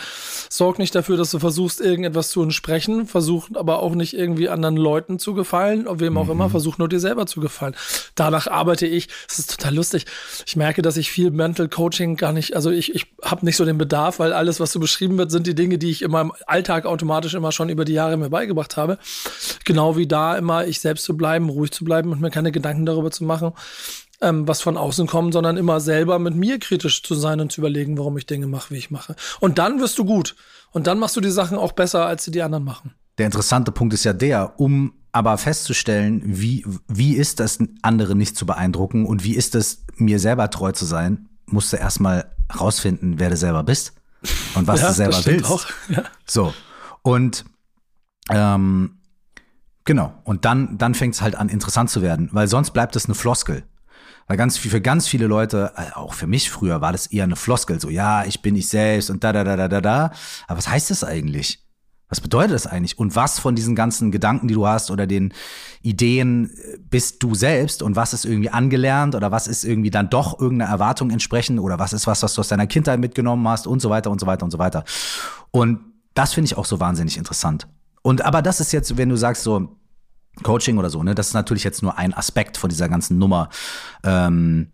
Sorg 0.50 0.78
nicht 0.78 0.94
dafür, 0.94 1.16
dass 1.16 1.32
du 1.32 1.40
versuchst, 1.40 1.80
irgendetwas 1.80 2.30
zu 2.30 2.44
entsprechen, 2.44 3.08
versuch 3.08 3.48
aber 3.54 3.80
auch 3.80 3.96
nicht 3.96 4.14
irgendwie 4.14 4.50
anderen 4.50 4.76
Leuten 4.76 5.20
zu 5.20 5.34
gefallen, 5.34 5.88
wem 5.90 6.18
auch 6.18 6.26
mhm. 6.26 6.32
immer, 6.32 6.50
versuch 6.50 6.78
nur 6.78 6.90
dir 6.90 7.00
selber 7.00 7.26
zu 7.26 7.40
gefallen. 7.40 7.76
Danach 8.16 8.48
arbeite 8.48 8.88
ich, 8.88 9.08
es 9.30 9.40
ist 9.40 9.58
total 9.58 9.76
lustig. 9.76 10.06
Ich 10.46 10.56
merke, 10.56 10.82
dass 10.82 10.98
ich 10.98 11.12
viel 11.12 11.32
Mental 11.32 11.70
Coaching 11.70 12.18
gar 12.18 12.34
nicht, 12.34 12.56
also 12.56 12.72
ich, 12.72 12.94
ich 12.94 13.08
habe 13.24 13.46
nicht 13.46 13.56
so 13.56 13.66
den 13.66 13.78
Bedarf, 13.78 14.20
weil 14.20 14.34
alles, 14.34 14.60
was 14.60 14.72
so 14.72 14.80
beschrieben 14.80 15.18
wird, 15.18 15.32
sind 15.32 15.48
die 15.48 15.56
Dinge, 15.56 15.78
die 15.78 15.92
ich 15.92 16.02
in 16.02 16.12
meinem 16.12 16.34
Alltag 16.46 16.86
automatisch 16.86 17.34
immer 17.34 17.52
schon 17.52 17.70
über 17.70 17.86
die 17.86 17.94
Jahre 17.94 18.18
mir 18.18 18.30
beigebracht 18.30 18.78
habe. 18.78 18.98
Genau 19.66 19.96
wie 19.96 20.08
da 20.08 20.38
immer 20.38 20.66
ich 20.66 20.80
selbst 20.80 21.06
zu 21.06 21.16
bleiben, 21.16 21.50
ruhig 21.50 21.72
zu 21.72 21.86
bleiben 21.86 22.12
und 22.12 22.22
mir 22.22 22.30
keine 22.30 22.49
Gedanken 22.52 22.86
darüber 22.86 23.12
zu 23.12 23.24
machen, 23.24 23.54
ähm, 24.22 24.48
was 24.48 24.62
von 24.62 24.78
außen 24.78 25.08
kommt, 25.08 25.34
sondern 25.34 25.58
immer 25.58 25.80
selber 25.80 26.20
mit 26.20 26.36
mir 26.36 26.60
kritisch 26.60 27.04
zu 27.04 27.16
sein 27.16 27.40
und 27.40 27.52
zu 27.52 27.62
überlegen, 27.62 27.98
warum 27.98 28.18
ich 28.18 28.26
Dinge 28.26 28.48
mache, 28.48 28.74
wie 28.74 28.78
ich 28.78 28.92
mache. 28.92 29.16
Und 29.40 29.58
dann 29.58 29.80
wirst 29.80 29.98
du 29.98 30.06
gut. 30.06 30.36
Und 30.72 30.88
dann 30.88 31.00
machst 31.00 31.16
du 31.16 31.22
die 31.22 31.32
Sachen 31.32 31.58
auch 31.58 31.72
besser, 31.72 32.06
als 32.06 32.24
sie 32.24 32.32
die 32.32 32.42
anderen 32.42 32.64
machen. 32.64 32.94
Der 33.18 33.26
interessante 33.26 33.72
Punkt 33.72 33.94
ist 33.94 34.04
ja 34.04 34.14
der, 34.14 34.60
um 34.60 34.94
aber 35.12 35.38
festzustellen, 35.38 36.22
wie, 36.24 36.66
wie 36.88 37.16
ist 37.16 37.40
das, 37.40 37.60
andere 37.82 38.16
nicht 38.16 38.38
zu 38.38 38.46
beeindrucken 38.46 39.06
und 39.06 39.24
wie 39.24 39.36
ist 39.36 39.56
es, 39.56 39.84
mir 39.96 40.20
selber 40.20 40.50
treu 40.50 40.72
zu 40.72 40.86
sein, 40.86 41.30
musst 41.48 41.74
du 41.74 41.78
erstmal 41.78 42.32
rausfinden, 42.58 43.20
wer 43.20 43.30
du 43.30 43.38
selber 43.38 43.64
bist 43.64 43.94
und 44.56 44.68
was 44.68 44.82
ja, 44.82 44.88
du 44.90 44.94
selber 44.94 45.26
willst. 45.26 45.50
Auch. 45.50 45.66
Ja. 45.90 46.04
So. 46.26 46.54
Und 47.02 47.46
ähm, 48.30 48.99
Genau. 49.90 50.14
Und 50.24 50.46
dann, 50.46 50.78
dann 50.78 50.94
fängt 50.94 51.16
es 51.16 51.22
halt 51.24 51.34
an, 51.34 51.50
interessant 51.50 51.90
zu 51.90 52.04
werden, 52.04 52.30
weil 52.32 52.48
sonst 52.48 52.74
bleibt 52.74 52.96
es 52.96 53.06
eine 53.06 53.16
Floskel. 53.16 53.64
Weil 54.28 54.38
ganz 54.38 54.56
für 54.56 54.82
ganz 54.82 55.08
viele 55.08 55.26
Leute, 55.26 55.74
äh, 55.78 55.96
auch 55.96 56.14
für 56.14 56.28
mich 56.28 56.52
früher, 56.52 56.80
war 56.80 56.92
das 56.92 57.08
eher 57.08 57.24
eine 57.24 57.36
Floskel. 57.36 57.82
So, 57.82 57.90
ja, 57.90 58.24
ich 58.24 58.44
bin 58.44 58.56
ich 58.56 58.68
selbst 58.68 59.10
und 59.10 59.24
da, 59.24 59.34
da, 59.34 59.44
da, 59.44 59.56
da, 59.56 59.68
da, 59.68 59.82
da. 59.82 60.12
Aber 60.46 60.60
was 60.60 60.70
heißt 60.70 60.92
das 60.92 61.04
eigentlich? 61.04 61.66
Was 62.08 62.22
bedeutet 62.22 62.54
das 62.54 62.68
eigentlich? 62.68 63.00
Und 63.00 63.16
was 63.16 63.40
von 63.40 63.56
diesen 63.56 63.76
ganzen 63.76 64.12
Gedanken, 64.12 64.48
die 64.48 64.54
du 64.54 64.68
hast 64.68 64.92
oder 64.92 65.08
den 65.08 65.34
Ideen 65.82 66.52
äh, 66.52 66.78
bist 66.88 67.24
du 67.24 67.34
selbst 67.34 67.82
und 67.82 67.96
was 67.96 68.14
ist 68.14 68.26
irgendwie 68.26 68.52
angelernt 68.52 69.16
oder 69.16 69.32
was 69.32 69.48
ist 69.48 69.64
irgendwie 69.64 69.90
dann 69.90 70.12
doch 70.12 70.40
irgendeiner 70.40 70.70
Erwartung 70.70 71.10
entsprechend 71.10 71.60
oder 71.60 71.80
was 71.80 71.94
ist 71.94 72.06
was, 72.06 72.22
was 72.22 72.36
du 72.36 72.42
aus 72.42 72.48
deiner 72.50 72.68
Kindheit 72.68 73.00
mitgenommen 73.00 73.48
hast 73.48 73.66
und 73.66 73.80
so 73.80 73.90
weiter 73.90 74.12
und 74.12 74.20
so 74.20 74.28
weiter 74.28 74.46
und 74.46 74.52
so 74.52 74.60
weiter. 74.60 74.84
Und 75.50 75.80
das 76.14 76.36
finde 76.36 76.46
ich 76.46 76.58
auch 76.60 76.66
so 76.66 76.80
wahnsinnig 76.80 77.18
interessant. 77.18 77.68
Und 78.04 78.24
aber 78.24 78.44
das 78.44 78.60
ist 78.60 78.72
jetzt, 78.72 78.96
wenn 78.96 79.10
du 79.10 79.16
sagst 79.16 79.42
so, 79.42 79.79
Coaching 80.44 80.78
oder 80.78 80.90
so, 80.90 81.04
ne? 81.04 81.16
Das 81.16 81.28
ist 81.28 81.34
natürlich 81.34 81.64
jetzt 81.64 81.82
nur 81.84 81.98
ein 81.98 82.14
Aspekt 82.14 82.58
von 82.58 82.70
dieser 82.70 82.90
ganzen 82.90 83.18
Nummer. 83.18 83.50
Ähm, 84.04 84.68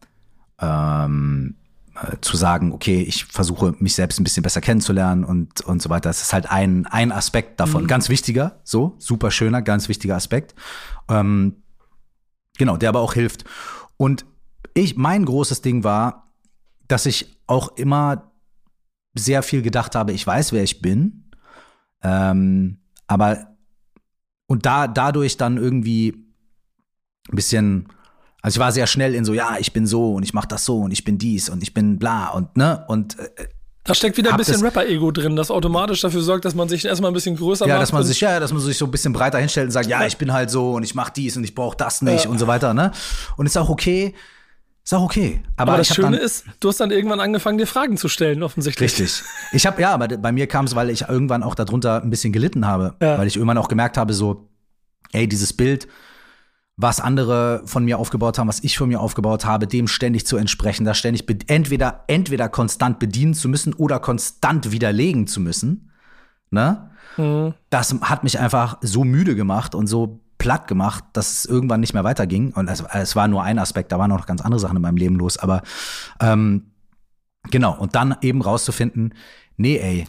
ähm, 0.59 1.55
äh, 1.95 2.17
zu 2.19 2.35
sagen, 2.35 2.73
okay, 2.73 3.01
ich 3.01 3.23
versuche 3.23 3.73
mich 3.79 3.95
selbst 3.95 4.19
ein 4.19 4.25
bisschen 4.25 4.43
besser 4.43 4.59
kennenzulernen 4.59 5.23
und, 5.23 5.61
und 5.61 5.81
so 5.81 5.89
weiter. 5.89 6.09
Das 6.09 6.21
ist 6.21 6.33
halt 6.33 6.51
ein, 6.51 6.85
ein 6.87 7.11
Aspekt 7.11 7.59
davon. 7.59 7.83
Mhm. 7.83 7.87
Ganz 7.87 8.09
wichtiger, 8.09 8.59
so, 8.63 8.95
super 8.97 9.31
schöner, 9.31 9.61
ganz 9.61 9.87
wichtiger 9.87 10.15
Aspekt. 10.15 10.55
Ähm, 11.09 11.63
genau, 12.57 12.75
der 12.75 12.89
aber 12.89 12.99
auch 12.99 13.13
hilft. 13.13 13.45
Und 13.95 14.25
ich, 14.73 14.97
mein 14.97 15.23
großes 15.23 15.61
Ding 15.61 15.85
war, 15.85 16.33
dass 16.89 17.05
ich 17.05 17.39
auch 17.47 17.77
immer 17.77 18.31
sehr 19.13 19.41
viel 19.41 19.61
gedacht 19.61 19.95
habe, 19.95 20.11
ich 20.11 20.27
weiß, 20.27 20.51
wer 20.51 20.63
ich 20.63 20.81
bin. 20.81 21.29
Ähm, 22.03 22.79
aber 23.07 23.54
und 24.47 24.65
da 24.65 24.87
dadurch 24.87 25.37
dann 25.37 25.57
irgendwie 25.57 26.13
ein 27.29 27.35
bisschen 27.35 27.87
also 28.41 28.57
ich 28.57 28.59
war 28.59 28.71
sehr 28.71 28.87
schnell 28.87 29.15
in 29.15 29.25
so 29.25 29.33
ja 29.33 29.57
ich 29.59 29.73
bin 29.73 29.87
so 29.87 30.13
und 30.13 30.23
ich 30.23 30.33
mache 30.33 30.47
das 30.47 30.65
so 30.65 30.79
und 30.79 30.91
ich 30.91 31.03
bin 31.03 31.17
dies 31.17 31.49
und 31.49 31.63
ich 31.63 31.73
bin 31.73 31.97
bla 31.97 32.29
und 32.29 32.55
ne 32.57 32.85
und 32.87 33.17
äh, 33.19 33.47
Da 33.83 33.93
steckt 33.93 34.17
wieder 34.17 34.31
ein 34.31 34.37
bisschen 34.37 34.61
Rapper-Ego 34.61 35.11
drin, 35.11 35.35
das 35.35 35.51
automatisch 35.51 36.01
dafür 36.01 36.21
sorgt, 36.21 36.45
dass 36.45 36.55
man 36.55 36.67
sich 36.67 36.85
erstmal 36.85 37.11
ein 37.11 37.13
bisschen 37.13 37.35
größer 37.35 37.67
ja, 37.67 37.75
macht. 37.75 37.83
Dass 37.83 37.93
man 37.93 38.03
sich, 38.03 38.19
ja, 38.19 38.39
dass 38.39 38.51
man 38.51 38.61
sich 38.61 38.77
so 38.77 38.85
ein 38.85 38.91
bisschen 38.91 39.13
breiter 39.13 39.37
hinstellt 39.37 39.67
und 39.67 39.71
sagt, 39.71 39.87
ja, 39.87 40.05
ich 40.05 40.17
bin 40.17 40.33
halt 40.33 40.49
so 40.49 40.73
und 40.73 40.83
ich 40.83 40.95
mach 40.95 41.11
dies 41.11 41.37
und 41.37 41.43
ich 41.43 41.53
brauche 41.53 41.77
das 41.77 42.01
nicht 42.01 42.25
ja. 42.25 42.31
und 42.31 42.39
so 42.39 42.47
weiter. 42.47 42.73
Ne? 42.73 42.91
Und 43.37 43.45
ist 43.45 43.57
auch 43.57 43.69
okay. 43.69 44.15
Ist 44.85 44.93
auch 44.93 45.01
okay. 45.01 45.41
Aber, 45.57 45.71
aber 45.71 45.77
das 45.79 45.87
Schöne 45.95 46.17
ist, 46.17 46.45
du 46.59 46.69
hast 46.69 46.79
dann 46.79 46.91
irgendwann 46.91 47.19
angefangen, 47.19 47.57
dir 47.57 47.65
Fragen 47.65 47.97
zu 47.97 48.07
stellen, 48.07 48.43
offensichtlich. 48.43 48.99
Richtig. 48.99 49.23
Ich 49.51 49.65
habe, 49.65 49.81
ja, 49.81 49.91
aber 49.91 50.07
bei 50.07 50.31
mir 50.31 50.45
kam 50.45 50.65
es, 50.65 50.75
weil 50.75 50.91
ich 50.91 51.09
irgendwann 51.09 51.41
auch 51.41 51.55
darunter 51.55 52.03
ein 52.03 52.11
bisschen 52.11 52.31
gelitten 52.31 52.67
habe. 52.67 52.95
Ja. 53.01 53.17
Weil 53.17 53.25
ich 53.25 53.35
irgendwann 53.35 53.57
auch 53.57 53.67
gemerkt 53.67 53.97
habe, 53.97 54.13
so, 54.13 54.47
ey, 55.11 55.27
dieses 55.27 55.53
Bild, 55.53 55.87
was 56.77 56.99
andere 56.99 57.63
von 57.65 57.83
mir 57.83 57.97
aufgebaut 57.97 58.37
haben, 58.37 58.47
was 58.47 58.63
ich 58.63 58.77
von 58.77 58.87
mir 58.87 58.99
aufgebaut 58.99 59.43
habe, 59.43 59.65
dem 59.65 59.87
ständig 59.87 60.27
zu 60.27 60.37
entsprechen, 60.37 60.85
da 60.85 60.93
ständig 60.93 61.25
entweder, 61.47 62.03
entweder 62.05 62.47
konstant 62.47 62.99
bedienen 62.99 63.33
zu 63.33 63.49
müssen 63.49 63.73
oder 63.73 63.99
konstant 63.99 64.71
widerlegen 64.71 65.25
zu 65.25 65.39
müssen. 65.39 65.91
Ne? 66.51 66.91
Mhm. 67.17 67.55
Das 67.71 67.95
hat 68.01 68.23
mich 68.23 68.37
einfach 68.37 68.77
so 68.81 69.03
müde 69.03 69.35
gemacht 69.35 69.73
und 69.73 69.87
so 69.87 70.19
platt 70.45 70.67
gemacht, 70.67 71.03
dass 71.13 71.39
es 71.39 71.45
irgendwann 71.45 71.79
nicht 71.79 71.95
mehr 71.95 72.03
weiterging. 72.03 72.53
Und 72.53 72.67
es, 72.67 72.83
es 72.93 73.15
war 73.15 73.27
nur 73.27 73.41
ein 73.41 73.57
Aspekt, 73.57 73.91
da 73.91 73.97
waren 73.97 74.11
noch 74.11 74.27
ganz 74.27 74.41
andere 74.41 74.59
Sachen 74.59 74.75
in 74.75 74.81
meinem 74.83 74.95
Leben 74.95 75.15
los. 75.15 75.37
Aber 75.37 75.63
ähm, 76.19 76.67
genau, 77.49 77.75
und 77.75 77.95
dann 77.95 78.15
eben 78.21 78.43
rauszufinden, 78.43 79.15
nee, 79.57 79.77
ey, 79.79 80.05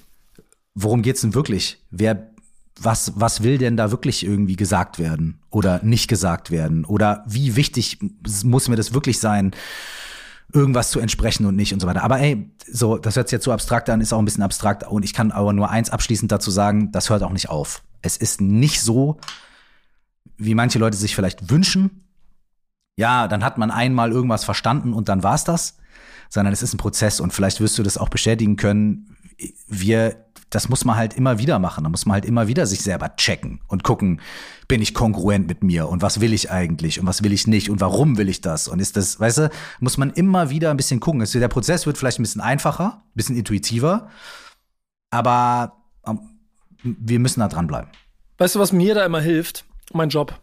worum 0.74 1.00
geht's 1.00 1.22
denn 1.22 1.32
wirklich? 1.32 1.82
Wer 1.90 2.32
was, 2.78 3.14
was 3.16 3.42
will 3.42 3.56
denn 3.56 3.78
da 3.78 3.90
wirklich 3.90 4.26
irgendwie 4.26 4.56
gesagt 4.56 4.98
werden 4.98 5.40
oder 5.48 5.82
nicht 5.82 6.06
gesagt 6.06 6.50
werden? 6.50 6.84
Oder 6.84 7.24
wie 7.26 7.56
wichtig 7.56 7.98
muss 8.44 8.68
mir 8.68 8.76
das 8.76 8.92
wirklich 8.92 9.18
sein, 9.18 9.52
irgendwas 10.52 10.90
zu 10.90 11.00
entsprechen 11.00 11.46
und 11.46 11.56
nicht 11.56 11.72
und 11.72 11.80
so 11.80 11.86
weiter. 11.86 12.02
Aber 12.02 12.20
ey, 12.20 12.50
so, 12.70 12.98
das 12.98 13.16
hört 13.16 13.28
sich 13.28 13.36
jetzt 13.36 13.46
so 13.46 13.52
abstrakt 13.52 13.88
an, 13.88 14.02
ist 14.02 14.12
auch 14.12 14.18
ein 14.18 14.26
bisschen 14.26 14.42
abstrakt 14.42 14.86
und 14.86 15.02
ich 15.02 15.14
kann 15.14 15.32
aber 15.32 15.54
nur 15.54 15.70
eins 15.70 15.88
abschließend 15.88 16.30
dazu 16.30 16.50
sagen, 16.50 16.92
das 16.92 17.08
hört 17.08 17.22
auch 17.22 17.32
nicht 17.32 17.48
auf. 17.48 17.82
Es 18.02 18.18
ist 18.18 18.42
nicht 18.42 18.82
so, 18.82 19.16
wie 20.38 20.54
manche 20.54 20.78
Leute 20.78 20.96
sich 20.96 21.14
vielleicht 21.14 21.50
wünschen. 21.50 22.04
Ja, 22.96 23.28
dann 23.28 23.44
hat 23.44 23.58
man 23.58 23.70
einmal 23.70 24.10
irgendwas 24.10 24.44
verstanden 24.44 24.92
und 24.92 25.08
dann 25.08 25.22
war's 25.22 25.44
das, 25.44 25.76
sondern 26.28 26.52
es 26.52 26.62
ist 26.62 26.74
ein 26.74 26.78
Prozess 26.78 27.20
und 27.20 27.32
vielleicht 27.32 27.60
wirst 27.60 27.78
du 27.78 27.82
das 27.82 27.98
auch 27.98 28.08
bestätigen 28.08 28.56
können. 28.56 29.16
Wir 29.68 30.26
das 30.50 30.68
muss 30.68 30.84
man 30.84 30.96
halt 30.96 31.14
immer 31.14 31.38
wieder 31.38 31.58
machen. 31.58 31.84
Da 31.84 31.90
muss 31.90 32.06
man 32.06 32.14
halt 32.14 32.24
immer 32.24 32.46
wieder 32.48 32.66
sich 32.66 32.80
selber 32.80 33.16
checken 33.16 33.60
und 33.66 33.82
gucken, 33.82 34.20
bin 34.68 34.80
ich 34.80 34.94
kongruent 34.94 35.48
mit 35.48 35.62
mir 35.62 35.88
und 35.88 36.02
was 36.02 36.20
will 36.20 36.32
ich 36.32 36.50
eigentlich 36.50 37.00
und 37.00 37.06
was 37.06 37.22
will 37.22 37.32
ich 37.32 37.46
nicht 37.46 37.68
und 37.68 37.80
warum 37.80 38.16
will 38.16 38.28
ich 38.28 38.40
das 38.40 38.68
und 38.68 38.80
ist 38.80 38.96
das, 38.96 39.18
weißt 39.18 39.38
du, 39.38 39.50
muss 39.80 39.98
man 39.98 40.10
immer 40.12 40.50
wieder 40.50 40.70
ein 40.70 40.76
bisschen 40.76 41.00
gucken. 41.00 41.24
Der 41.24 41.48
Prozess 41.48 41.86
wird 41.86 41.98
vielleicht 41.98 42.18
ein 42.18 42.22
bisschen 42.22 42.40
einfacher, 42.40 43.02
ein 43.04 43.14
bisschen 43.14 43.36
intuitiver, 43.36 44.08
aber 45.10 45.76
ähm, 46.06 46.20
wir 46.82 47.18
müssen 47.18 47.40
da 47.40 47.48
dranbleiben. 47.48 47.90
Weißt 48.38 48.54
du, 48.54 48.58
was 48.60 48.72
mir 48.72 48.94
da 48.94 49.04
immer 49.04 49.20
hilft? 49.20 49.64
Mein 49.92 50.08
Job 50.08 50.34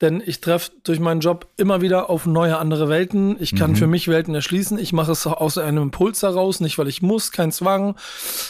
denn 0.00 0.22
ich 0.24 0.40
treffe 0.40 0.70
durch 0.82 0.98
meinen 0.98 1.20
Job 1.20 1.46
immer 1.58 1.82
wieder 1.82 2.08
auf 2.08 2.24
neue 2.24 2.56
andere 2.56 2.88
Welten. 2.88 3.36
Ich 3.38 3.54
kann 3.54 3.72
mhm. 3.72 3.76
für 3.76 3.86
mich 3.86 4.08
Welten 4.08 4.34
erschließen. 4.34 4.78
Ich 4.78 4.94
mache 4.94 5.12
es 5.12 5.26
aus 5.26 5.58
einem 5.58 5.82
Impuls 5.84 6.22
heraus, 6.22 6.60
nicht 6.60 6.78
weil 6.78 6.88
ich 6.88 7.02
muss, 7.02 7.32
kein 7.32 7.52
Zwang. 7.52 7.96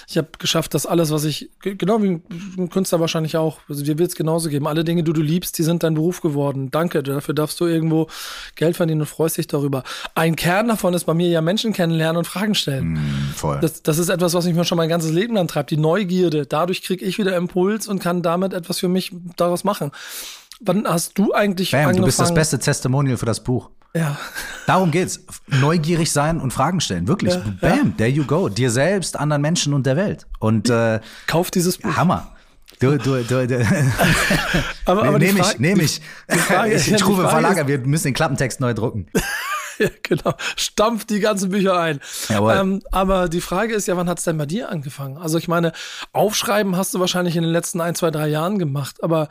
Ich 0.08 0.16
habe 0.16 0.28
geschafft, 0.38 0.74
dass 0.74 0.86
alles, 0.86 1.10
was 1.10 1.24
ich, 1.24 1.50
genau 1.60 2.02
wie 2.02 2.20
ein 2.56 2.70
Künstler 2.70 3.00
wahrscheinlich 3.00 3.36
auch, 3.36 3.58
also 3.68 3.82
dir 3.82 3.98
wird 3.98 4.10
es 4.10 4.16
genauso 4.16 4.48
geben. 4.48 4.68
Alle 4.68 4.84
Dinge, 4.84 5.02
die 5.02 5.12
du 5.12 5.22
liebst, 5.22 5.58
die 5.58 5.64
sind 5.64 5.82
dein 5.82 5.94
Beruf 5.94 6.20
geworden. 6.20 6.70
Danke, 6.70 7.02
dafür 7.02 7.34
darfst 7.34 7.58
du 7.58 7.66
irgendwo 7.66 8.06
Geld 8.54 8.76
verdienen 8.76 9.00
und 9.00 9.08
freust 9.08 9.36
dich 9.36 9.48
darüber. 9.48 9.82
Ein 10.14 10.36
Kern 10.36 10.68
davon 10.68 10.94
ist 10.94 11.04
bei 11.04 11.14
mir 11.14 11.28
ja 11.28 11.40
Menschen 11.40 11.72
kennenlernen 11.72 12.18
und 12.18 12.26
Fragen 12.26 12.54
stellen. 12.54 12.92
Mhm, 12.92 13.32
voll. 13.34 13.58
Das, 13.60 13.82
das 13.82 13.98
ist 13.98 14.08
etwas, 14.08 14.34
was 14.34 14.46
mich 14.46 14.68
schon 14.68 14.78
mein 14.78 14.88
ganzes 14.88 15.10
Leben 15.10 15.34
lang 15.34 15.48
treibt. 15.48 15.70
Die 15.70 15.76
Neugierde. 15.76 16.46
Dadurch 16.46 16.82
kriege 16.82 17.04
ich 17.04 17.18
wieder 17.18 17.36
Impuls 17.36 17.88
und 17.88 17.98
kann 17.98 18.22
damit 18.22 18.52
etwas 18.54 18.78
für 18.78 18.88
mich 18.88 19.12
daraus 19.36 19.64
machen. 19.64 19.90
Wann 20.60 20.86
hast 20.86 21.16
du 21.18 21.32
eigentlich 21.32 21.70
Bam, 21.70 21.80
angefangen? 21.80 22.02
Du 22.02 22.06
bist 22.06 22.20
das 22.20 22.34
beste 22.34 22.58
Testimonial 22.58 23.16
für 23.16 23.26
das 23.26 23.42
Buch. 23.42 23.70
Ja. 23.94 24.18
Darum 24.66 24.90
geht's. 24.90 25.24
Neugierig 25.46 26.12
sein 26.12 26.40
und 26.40 26.52
Fragen 26.52 26.80
stellen. 26.80 27.08
Wirklich. 27.08 27.34
Ja, 27.34 27.42
Bam, 27.60 27.78
ja. 27.78 27.92
there 27.96 28.10
you 28.10 28.24
go. 28.24 28.48
Dir 28.48 28.70
selbst, 28.70 29.18
anderen 29.18 29.42
Menschen 29.42 29.72
und 29.72 29.86
der 29.86 29.96
Welt. 29.96 30.26
Und 30.38 30.68
äh, 30.68 31.00
kauf 31.26 31.50
dieses 31.50 31.78
Buch. 31.78 31.96
Hammer. 31.96 32.34
Du, 32.78 32.96
du, 32.98 33.22
du, 33.24 33.46
du. 33.46 33.58
aber, 34.84 35.04
aber 35.04 35.18
nehme 35.18 35.40
ich, 35.40 35.58
nehme 35.58 35.82
ich. 35.82 36.00
ich, 36.28 36.92
ich 36.92 37.06
rufe 37.06 37.28
Verlager, 37.28 37.66
wir 37.66 37.78
müssen 37.78 38.08
den 38.08 38.14
Klappentext 38.14 38.60
neu 38.60 38.72
drucken. 38.72 39.06
ja, 39.78 39.88
genau. 40.02 40.34
Stampf 40.56 41.04
die 41.04 41.20
ganzen 41.20 41.50
Bücher 41.50 41.78
ein. 41.78 42.00
Ähm, 42.30 42.80
aber 42.90 43.28
die 43.28 43.40
Frage 43.40 43.74
ist 43.74 43.88
ja, 43.88 43.96
wann 43.96 44.08
hat 44.08 44.18
es 44.18 44.24
denn 44.24 44.38
bei 44.38 44.46
dir 44.46 44.70
angefangen? 44.70 45.18
Also 45.18 45.36
ich 45.36 45.48
meine, 45.48 45.72
aufschreiben 46.12 46.76
hast 46.76 46.94
du 46.94 47.00
wahrscheinlich 47.00 47.36
in 47.36 47.42
den 47.42 47.52
letzten 47.52 47.80
ein, 47.80 47.94
zwei, 47.94 48.10
drei 48.10 48.28
Jahren 48.28 48.58
gemacht, 48.58 49.02
aber 49.02 49.28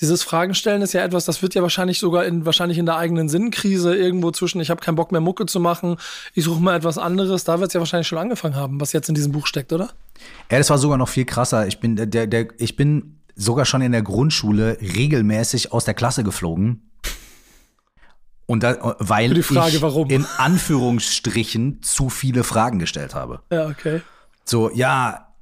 dieses 0.00 0.22
Fragenstellen 0.22 0.82
ist 0.82 0.92
ja 0.92 1.02
etwas, 1.02 1.24
das 1.24 1.40
wird 1.42 1.54
ja 1.54 1.62
wahrscheinlich 1.62 1.98
sogar 1.98 2.26
in 2.26 2.44
wahrscheinlich 2.44 2.76
in 2.76 2.86
der 2.86 2.96
eigenen 2.96 3.28
Sinnkrise 3.28 3.96
irgendwo 3.96 4.30
zwischen, 4.30 4.60
ich 4.60 4.68
habe 4.68 4.80
keinen 4.80 4.96
Bock 4.96 5.10
mehr 5.10 5.22
Mucke 5.22 5.46
zu 5.46 5.58
machen, 5.58 5.96
ich 6.34 6.44
suche 6.44 6.62
mal 6.62 6.76
etwas 6.76 6.98
anderes, 6.98 7.44
da 7.44 7.60
wird 7.60 7.70
es 7.70 7.74
ja 7.74 7.80
wahrscheinlich 7.80 8.06
schon 8.06 8.18
angefangen 8.18 8.56
haben, 8.56 8.80
was 8.80 8.92
jetzt 8.92 9.08
in 9.08 9.14
diesem 9.14 9.32
Buch 9.32 9.46
steckt, 9.46 9.72
oder? 9.72 9.90
Ja, 10.50 10.58
das 10.58 10.68
war 10.68 10.78
sogar 10.78 10.98
noch 10.98 11.08
viel 11.08 11.24
krasser. 11.24 11.66
Ich 11.66 11.80
bin 11.80 11.96
der, 11.96 12.26
der, 12.26 12.48
ich 12.58 12.76
bin 12.76 13.20
sogar 13.34 13.64
schon 13.64 13.82
in 13.82 13.92
der 13.92 14.02
Grundschule 14.02 14.78
regelmäßig 14.80 15.72
aus 15.72 15.84
der 15.84 15.94
Klasse 15.94 16.24
geflogen. 16.24 16.90
Und 18.46 18.62
da, 18.62 18.96
weil 19.00 19.34
die 19.34 19.42
Frage, 19.42 19.76
ich 19.76 19.82
warum? 19.82 20.08
in 20.08 20.24
Anführungsstrichen 20.38 21.82
zu 21.82 22.10
viele 22.10 22.44
Fragen 22.44 22.78
gestellt 22.78 23.14
habe. 23.14 23.40
Ja, 23.50 23.66
okay. 23.66 24.02
So, 24.44 24.70
ja, 24.72 25.34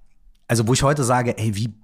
also 0.49 0.67
wo 0.67 0.73
ich 0.73 0.83
heute 0.83 1.05
sage, 1.05 1.37
ey, 1.37 1.55
wie 1.55 1.75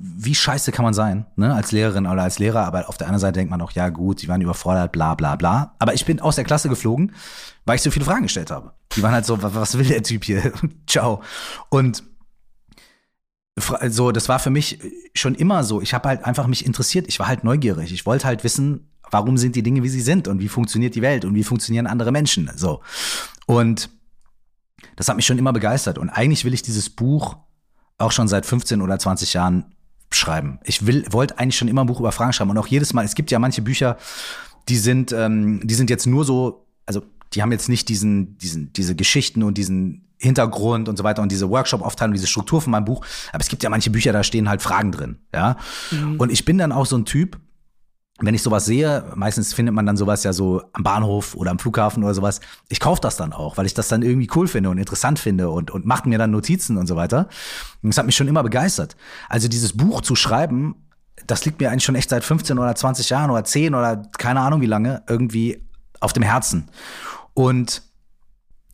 wie 0.00 0.34
scheiße 0.34 0.70
kann 0.70 0.84
man 0.84 0.94
sein, 0.94 1.26
ne, 1.36 1.54
als 1.54 1.72
Lehrerin 1.72 2.06
oder 2.06 2.22
als 2.22 2.38
Lehrer, 2.38 2.64
aber 2.64 2.88
auf 2.88 2.96
der 2.96 3.08
anderen 3.08 3.20
Seite 3.20 3.40
denkt 3.40 3.50
man 3.50 3.60
auch, 3.60 3.72
ja 3.72 3.88
gut, 3.88 4.22
die 4.22 4.28
waren 4.28 4.40
überfordert, 4.40 4.92
bla 4.92 5.14
bla 5.14 5.34
bla. 5.36 5.74
Aber 5.78 5.94
ich 5.94 6.04
bin 6.04 6.20
aus 6.20 6.36
der 6.36 6.44
Klasse 6.44 6.68
geflogen, 6.68 7.12
weil 7.64 7.76
ich 7.76 7.82
so 7.82 7.90
viele 7.90 8.04
Fragen 8.04 8.22
gestellt 8.22 8.50
habe. 8.50 8.72
Die 8.92 9.02
waren 9.02 9.12
halt 9.12 9.26
so, 9.26 9.42
was 9.42 9.76
will 9.76 9.86
der 9.86 10.02
Typ 10.02 10.24
hier? 10.24 10.52
Ciao. 10.86 11.22
Und 11.68 12.04
so, 13.88 14.12
das 14.12 14.28
war 14.28 14.38
für 14.38 14.50
mich 14.50 14.78
schon 15.14 15.34
immer 15.34 15.64
so. 15.64 15.80
Ich 15.82 15.92
habe 15.94 16.08
halt 16.08 16.24
einfach 16.24 16.46
mich 16.46 16.64
interessiert. 16.64 17.08
Ich 17.08 17.18
war 17.18 17.26
halt 17.26 17.42
neugierig. 17.42 17.92
Ich 17.92 18.06
wollte 18.06 18.26
halt 18.26 18.44
wissen, 18.44 18.92
warum 19.10 19.36
sind 19.36 19.56
die 19.56 19.64
Dinge, 19.64 19.82
wie 19.82 19.88
sie 19.88 20.00
sind 20.00 20.28
und 20.28 20.38
wie 20.38 20.48
funktioniert 20.48 20.94
die 20.94 21.02
Welt 21.02 21.24
und 21.24 21.34
wie 21.34 21.42
funktionieren 21.42 21.88
andere 21.88 22.12
Menschen. 22.12 22.50
So. 22.54 22.82
Und 23.46 23.90
das 24.94 25.08
hat 25.08 25.16
mich 25.16 25.26
schon 25.26 25.38
immer 25.38 25.52
begeistert. 25.52 25.98
Und 25.98 26.08
eigentlich 26.08 26.44
will 26.44 26.54
ich 26.54 26.62
dieses 26.62 26.88
Buch 26.88 27.36
auch 27.98 28.12
schon 28.12 28.28
seit 28.28 28.46
15 28.46 28.80
oder 28.80 28.98
20 28.98 29.32
Jahren 29.32 29.74
schreiben. 30.10 30.58
Ich 30.64 30.86
will, 30.86 31.04
wollte 31.10 31.38
eigentlich 31.38 31.56
schon 31.56 31.68
immer 31.68 31.84
ein 31.84 31.86
Buch 31.86 32.00
über 32.00 32.12
Fragen 32.12 32.32
schreiben 32.32 32.50
und 32.50 32.58
auch 32.58 32.66
jedes 32.66 32.92
Mal, 32.92 33.04
es 33.04 33.14
gibt 33.14 33.30
ja 33.30 33.38
manche 33.38 33.62
Bücher, 33.62 33.96
die 34.68 34.76
sind, 34.76 35.12
ähm, 35.12 35.60
die 35.64 35.74
sind 35.74 35.90
jetzt 35.90 36.06
nur 36.06 36.24
so, 36.24 36.66
also 36.86 37.02
die 37.34 37.42
haben 37.42 37.52
jetzt 37.52 37.68
nicht 37.68 37.88
diesen, 37.88 38.38
diesen, 38.38 38.72
diese 38.72 38.94
Geschichten 38.94 39.42
und 39.42 39.58
diesen 39.58 40.08
Hintergrund 40.18 40.88
und 40.88 40.96
so 40.96 41.04
weiter 41.04 41.22
und 41.22 41.30
diese 41.30 41.48
Workshop-Aufteilung, 41.48 42.14
diese 42.14 42.26
Struktur 42.26 42.60
von 42.60 42.72
meinem 42.72 42.84
Buch. 42.84 43.04
Aber 43.32 43.40
es 43.40 43.48
gibt 43.48 43.62
ja 43.62 43.70
manche 43.70 43.90
Bücher, 43.90 44.12
da 44.12 44.24
stehen 44.24 44.48
halt 44.48 44.62
Fragen 44.62 44.92
drin, 44.92 45.18
ja. 45.32 45.56
Mhm. 45.90 46.16
Und 46.18 46.32
ich 46.32 46.44
bin 46.44 46.58
dann 46.58 46.72
auch 46.72 46.86
so 46.86 46.96
ein 46.96 47.04
Typ, 47.04 47.38
wenn 48.20 48.34
ich 48.34 48.42
sowas 48.42 48.64
sehe, 48.64 49.04
meistens 49.14 49.54
findet 49.54 49.74
man 49.74 49.86
dann 49.86 49.96
sowas 49.96 50.24
ja 50.24 50.32
so 50.32 50.62
am 50.72 50.82
Bahnhof 50.82 51.34
oder 51.36 51.52
am 51.52 51.58
Flughafen 51.58 52.02
oder 52.02 52.14
sowas. 52.14 52.40
Ich 52.68 52.80
kaufe 52.80 53.00
das 53.00 53.16
dann 53.16 53.32
auch, 53.32 53.56
weil 53.56 53.66
ich 53.66 53.74
das 53.74 53.88
dann 53.88 54.02
irgendwie 54.02 54.28
cool 54.34 54.48
finde 54.48 54.70
und 54.70 54.78
interessant 54.78 55.20
finde 55.20 55.50
und, 55.50 55.70
und 55.70 55.86
macht 55.86 56.06
mir 56.06 56.18
dann 56.18 56.32
Notizen 56.32 56.78
und 56.78 56.88
so 56.88 56.96
weiter. 56.96 57.28
Und 57.82 57.90
das 57.90 57.98
hat 57.98 58.06
mich 58.06 58.16
schon 58.16 58.26
immer 58.26 58.42
begeistert. 58.42 58.96
Also 59.28 59.46
dieses 59.46 59.76
Buch 59.76 60.00
zu 60.00 60.16
schreiben, 60.16 60.74
das 61.26 61.44
liegt 61.44 61.60
mir 61.60 61.70
eigentlich 61.70 61.84
schon 61.84 61.94
echt 61.94 62.10
seit 62.10 62.24
15 62.24 62.58
oder 62.58 62.74
20 62.74 63.08
Jahren 63.10 63.30
oder 63.30 63.44
10 63.44 63.74
oder 63.74 64.02
keine 64.18 64.40
Ahnung 64.40 64.60
wie 64.60 64.66
lange 64.66 65.02
irgendwie 65.08 65.64
auf 66.00 66.12
dem 66.12 66.22
Herzen. 66.24 66.68
Und 67.34 67.82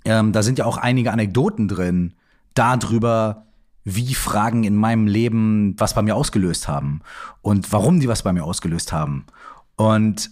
ähm, 0.07 0.33
da 0.33 0.43
sind 0.43 0.59
ja 0.59 0.65
auch 0.65 0.79
einige 0.79 1.13
Anekdoten 1.13 1.69
drin 1.69 2.15
darüber, 2.55 3.47
wie 3.85 4.15
Fragen 4.15 4.65
in 4.65 4.75
meinem 4.77 5.07
Leben 5.07 5.75
was 5.79 5.95
bei 5.95 6.03
mir 6.03 6.17
ausgelöst 6.17 6.69
haben 6.69 7.01
und 7.43 7.73
warum 7.73 8.01
die 8.01 8.09
was 8.09 8.23
bei 8.23 8.33
mir 8.33 8.45
ausgelöst 8.45 8.93
haben. 8.93 9.27
Und 9.77 10.31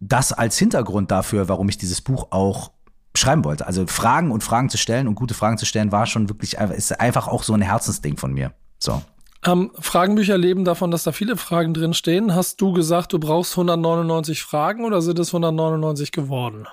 das 0.00 0.32
als 0.32 0.58
Hintergrund 0.58 1.10
dafür, 1.10 1.48
warum 1.48 1.68
ich 1.68 1.78
dieses 1.78 2.00
Buch 2.00 2.28
auch 2.30 2.72
schreiben 3.16 3.44
wollte. 3.44 3.66
Also 3.66 3.86
Fragen 3.86 4.30
und 4.30 4.42
Fragen 4.42 4.68
zu 4.68 4.78
stellen 4.78 5.06
und 5.06 5.14
gute 5.14 5.34
Fragen 5.34 5.58
zu 5.58 5.66
stellen, 5.66 5.92
war 5.92 6.06
schon 6.06 6.28
wirklich, 6.28 6.54
ist 6.54 7.00
einfach 7.00 7.28
auch 7.28 7.42
so 7.42 7.54
ein 7.54 7.62
Herzensding 7.62 8.16
von 8.16 8.32
mir. 8.32 8.52
So. 8.78 9.02
Ähm, 9.44 9.70
Fragenbücher 9.78 10.38
leben 10.38 10.64
davon, 10.64 10.90
dass 10.90 11.04
da 11.04 11.12
viele 11.12 11.36
Fragen 11.36 11.74
drin 11.74 11.94
stehen. 11.94 12.34
Hast 12.34 12.60
du 12.60 12.72
gesagt, 12.72 13.12
du 13.12 13.18
brauchst 13.18 13.52
199 13.52 14.42
Fragen 14.42 14.84
oder 14.84 15.02
sind 15.02 15.18
es 15.18 15.28
199 15.28 16.12
geworden? 16.12 16.66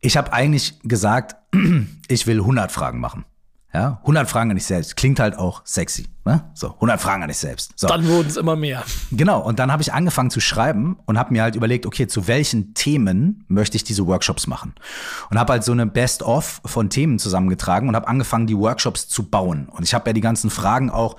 Ich 0.00 0.16
habe 0.16 0.32
eigentlich 0.32 0.80
gesagt, 0.82 1.36
ich 2.08 2.26
will 2.26 2.38
100 2.38 2.72
Fragen 2.72 3.00
machen. 3.00 3.24
Ja, 3.74 3.98
100 4.02 4.28
Fragen 4.28 4.50
an 4.50 4.56
dich 4.56 4.66
selbst. 4.66 4.96
Klingt 4.96 5.18
halt 5.18 5.38
auch 5.38 5.62
sexy. 5.64 6.06
Ne? 6.26 6.44
So, 6.52 6.74
100 6.74 7.00
Fragen 7.00 7.22
an 7.22 7.28
dich 7.28 7.38
selbst. 7.38 7.72
So. 7.76 7.86
Dann 7.86 8.06
wurden 8.06 8.28
es 8.28 8.36
immer 8.36 8.54
mehr. 8.54 8.84
Genau, 9.10 9.40
und 9.40 9.58
dann 9.58 9.72
habe 9.72 9.82
ich 9.82 9.94
angefangen 9.94 10.30
zu 10.30 10.40
schreiben 10.40 10.98
und 11.06 11.18
habe 11.18 11.32
mir 11.32 11.42
halt 11.42 11.56
überlegt, 11.56 11.86
okay, 11.86 12.06
zu 12.06 12.28
welchen 12.28 12.74
Themen 12.74 13.44
möchte 13.48 13.76
ich 13.76 13.84
diese 13.84 14.06
Workshops 14.06 14.46
machen? 14.46 14.74
Und 15.30 15.38
habe 15.38 15.54
halt 15.54 15.64
so 15.64 15.72
eine 15.72 15.86
Best-of 15.86 16.60
von 16.66 16.90
Themen 16.90 17.18
zusammengetragen 17.18 17.88
und 17.88 17.96
habe 17.96 18.08
angefangen, 18.08 18.46
die 18.46 18.56
Workshops 18.56 19.08
zu 19.08 19.30
bauen. 19.30 19.68
Und 19.70 19.84
ich 19.84 19.94
habe 19.94 20.10
ja 20.10 20.12
die 20.12 20.20
ganzen 20.20 20.50
Fragen 20.50 20.90
auch 20.90 21.16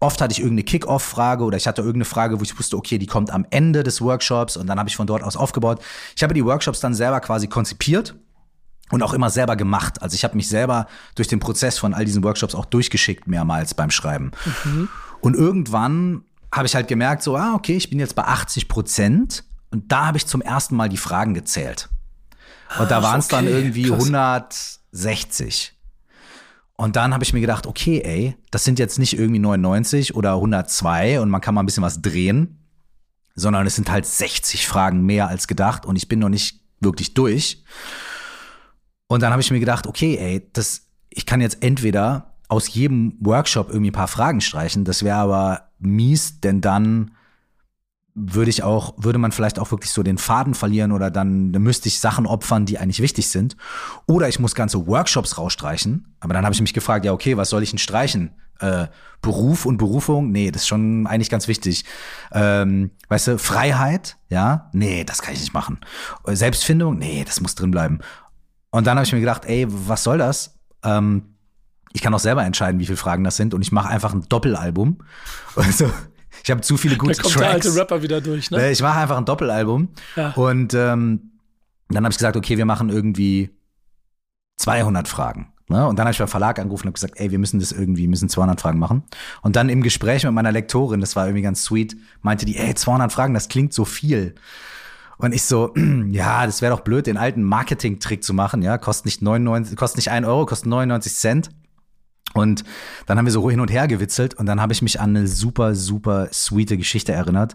Oft 0.00 0.20
hatte 0.20 0.32
ich 0.32 0.40
irgendeine 0.40 0.64
Kick-Off-Frage 0.64 1.44
oder 1.44 1.56
ich 1.56 1.66
hatte 1.66 1.80
irgendeine 1.80 2.04
Frage, 2.04 2.38
wo 2.38 2.42
ich 2.42 2.58
wusste, 2.58 2.76
okay, 2.76 2.98
die 2.98 3.06
kommt 3.06 3.30
am 3.30 3.46
Ende 3.48 3.82
des 3.82 4.02
Workshops 4.02 4.54
und 4.54 4.66
dann 4.66 4.78
habe 4.78 4.86
ich 4.86 4.96
von 4.96 5.06
dort 5.06 5.22
aus 5.22 5.34
aufgebaut. 5.34 5.80
Ich 6.14 6.22
habe 6.22 6.34
die 6.34 6.44
Workshops 6.44 6.80
dann 6.80 6.92
selber 6.92 7.20
quasi 7.20 7.46
konzipiert 7.46 8.14
und 8.90 9.02
auch 9.02 9.14
immer 9.14 9.30
selber 9.30 9.56
gemacht. 9.56 10.02
Also 10.02 10.14
ich 10.14 10.24
habe 10.24 10.36
mich 10.36 10.48
selber 10.48 10.86
durch 11.14 11.28
den 11.28 11.40
Prozess 11.40 11.78
von 11.78 11.94
all 11.94 12.04
diesen 12.04 12.22
Workshops 12.22 12.54
auch 12.54 12.66
durchgeschickt 12.66 13.26
mehrmals 13.26 13.74
beim 13.74 13.90
Schreiben. 13.90 14.32
Mhm. 14.64 14.88
Und 15.20 15.34
irgendwann 15.34 16.22
habe 16.52 16.66
ich 16.66 16.74
halt 16.74 16.88
gemerkt, 16.88 17.22
so, 17.22 17.36
ah, 17.36 17.54
okay, 17.54 17.76
ich 17.76 17.90
bin 17.90 17.98
jetzt 17.98 18.14
bei 18.14 18.24
80 18.24 18.68
Prozent. 18.68 19.44
Und 19.70 19.90
da 19.90 20.06
habe 20.06 20.18
ich 20.18 20.26
zum 20.26 20.40
ersten 20.40 20.76
Mal 20.76 20.88
die 20.88 20.96
Fragen 20.96 21.34
gezählt. 21.34 21.88
Und 22.78 22.90
da 22.90 23.02
waren 23.02 23.20
es 23.20 23.26
okay, 23.26 23.36
dann 23.36 23.46
irgendwie 23.48 23.84
krass. 23.84 24.04
160. 24.04 25.74
Und 26.76 26.96
dann 26.96 27.14
habe 27.14 27.22
ich 27.22 27.32
mir 27.32 27.40
gedacht, 27.40 27.66
okay, 27.66 28.02
ey, 28.04 28.36
das 28.50 28.64
sind 28.64 28.78
jetzt 28.78 28.98
nicht 28.98 29.16
irgendwie 29.18 29.38
99 29.38 30.14
oder 30.14 30.34
102 30.34 31.20
und 31.20 31.30
man 31.30 31.40
kann 31.40 31.54
mal 31.54 31.62
ein 31.62 31.66
bisschen 31.66 31.84
was 31.84 32.02
drehen, 32.02 32.64
sondern 33.36 33.66
es 33.66 33.76
sind 33.76 33.90
halt 33.90 34.06
60 34.06 34.66
Fragen 34.66 35.02
mehr 35.02 35.28
als 35.28 35.46
gedacht 35.46 35.86
und 35.86 35.96
ich 35.96 36.08
bin 36.08 36.18
noch 36.18 36.28
nicht 36.28 36.60
wirklich 36.80 37.14
durch. 37.14 37.62
Und 39.14 39.22
dann 39.22 39.30
habe 39.30 39.40
ich 39.40 39.52
mir 39.52 39.60
gedacht, 39.60 39.86
okay, 39.86 40.16
ey, 40.16 40.50
das, 40.54 40.88
ich 41.08 41.24
kann 41.24 41.40
jetzt 41.40 41.62
entweder 41.62 42.34
aus 42.48 42.74
jedem 42.74 43.16
Workshop 43.20 43.68
irgendwie 43.68 43.92
ein 43.92 43.94
paar 43.94 44.08
Fragen 44.08 44.40
streichen, 44.40 44.84
das 44.84 45.04
wäre 45.04 45.18
aber 45.18 45.68
mies, 45.78 46.40
denn 46.40 46.60
dann 46.60 47.12
würde 48.16 48.50
ich 48.50 48.64
auch, 48.64 48.94
würde 48.96 49.20
man 49.20 49.30
vielleicht 49.30 49.60
auch 49.60 49.70
wirklich 49.70 49.92
so 49.92 50.02
den 50.02 50.18
Faden 50.18 50.54
verlieren 50.54 50.90
oder 50.90 51.12
dann, 51.12 51.52
dann 51.52 51.62
müsste 51.62 51.86
ich 51.86 52.00
Sachen 52.00 52.26
opfern, 52.26 52.66
die 52.66 52.76
eigentlich 52.80 53.00
wichtig 53.00 53.28
sind. 53.28 53.56
Oder 54.06 54.28
ich 54.28 54.40
muss 54.40 54.56
ganze 54.56 54.84
Workshops 54.88 55.38
rausstreichen. 55.38 56.16
Aber 56.18 56.34
dann 56.34 56.44
habe 56.44 56.52
ich 56.52 56.60
mich 56.60 56.74
gefragt, 56.74 57.04
ja, 57.04 57.12
okay, 57.12 57.36
was 57.36 57.50
soll 57.50 57.62
ich 57.62 57.70
denn 57.70 57.78
streichen? 57.78 58.32
Äh, 58.58 58.88
Beruf 59.20 59.64
und 59.64 59.78
Berufung? 59.78 60.32
Nee, 60.32 60.50
das 60.50 60.62
ist 60.62 60.68
schon 60.68 61.06
eigentlich 61.06 61.30
ganz 61.30 61.46
wichtig. 61.46 61.84
Ähm, 62.32 62.90
weißt 63.08 63.28
du, 63.28 63.38
Freiheit? 63.38 64.16
Ja? 64.28 64.70
Nee, 64.72 65.04
das 65.04 65.22
kann 65.22 65.34
ich 65.34 65.40
nicht 65.40 65.54
machen. 65.54 65.78
Selbstfindung? 66.24 66.98
Nee, 66.98 67.24
das 67.24 67.40
muss 67.40 67.54
drin 67.54 67.70
bleiben. 67.70 68.00
Und 68.74 68.88
dann 68.88 68.96
habe 68.96 69.06
ich 69.06 69.12
mir 69.12 69.20
gedacht, 69.20 69.44
ey, 69.44 69.66
was 69.68 70.02
soll 70.02 70.18
das? 70.18 70.58
Ähm, 70.82 71.36
ich 71.92 72.02
kann 72.02 72.12
auch 72.12 72.18
selber 72.18 72.42
entscheiden, 72.42 72.80
wie 72.80 72.86
viele 72.86 72.96
Fragen 72.96 73.22
das 73.22 73.36
sind 73.36 73.54
und 73.54 73.62
ich 73.62 73.70
mache 73.70 73.88
einfach 73.88 74.12
ein 74.12 74.28
Doppelalbum. 74.28 74.98
Also, 75.54 75.88
ich 76.42 76.50
habe 76.50 76.60
zu 76.60 76.76
viele 76.76 76.96
gute 76.96 77.14
da 77.14 77.22
kommt 77.22 77.34
Tracks. 77.34 77.44
der 77.44 77.52
alte 77.52 77.76
Rapper 77.76 78.02
wieder 78.02 78.20
durch, 78.20 78.50
ne? 78.50 78.60
Äh, 78.60 78.72
ich 78.72 78.82
mache 78.82 78.98
einfach 78.98 79.16
ein 79.16 79.26
Doppelalbum. 79.26 79.90
Ja. 80.16 80.30
Und 80.30 80.74
ähm, 80.74 81.38
dann 81.88 82.04
habe 82.04 82.10
ich 82.10 82.16
gesagt, 82.16 82.36
okay, 82.36 82.58
wir 82.58 82.64
machen 82.64 82.90
irgendwie 82.90 83.50
200 84.56 85.06
Fragen. 85.06 85.52
Ne? 85.68 85.86
Und 85.86 85.96
dann 85.96 86.06
habe 86.06 86.12
ich 86.12 86.18
beim 86.18 86.26
Verlag 86.26 86.58
angerufen 86.58 86.82
und 86.82 86.88
habe 86.88 86.94
gesagt, 86.94 87.20
ey, 87.20 87.30
wir 87.30 87.38
müssen 87.38 87.60
das 87.60 87.70
irgendwie, 87.70 88.08
müssen 88.08 88.28
200 88.28 88.60
Fragen 88.60 88.80
machen. 88.80 89.04
Und 89.42 89.54
dann 89.54 89.68
im 89.68 89.84
Gespräch 89.84 90.24
mit 90.24 90.32
meiner 90.32 90.50
Lektorin, 90.50 90.98
das 90.98 91.14
war 91.14 91.26
irgendwie 91.26 91.42
ganz 91.42 91.62
sweet, 91.62 91.96
meinte 92.22 92.44
die, 92.44 92.56
ey, 92.56 92.74
200 92.74 93.12
Fragen, 93.12 93.34
das 93.34 93.46
klingt 93.46 93.72
so 93.72 93.84
viel. 93.84 94.34
Und 95.18 95.34
ich 95.34 95.44
so, 95.44 95.74
ja, 96.08 96.46
das 96.46 96.62
wäre 96.62 96.74
doch 96.74 96.82
blöd, 96.82 97.06
den 97.06 97.16
alten 97.16 97.42
Marketing-Trick 97.42 98.24
zu 98.24 98.34
machen, 98.34 98.62
ja, 98.62 98.78
kostet 98.78 99.06
nicht 99.06 99.22
99, 99.22 99.76
kostet 99.76 99.98
nicht 99.98 100.10
1 100.10 100.26
Euro, 100.26 100.46
kostet 100.46 100.68
99 100.68 101.14
Cent. 101.14 101.50
Und 102.32 102.64
dann 103.06 103.16
haben 103.16 103.26
wir 103.26 103.32
so 103.32 103.48
hin 103.48 103.60
und 103.60 103.70
her 103.70 103.86
gewitzelt 103.86 104.34
und 104.34 104.46
dann 104.46 104.60
habe 104.60 104.72
ich 104.72 104.82
mich 104.82 105.00
an 105.00 105.10
eine 105.10 105.28
super, 105.28 105.76
super 105.76 106.28
sweete 106.32 106.76
Geschichte 106.76 107.12
erinnert. 107.12 107.54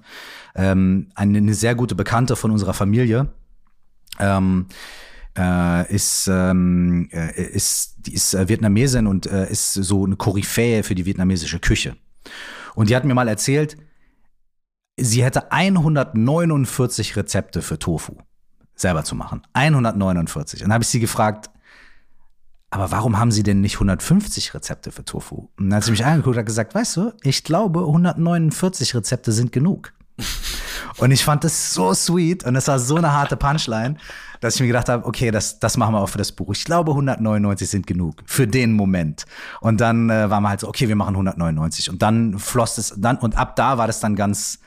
Ähm, 0.55 1.07
eine, 1.15 1.39
eine 1.39 1.53
sehr 1.53 1.75
gute 1.75 1.95
Bekannte 1.95 2.37
von 2.37 2.51
unserer 2.51 2.73
Familie 2.73 3.27
ähm, 4.19 4.67
äh, 5.37 5.93
ist, 5.93 6.29
ähm, 6.31 7.09
äh, 7.11 7.41
ist, 7.41 7.95
die 7.99 8.13
ist 8.13 8.33
äh, 8.33 8.47
Vietnamesin 8.47 9.05
und 9.05 9.25
äh, 9.25 9.51
ist 9.51 9.73
so 9.73 10.05
eine 10.05 10.15
Koryphäe 10.15 10.83
für 10.83 10.95
die 10.95 11.05
vietnamesische 11.05 11.59
Küche. 11.59 11.97
Und 12.73 12.89
die 12.89 12.95
hat 12.95 13.03
mir 13.03 13.13
mal 13.13 13.27
erzählt, 13.27 13.75
sie 15.01 15.23
hätte 15.23 15.51
149 15.51 17.15
Rezepte 17.15 17.61
für 17.61 17.79
Tofu 17.79 18.15
selber 18.75 19.03
zu 19.03 19.15
machen. 19.15 19.41
149. 19.53 20.61
Und 20.61 20.69
dann 20.69 20.73
habe 20.73 20.83
ich 20.83 20.89
sie 20.89 20.99
gefragt, 20.99 21.49
aber 22.71 22.91
warum 22.91 23.17
haben 23.17 23.31
sie 23.31 23.43
denn 23.43 23.61
nicht 23.61 23.75
150 23.75 24.53
Rezepte 24.53 24.91
für 24.91 25.03
Tofu? 25.03 25.49
Und 25.57 25.69
dann 25.69 25.75
hat 25.75 25.83
sie 25.83 25.91
mich 25.91 26.05
angeguckt 26.05 26.35
und 26.35 26.39
hat 26.39 26.45
gesagt, 26.45 26.75
weißt 26.75 26.97
du, 26.97 27.13
ich 27.23 27.43
glaube, 27.43 27.79
149 27.81 28.95
Rezepte 28.95 29.31
sind 29.31 29.51
genug. 29.51 29.93
Und 30.97 31.11
ich 31.11 31.23
fand 31.23 31.43
das 31.43 31.73
so 31.73 31.93
sweet 31.93 32.43
und 32.43 32.55
es 32.55 32.67
war 32.67 32.77
so 32.77 32.97
eine 32.97 33.13
harte 33.13 33.37
Punchline, 33.37 33.95
dass 34.41 34.55
ich 34.55 34.61
mir 34.61 34.67
gedacht 34.67 34.89
habe, 34.89 35.05
okay, 35.05 35.31
das, 35.31 35.59
das 35.59 35.77
machen 35.77 35.93
wir 35.93 36.01
auch 36.01 36.09
für 36.09 36.17
das 36.17 36.31
Buch. 36.31 36.51
Ich 36.53 36.65
glaube, 36.65 36.91
199 36.91 37.69
sind 37.69 37.87
genug 37.87 38.21
für 38.25 38.47
den 38.47 38.73
Moment. 38.73 39.25
Und 39.61 39.79
dann 39.79 40.09
äh, 40.09 40.29
waren 40.29 40.43
wir 40.43 40.49
halt 40.49 40.59
so, 40.59 40.67
okay, 40.67 40.87
wir 40.87 40.95
machen 40.95 41.15
199. 41.15 41.89
Und 41.89 42.01
dann 42.01 42.37
floss 42.37 42.77
es, 42.77 42.93
dann, 42.97 43.17
und 43.17 43.37
ab 43.37 43.55
da 43.55 43.77
war 43.77 43.87
das 43.87 44.01
dann 44.01 44.15
ganz, 44.15 44.59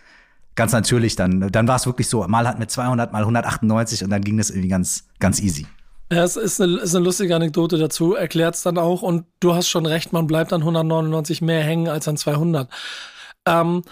ganz 0.54 0.72
natürlich. 0.72 1.16
Dann, 1.16 1.50
dann 1.50 1.68
war 1.68 1.76
es 1.76 1.86
wirklich 1.86 2.08
so, 2.08 2.26
mal 2.26 2.46
hatten 2.46 2.60
wir 2.60 2.68
200, 2.68 3.12
mal 3.12 3.20
198 3.20 4.04
und 4.04 4.10
dann 4.10 4.22
ging 4.22 4.38
das 4.38 4.50
irgendwie 4.50 4.68
ganz, 4.68 5.08
ganz 5.18 5.40
easy. 5.40 5.66
Ja, 6.12 6.24
es 6.24 6.36
ist 6.36 6.60
eine, 6.60 6.78
ist 6.78 6.94
eine 6.94 7.04
lustige 7.04 7.34
Anekdote 7.34 7.78
dazu, 7.78 8.14
erklärt 8.14 8.54
es 8.54 8.62
dann 8.62 8.76
auch. 8.76 9.02
Und 9.02 9.24
du 9.40 9.54
hast 9.54 9.68
schon 9.68 9.86
recht, 9.86 10.12
man 10.12 10.26
bleibt 10.26 10.52
an 10.52 10.60
199 10.60 11.40
mehr 11.40 11.62
hängen 11.62 11.88
als 11.88 12.06
an 12.06 12.16
200. 12.16 12.68
Ähm, 13.46 13.82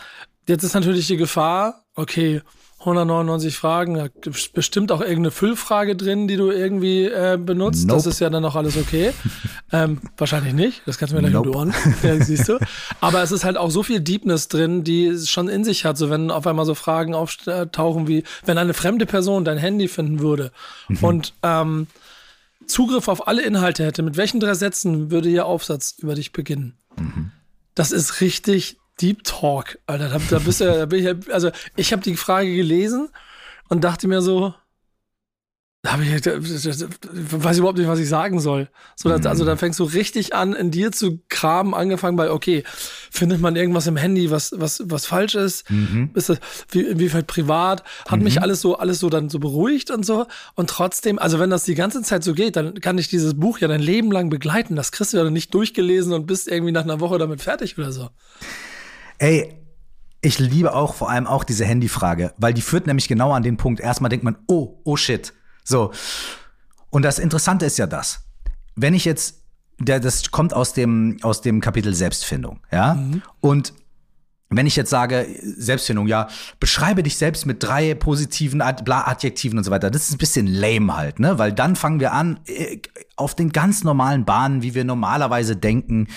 jetzt 0.46 0.62
ist 0.62 0.74
natürlich 0.74 1.06
die 1.06 1.16
Gefahr, 1.16 1.84
okay, 1.94 2.42
199 2.80 3.58
Fragen, 3.58 3.94
da 3.94 4.08
gibt 4.08 4.54
bestimmt 4.54 4.90
auch 4.90 5.02
irgendeine 5.02 5.30
Füllfrage 5.30 5.96
drin, 5.96 6.28
die 6.28 6.36
du 6.36 6.50
irgendwie 6.50 7.04
äh, 7.04 7.38
benutzt. 7.38 7.86
Nope. 7.86 7.98
Das 7.98 8.06
ist 8.06 8.20
ja 8.20 8.30
dann 8.30 8.42
auch 8.42 8.56
alles 8.56 8.78
okay. 8.78 9.12
ähm, 9.72 10.00
wahrscheinlich 10.16 10.54
nicht, 10.54 10.80
das 10.86 10.96
kannst 10.96 11.12
du 11.12 11.16
mir 11.16 11.20
gleich 11.20 11.34
nope. 11.34 11.50
um 11.50 11.72
die 11.72 12.06
ja, 12.06 12.24
siehst 12.24 12.48
du. 12.48 12.58
Aber 13.02 13.22
es 13.22 13.32
ist 13.32 13.44
halt 13.44 13.58
auch 13.58 13.70
so 13.70 13.82
viel 13.82 14.00
Deepness 14.00 14.48
drin, 14.48 14.82
die 14.82 15.06
es 15.06 15.28
schon 15.28 15.50
in 15.50 15.62
sich 15.62 15.84
hat. 15.84 15.98
So 15.98 16.08
wenn 16.08 16.30
auf 16.30 16.46
einmal 16.46 16.64
so 16.64 16.74
Fragen 16.74 17.14
auftauchen 17.14 18.08
wie, 18.08 18.24
wenn 18.46 18.56
eine 18.56 18.72
fremde 18.72 19.04
Person 19.04 19.44
dein 19.44 19.58
Handy 19.58 19.86
finden 19.86 20.20
würde 20.20 20.50
mhm. 20.88 20.98
und 21.02 21.34
ähm, 21.42 21.86
Zugriff 22.66 23.08
auf 23.08 23.28
alle 23.28 23.42
Inhalte 23.42 23.84
hätte, 23.84 24.02
mit 24.02 24.16
welchen 24.16 24.40
drei 24.40 24.54
Sätzen 24.54 25.10
würde 25.10 25.28
Ihr 25.28 25.44
Aufsatz 25.44 25.96
über 25.98 26.14
dich 26.14 26.32
beginnen? 26.32 26.78
Mhm. 26.96 27.32
Das 27.74 27.92
ist 27.92 28.22
richtig 28.22 28.78
Deep 29.00 29.24
Talk, 29.24 29.78
Alter. 29.86 30.08
Da, 30.08 30.18
da 30.30 30.38
bist 30.38 30.60
du, 30.60 30.64
da 30.64 30.86
bin 30.86 31.06
ich, 31.06 31.32
also 31.32 31.50
ich 31.76 31.92
habe 31.92 32.02
die 32.02 32.16
Frage 32.16 32.54
gelesen 32.54 33.08
und 33.68 33.84
dachte 33.84 34.08
mir 34.08 34.22
so, 34.22 34.54
da 35.82 35.92
hab 35.92 36.02
ich, 36.02 36.10
weiß 36.12 37.52
ich 37.52 37.58
überhaupt 37.58 37.78
nicht, 37.78 37.88
was 37.88 37.98
ich 37.98 38.08
sagen 38.08 38.38
soll. 38.38 38.68
So, 38.96 39.08
dass, 39.08 39.24
also 39.24 39.46
da 39.46 39.56
fängst 39.56 39.80
du 39.80 39.84
richtig 39.84 40.34
an, 40.34 40.52
in 40.52 40.70
dir 40.70 40.92
zu 40.92 41.22
graben, 41.30 41.74
angefangen 41.74 42.18
bei, 42.18 42.30
okay, 42.30 42.64
findet 43.10 43.40
man 43.40 43.56
irgendwas 43.56 43.86
im 43.86 43.96
Handy, 43.96 44.30
was, 44.30 44.52
was, 44.54 44.82
was 44.84 45.06
falsch 45.06 45.36
ist? 45.36 45.70
Mhm. 45.70 46.10
Ist 46.12 46.28
das, 46.28 46.38
wie, 46.68 46.82
inwiefern 46.82 47.24
privat? 47.24 47.82
Hat 48.06 48.18
mhm. 48.18 48.24
mich 48.24 48.42
alles 48.42 48.60
so, 48.60 48.76
alles 48.76 48.98
so 48.98 49.08
dann 49.08 49.30
so 49.30 49.38
beruhigt 49.38 49.90
und 49.90 50.04
so. 50.04 50.26
Und 50.54 50.68
trotzdem, 50.68 51.18
also 51.18 51.38
wenn 51.38 51.48
das 51.48 51.64
die 51.64 51.74
ganze 51.74 52.02
Zeit 52.02 52.24
so 52.24 52.34
geht, 52.34 52.56
dann 52.56 52.74
kann 52.82 52.98
ich 52.98 53.08
dieses 53.08 53.32
Buch 53.32 53.58
ja 53.58 53.66
dein 53.66 53.80
Leben 53.80 54.12
lang 54.12 54.28
begleiten. 54.28 54.76
Das 54.76 54.92
kriegst 54.92 55.14
du 55.14 55.16
ja 55.16 55.30
nicht 55.30 55.54
durchgelesen 55.54 56.12
und 56.12 56.26
bist 56.26 56.46
irgendwie 56.46 56.72
nach 56.72 56.84
einer 56.84 57.00
Woche 57.00 57.16
damit 57.16 57.40
fertig 57.40 57.78
oder 57.78 57.90
so. 57.90 58.10
Ey, 59.20 59.54
ich 60.22 60.38
liebe 60.38 60.74
auch 60.74 60.94
vor 60.94 61.10
allem 61.10 61.26
auch 61.26 61.44
diese 61.44 61.64
Handyfrage, 61.64 62.32
weil 62.38 62.54
die 62.54 62.62
führt 62.62 62.86
nämlich 62.86 63.06
genau 63.06 63.32
an 63.32 63.42
den 63.42 63.58
Punkt. 63.58 63.80
Erstmal 63.80 64.08
denkt 64.08 64.24
man, 64.24 64.36
oh, 64.48 64.80
oh 64.84 64.96
shit 64.96 65.32
so. 65.62 65.92
Und 66.88 67.02
das 67.02 67.18
Interessante 67.18 67.66
ist 67.66 67.78
ja 67.78 67.86
das. 67.86 68.24
Wenn 68.76 68.94
ich 68.94 69.04
jetzt, 69.04 69.42
der, 69.78 70.00
das 70.00 70.30
kommt 70.30 70.54
aus 70.54 70.72
dem, 70.72 71.18
aus 71.22 71.42
dem 71.42 71.60
Kapitel 71.60 71.94
Selbstfindung, 71.94 72.60
ja? 72.72 72.94
Mhm. 72.94 73.22
Und 73.40 73.74
wenn 74.48 74.66
ich 74.66 74.74
jetzt 74.74 74.90
sage, 74.90 75.28
Selbstfindung, 75.42 76.08
ja, 76.08 76.28
beschreibe 76.58 77.04
dich 77.04 77.16
selbst 77.16 77.46
mit 77.46 77.62
drei 77.62 77.94
positiven 77.94 78.62
Adjektiven 78.62 79.58
und 79.58 79.64
so 79.64 79.70
weiter, 79.70 79.90
das 79.90 80.04
ist 80.04 80.12
ein 80.12 80.18
bisschen 80.18 80.46
lame 80.48 80.96
halt, 80.96 81.20
ne? 81.20 81.38
Weil 81.38 81.52
dann 81.52 81.76
fangen 81.76 82.00
wir 82.00 82.12
an, 82.12 82.40
äh, 82.46 82.78
auf 83.16 83.34
den 83.34 83.50
ganz 83.50 83.84
normalen 83.84 84.24
Bahnen, 84.24 84.62
wie 84.62 84.74
wir 84.74 84.84
normalerweise 84.84 85.56
denken, 85.56 86.08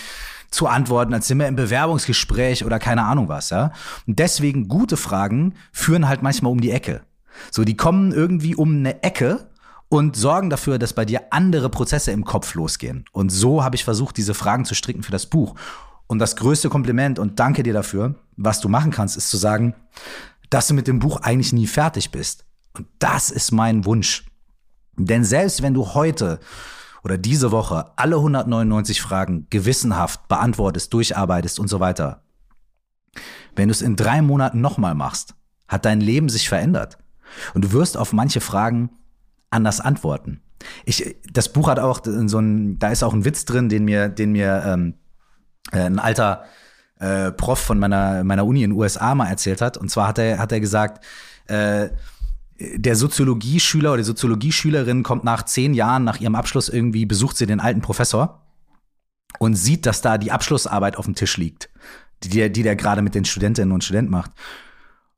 zu 0.53 0.67
antworten, 0.67 1.13
als 1.13 1.27
sind 1.27 1.39
wir 1.39 1.47
im 1.47 1.55
Bewerbungsgespräch 1.55 2.63
oder 2.63 2.79
keine 2.79 3.03
Ahnung 3.03 3.27
was, 3.27 3.49
ja? 3.49 3.71
Und 4.05 4.19
deswegen 4.19 4.67
gute 4.67 4.97
Fragen 4.97 5.55
führen 5.71 6.07
halt 6.07 6.21
manchmal 6.21 6.51
um 6.51 6.61
die 6.61 6.71
Ecke. 6.71 7.01
So, 7.51 7.63
die 7.63 7.75
kommen 7.75 8.11
irgendwie 8.11 8.55
um 8.55 8.75
eine 8.75 9.01
Ecke 9.01 9.49
und 9.89 10.15
sorgen 10.15 10.49
dafür, 10.49 10.77
dass 10.77 10.93
bei 10.93 11.05
dir 11.05 11.21
andere 11.31 11.69
Prozesse 11.69 12.11
im 12.11 12.23
Kopf 12.23 12.53
losgehen. 12.53 13.05
Und 13.11 13.31
so 13.31 13.63
habe 13.63 13.75
ich 13.75 13.83
versucht, 13.83 14.15
diese 14.17 14.35
Fragen 14.35 14.65
zu 14.65 14.75
stricken 14.75 15.03
für 15.03 15.11
das 15.11 15.25
Buch. 15.25 15.55
Und 16.05 16.19
das 16.19 16.35
größte 16.35 16.69
Kompliment 16.69 17.17
und 17.17 17.39
danke 17.39 17.63
dir 17.63 17.73
dafür, 17.73 18.15
was 18.37 18.61
du 18.61 18.69
machen 18.69 18.91
kannst, 18.91 19.17
ist 19.17 19.29
zu 19.29 19.37
sagen, 19.37 19.73
dass 20.51 20.67
du 20.67 20.75
mit 20.75 20.87
dem 20.87 20.99
Buch 20.99 21.21
eigentlich 21.21 21.53
nie 21.53 21.67
fertig 21.67 22.11
bist. 22.11 22.45
Und 22.73 22.87
das 22.99 23.31
ist 23.31 23.51
mein 23.51 23.85
Wunsch. 23.85 24.25
Denn 24.97 25.23
selbst 25.23 25.63
wenn 25.63 25.73
du 25.73 25.95
heute 25.95 26.39
oder 27.03 27.17
diese 27.17 27.51
Woche 27.51 27.91
alle 27.97 28.15
199 28.15 29.01
Fragen 29.01 29.47
gewissenhaft 29.49 30.27
beantwortest, 30.27 30.93
durcharbeitest 30.93 31.59
und 31.59 31.67
so 31.67 31.79
weiter, 31.79 32.23
wenn 33.55 33.67
du 33.67 33.71
es 33.71 33.81
in 33.81 33.95
drei 33.95 34.21
Monaten 34.21 34.61
nochmal 34.61 34.95
machst, 34.95 35.35
hat 35.67 35.85
dein 35.85 36.01
Leben 36.01 36.29
sich 36.29 36.49
verändert. 36.49 36.97
Und 37.53 37.65
du 37.65 37.71
wirst 37.71 37.97
auf 37.97 38.13
manche 38.13 38.41
Fragen 38.41 38.89
anders 39.49 39.79
antworten. 39.79 40.41
Ich, 40.85 41.17
das 41.31 41.49
Buch 41.49 41.67
hat 41.67 41.79
auch 41.79 42.01
so 42.03 42.39
ein, 42.39 42.79
da 42.79 42.89
ist 42.89 43.03
auch 43.03 43.13
ein 43.13 43.25
Witz 43.25 43.45
drin, 43.45 43.69
den 43.69 43.85
mir, 43.85 44.09
den 44.09 44.31
mir 44.31 44.63
ähm, 44.65 44.95
äh, 45.71 45.79
ein 45.79 45.99
alter 45.99 46.43
äh, 46.99 47.31
Prof 47.31 47.59
von 47.59 47.79
meiner, 47.79 48.23
meiner 48.23 48.45
Uni 48.45 48.63
in 48.63 48.71
den 48.71 48.79
USA 48.79 49.13
mal 49.13 49.27
erzählt 49.27 49.61
hat. 49.61 49.77
Und 49.77 49.89
zwar 49.89 50.07
hat 50.07 50.19
er, 50.19 50.39
hat 50.39 50.51
er 50.51 50.59
gesagt, 50.59 51.03
äh, 51.47 51.89
der 52.59 52.95
Soziologieschüler 52.95 53.91
oder 53.91 53.97
die 53.97 54.05
Soziologieschülerin 54.05 55.03
kommt 55.03 55.23
nach 55.23 55.43
zehn 55.43 55.73
Jahren 55.73 56.03
nach 56.03 56.19
ihrem 56.19 56.35
Abschluss 56.35 56.69
irgendwie, 56.69 57.05
besucht 57.05 57.37
sie 57.37 57.45
den 57.45 57.59
alten 57.59 57.81
Professor 57.81 58.41
und 59.39 59.55
sieht, 59.55 59.85
dass 59.85 60.01
da 60.01 60.17
die 60.17 60.31
Abschlussarbeit 60.31 60.97
auf 60.97 61.05
dem 61.05 61.15
Tisch 61.15 61.37
liegt, 61.37 61.69
die, 62.23 62.51
die 62.51 62.63
der 62.63 62.75
gerade 62.75 63.01
mit 63.01 63.15
den 63.15 63.25
Studentinnen 63.25 63.71
und 63.71 63.83
Studenten 63.83 64.11
macht. 64.11 64.31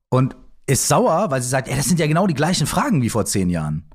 Und 0.10 0.36
ist 0.68 0.88
sauer, 0.88 1.30
weil 1.30 1.42
sie 1.42 1.50
sagt, 1.50 1.68
ey, 1.68 1.76
das 1.76 1.86
sind 1.86 2.00
ja 2.00 2.08
genau 2.08 2.26
die 2.26 2.34
gleichen 2.34 2.68
Fragen 2.68 3.02
wie 3.02 3.10
vor 3.10 3.26
zehn 3.26 3.50
Jahren. 3.50 3.90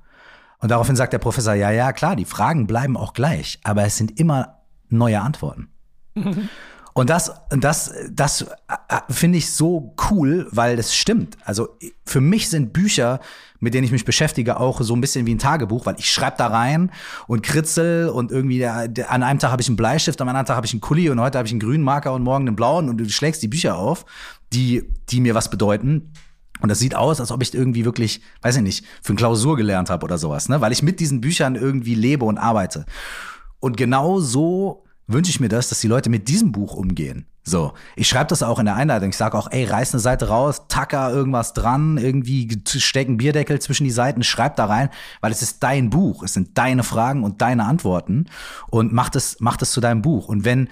Und 0.59 0.71
daraufhin 0.71 0.95
sagt 0.95 1.13
der 1.13 1.19
Professor, 1.19 1.55
ja, 1.55 1.71
ja, 1.71 1.93
klar, 1.93 2.17
die 2.17 2.27
Fragen 2.27 2.67
bleiben 2.67 2.97
auch 2.97 3.15
gleich, 3.15 3.59
aber 3.65 3.85
es 3.85 3.97
sind 3.97 4.21
immer 4.21 4.59
neue 4.89 5.21
Antworten. 5.21 5.69
Und 6.93 7.11
das, 7.11 7.33
das, 7.51 7.93
das 8.11 8.43
äh, 8.43 8.47
finde 9.09 9.39
ich 9.39 9.53
so 9.53 9.95
cool, 10.11 10.49
weil 10.51 10.77
das 10.77 10.95
stimmt. 10.95 11.37
Also 11.45 11.69
für 12.05 12.21
mich 12.21 12.49
sind 12.49 12.73
Bücher, 12.73 13.21
mit 13.61 13.75
denen 13.75 13.85
ich 13.85 13.93
mich 13.93 14.05
beschäftige, 14.05 14.59
auch 14.59 14.81
so 14.81 14.95
ein 14.95 15.01
bisschen 15.01 15.27
wie 15.27 15.35
ein 15.35 15.39
Tagebuch, 15.39 15.87
weil 15.87 15.97
ich 15.99 16.11
schreibe 16.11 16.37
da 16.39 16.49
rein 16.49 16.91
und 17.27 17.43
kritzel 17.43 18.09
und 18.09 18.33
irgendwie 18.33 18.65
an 18.67 19.23
einem 19.23 19.39
Tag 19.39 19.53
habe 19.53 19.63
ich 19.63 19.69
einen 19.69 19.77
Bleistift, 19.77 20.21
am 20.21 20.29
anderen 20.29 20.47
Tag 20.47 20.57
habe 20.57 20.67
ich 20.67 20.73
einen 20.73 20.81
Kuli 20.81 21.11
und 21.11 21.21
heute 21.21 21.39
habe 21.39 21.47
ich 21.47 21.53
einen 21.53 21.61
grünen 21.61 21.85
Marker 21.85 22.13
und 22.13 22.23
morgen 22.23 22.49
einen 22.49 22.57
blauen 22.57 22.89
und 22.89 22.99
du 22.99 23.09
schlägst 23.09 23.43
die 23.43 23.49
Bücher 23.49 23.77
auf, 23.77 24.05
die, 24.53 24.91
die 25.11 25.21
mir 25.21 25.35
was 25.35 25.51
bedeuten. 25.51 26.13
Und 26.61 26.69
das 26.69 26.79
sieht 26.79 26.95
aus, 26.95 27.21
als 27.21 27.31
ob 27.33 27.43
ich 27.43 27.55
irgendwie 27.55 27.85
wirklich, 27.85 28.21
weiß 28.43 28.57
ich 28.57 28.63
nicht, 28.63 28.85
für 29.03 29.11
eine 29.11 29.17
Klausur 29.17 29.57
gelernt 29.57 29.89
habe 29.89 30.05
oder 30.05 30.19
sowas, 30.19 30.49
ne? 30.51 30.61
Weil 30.61 30.73
ich 30.73 30.83
mit 30.83 31.01
diesen 31.01 31.23
Büchern 31.23 31.55
irgendwie 31.55 31.95
lebe 31.95 32.27
und 32.27 32.37
arbeite. 32.37 32.85
Und 33.61 33.79
genau 33.79 34.21
so 34.21 34.85
wünsche 35.13 35.31
ich 35.31 35.41
mir 35.41 35.49
das, 35.49 35.69
dass 35.69 35.81
die 35.81 35.89
Leute 35.89 36.11
mit 36.11 36.29
diesem 36.29 36.53
Buch 36.53 36.75
umgehen. 36.75 37.27
So, 37.43 37.73
ich 37.97 38.07
schreibe 38.07 38.29
das 38.29 38.43
auch 38.43 38.59
in 38.59 38.67
der 38.67 38.77
Einleitung. 38.77 39.09
Ich 39.09 39.17
sage 39.17 39.37
auch, 39.37 39.51
ey, 39.51 39.65
reiß 39.65 39.95
eine 39.95 40.01
Seite 40.01 40.29
raus, 40.29 40.63
tacker 40.69 41.11
irgendwas 41.11 41.55
dran, 41.55 41.97
irgendwie 41.97 42.49
stecken 42.67 43.17
Bierdeckel 43.17 43.61
zwischen 43.61 43.85
die 43.85 43.91
Seiten, 43.91 44.23
schreib 44.23 44.57
da 44.57 44.67
rein, 44.67 44.91
weil 45.21 45.33
es 45.33 45.43
ist 45.43 45.63
dein 45.63 45.91
Buch, 45.91 46.23
es 46.23 46.35
sind 46.35 46.57
deine 46.59 46.83
Fragen 46.83 47.25
und 47.25 47.41
deine 47.41 47.65
Antworten 47.65 48.27
und 48.69 48.93
mach 48.93 49.09
das, 49.09 49.39
mach 49.41 49.57
das 49.57 49.73
zu 49.73 49.81
deinem 49.81 50.03
Buch. 50.03 50.29
Und 50.29 50.45
wenn 50.45 50.69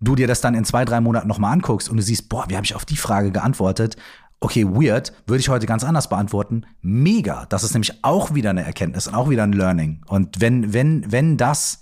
du 0.00 0.14
dir 0.14 0.26
das 0.26 0.40
dann 0.40 0.54
in 0.54 0.64
zwei, 0.64 0.84
drei 0.84 1.00
Monaten 1.00 1.28
nochmal 1.28 1.52
anguckst 1.52 1.88
und 1.88 1.96
du 1.96 2.02
siehst, 2.02 2.28
boah, 2.28 2.46
wie 2.48 2.56
habe 2.56 2.64
ich 2.64 2.74
auf 2.74 2.84
die 2.84 2.96
Frage 2.96 3.30
geantwortet, 3.30 3.96
okay, 4.40 4.66
weird, 4.66 5.12
würde 5.26 5.40
ich 5.40 5.48
heute 5.48 5.66
ganz 5.66 5.84
anders 5.84 6.08
beantworten. 6.08 6.66
Mega. 6.82 7.46
Das 7.46 7.64
ist 7.64 7.72
nämlich 7.72 8.04
auch 8.04 8.34
wieder 8.34 8.50
eine 8.50 8.64
Erkenntnis 8.64 9.06
und 9.06 9.14
auch 9.14 9.30
wieder 9.30 9.42
ein 9.42 9.52
Learning. 9.52 10.02
Und 10.06 10.40
wenn, 10.40 10.72
wenn, 10.72 11.10
wenn 11.10 11.36
das 11.36 11.80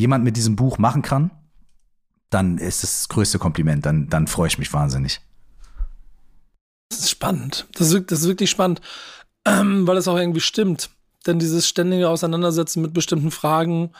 jemand 0.00 0.24
mit 0.24 0.36
diesem 0.36 0.56
Buch 0.56 0.78
machen 0.78 1.02
kann, 1.02 1.30
dann 2.30 2.58
ist 2.58 2.84
es 2.84 2.98
das 2.98 3.08
größte 3.08 3.38
Kompliment. 3.38 3.86
Dann, 3.86 4.08
dann 4.08 4.26
freue 4.26 4.48
ich 4.48 4.58
mich 4.58 4.72
wahnsinnig. 4.72 5.20
Das 6.88 7.00
ist 7.00 7.10
spannend. 7.10 7.66
Das 7.74 7.92
ist, 7.92 8.10
das 8.10 8.20
ist 8.20 8.28
wirklich 8.28 8.50
spannend, 8.50 8.80
ähm, 9.44 9.86
weil 9.86 9.96
es 9.96 10.08
auch 10.08 10.16
irgendwie 10.16 10.40
stimmt. 10.40 10.90
Denn 11.26 11.38
dieses 11.38 11.68
ständige 11.68 12.08
Auseinandersetzen 12.08 12.82
mit 12.82 12.94
bestimmten 12.94 13.30
Fragen, 13.30 13.92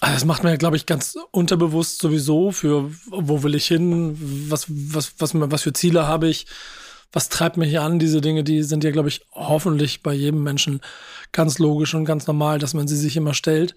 Ah, 0.00 0.12
das 0.12 0.26
macht 0.26 0.42
man 0.42 0.52
ja, 0.52 0.58
glaube 0.58 0.76
ich, 0.76 0.84
ganz 0.84 1.16
unterbewusst 1.30 2.00
sowieso 2.00 2.52
für, 2.52 2.90
wo 3.06 3.42
will 3.42 3.54
ich 3.54 3.66
hin, 3.66 4.14
was, 4.50 4.66
was, 4.68 5.14
was, 5.18 5.30
was 5.34 5.62
für 5.62 5.72
Ziele 5.72 6.06
habe 6.06 6.28
ich, 6.28 6.46
was 7.12 7.30
treibt 7.30 7.56
mich 7.56 7.78
an, 7.78 7.98
diese 7.98 8.20
Dinge, 8.20 8.44
die 8.44 8.62
sind 8.62 8.84
ja, 8.84 8.90
glaube 8.90 9.08
ich, 9.08 9.22
hoffentlich 9.32 10.02
bei 10.02 10.12
jedem 10.12 10.42
Menschen 10.42 10.80
ganz 11.32 11.58
logisch 11.58 11.94
und 11.94 12.04
ganz 12.04 12.26
normal, 12.26 12.58
dass 12.58 12.74
man 12.74 12.88
sie 12.88 12.96
sich 12.96 13.16
immer 13.16 13.34
stellt. 13.34 13.74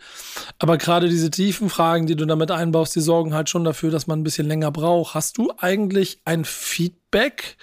Aber 0.59 0.77
gerade 0.77 1.09
diese 1.09 1.31
tiefen 1.31 1.69
Fragen, 1.69 2.07
die 2.07 2.15
du 2.15 2.25
damit 2.25 2.51
einbaust, 2.51 2.95
die 2.95 3.01
sorgen 3.01 3.33
halt 3.33 3.49
schon 3.49 3.63
dafür, 3.63 3.91
dass 3.91 4.07
man 4.07 4.19
ein 4.19 4.23
bisschen 4.23 4.47
länger 4.47 4.71
braucht. 4.71 5.13
Hast 5.13 5.37
du 5.37 5.51
eigentlich 5.57 6.21
ein 6.25 6.45
Feedback 6.45 7.57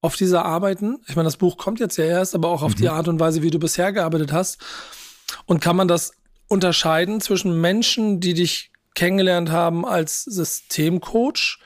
auf 0.00 0.16
diese 0.16 0.44
Arbeiten? 0.44 0.98
Ich 1.08 1.16
meine, 1.16 1.26
das 1.26 1.36
Buch 1.36 1.56
kommt 1.56 1.80
jetzt 1.80 1.96
ja 1.96 2.04
erst, 2.04 2.34
aber 2.34 2.48
auch 2.48 2.62
auf 2.62 2.72
mhm. 2.72 2.78
die 2.78 2.88
Art 2.88 3.08
und 3.08 3.20
Weise, 3.20 3.42
wie 3.42 3.50
du 3.50 3.58
bisher 3.58 3.92
gearbeitet 3.92 4.32
hast. 4.32 4.58
Und 5.46 5.60
kann 5.60 5.76
man 5.76 5.88
das 5.88 6.12
unterscheiden 6.48 7.20
zwischen 7.20 7.60
Menschen, 7.60 8.20
die 8.20 8.34
dich 8.34 8.70
kennengelernt 8.94 9.50
haben 9.50 9.84
als 9.84 10.24
Systemcoach 10.24 11.58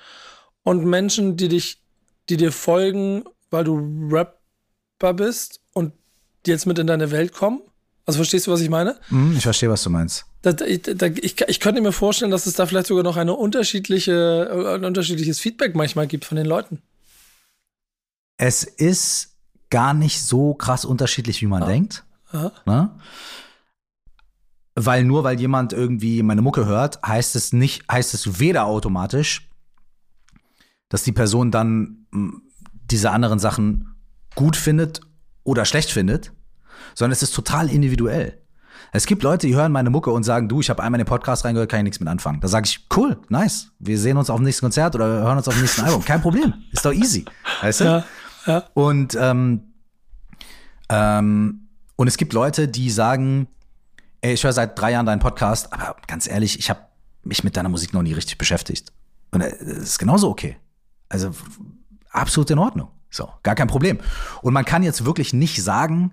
und 0.62 0.84
Menschen, 0.84 1.36
die 1.36 1.48
dich, 1.48 1.82
die 2.28 2.36
dir 2.36 2.52
folgen, 2.52 3.24
weil 3.50 3.64
du 3.64 4.09
Rapper 4.11 5.14
bist 5.14 5.61
die 6.47 6.51
jetzt 6.51 6.66
mit 6.66 6.78
in 6.78 6.86
deine 6.86 7.11
Welt 7.11 7.32
kommen? 7.32 7.61
Also 8.07 8.18
verstehst 8.18 8.47
du, 8.47 8.53
was 8.53 8.62
ich 8.62 8.70
meine? 8.70 8.97
Mm, 9.11 9.34
ich 9.36 9.43
verstehe, 9.43 9.68
was 9.68 9.82
du 9.82 9.91
meinst. 9.91 10.24
Da, 10.41 10.53
ich, 10.64 10.82
da, 10.82 11.07
ich, 11.07 11.41
ich, 11.47 11.61
könnte 11.61 11.82
mir 11.82 11.93
vorstellen, 11.93 12.30
dass 12.30 12.47
es 12.47 12.55
da 12.55 12.64
vielleicht 12.64 12.86
sogar 12.86 13.05
noch 13.05 13.18
eine 13.18 13.34
unterschiedliche, 13.34 14.76
ein 14.76 14.84
unterschiedliches 14.84 15.41
Feedback 15.41 15.74
manchmal 15.74 16.07
gibt 16.07 16.24
von 16.24 16.36
den 16.36 16.47
Leuten. 16.47 16.80
Es 18.39 18.64
ist 18.64 19.36
gar 19.68 19.93
nicht 19.93 20.22
so 20.22 20.55
krass 20.55 20.86
unterschiedlich, 20.86 21.43
wie 21.43 21.47
man 21.47 21.62
ah. 21.64 21.66
denkt. 21.66 22.05
Ne? 22.32 22.91
Weil 24.74 25.05
nur 25.05 25.24
weil 25.24 25.39
jemand 25.41 25.72
irgendwie 25.72 26.22
meine 26.22 26.41
Mucke 26.43 26.66
hört, 26.66 27.03
heißt 27.03 27.36
es 27.36 27.53
nicht, 27.53 27.84
heißt 27.91 28.14
es 28.14 28.39
weder 28.39 28.66
automatisch, 28.66 29.51
dass 30.89 31.03
die 31.03 31.12
Person 31.12 31.51
dann 31.51 32.07
hm, 32.12 32.43
diese 32.91 33.11
anderen 33.11 33.39
Sachen 33.39 33.97
gut 34.34 34.57
findet 34.57 35.03
oder 35.49 35.64
schlecht 35.64 35.90
findet, 35.90 36.32
sondern 36.94 37.12
es 37.12 37.22
ist 37.22 37.34
total 37.34 37.70
individuell. 37.70 38.38
Es 38.92 39.07
gibt 39.07 39.22
Leute, 39.22 39.46
die 39.46 39.55
hören 39.55 39.72
meine 39.72 39.90
Mucke 39.90 40.11
und 40.11 40.22
sagen, 40.22 40.49
du, 40.49 40.61
ich 40.61 40.70
habe 40.70 40.82
einmal 40.82 41.01
in 41.01 41.05
den 41.05 41.09
Podcast 41.09 41.44
reingehört, 41.44 41.70
kann 41.70 41.80
ich 41.80 41.84
nichts 41.84 42.01
mit 42.01 42.09
anfangen. 42.09 42.40
Da 42.40 42.49
sage 42.49 42.66
ich, 42.66 42.86
cool, 42.96 43.18
nice. 43.28 43.70
Wir 43.78 43.99
sehen 43.99 44.16
uns 44.16 44.30
auf 44.30 44.36
dem 44.36 44.44
nächsten 44.44 44.64
Konzert 44.64 44.94
oder 44.94 45.07
hören 45.07 45.38
uns 45.38 45.49
auf 45.49 45.55
dem 45.55 45.62
nächsten 45.62 45.82
Album. 45.82 46.05
Kein 46.05 46.20
Problem. 46.20 46.55
Ist 46.72 46.84
doch 46.84 46.92
easy. 46.92 47.24
Weißt 47.62 47.80
du? 47.80 47.84
Ja, 47.84 48.05
ja. 48.46 48.64
Und, 48.74 49.16
ähm, 49.20 49.72
ähm, 50.90 51.68
und 51.96 52.09
es 52.09 52.16
gibt 52.16 52.32
Leute, 52.34 52.68
die 52.68 52.90
sagen, 52.90 53.49
ey, 54.20 54.34
ich 54.34 54.44
höre 54.44 54.53
seit 54.53 54.78
drei 54.78 54.92
Jahren 54.92 55.07
deinen 55.07 55.20
Podcast, 55.20 55.72
aber 55.72 55.96
ganz 56.07 56.28
ehrlich, 56.28 56.59
ich 56.59 56.70
habe 56.70 56.80
mich 57.24 57.42
mit 57.44 57.57
deiner 57.57 57.68
Musik 57.68 57.94
noch 57.94 58.03
nie 58.03 58.12
richtig 58.12 58.38
beschäftigt. 58.38 58.92
Und 59.30 59.42
es 59.42 59.61
ist 59.61 59.99
genauso 59.99 60.30
okay. 60.30 60.57
Also 61.09 61.30
absolut 62.11 62.51
in 62.51 62.59
Ordnung. 62.59 62.88
So, 63.11 63.28
gar 63.42 63.54
kein 63.54 63.68
Problem. 63.68 63.98
Und 64.42 64.52
man 64.52 64.64
kann 64.64 64.82
jetzt 64.82 65.04
wirklich 65.04 65.32
nicht 65.32 65.62
sagen, 65.62 66.12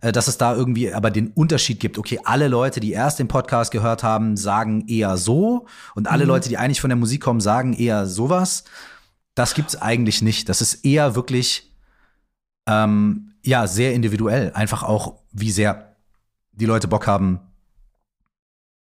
äh, 0.00 0.12
dass 0.12 0.28
es 0.28 0.38
da 0.38 0.54
irgendwie 0.54 0.92
aber 0.92 1.10
den 1.10 1.28
Unterschied 1.28 1.80
gibt. 1.80 1.98
Okay, 1.98 2.20
alle 2.24 2.48
Leute, 2.48 2.80
die 2.80 2.92
erst 2.92 3.18
den 3.18 3.28
Podcast 3.28 3.72
gehört 3.72 4.02
haben, 4.02 4.36
sagen 4.36 4.86
eher 4.88 5.16
so 5.16 5.66
und 5.94 6.08
alle 6.08 6.24
mhm. 6.24 6.28
Leute, 6.28 6.48
die 6.48 6.58
eigentlich 6.58 6.80
von 6.80 6.90
der 6.90 6.96
Musik 6.96 7.22
kommen, 7.22 7.40
sagen 7.40 7.72
eher 7.72 8.06
sowas. 8.06 8.64
Das 9.34 9.54
gibt's 9.54 9.76
eigentlich 9.76 10.22
nicht. 10.22 10.48
Das 10.48 10.60
ist 10.60 10.84
eher 10.84 11.14
wirklich 11.14 11.74
ähm, 12.66 13.32
ja 13.44 13.66
sehr 13.66 13.92
individuell. 13.94 14.52
Einfach 14.54 14.82
auch, 14.82 15.20
wie 15.32 15.50
sehr 15.50 15.96
die 16.52 16.66
Leute 16.66 16.88
Bock 16.88 17.06
haben, 17.06 17.40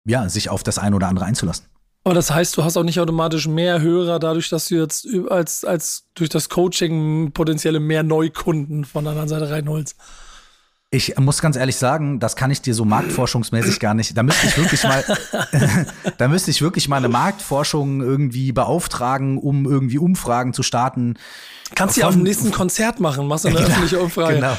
ja, 0.04 0.28
sich 0.28 0.50
auf 0.50 0.62
das 0.62 0.78
eine 0.78 0.96
oder 0.96 1.08
andere 1.08 1.24
einzulassen. 1.24 1.66
Aber 2.05 2.14
das 2.14 2.32
heißt, 2.32 2.57
du 2.57 2.64
hast 2.64 2.76
auch 2.76 2.82
nicht 2.82 2.98
automatisch 2.98 3.46
mehr 3.46 3.80
Hörer 3.80 4.18
dadurch, 4.18 4.48
dass 4.48 4.68
du 4.68 4.76
jetzt 4.76 5.07
als, 5.30 5.64
als 5.64 6.09
durch 6.14 6.30
das 6.30 6.48
Coaching 6.48 7.30
potenzielle 7.32 7.78
mehr 7.78 8.03
Neukunden 8.03 8.84
von 8.84 9.05
der 9.05 9.12
anderen 9.12 9.28
Seite 9.28 9.50
reinholst. 9.50 9.96
Ich 10.94 11.16
muss 11.18 11.40
ganz 11.40 11.57
ehrlich 11.57 11.76
sagen, 11.76 12.20
das 12.20 12.36
kann 12.36 12.50
ich 12.50 12.61
dir 12.61 12.74
so 12.74 12.84
marktforschungsmäßig 12.84 13.80
gar 13.80 13.94
nicht. 13.94 14.14
Da 14.14 14.22
müsste 14.22 14.46
ich 14.46 14.59
wirklich 14.59 14.82
mal, 14.82 15.03
da 16.18 16.28
müsste 16.28 16.50
ich 16.50 16.61
wirklich 16.61 16.88
mal 16.88 16.98
eine 16.98 17.09
Marktforschung 17.09 18.03
irgendwie 18.03 18.53
beauftragen, 18.53 19.38
um 19.38 19.64
irgendwie 19.64 19.98
Umfragen 19.98 20.53
zu 20.53 20.62
starten. 20.62 21.14
Kannst 21.75 21.97
du 21.97 22.03
ja 22.03 22.09
auf 22.09 22.14
dem 22.14 22.23
nächsten 22.23 22.53
Konzert 22.53 23.01
machen, 23.01 23.27
machst 23.27 23.45
du 23.45 23.49
eine 23.49 23.57
genau, 23.59 23.68
öffentliche 23.68 24.01
Umfrage. 24.01 24.37
Genau. 24.37 24.57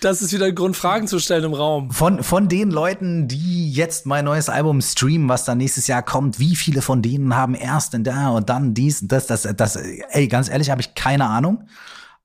Das 0.00 0.22
ist 0.22 0.32
wieder 0.32 0.46
ein 0.46 0.54
Grund, 0.54 0.76
Fragen 0.76 1.06
zu 1.06 1.18
stellen 1.18 1.44
im 1.44 1.54
Raum. 1.54 1.90
Von, 1.90 2.22
von 2.22 2.48
den 2.48 2.70
Leuten, 2.70 3.28
die 3.28 3.72
jetzt 3.72 4.06
mein 4.06 4.24
neues 4.24 4.48
Album 4.48 4.80
streamen, 4.80 5.28
was 5.28 5.44
dann 5.44 5.58
nächstes 5.58 5.86
Jahr 5.86 6.02
kommt, 6.02 6.38
wie 6.38 6.56
viele 6.56 6.82
von 6.82 7.02
denen 7.02 7.36
haben 7.36 7.54
erst 7.54 7.94
in 7.94 8.04
da 8.04 8.30
und 8.30 8.48
dann 8.48 8.74
dies 8.74 9.02
und 9.02 9.12
das, 9.12 9.26
das, 9.26 9.48
das, 9.56 9.76
ey, 9.76 10.28
ganz 10.28 10.48
ehrlich, 10.48 10.70
habe 10.70 10.80
ich 10.80 10.94
keine 10.94 11.26
Ahnung. 11.26 11.68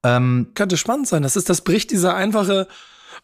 Ähm, 0.02 0.48
Könnte 0.54 0.76
spannend 0.76 1.08
sein. 1.08 1.22
Das 1.22 1.36
ist, 1.36 1.48
das 1.48 1.60
bricht 1.60 1.90
dieser 1.90 2.14
einfache, 2.14 2.66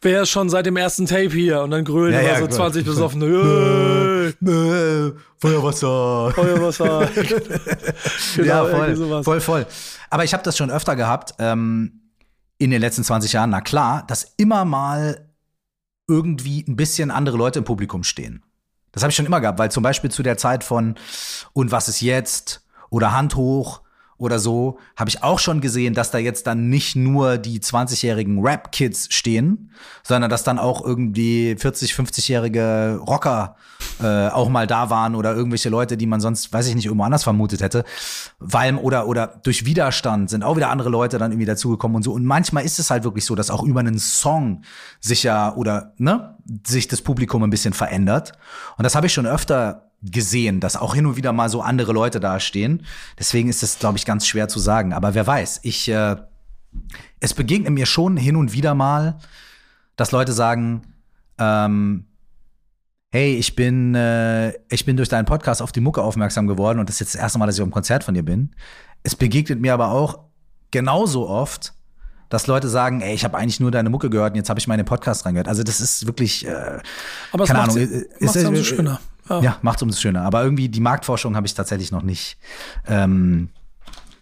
wäre 0.00 0.26
schon 0.26 0.48
seit 0.48 0.66
dem 0.66 0.76
ersten 0.76 1.06
Tape 1.06 1.30
hier 1.30 1.62
und 1.62 1.70
dann 1.70 1.84
grölen 1.84 2.14
ja, 2.14 2.20
ja, 2.20 2.38
so 2.38 2.46
20 2.46 2.84
besoffen. 2.84 3.20
Nö, 3.20 4.32
nö, 4.40 5.12
Feuerwasser. 5.38 6.32
Feuerwasser. 6.34 7.08
genau, 8.36 8.68
ja, 8.68 8.76
voll, 8.94 9.22
voll, 9.24 9.40
voll. 9.40 9.66
Aber 10.10 10.24
ich 10.24 10.32
habe 10.32 10.42
das 10.42 10.56
schon 10.56 10.70
öfter 10.70 10.96
gehabt 10.96 11.34
ähm, 11.38 12.00
in 12.58 12.70
den 12.70 12.80
letzten 12.80 13.04
20 13.04 13.32
Jahren. 13.32 13.50
Na 13.50 13.60
klar, 13.60 14.04
dass 14.06 14.34
immer 14.36 14.64
mal 14.64 15.28
irgendwie 16.06 16.64
ein 16.66 16.76
bisschen 16.76 17.10
andere 17.10 17.36
Leute 17.36 17.58
im 17.58 17.64
Publikum 17.64 18.04
stehen. 18.04 18.42
Das 18.92 19.02
habe 19.02 19.10
ich 19.10 19.16
schon 19.16 19.26
immer 19.26 19.40
gehabt, 19.40 19.58
weil 19.58 19.70
zum 19.70 19.82
Beispiel 19.82 20.10
zu 20.10 20.22
der 20.22 20.38
Zeit 20.38 20.64
von 20.64 20.94
Und 21.52 21.70
was 21.70 21.88
ist 21.88 22.00
jetzt 22.00 22.66
oder 22.90 23.12
Hand 23.12 23.36
hoch 23.36 23.82
oder 24.18 24.40
so, 24.40 24.78
habe 24.96 25.08
ich 25.08 25.22
auch 25.22 25.38
schon 25.38 25.60
gesehen, 25.60 25.94
dass 25.94 26.10
da 26.10 26.18
jetzt 26.18 26.46
dann 26.46 26.68
nicht 26.68 26.96
nur 26.96 27.38
die 27.38 27.60
20-jährigen 27.60 28.44
Rap-Kids 28.44 29.08
stehen, 29.14 29.70
sondern 30.02 30.28
dass 30.28 30.42
dann 30.42 30.58
auch 30.58 30.84
irgendwie 30.84 31.56
40, 31.56 31.92
50-jährige 31.92 33.00
Rocker 33.06 33.56
äh, 34.02 34.28
auch 34.28 34.48
mal 34.48 34.66
da 34.66 34.90
waren 34.90 35.14
oder 35.14 35.34
irgendwelche 35.34 35.68
Leute, 35.68 35.96
die 35.96 36.06
man 36.06 36.20
sonst, 36.20 36.52
weiß 36.52 36.66
ich 36.66 36.74
nicht, 36.74 36.86
irgendwo 36.86 37.04
anders 37.04 37.22
vermutet 37.22 37.62
hätte. 37.62 37.84
Weil, 38.40 38.74
oder, 38.74 39.06
oder 39.06 39.40
durch 39.44 39.64
Widerstand 39.64 40.30
sind 40.30 40.42
auch 40.42 40.56
wieder 40.56 40.70
andere 40.70 40.90
Leute 40.90 41.18
dann 41.18 41.30
irgendwie 41.30 41.46
dazugekommen 41.46 41.96
und 41.96 42.02
so. 42.02 42.12
Und 42.12 42.24
manchmal 42.24 42.64
ist 42.64 42.80
es 42.80 42.90
halt 42.90 43.04
wirklich 43.04 43.24
so, 43.24 43.36
dass 43.36 43.50
auch 43.50 43.62
über 43.62 43.80
einen 43.80 43.98
Song 43.98 44.62
sich 45.00 45.22
ja 45.22 45.54
oder, 45.54 45.92
ne, 45.98 46.36
sich 46.66 46.88
das 46.88 47.02
Publikum 47.02 47.44
ein 47.44 47.50
bisschen 47.50 47.72
verändert. 47.72 48.32
Und 48.76 48.82
das 48.82 48.96
habe 48.96 49.06
ich 49.06 49.12
schon 49.12 49.26
öfter 49.26 49.87
gesehen, 50.02 50.60
dass 50.60 50.76
auch 50.76 50.94
hin 50.94 51.06
und 51.06 51.16
wieder 51.16 51.32
mal 51.32 51.48
so 51.48 51.60
andere 51.60 51.92
Leute 51.92 52.20
dastehen. 52.20 52.84
Deswegen 53.18 53.48
ist 53.48 53.62
es, 53.62 53.78
glaube 53.78 53.98
ich, 53.98 54.04
ganz 54.04 54.26
schwer 54.26 54.48
zu 54.48 54.58
sagen. 54.58 54.92
Aber 54.92 55.14
wer 55.14 55.26
weiß, 55.26 55.60
ich, 55.62 55.88
äh, 55.88 56.16
es 57.20 57.34
begegnet 57.34 57.72
mir 57.72 57.86
schon 57.86 58.16
hin 58.16 58.36
und 58.36 58.52
wieder 58.52 58.74
mal, 58.74 59.18
dass 59.96 60.12
Leute 60.12 60.32
sagen, 60.32 60.82
ähm, 61.38 62.04
hey, 63.10 63.36
ich 63.36 63.56
bin, 63.56 63.94
äh, 63.94 64.52
ich 64.68 64.84
bin 64.84 64.96
durch 64.96 65.08
deinen 65.08 65.24
Podcast 65.24 65.62
auf 65.62 65.72
die 65.72 65.80
Mucke 65.80 66.02
aufmerksam 66.02 66.46
geworden 66.46 66.78
und 66.78 66.88
das 66.88 66.96
ist 66.96 67.00
jetzt 67.00 67.14
das 67.14 67.20
erste 67.22 67.38
Mal, 67.38 67.46
dass 67.46 67.56
ich 67.56 67.62
auf 67.62 67.66
einem 67.66 67.72
Konzert 67.72 68.04
von 68.04 68.14
dir 68.14 68.24
bin. 68.24 68.54
Es 69.02 69.16
begegnet 69.16 69.60
mir 69.60 69.74
aber 69.74 69.90
auch 69.90 70.20
genauso 70.70 71.28
oft, 71.28 71.74
dass 72.28 72.46
Leute 72.46 72.68
sagen, 72.68 73.00
ey, 73.00 73.14
ich 73.14 73.24
habe 73.24 73.36
eigentlich 73.38 73.58
nur 73.60 73.70
deine 73.70 73.88
Mucke 73.88 74.10
gehört 74.10 74.32
und 74.32 74.36
jetzt 74.36 74.50
habe 74.50 74.60
ich 74.60 74.68
meine 74.68 74.84
Podcast 74.84 75.24
reingehört. 75.24 75.48
Also 75.48 75.62
das 75.62 75.80
ist 75.80 76.06
wirklich, 76.06 76.46
äh, 76.46 76.78
aber 77.32 77.46
keine 77.46 77.60
Ahnung, 77.60 77.76
ist, 77.78 78.36
ist, 78.36 78.44
umso 78.44 78.62
schöner. 78.62 79.00
Ja, 79.28 79.40
ja 79.40 79.58
macht 79.62 79.82
umso 79.82 79.98
schöner. 79.98 80.22
Aber 80.22 80.42
irgendwie 80.42 80.68
die 80.68 80.80
Marktforschung 80.80 81.36
habe 81.36 81.46
ich 81.46 81.54
tatsächlich 81.54 81.92
noch 81.92 82.02
nicht, 82.02 82.38
ähm, 82.86 83.50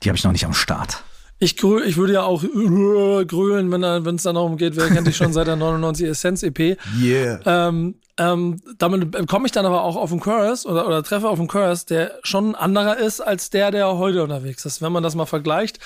die 0.02 0.08
habe 0.08 0.16
ich 0.16 0.24
noch 0.24 0.32
nicht 0.32 0.44
am 0.46 0.54
Start. 0.54 1.02
Ich, 1.38 1.62
ich 1.62 1.96
würde 1.96 2.14
ja 2.14 2.22
auch 2.22 2.42
grölen, 2.42 3.70
wenn 3.70 4.14
es 4.14 4.22
dann 4.22 4.36
darum 4.36 4.56
geht, 4.56 4.74
wer 4.76 4.88
kennt 4.88 5.06
dich 5.06 5.16
schon 5.16 5.34
seit 5.34 5.46
der 5.46 5.56
99 5.56 6.08
Essenz 6.08 6.42
EP. 6.42 6.78
Yeah. 6.98 7.40
Ähm, 7.44 7.96
ähm, 8.18 8.62
damit 8.78 9.28
komme 9.28 9.44
ich 9.44 9.52
dann 9.52 9.66
aber 9.66 9.82
auch 9.82 9.96
auf 9.96 10.10
einen 10.10 10.20
Chorus 10.20 10.64
oder, 10.64 10.86
oder 10.86 11.02
treffe 11.02 11.28
auf 11.28 11.38
einen 11.38 11.48
Chorus, 11.48 11.84
der 11.84 12.18
schon 12.22 12.52
ein 12.52 12.54
anderer 12.54 12.96
ist 12.96 13.20
als 13.20 13.50
der, 13.50 13.70
der 13.70 13.98
heute 13.98 14.22
unterwegs 14.22 14.64
ist. 14.64 14.80
Wenn 14.80 14.92
man 14.92 15.02
das 15.02 15.14
mal 15.14 15.26
vergleicht, 15.26 15.78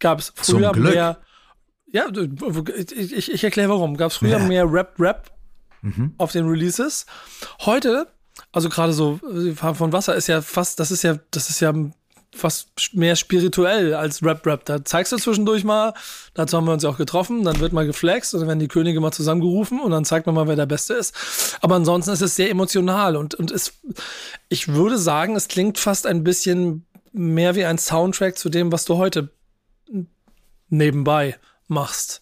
gab 0.00 0.18
es 0.18 0.32
früher 0.34 0.74
mehr. 0.74 1.18
Ja, 1.90 2.06
ich, 2.10 3.12
ich, 3.12 3.32
ich 3.32 3.44
erkläre 3.44 3.70
warum. 3.70 3.96
Gab 3.96 4.10
es 4.10 4.16
früher 4.16 4.38
ja. 4.38 4.46
mehr 4.46 4.70
Rap-Rap 4.70 5.30
mhm. 5.82 6.14
auf 6.18 6.32
den 6.32 6.48
Releases. 6.48 7.06
Heute, 7.60 8.08
also 8.52 8.68
gerade 8.68 8.92
so 8.92 9.20
Farbe 9.54 9.76
von 9.76 9.92
Wasser 9.92 10.14
ist 10.14 10.26
ja 10.26 10.40
fast, 10.40 10.80
das 10.80 10.90
ist 10.90 11.02
ja, 11.02 11.18
das 11.30 11.50
ist 11.50 11.60
ja 11.60 11.72
fast 12.34 12.94
mehr 12.94 13.16
spirituell 13.16 13.94
als 13.94 14.22
Rap-Rap. 14.22 14.64
Da 14.64 14.84
zeigst 14.84 15.12
du 15.12 15.16
zwischendurch 15.16 15.64
mal, 15.64 15.94
dazu 16.34 16.56
haben 16.56 16.66
wir 16.66 16.72
uns 16.72 16.82
ja 16.82 16.90
auch 16.90 16.98
getroffen, 16.98 17.44
dann 17.44 17.60
wird 17.60 17.72
mal 17.72 17.86
geflext 17.86 18.34
und 18.34 18.40
dann 18.40 18.48
werden 18.48 18.58
die 18.58 18.68
Könige 18.68 19.00
mal 19.00 19.12
zusammengerufen 19.12 19.80
und 19.80 19.90
dann 19.90 20.04
zeigt 20.04 20.26
man 20.26 20.34
mal, 20.34 20.46
wer 20.46 20.56
der 20.56 20.66
Beste 20.66 20.94
ist. 20.94 21.14
Aber 21.60 21.74
ansonsten 21.76 22.12
ist 22.12 22.20
es 22.20 22.36
sehr 22.36 22.50
emotional 22.50 23.16
und, 23.16 23.34
und 23.34 23.50
es, 23.50 23.74
ich 24.48 24.68
würde 24.68 24.98
sagen, 24.98 25.36
es 25.36 25.48
klingt 25.48 25.78
fast 25.78 26.06
ein 26.06 26.22
bisschen 26.22 26.86
mehr 27.12 27.54
wie 27.54 27.64
ein 27.64 27.78
Soundtrack 27.78 28.36
zu 28.36 28.48
dem, 28.48 28.70
was 28.72 28.84
du 28.84 28.96
heute 28.98 29.30
nebenbei 30.68 31.36
machst. 31.66 32.20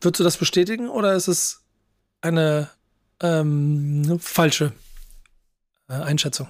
Würdest 0.00 0.20
du 0.20 0.24
das 0.24 0.36
bestätigen 0.36 0.88
oder 0.88 1.14
ist 1.14 1.28
es 1.28 1.64
eine 2.20 2.70
ähm, 3.20 4.18
falsche 4.20 4.66
äh, 4.66 4.87
Einschätzung? 5.88 6.48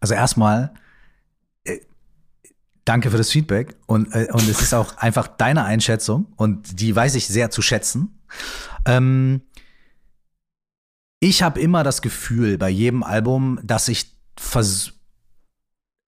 Also 0.00 0.14
erstmal 0.14 0.72
äh, 1.64 1.80
danke 2.84 3.10
für 3.10 3.16
das 3.16 3.30
Feedback 3.30 3.76
und, 3.86 4.12
äh, 4.14 4.28
und 4.32 4.48
es 4.48 4.60
ist 4.60 4.74
auch 4.74 4.96
einfach 4.96 5.28
deine 5.28 5.64
Einschätzung 5.64 6.32
und 6.36 6.80
die 6.80 6.94
weiß 6.94 7.14
ich 7.14 7.26
sehr 7.26 7.50
zu 7.50 7.62
schätzen. 7.62 8.20
Ähm, 8.86 9.42
ich 11.20 11.42
habe 11.42 11.60
immer 11.60 11.84
das 11.84 12.02
Gefühl 12.02 12.58
bei 12.58 12.68
jedem 12.68 13.02
Album, 13.02 13.60
dass 13.62 13.88
ich 13.88 14.16
vers 14.36 14.92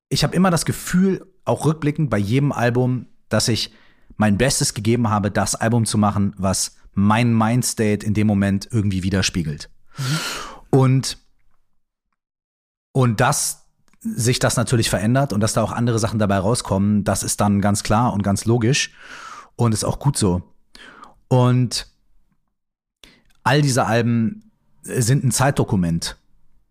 ich 0.08 0.22
habe 0.22 0.34
immer 0.36 0.50
das 0.50 0.64
Gefühl, 0.64 1.26
auch 1.44 1.66
rückblickend 1.66 2.08
bei 2.08 2.18
jedem 2.18 2.52
Album, 2.52 3.06
dass 3.28 3.48
ich 3.48 3.72
mein 4.16 4.38
Bestes 4.38 4.74
gegeben 4.74 5.10
habe, 5.10 5.30
das 5.30 5.54
Album 5.54 5.86
zu 5.86 5.98
machen, 5.98 6.34
was 6.36 6.76
mein 6.92 7.34
Mindstate 7.34 8.06
in 8.06 8.14
dem 8.14 8.26
Moment 8.26 8.68
irgendwie 8.70 9.02
widerspiegelt. 9.02 9.70
Mhm. 9.98 10.18
Und, 10.70 11.18
und 12.94 13.20
dass 13.20 13.66
sich 14.00 14.38
das 14.38 14.56
natürlich 14.56 14.88
verändert 14.88 15.32
und 15.32 15.40
dass 15.40 15.52
da 15.52 15.62
auch 15.62 15.72
andere 15.72 15.98
Sachen 15.98 16.20
dabei 16.20 16.38
rauskommen, 16.38 17.02
das 17.02 17.22
ist 17.24 17.40
dann 17.40 17.60
ganz 17.60 17.82
klar 17.82 18.12
und 18.12 18.22
ganz 18.22 18.44
logisch 18.44 18.92
und 19.56 19.74
ist 19.74 19.84
auch 19.84 19.98
gut 19.98 20.16
so. 20.16 20.42
Und 21.26 21.88
all 23.42 23.62
diese 23.62 23.84
Alben 23.86 24.52
sind 24.82 25.24
ein 25.24 25.32
Zeitdokument. 25.32 26.16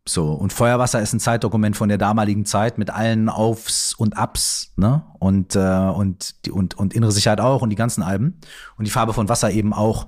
So, 0.07 0.31
und 0.31 0.53
Feuerwasser 0.53 1.01
ist 1.01 1.13
ein 1.13 1.19
Zeitdokument 1.19 1.75
von 1.75 1.89
der 1.89 1.97
damaligen 1.97 2.45
Zeit 2.45 2.77
mit 2.77 2.89
allen 2.89 3.27
Aufs 3.27 3.93
und 3.93 4.17
Abs, 4.17 4.71
ne? 4.77 5.03
Und, 5.19 5.55
äh, 5.55 5.59
und, 5.59 6.35
und, 6.49 6.75
und 6.75 6.93
innere 6.93 7.11
Sicherheit 7.11 7.41
auch 7.41 7.61
und 7.61 7.69
die 7.69 7.75
ganzen 7.75 8.01
Alben. 8.01 8.39
Und 8.77 8.85
die 8.85 8.91
Farbe 8.91 9.13
von 9.13 9.27
Wasser 9.27 9.51
eben 9.51 9.73
auch. 9.73 10.07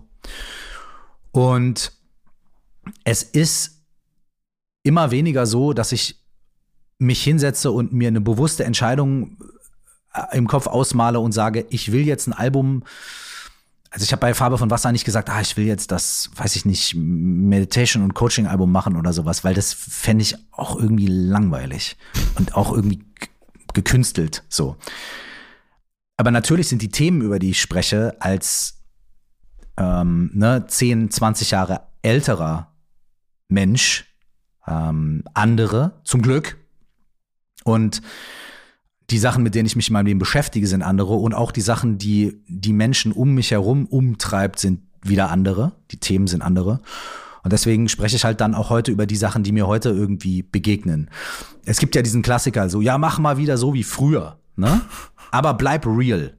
Und 1.32 1.92
es 3.04 3.24
ist 3.24 3.75
immer 4.86 5.12
weniger 5.12 5.46
so, 5.46 5.74
dass 5.74 5.92
ich 5.92 6.22
mich 6.98 7.24
hinsetze 7.24 7.72
und 7.72 7.92
mir 7.92 8.08
eine 8.08 8.22
bewusste 8.22 8.64
Entscheidung 8.64 9.38
äh, 10.14 10.38
im 10.38 10.48
Kopf 10.48 10.68
ausmale 10.68 11.20
und 11.20 11.34
sage, 11.34 11.66
ich 11.70 11.92
will 11.92 12.06
jetzt 12.06 12.28
ein 12.28 12.34
Album 12.34 12.84
also 13.96 14.04
ich 14.04 14.12
habe 14.12 14.20
bei 14.20 14.34
Farbe 14.34 14.58
von 14.58 14.70
Wasser 14.70 14.92
nicht 14.92 15.06
gesagt, 15.06 15.30
ah, 15.30 15.40
ich 15.40 15.56
will 15.56 15.66
jetzt 15.66 15.90
das, 15.90 16.30
weiß 16.36 16.58
ich 16.58 16.66
nicht, 16.66 16.96
Meditation- 16.96 18.04
und 18.04 18.14
Coaching-Album 18.14 18.70
machen 18.70 18.98
oder 18.98 19.14
sowas, 19.14 19.46
weil 19.46 19.54
das 19.54 19.72
fände 19.72 20.22
ich 20.22 20.36
auch 20.52 20.76
irgendwie 20.78 21.08
langweilig 21.08 21.96
und 22.38 22.56
auch 22.56 22.74
irgendwie 22.74 23.06
gekünstelt 23.74 24.44
so. 24.50 24.76
Aber 26.18 26.30
natürlich 26.30 26.68
sind 26.68 26.82
die 26.82 26.90
Themen, 26.90 27.22
über 27.22 27.40
die 27.40 27.52
ich 27.52 27.62
spreche, 27.62 28.18
als 28.20 28.84
ähm, 29.78 30.30
ne, 30.34 30.66
10, 30.68 31.10
20 31.10 31.52
Jahre 31.52 31.88
älterer 32.02 32.74
Mensch 33.48 34.14
ähm, 34.68 35.24
andere, 35.34 35.94
zum 36.04 36.22
Glück. 36.22 36.58
Und 37.64 38.02
die 39.10 39.20
Sachen, 39.20 39.44
mit 39.44 39.56
denen 39.56 39.68
ich 39.68 39.76
mich 39.76 39.90
in 39.90 39.94
meinem 39.94 40.08
Leben 40.08 40.20
beschäftige, 40.20 40.68
sind 40.68 40.82
andere 40.82 41.14
und 41.14 41.34
auch 41.34 41.52
die 41.52 41.62
Sachen, 41.62 41.98
die 41.98 42.42
die 42.48 42.74
Menschen 42.74 43.12
um 43.12 43.34
mich 43.36 43.52
herum 43.52 43.86
umtreibt, 43.86 44.60
sind 44.60 44.82
wieder 45.04 45.30
andere. 45.30 45.74
Die 45.92 45.98
Themen 45.98 46.28
sind 46.28 46.42
andere. 46.42 46.82
Und 47.44 47.54
deswegen 47.54 47.88
spreche 47.90 48.16
ich 48.16 48.26
halt 48.26 48.42
dann 48.42 48.56
auch 48.56 48.72
heute 48.72 48.92
über 48.92 49.06
die 49.06 49.16
Sachen, 49.16 49.44
die 49.44 49.52
mir 49.52 49.68
heute 49.68 49.90
irgendwie 49.90 50.42
begegnen. 50.42 51.12
Es 51.64 51.78
gibt 51.78 51.94
ja 51.94 52.02
diesen 52.02 52.24
Klassiker, 52.24 52.70
so, 52.70 52.82
ja, 52.82 52.98
mach 52.98 53.20
mal 53.20 53.38
wieder 53.38 53.58
so 53.58 53.76
wie 53.76 53.84
früher, 53.84 54.40
ne? 54.56 54.82
Aber 55.30 55.54
bleib 55.54 55.86
real. 55.86 56.34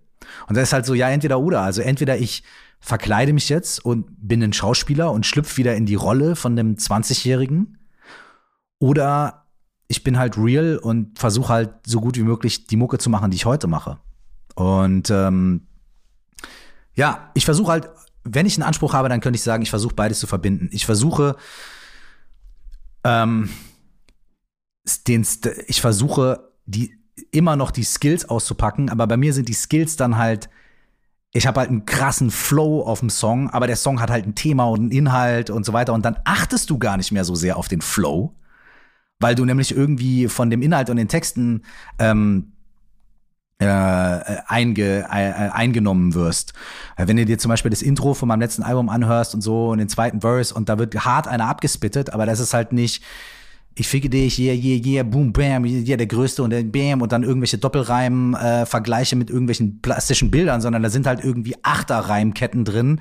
Und 0.48 0.56
das 0.56 0.64
ist 0.64 0.72
halt 0.72 0.84
so, 0.84 0.94
ja, 0.94 1.08
entweder 1.08 1.38
oder. 1.38 1.60
Also 1.60 1.80
entweder 1.80 2.18
ich 2.18 2.42
verkleide 2.80 3.32
mich 3.32 3.48
jetzt 3.48 3.84
und 3.84 4.06
bin 4.18 4.42
ein 4.42 4.52
Schauspieler 4.52 5.12
und 5.12 5.26
schlüpfe 5.26 5.58
wieder 5.58 5.76
in 5.76 5.86
die 5.86 5.94
Rolle 5.94 6.34
von 6.34 6.58
einem 6.58 6.74
20-Jährigen. 6.74 7.75
Oder 8.78 9.46
ich 9.88 10.02
bin 10.04 10.18
halt 10.18 10.36
real 10.36 10.78
und 10.78 11.18
versuche 11.18 11.52
halt 11.52 11.70
so 11.86 12.00
gut 12.00 12.16
wie 12.16 12.22
möglich 12.22 12.66
die 12.66 12.76
Mucke 12.76 12.98
zu 12.98 13.10
machen, 13.10 13.30
die 13.30 13.36
ich 13.36 13.46
heute 13.46 13.66
mache. 13.66 13.98
Und 14.54 15.10
ähm, 15.10 15.66
ja, 16.94 17.30
ich 17.34 17.44
versuche 17.44 17.70
halt, 17.70 17.90
wenn 18.24 18.46
ich 18.46 18.56
einen 18.56 18.66
Anspruch 18.66 18.94
habe, 18.94 19.08
dann 19.08 19.20
könnte 19.20 19.36
ich 19.36 19.42
sagen, 19.42 19.62
ich 19.62 19.70
versuche 19.70 19.94
beides 19.94 20.18
zu 20.18 20.26
verbinden. 20.26 20.68
Ich 20.72 20.86
versuche, 20.86 21.36
ähm, 23.04 23.50
den, 25.06 25.26
ich 25.68 25.80
versuche, 25.80 26.50
die 26.64 26.98
immer 27.30 27.56
noch 27.56 27.70
die 27.70 27.84
Skills 27.84 28.28
auszupacken, 28.28 28.90
aber 28.90 29.06
bei 29.06 29.16
mir 29.16 29.32
sind 29.32 29.48
die 29.48 29.54
Skills 29.54 29.96
dann 29.96 30.16
halt, 30.16 30.48
ich 31.32 31.46
habe 31.46 31.60
halt 31.60 31.70
einen 31.70 31.86
krassen 31.86 32.30
Flow 32.30 32.82
auf 32.82 33.00
dem 33.00 33.10
Song, 33.10 33.50
aber 33.50 33.66
der 33.66 33.76
Song 33.76 34.00
hat 34.00 34.10
halt 34.10 34.26
ein 34.26 34.34
Thema 34.34 34.64
und 34.64 34.80
einen 34.80 34.90
Inhalt 34.90 35.50
und 35.50 35.64
so 35.64 35.72
weiter 35.72 35.92
und 35.92 36.04
dann 36.04 36.18
achtest 36.24 36.70
du 36.70 36.78
gar 36.78 36.96
nicht 36.96 37.12
mehr 37.12 37.24
so 37.24 37.34
sehr 37.34 37.56
auf 37.56 37.68
den 37.68 37.80
Flow, 37.80 38.34
weil 39.18 39.34
du 39.34 39.44
nämlich 39.44 39.74
irgendwie 39.74 40.28
von 40.28 40.50
dem 40.50 40.62
Inhalt 40.62 40.90
und 40.90 40.96
den 40.96 41.08
Texten 41.08 41.62
ähm, 41.98 42.52
äh, 43.58 43.66
einge, 43.66 45.06
äh, 45.10 45.50
eingenommen 45.50 46.14
wirst. 46.14 46.52
Wenn 46.96 47.16
du 47.16 47.24
dir 47.24 47.38
zum 47.38 47.48
Beispiel 47.48 47.70
das 47.70 47.82
Intro 47.82 48.14
von 48.14 48.28
meinem 48.28 48.40
letzten 48.40 48.62
Album 48.62 48.88
anhörst 48.88 49.34
und 49.34 49.40
so 49.40 49.70
und 49.70 49.78
den 49.78 49.88
zweiten 49.88 50.20
Verse 50.20 50.54
und 50.54 50.68
da 50.68 50.78
wird 50.78 51.04
hart 51.04 51.26
einer 51.26 51.48
abgespittet, 51.48 52.10
aber 52.10 52.26
das 52.26 52.40
ist 52.40 52.52
halt 52.52 52.72
nicht 52.72 53.02
ich 53.78 53.88
ficke 53.88 54.08
dich, 54.08 54.38
yeah, 54.38 54.54
yeah, 54.54 54.82
yeah, 54.84 55.02
boom, 55.02 55.32
bam, 55.32 55.66
yeah, 55.66 55.98
der 55.98 56.06
Größte 56.06 56.42
und 56.42 56.50
der 56.50 56.62
bam 56.64 57.02
und 57.02 57.12
dann 57.12 57.22
irgendwelche 57.22 57.58
Doppelreim, 57.58 58.34
äh, 58.34 58.64
Vergleiche 58.64 59.16
mit 59.16 59.28
irgendwelchen 59.28 59.82
plastischen 59.82 60.30
Bildern, 60.30 60.62
sondern 60.62 60.82
da 60.82 60.88
sind 60.88 61.06
halt 61.06 61.22
irgendwie 61.22 61.56
Achterreimketten 61.62 62.64
drin. 62.64 63.00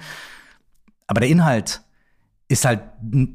Aber 1.08 1.22
der 1.22 1.30
Inhalt 1.30 1.85
ist 2.48 2.66
halt 2.66 2.82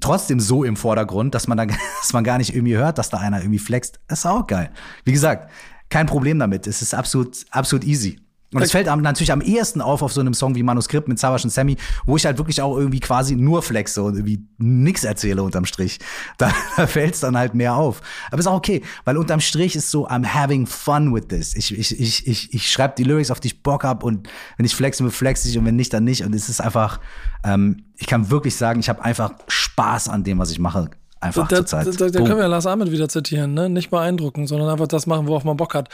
trotzdem 0.00 0.38
so 0.38 0.64
im 0.64 0.76
Vordergrund, 0.76 1.34
dass 1.34 1.48
man 1.48 1.58
da, 1.58 1.66
dass 2.00 2.12
man 2.12 2.24
gar 2.24 2.38
nicht 2.38 2.54
irgendwie 2.54 2.76
hört, 2.76 2.98
dass 2.98 3.10
da 3.10 3.18
einer 3.18 3.40
irgendwie 3.40 3.58
flext. 3.58 4.00
Das 4.06 4.20
ist 4.20 4.26
auch 4.26 4.46
geil. 4.46 4.70
Wie 5.04 5.12
gesagt, 5.12 5.50
kein 5.88 6.06
Problem 6.06 6.38
damit. 6.38 6.66
Es 6.66 6.82
ist 6.82 6.94
absolut, 6.94 7.44
absolut 7.50 7.84
easy. 7.84 8.20
Und 8.52 8.62
es 8.62 8.72
fällt 8.72 8.88
einem 8.88 9.02
natürlich 9.02 9.30
am 9.30 9.40
ehesten 9.40 9.80
auf 9.80 10.02
auf 10.02 10.12
so 10.12 10.20
einem 10.20 10.34
Song 10.34 10.56
wie 10.56 10.64
Manuskript 10.64 11.06
mit 11.06 11.20
Savage 11.20 11.44
und 11.44 11.50
Sammy, 11.50 11.76
wo 12.04 12.16
ich 12.16 12.26
halt 12.26 12.38
wirklich 12.38 12.60
auch 12.60 12.76
irgendwie 12.76 12.98
quasi 12.98 13.36
nur 13.36 13.62
flexe 13.62 14.02
und 14.02 14.14
irgendwie 14.14 14.44
nix 14.58 15.04
erzähle 15.04 15.42
unterm 15.42 15.64
Strich. 15.64 15.98
Da, 16.38 16.52
da 16.76 16.86
fällt 16.86 17.14
es 17.14 17.20
dann 17.20 17.36
halt 17.36 17.54
mehr 17.54 17.74
auf. 17.74 18.00
Aber 18.30 18.38
ist 18.38 18.46
auch 18.46 18.56
okay, 18.56 18.82
weil 19.04 19.18
unterm 19.18 19.40
Strich 19.40 19.76
ist 19.76 19.90
so, 19.90 20.08
I'm 20.08 20.24
having 20.24 20.66
fun 20.66 21.14
with 21.14 21.28
this. 21.28 21.54
Ich, 21.54 21.76
ich, 21.76 22.00
ich, 22.00 22.26
ich, 22.26 22.54
ich 22.54 22.70
schreibe 22.70 22.94
die 22.96 23.04
Lyrics, 23.04 23.30
auf 23.30 23.40
die 23.40 23.48
ich 23.48 23.62
Bock 23.62 23.84
hab 23.84 24.02
und 24.02 24.28
wenn 24.56 24.64
ich 24.64 24.74
flexe, 24.74 25.08
flexe 25.10 25.48
ich 25.48 25.58
und 25.58 25.66
wenn 25.66 25.76
nicht, 25.76 25.92
dann 25.92 26.04
nicht. 26.04 26.24
Und 26.24 26.34
es 26.34 26.48
ist 26.48 26.60
einfach, 26.60 26.98
ähm, 27.44 27.84
ich 27.96 28.06
kann 28.06 28.30
wirklich 28.30 28.56
sagen, 28.56 28.80
ich 28.80 28.88
habe 28.88 29.04
einfach 29.04 29.32
Spaß 29.48 30.08
an 30.08 30.24
dem, 30.24 30.38
was 30.38 30.50
ich 30.50 30.58
mache 30.58 30.90
einfach 31.20 31.48
da, 31.48 31.56
zurzeit. 31.56 31.86
Da, 31.86 31.90
da, 31.90 32.08
da 32.08 32.18
können 32.24 32.38
wir 32.38 32.48
Lars 32.48 32.66
Ahmed 32.66 32.90
wieder 32.90 33.08
zitieren, 33.08 33.54
ne? 33.54 33.68
Nicht 33.68 33.90
beeindrucken, 33.90 34.46
sondern 34.46 34.68
einfach 34.70 34.86
das 34.86 35.06
machen, 35.06 35.26
worauf 35.26 35.44
man 35.44 35.56
Bock 35.56 35.74
hat. 35.74 35.88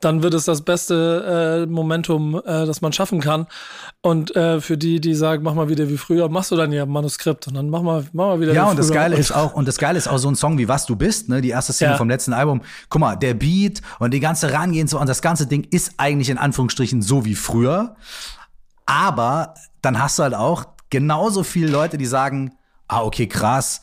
Dann 0.00 0.22
wird 0.22 0.34
es 0.34 0.44
das 0.44 0.62
beste 0.62 1.64
äh, 1.64 1.70
Momentum, 1.70 2.36
äh, 2.36 2.66
das 2.66 2.82
man 2.82 2.92
schaffen 2.92 3.20
kann. 3.20 3.46
Und 4.02 4.36
äh, 4.36 4.60
für 4.60 4.76
die, 4.76 5.00
die 5.00 5.14
sagen, 5.14 5.42
mach 5.42 5.54
mal 5.54 5.68
wieder 5.68 5.88
wie 5.88 5.96
früher, 5.96 6.28
machst 6.28 6.50
du 6.50 6.56
dann 6.56 6.72
ja 6.72 6.86
Manuskript 6.86 7.48
und 7.48 7.54
dann 7.54 7.70
mach 7.70 7.82
mal, 7.82 8.04
mach 8.12 8.26
mal 8.26 8.40
wieder 8.40 8.52
ja, 8.52 8.66
wie 8.66 8.70
und 8.70 8.78
das 8.78 8.92
Geile 8.92 9.16
ist 9.16 9.32
auch, 9.32 9.54
und 9.54 9.66
das 9.66 9.78
Geile 9.78 9.98
ist 9.98 10.08
auch 10.08 10.18
so 10.18 10.28
ein 10.28 10.36
Song 10.36 10.58
wie 10.58 10.68
Was 10.68 10.86
du 10.86 10.96
bist, 10.96 11.28
ne? 11.28 11.40
Die 11.40 11.50
erste 11.50 11.72
Single 11.72 11.94
ja. 11.94 11.98
vom 11.98 12.08
letzten 12.08 12.32
Album. 12.32 12.60
Guck 12.88 13.00
mal, 13.00 13.16
der 13.16 13.34
Beat 13.34 13.80
und 13.98 14.12
die 14.12 14.20
ganze 14.20 14.52
Rangehen 14.52 14.88
so 14.88 15.00
und 15.00 15.08
das 15.08 15.22
ganze 15.22 15.46
Ding 15.46 15.66
ist 15.70 15.94
eigentlich 15.96 16.30
in 16.30 16.38
Anführungsstrichen 16.38 17.02
so 17.02 17.24
wie 17.24 17.34
früher. 17.34 17.96
Aber 18.84 19.54
dann 19.82 20.00
hast 20.00 20.18
du 20.18 20.22
halt 20.22 20.34
auch 20.34 20.66
genauso 20.90 21.42
viele 21.42 21.68
Leute, 21.68 21.98
die 21.98 22.06
sagen, 22.06 22.52
ah, 22.88 23.02
okay, 23.02 23.26
krass, 23.26 23.82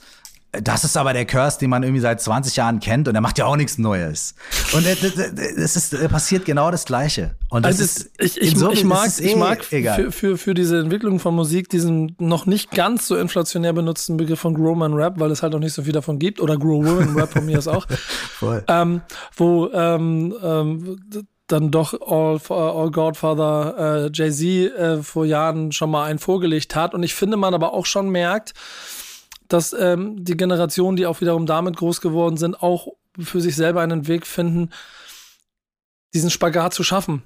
das 0.62 0.84
ist 0.84 0.96
aber 0.98 1.14
der 1.14 1.26
Curse, 1.26 1.58
den 1.60 1.72
man 1.72 1.82
irgendwie 1.82 2.02
seit 2.02 2.22
20 2.22 2.56
Jahren 2.56 2.80
kennt 2.80 3.08
und 3.08 3.16
er 3.16 3.22
macht 3.22 3.40
ja 3.40 3.46
auch 3.46 3.56
nichts 3.56 3.80
Neues. 3.80 4.36
Und 4.74 4.86
es 4.86 5.76
ist 5.76 6.10
passiert 6.10 6.46
genau 6.46 6.70
das 6.70 6.86
Gleiche. 6.86 7.36
Und 7.50 7.66
das 7.66 7.80
also 7.80 7.84
ist, 7.84 8.12
ich, 8.20 8.40
ich, 8.40 8.58
so, 8.58 8.72
ich 8.72 8.84
mag, 8.84 9.10
eh 9.20 9.24
ich 9.24 9.36
mag 9.36 9.64
für, 9.64 10.12
für, 10.12 10.38
für 10.38 10.54
diese 10.54 10.80
Entwicklung 10.80 11.20
von 11.20 11.34
Musik 11.34 11.70
diesen 11.70 12.16
noch 12.20 12.46
nicht 12.46 12.72
ganz 12.72 13.08
so 13.08 13.18
inflationär 13.18 13.74
benutzten 13.74 14.18
Begriff 14.18 14.42
von 14.42 14.54
Growman 14.54 14.94
Rap, 14.94 15.20
weil 15.20 15.32
es 15.32 15.42
halt 15.42 15.54
noch 15.54 15.60
nicht 15.60 15.74
so 15.74 15.84
viel 15.84 15.94
davon 15.94 16.20
gibt, 16.20 16.40
oder 16.40 16.56
Grow 16.58 16.86
Woman 16.86 17.16
Rap 17.16 17.34
von 17.34 17.46
mir 17.46 17.58
ist 17.58 17.68
auch. 17.68 17.88
Voll. 18.38 18.64
Ähm, 18.68 19.02
wo 19.36 19.70
ähm, 19.74 20.36
ähm, 20.44 21.00
dann 21.48 21.72
doch 21.72 21.94
All, 22.02 22.40
All 22.50 22.92
Godfather 22.92 24.06
äh, 24.06 24.10
Jay-Z 24.14 24.78
äh, 24.78 25.04
vor 25.04 25.26
Jahren 25.26 25.72
schon 25.72 25.92
mal 25.92 26.06
einen 26.06 26.20
vorgelegt 26.20 26.76
hat. 26.76 26.94
Und 26.94 27.04
ich 27.04 27.16
finde, 27.16 27.38
man 27.38 27.54
aber 27.54 27.74
auch 27.74 27.86
schon 27.86 28.10
merkt, 28.10 28.54
dass 29.54 29.74
ähm, 29.74 30.24
die 30.24 30.36
Generationen, 30.36 30.98
die 30.98 31.06
auch 31.06 31.22
wiederum 31.22 31.46
damit 31.46 31.78
groß 31.78 32.02
geworden 32.02 32.38
sind, 32.38 32.62
auch 32.62 32.88
für 33.20 33.40
sich 33.40 33.56
selber 33.56 33.82
einen 33.82 34.08
Weg 34.08 34.26
finden, 34.26 34.72
diesen 36.14 36.32
Spagat 36.32 36.74
zu 36.74 36.84
schaffen. 36.84 37.24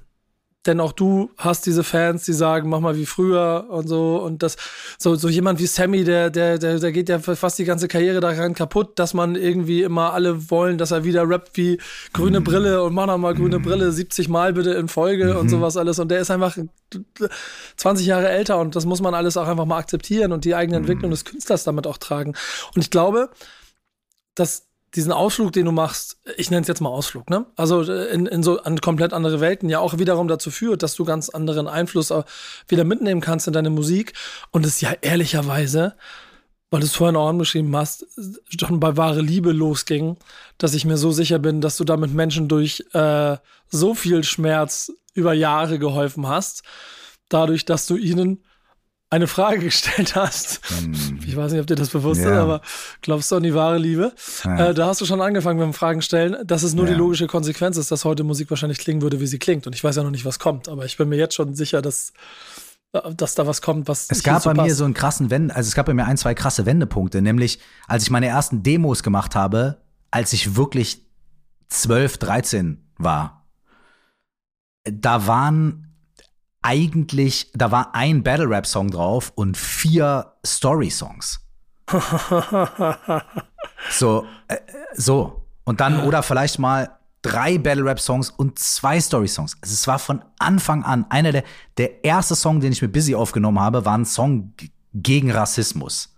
Denn 0.68 0.80
auch 0.80 0.92
du 0.92 1.30
hast 1.38 1.64
diese 1.64 1.82
Fans, 1.82 2.26
die 2.26 2.34
sagen, 2.34 2.68
mach 2.68 2.80
mal 2.80 2.94
wie 2.94 3.06
früher 3.06 3.64
und 3.70 3.88
so. 3.88 4.18
Und 4.18 4.42
das, 4.42 4.58
so, 4.98 5.14
so 5.14 5.30
jemand 5.30 5.60
wie 5.60 5.66
Sammy, 5.66 6.04
der, 6.04 6.28
der, 6.28 6.58
der, 6.58 6.78
der 6.78 6.92
geht 6.92 7.08
ja 7.08 7.20
fast 7.20 7.58
die 7.58 7.64
ganze 7.64 7.88
Karriere 7.88 8.20
daran 8.20 8.52
kaputt, 8.52 8.98
dass 8.98 9.14
man 9.14 9.34
irgendwie 9.34 9.82
immer 9.82 10.12
alle 10.12 10.50
wollen, 10.50 10.76
dass 10.76 10.90
er 10.90 11.04
wieder 11.04 11.26
rappt 11.26 11.56
wie 11.56 11.80
grüne 12.12 12.40
mm. 12.40 12.44
Brille 12.44 12.82
und 12.82 12.92
mach 12.92 13.06
noch 13.06 13.16
mal 13.16 13.34
grüne 13.34 13.60
mm. 13.60 13.62
Brille 13.62 13.92
70 13.92 14.28
Mal 14.28 14.52
bitte 14.52 14.72
in 14.72 14.88
Folge 14.88 15.32
-hmm. 15.32 15.38
und 15.38 15.46
mhm. 15.46 15.48
sowas 15.48 15.78
alles. 15.78 15.98
Und 16.00 16.10
der 16.10 16.20
ist 16.20 16.30
einfach 16.30 16.58
20 17.78 18.06
Jahre 18.06 18.28
älter 18.28 18.58
und 18.58 18.76
das 18.76 18.84
muss 18.84 19.00
man 19.00 19.14
alles 19.14 19.38
auch 19.38 19.48
einfach 19.48 19.64
mal 19.64 19.78
akzeptieren 19.78 20.32
und 20.32 20.44
die 20.44 20.54
eigene 20.54 20.76
Entwicklung 20.76 21.10
des 21.10 21.24
Künstlers 21.24 21.64
damit 21.64 21.86
auch 21.86 21.96
tragen. 21.96 22.34
Und 22.74 22.82
ich 22.82 22.90
glaube, 22.90 23.30
dass 24.34 24.67
diesen 24.94 25.12
Ausflug, 25.12 25.52
den 25.52 25.66
du 25.66 25.72
machst, 25.72 26.18
ich 26.36 26.50
nenne 26.50 26.62
es 26.62 26.68
jetzt 26.68 26.80
mal 26.80 26.88
Ausflug, 26.88 27.28
ne? 27.30 27.46
Also 27.56 27.82
äh, 27.82 28.06
in, 28.12 28.26
in 28.26 28.42
so 28.42 28.62
an 28.62 28.80
komplett 28.80 29.12
andere 29.12 29.40
Welten, 29.40 29.68
ja 29.68 29.80
auch 29.80 29.98
wiederum 29.98 30.28
dazu 30.28 30.50
führt, 30.50 30.82
dass 30.82 30.94
du 30.94 31.04
ganz 31.04 31.28
anderen 31.28 31.68
Einfluss 31.68 32.10
äh, 32.10 32.22
wieder 32.68 32.84
mitnehmen 32.84 33.20
kannst 33.20 33.46
in 33.46 33.52
deine 33.52 33.70
Musik. 33.70 34.14
Und 34.50 34.64
es 34.64 34.80
ja 34.80 34.92
ehrlicherweise, 35.00 35.94
weil 36.70 36.80
du 36.80 36.86
es 36.86 36.94
vorhin 36.94 37.16
auch 37.16 37.28
angeschrieben 37.28 37.74
hast, 37.76 38.06
schon 38.58 38.80
bei 38.80 38.96
wahre 38.96 39.20
Liebe 39.20 39.52
losging, 39.52 40.16
dass 40.58 40.74
ich 40.74 40.84
mir 40.84 40.96
so 40.96 41.12
sicher 41.12 41.38
bin, 41.38 41.60
dass 41.60 41.76
du 41.76 41.84
damit 41.84 42.12
Menschen 42.12 42.48
durch 42.48 42.84
äh, 42.92 43.36
so 43.68 43.94
viel 43.94 44.24
Schmerz 44.24 44.92
über 45.14 45.34
Jahre 45.34 45.78
geholfen 45.78 46.28
hast, 46.28 46.62
dadurch, 47.28 47.64
dass 47.64 47.86
du 47.86 47.96
ihnen 47.96 48.42
eine 49.10 49.26
Frage 49.26 49.60
gestellt 49.60 50.14
hast. 50.14 50.60
Hm. 50.68 51.20
Ich 51.26 51.36
weiß 51.36 51.52
nicht, 51.52 51.60
ob 51.60 51.66
dir 51.66 51.76
das 51.76 51.90
bewusst 51.90 52.20
ja. 52.20 52.30
ist, 52.30 52.36
aber 52.36 52.60
glaubst 53.00 53.30
du 53.30 53.36
an 53.36 53.42
die 53.42 53.54
wahre 53.54 53.78
Liebe? 53.78 54.12
Ja. 54.44 54.68
Äh, 54.68 54.74
da 54.74 54.86
hast 54.86 55.00
du 55.00 55.06
schon 55.06 55.20
angefangen 55.20 55.58
mit 55.58 55.66
dem 55.66 55.74
Fragen 55.74 56.02
stellen, 56.02 56.36
dass 56.46 56.62
es 56.62 56.74
nur 56.74 56.86
ja. 56.86 56.92
die 56.92 56.98
logische 56.98 57.26
Konsequenz 57.26 57.76
ist, 57.76 57.90
dass 57.90 58.04
heute 58.04 58.24
Musik 58.24 58.50
wahrscheinlich 58.50 58.78
klingen 58.78 59.02
würde, 59.02 59.20
wie 59.20 59.26
sie 59.26 59.38
klingt. 59.38 59.66
Und 59.66 59.74
ich 59.74 59.82
weiß 59.82 59.96
ja 59.96 60.02
noch 60.02 60.10
nicht, 60.10 60.24
was 60.24 60.38
kommt, 60.38 60.68
aber 60.68 60.84
ich 60.84 60.96
bin 60.96 61.08
mir 61.08 61.16
jetzt 61.16 61.34
schon 61.34 61.54
sicher, 61.54 61.82
dass 61.82 62.12
dass 63.16 63.34
da 63.34 63.46
was 63.46 63.60
kommt, 63.60 63.86
was 63.86 64.06
Es 64.10 64.22
gab 64.22 64.44
bei 64.44 64.54
passt. 64.54 64.66
mir 64.66 64.74
so 64.74 64.84
einen 64.84 64.94
krassen 64.94 65.28
Wende, 65.30 65.54
also 65.54 65.68
es 65.68 65.74
gab 65.74 65.84
bei 65.84 65.92
mir 65.92 66.06
ein, 66.06 66.16
zwei 66.16 66.32
krasse 66.34 66.64
Wendepunkte, 66.64 67.20
nämlich 67.20 67.58
als 67.86 68.04
ich 68.04 68.10
meine 68.10 68.28
ersten 68.28 68.62
Demos 68.62 69.02
gemacht 69.02 69.34
habe, 69.34 69.82
als 70.10 70.32
ich 70.32 70.56
wirklich 70.56 71.04
12, 71.68 72.16
13 72.16 72.90
war. 72.96 73.46
Da 74.84 75.26
waren 75.26 75.87
eigentlich, 76.68 77.50
da 77.54 77.70
war 77.70 77.94
ein 77.94 78.22
Battle 78.22 78.50
Rap 78.50 78.66
Song 78.66 78.90
drauf 78.90 79.32
und 79.34 79.56
vier 79.56 80.34
Story 80.44 80.90
Songs. 80.90 81.40
so, 83.90 84.26
äh, 84.48 84.56
so. 84.94 85.46
Und 85.64 85.80
dann, 85.80 86.04
oder 86.04 86.22
vielleicht 86.22 86.58
mal 86.58 86.90
drei 87.22 87.56
Battle 87.56 87.86
Rap 87.86 87.98
Songs 87.98 88.28
und 88.28 88.58
zwei 88.58 89.00
Story 89.00 89.28
Songs. 89.28 89.56
Also 89.62 89.72
es 89.72 89.86
war 89.86 89.98
von 89.98 90.22
Anfang 90.38 90.84
an 90.84 91.06
einer 91.08 91.32
der, 91.32 91.44
der 91.78 92.04
erste 92.04 92.34
Song, 92.34 92.60
den 92.60 92.72
ich 92.72 92.82
mit 92.82 92.92
Busy 92.92 93.14
aufgenommen 93.14 93.60
habe, 93.60 93.86
war 93.86 93.96
ein 93.96 94.04
Song 94.04 94.52
gegen 94.92 95.30
Rassismus. 95.30 96.14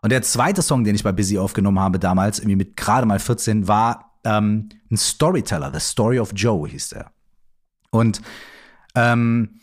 Und 0.00 0.12
der 0.12 0.22
zweite 0.22 0.62
Song, 0.62 0.82
den 0.82 0.94
ich 0.94 1.04
bei 1.04 1.12
Busy 1.12 1.36
aufgenommen 1.36 1.78
habe 1.78 1.98
damals, 1.98 2.38
irgendwie 2.38 2.56
mit 2.56 2.74
gerade 2.74 3.06
mal 3.06 3.18
14, 3.18 3.68
war 3.68 4.14
ähm, 4.24 4.70
ein 4.90 4.96
Storyteller, 4.96 5.70
The 5.74 5.80
Story 5.80 6.18
of 6.20 6.30
Joe 6.34 6.66
hieß 6.66 6.88
der. 6.88 7.10
Und 7.90 8.22
ähm, 8.98 9.60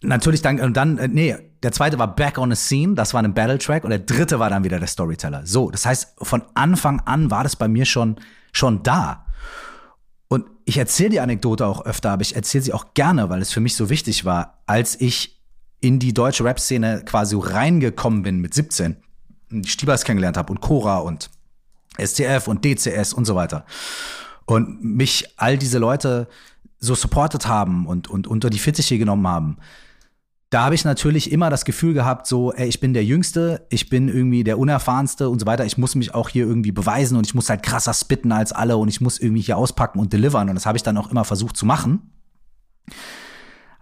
natürlich 0.00 0.42
dann, 0.42 0.60
und 0.60 0.76
dann, 0.76 0.98
äh, 0.98 1.08
nee, 1.08 1.36
der 1.62 1.72
zweite 1.72 1.98
war 1.98 2.14
Back 2.14 2.38
on 2.38 2.50
the 2.50 2.56
Scene, 2.56 2.94
das 2.94 3.14
war 3.14 3.22
ein 3.22 3.34
Battle 3.34 3.58
Track 3.58 3.84
und 3.84 3.90
der 3.90 3.98
dritte 3.98 4.38
war 4.38 4.50
dann 4.50 4.64
wieder 4.64 4.78
der 4.78 4.88
Storyteller. 4.88 5.42
So, 5.44 5.70
das 5.70 5.86
heißt, 5.86 6.14
von 6.18 6.42
Anfang 6.54 7.00
an 7.00 7.30
war 7.30 7.42
das 7.42 7.56
bei 7.56 7.68
mir 7.68 7.84
schon, 7.84 8.16
schon 8.52 8.82
da. 8.82 9.26
Und 10.28 10.46
ich 10.64 10.78
erzähle 10.78 11.10
die 11.10 11.20
Anekdote 11.20 11.66
auch 11.66 11.84
öfter, 11.84 12.10
aber 12.10 12.22
ich 12.22 12.36
erzähle 12.36 12.64
sie 12.64 12.72
auch 12.72 12.94
gerne, 12.94 13.30
weil 13.30 13.40
es 13.40 13.52
für 13.52 13.60
mich 13.60 13.76
so 13.76 13.88
wichtig 13.88 14.24
war, 14.24 14.62
als 14.66 15.00
ich 15.00 15.40
in 15.80 15.98
die 15.98 16.14
deutsche 16.14 16.44
Rap-Szene 16.44 17.02
quasi 17.04 17.36
reingekommen 17.38 18.22
bin 18.22 18.40
mit 18.40 18.54
17, 18.54 18.96
die 19.50 19.68
Stiebers 19.68 20.04
kennengelernt 20.04 20.36
habe 20.36 20.52
und 20.52 20.60
Cora 20.60 20.98
und 20.98 21.30
STF 21.98 22.48
und 22.48 22.64
DCS 22.64 23.12
und 23.12 23.24
so 23.24 23.34
weiter. 23.34 23.64
Und 24.46 24.82
mich 24.84 25.26
all 25.36 25.56
diese 25.58 25.78
Leute 25.78 26.28
so 26.78 26.94
supportet 26.94 27.48
haben 27.48 27.86
und, 27.86 28.08
und 28.08 28.26
unter 28.26 28.50
die 28.50 28.58
Fittiche 28.58 28.98
genommen 28.98 29.26
haben, 29.26 29.56
da 30.54 30.64
habe 30.64 30.76
ich 30.76 30.84
natürlich 30.84 31.32
immer 31.32 31.50
das 31.50 31.64
Gefühl 31.64 31.94
gehabt, 31.94 32.28
so, 32.28 32.52
ey, 32.52 32.68
ich 32.68 32.78
bin 32.78 32.94
der 32.94 33.04
Jüngste, 33.04 33.66
ich 33.70 33.88
bin 33.88 34.08
irgendwie 34.08 34.44
der 34.44 34.56
Unerfahrenste 34.56 35.28
und 35.28 35.40
so 35.40 35.46
weiter. 35.46 35.64
Ich 35.64 35.78
muss 35.78 35.96
mich 35.96 36.14
auch 36.14 36.28
hier 36.28 36.46
irgendwie 36.46 36.70
beweisen 36.70 37.16
und 37.16 37.26
ich 37.26 37.34
muss 37.34 37.50
halt 37.50 37.64
krasser 37.64 37.92
spitten 37.92 38.30
als 38.30 38.52
alle 38.52 38.76
und 38.76 38.86
ich 38.86 39.00
muss 39.00 39.18
irgendwie 39.18 39.42
hier 39.42 39.56
auspacken 39.56 39.98
und 39.98 40.12
delivern. 40.12 40.48
Und 40.48 40.54
das 40.54 40.64
habe 40.64 40.76
ich 40.76 40.84
dann 40.84 40.96
auch 40.96 41.10
immer 41.10 41.24
versucht 41.24 41.56
zu 41.56 41.66
machen. 41.66 42.12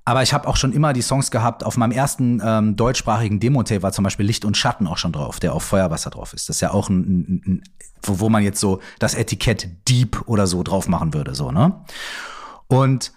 Aber 0.04 0.22
ich 0.22 0.34
habe 0.34 0.48
auch 0.48 0.56
schon 0.56 0.72
immer 0.72 0.92
die 0.92 1.02
Songs 1.02 1.30
gehabt. 1.30 1.64
Auf 1.64 1.76
meinem 1.76 1.92
ersten 1.92 2.42
ähm, 2.44 2.74
deutschsprachigen 2.74 3.38
Demo-Tape 3.38 3.82
war 3.82 3.92
zum 3.92 4.02
Beispiel 4.02 4.26
Licht 4.26 4.44
und 4.44 4.56
Schatten 4.56 4.86
auch 4.86 4.98
schon 4.98 5.12
drauf, 5.12 5.38
der 5.38 5.52
auf 5.52 5.62
Feuerwasser 5.62 6.10
drauf 6.10 6.32
ist. 6.34 6.48
Das 6.48 6.56
ist 6.56 6.60
ja 6.60 6.72
auch 6.72 6.88
ein, 6.88 7.00
ein, 7.00 7.42
ein 7.46 7.62
wo, 8.02 8.18
wo 8.18 8.28
man 8.28 8.42
jetzt 8.42 8.58
so 8.58 8.80
das 8.98 9.14
Etikett 9.14 9.88
Deep 9.88 10.22
oder 10.26 10.48
so 10.48 10.62
drauf 10.64 10.88
machen 10.88 11.14
würde, 11.14 11.34
so, 11.34 11.52
ne? 11.52 11.84
Und 12.66 13.12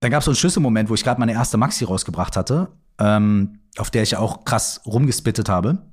dann 0.00 0.10
gab 0.10 0.20
es 0.20 0.24
so 0.26 0.30
einen 0.30 0.36
Schlüsselmoment, 0.36 0.88
wo 0.88 0.94
ich 0.94 1.04
gerade 1.04 1.18
meine 1.18 1.32
erste 1.32 1.56
Maxi 1.56 1.84
rausgebracht 1.84 2.36
hatte, 2.36 2.68
ähm, 2.98 3.60
auf 3.78 3.90
der 3.90 4.02
ich 4.02 4.16
auch 4.16 4.44
krass 4.44 4.82
rumgespittet 4.86 5.48
habe. 5.48 5.86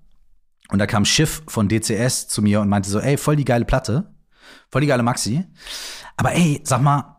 Und 0.69 0.79
da 0.79 0.85
kam 0.85 1.05
Schiff 1.05 1.41
von 1.47 1.67
DCS 1.67 2.27
zu 2.27 2.41
mir 2.41 2.61
und 2.61 2.69
meinte 2.69 2.89
so, 2.89 2.99
ey, 2.99 3.17
voll 3.17 3.35
die 3.35 3.45
geile 3.45 3.65
Platte, 3.65 4.11
voll 4.71 4.81
die 4.81 4.87
geile 4.87 5.03
Maxi. 5.03 5.45
Aber 6.17 6.33
ey, 6.33 6.61
sag 6.63 6.81
mal, 6.81 7.18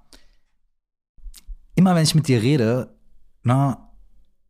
immer 1.81 1.95
wenn 1.95 2.05
ich 2.05 2.14
mit 2.14 2.28
dir 2.28 2.43
rede, 2.43 2.95
na, 3.43 3.89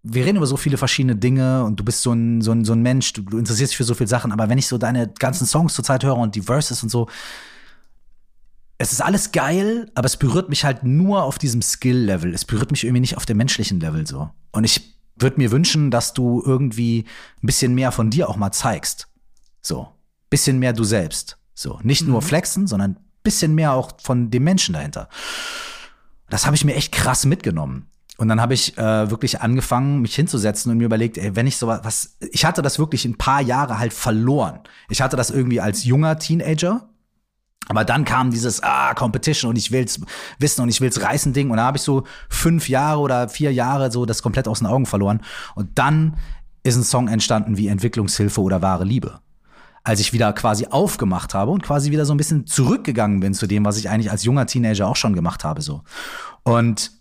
wir 0.03 0.25
reden 0.25 0.37
über 0.37 0.47
so 0.47 0.57
viele 0.57 0.77
verschiedene 0.77 1.15
Dinge 1.15 1.65
und 1.65 1.79
du 1.79 1.85
bist 1.85 2.03
so 2.03 2.13
ein, 2.13 2.43
so 2.43 2.51
ein, 2.53 2.65
so 2.65 2.73
ein 2.73 2.83
Mensch, 2.83 3.13
du, 3.13 3.23
du 3.23 3.39
interessierst 3.39 3.73
dich 3.73 3.77
für 3.77 3.85
so 3.85 3.95
viele 3.95 4.09
Sachen, 4.09 4.33
aber 4.33 4.49
wenn 4.49 4.59
ich 4.59 4.67
so 4.67 4.79
deine 4.79 5.09
ganzen 5.09 5.47
Songs 5.47 5.75
zurzeit 5.75 6.03
höre 6.03 6.17
und 6.17 6.35
die 6.35 6.43
Verses 6.43 6.83
und 6.83 6.89
so, 6.89 7.09
es 8.79 8.93
ist 8.93 9.01
alles 9.01 9.31
geil, 9.31 9.91
aber 9.95 10.07
es 10.07 10.17
berührt 10.17 10.49
mich 10.49 10.65
halt 10.65 10.83
nur 10.83 11.23
auf 11.23 11.39
diesem 11.39 11.61
Skill-Level. 11.61 12.33
Es 12.35 12.47
berührt 12.47 12.71
mich 12.71 12.83
irgendwie 12.85 13.01
nicht 13.01 13.17
auf 13.17 13.27
dem 13.27 13.37
menschlichen 13.37 13.79
Level 13.79 14.07
so. 14.07 14.31
Und 14.53 14.65
ich 14.65 14.97
würde 15.17 15.37
mir 15.37 15.51
wünschen, 15.51 15.91
dass 15.91 16.15
du 16.15 16.43
irgendwie 16.45 17.05
ein 17.43 17.47
bisschen 17.47 17.75
mehr 17.75 17.93
von 17.93 18.11
dir 18.11 18.29
auch 18.29 18.37
mal 18.37 18.53
zeigst. 18.53 19.07
So, 19.61 19.89
bisschen 20.31 20.59
mehr 20.59 20.73
du 20.73 20.85
selbst. 20.85 21.37
So, 21.55 21.79
nicht 21.83 22.07
nur 22.07 22.23
mhm. 22.23 22.25
flexen, 22.25 22.67
sondern 22.67 22.97
bisschen 23.23 23.55
mehr 23.55 23.75
auch 23.75 23.93
von 24.03 24.31
dem 24.31 24.45
Menschen 24.45 24.73
dahinter. 24.73 25.11
Das 26.31 26.47
habe 26.47 26.57
ich 26.57 26.65
mir 26.65 26.75
echt 26.75 26.93
krass 26.93 27.27
mitgenommen. 27.27 27.87
Und 28.17 28.29
dann 28.29 28.41
habe 28.41 28.53
ich 28.53 28.77
äh, 28.77 29.11
wirklich 29.11 29.41
angefangen, 29.41 30.01
mich 30.01 30.15
hinzusetzen 30.15 30.71
und 30.71 30.79
mir 30.79 30.85
überlegt, 30.85 31.17
ey, 31.17 31.37
wenn 31.37 31.47
ich 31.47 31.57
so 31.57 31.67
was, 31.67 32.17
ich 32.33 32.45
hatte 32.45 32.61
das 32.61 32.79
wirklich 32.79 33.05
ein 33.07 33.17
paar 33.17 33.41
Jahre 33.41 33.79
halt 33.79 33.95
verloren. 33.95 34.61
Ich 34.91 35.01
hatte 35.01 35.17
das 35.17 35.31
irgendwie 35.31 35.61
als 35.61 35.85
junger 35.85 36.19
Teenager, 36.19 36.91
aber 37.69 37.85
dann 37.85 38.05
kam 38.05 38.31
dieses 38.31 38.63
ah, 38.63 38.93
Competition 38.93 39.49
und 39.49 39.57
ich 39.57 39.73
will's 39.73 40.01
wissen 40.39 40.61
und 40.61 40.69
ich 40.69 40.83
will's 40.83 41.01
reißen 41.01 41.33
Ding 41.33 41.51
und 41.51 41.57
da 41.57 41.65
habe 41.65 41.79
ich 41.79 41.83
so 41.83 42.05
fünf 42.29 42.69
Jahre 42.69 43.01
oder 43.01 43.29
vier 43.31 43.55
Jahre 43.55 43.91
so 43.91 44.05
das 44.05 44.23
komplett 44.23 44.49
aus 44.49 44.59
den 44.59 44.67
Augen 44.67 44.85
verloren 44.87 45.23
und 45.55 45.79
dann 45.79 46.19
ist 46.63 46.77
ein 46.77 46.85
Song 46.85 47.09
entstanden 47.09 47.57
wie 47.57 47.69
Entwicklungshilfe 47.69 48.43
oder 48.43 48.61
wahre 48.61 48.85
Liebe. 48.85 49.21
Als 49.83 50.01
ich 50.01 50.13
wieder 50.13 50.33
quasi 50.33 50.67
aufgemacht 50.67 51.35
habe 51.35 51.51
und 51.51 51.63
quasi 51.63 51.91
wieder 51.91 52.05
so 52.05 52.13
ein 52.15 52.19
bisschen 52.19 52.47
zurückgegangen 52.47 53.21
bin 53.21 53.35
zu 53.35 53.47
dem, 53.47 53.65
was 53.65 53.79
ich 53.79 53.89
eigentlich 53.89 54.11
als 54.11 54.25
junger 54.25 54.47
Teenager 54.47 54.87
auch 54.87 54.97
schon 54.97 55.15
gemacht 55.15 55.45
habe 55.45 55.63
so. 55.63 55.83
Und 56.43 56.93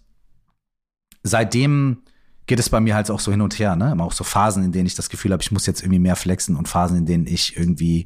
seitdem 1.23 2.03
geht 2.47 2.59
es 2.59 2.69
bei 2.69 2.79
mir 2.79 2.95
halt 2.95 3.11
auch 3.11 3.19
so 3.19 3.31
hin 3.31 3.41
und 3.41 3.59
her, 3.59 3.75
ne? 3.75 3.91
Immer 3.91 4.05
auch 4.05 4.11
so 4.11 4.23
Phasen, 4.23 4.63
in 4.63 4.71
denen 4.71 4.87
ich 4.87 4.95
das 4.95 5.09
Gefühl 5.09 5.31
habe, 5.31 5.43
ich 5.43 5.51
muss 5.51 5.67
jetzt 5.67 5.81
irgendwie 5.81 5.99
mehr 5.99 6.15
flexen 6.15 6.55
und 6.55 6.67
Phasen, 6.67 6.97
in 6.97 7.05
denen 7.05 7.27
ich 7.27 7.55
irgendwie 7.55 8.05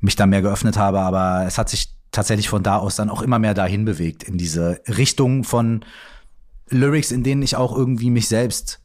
mich 0.00 0.16
da 0.16 0.26
mehr 0.26 0.42
geöffnet 0.42 0.76
habe. 0.76 1.00
Aber 1.00 1.44
es 1.46 1.56
hat 1.56 1.68
sich 1.68 1.94
tatsächlich 2.10 2.48
von 2.48 2.64
da 2.64 2.78
aus 2.78 2.96
dann 2.96 3.10
auch 3.10 3.22
immer 3.22 3.38
mehr 3.38 3.54
dahin 3.54 3.84
bewegt, 3.84 4.24
in 4.24 4.38
diese 4.38 4.80
Richtung 4.88 5.44
von 5.44 5.84
Lyrics, 6.68 7.12
in 7.12 7.22
denen 7.22 7.42
ich 7.42 7.54
auch 7.54 7.76
irgendwie 7.76 8.10
mich 8.10 8.26
selbst 8.26 8.80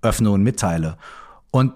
öffne 0.00 0.30
und 0.30 0.42
mitteile. 0.42 0.96
Und 1.50 1.72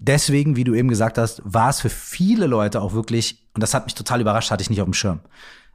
deswegen, 0.00 0.56
wie 0.56 0.64
du 0.64 0.74
eben 0.74 0.88
gesagt 0.88 1.18
hast, 1.18 1.40
war 1.44 1.70
es 1.70 1.80
für 1.80 1.90
viele 1.90 2.46
Leute 2.46 2.80
auch 2.80 2.92
wirklich, 2.92 3.46
und 3.54 3.62
das 3.62 3.74
hat 3.74 3.84
mich 3.84 3.94
total 3.94 4.20
überrascht, 4.20 4.50
hatte 4.50 4.62
ich 4.62 4.70
nicht 4.70 4.80
auf 4.80 4.88
dem 4.88 4.94
Schirm. 4.94 5.20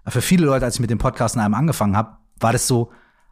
für 0.08 0.22
viele 0.22 0.46
Leute, 0.46 0.66
als 0.66 0.76
ich 0.76 0.82
mit 0.82 0.90
dem 0.90 0.98
Podcast 0.98 1.36
in 1.36 1.42
einem 1.42 1.54
angefangen 1.54 1.96
habe, 1.96 2.18
war 2.40 2.52
das 2.52 2.68
so, 2.68 2.92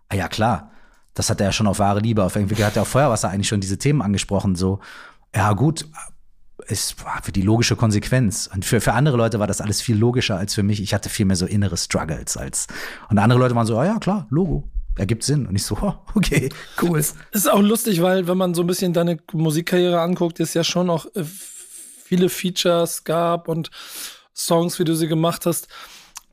ah 0.09 0.15
ja 0.15 0.27
klar, 0.27 0.71
das 1.13 1.29
hat 1.29 1.41
er 1.41 1.47
ja 1.47 1.51
schon 1.51 1.67
auf 1.67 1.79
wahre 1.79 1.99
Liebe, 1.99 2.23
auf 2.23 2.35
irgendwie 2.35 2.63
hat 2.63 2.75
er 2.75 2.83
auf 2.83 2.87
Feuerwasser 2.87 3.29
eigentlich 3.29 3.47
schon 3.47 3.61
diese 3.61 3.77
Themen 3.77 4.01
angesprochen, 4.01 4.55
so, 4.55 4.79
ja 5.35 5.51
gut, 5.53 5.87
ist 6.67 6.95
für 7.21 7.31
die 7.31 7.41
logische 7.41 7.75
Konsequenz. 7.75 8.49
Und 8.53 8.63
für, 8.63 8.79
für 8.79 8.93
andere 8.93 9.17
Leute 9.17 9.39
war 9.39 9.47
das 9.47 9.59
alles 9.59 9.81
viel 9.81 9.97
logischer 9.97 10.37
als 10.37 10.53
für 10.53 10.63
mich. 10.63 10.81
Ich 10.81 10.93
hatte 10.93 11.09
viel 11.09 11.25
mehr 11.25 11.35
so 11.35 11.45
innere 11.45 11.75
Struggles 11.75 12.37
als. 12.37 12.67
Und 13.09 13.19
andere 13.19 13.39
Leute 13.39 13.55
waren 13.55 13.65
so, 13.65 13.77
ah 13.77 13.85
ja, 13.85 13.99
klar, 13.99 14.27
Logo. 14.29 14.63
Ergibt 14.97 15.23
Sinn. 15.23 15.47
Und 15.47 15.55
ich 15.55 15.63
so, 15.63 15.75
okay, 16.15 16.49
cool. 16.81 16.99
Es 16.99 17.15
ist 17.31 17.51
auch 17.51 17.61
lustig, 17.61 18.01
weil, 18.01 18.27
wenn 18.27 18.37
man 18.37 18.53
so 18.53 18.61
ein 18.61 18.67
bisschen 18.67 18.93
deine 18.93 19.17
Musikkarriere 19.31 20.01
anguckt, 20.01 20.39
ist 20.39 20.53
ja 20.53 20.63
schon 20.63 20.89
auch 20.89 21.05
äh, 21.15 21.23
viele 21.23 22.29
Features 22.29 23.03
gab 23.03 23.47
und 23.47 23.71
Songs, 24.35 24.79
wie 24.79 24.83
du 24.83 24.95
sie 24.95 25.07
gemacht 25.07 25.45
hast 25.45 25.67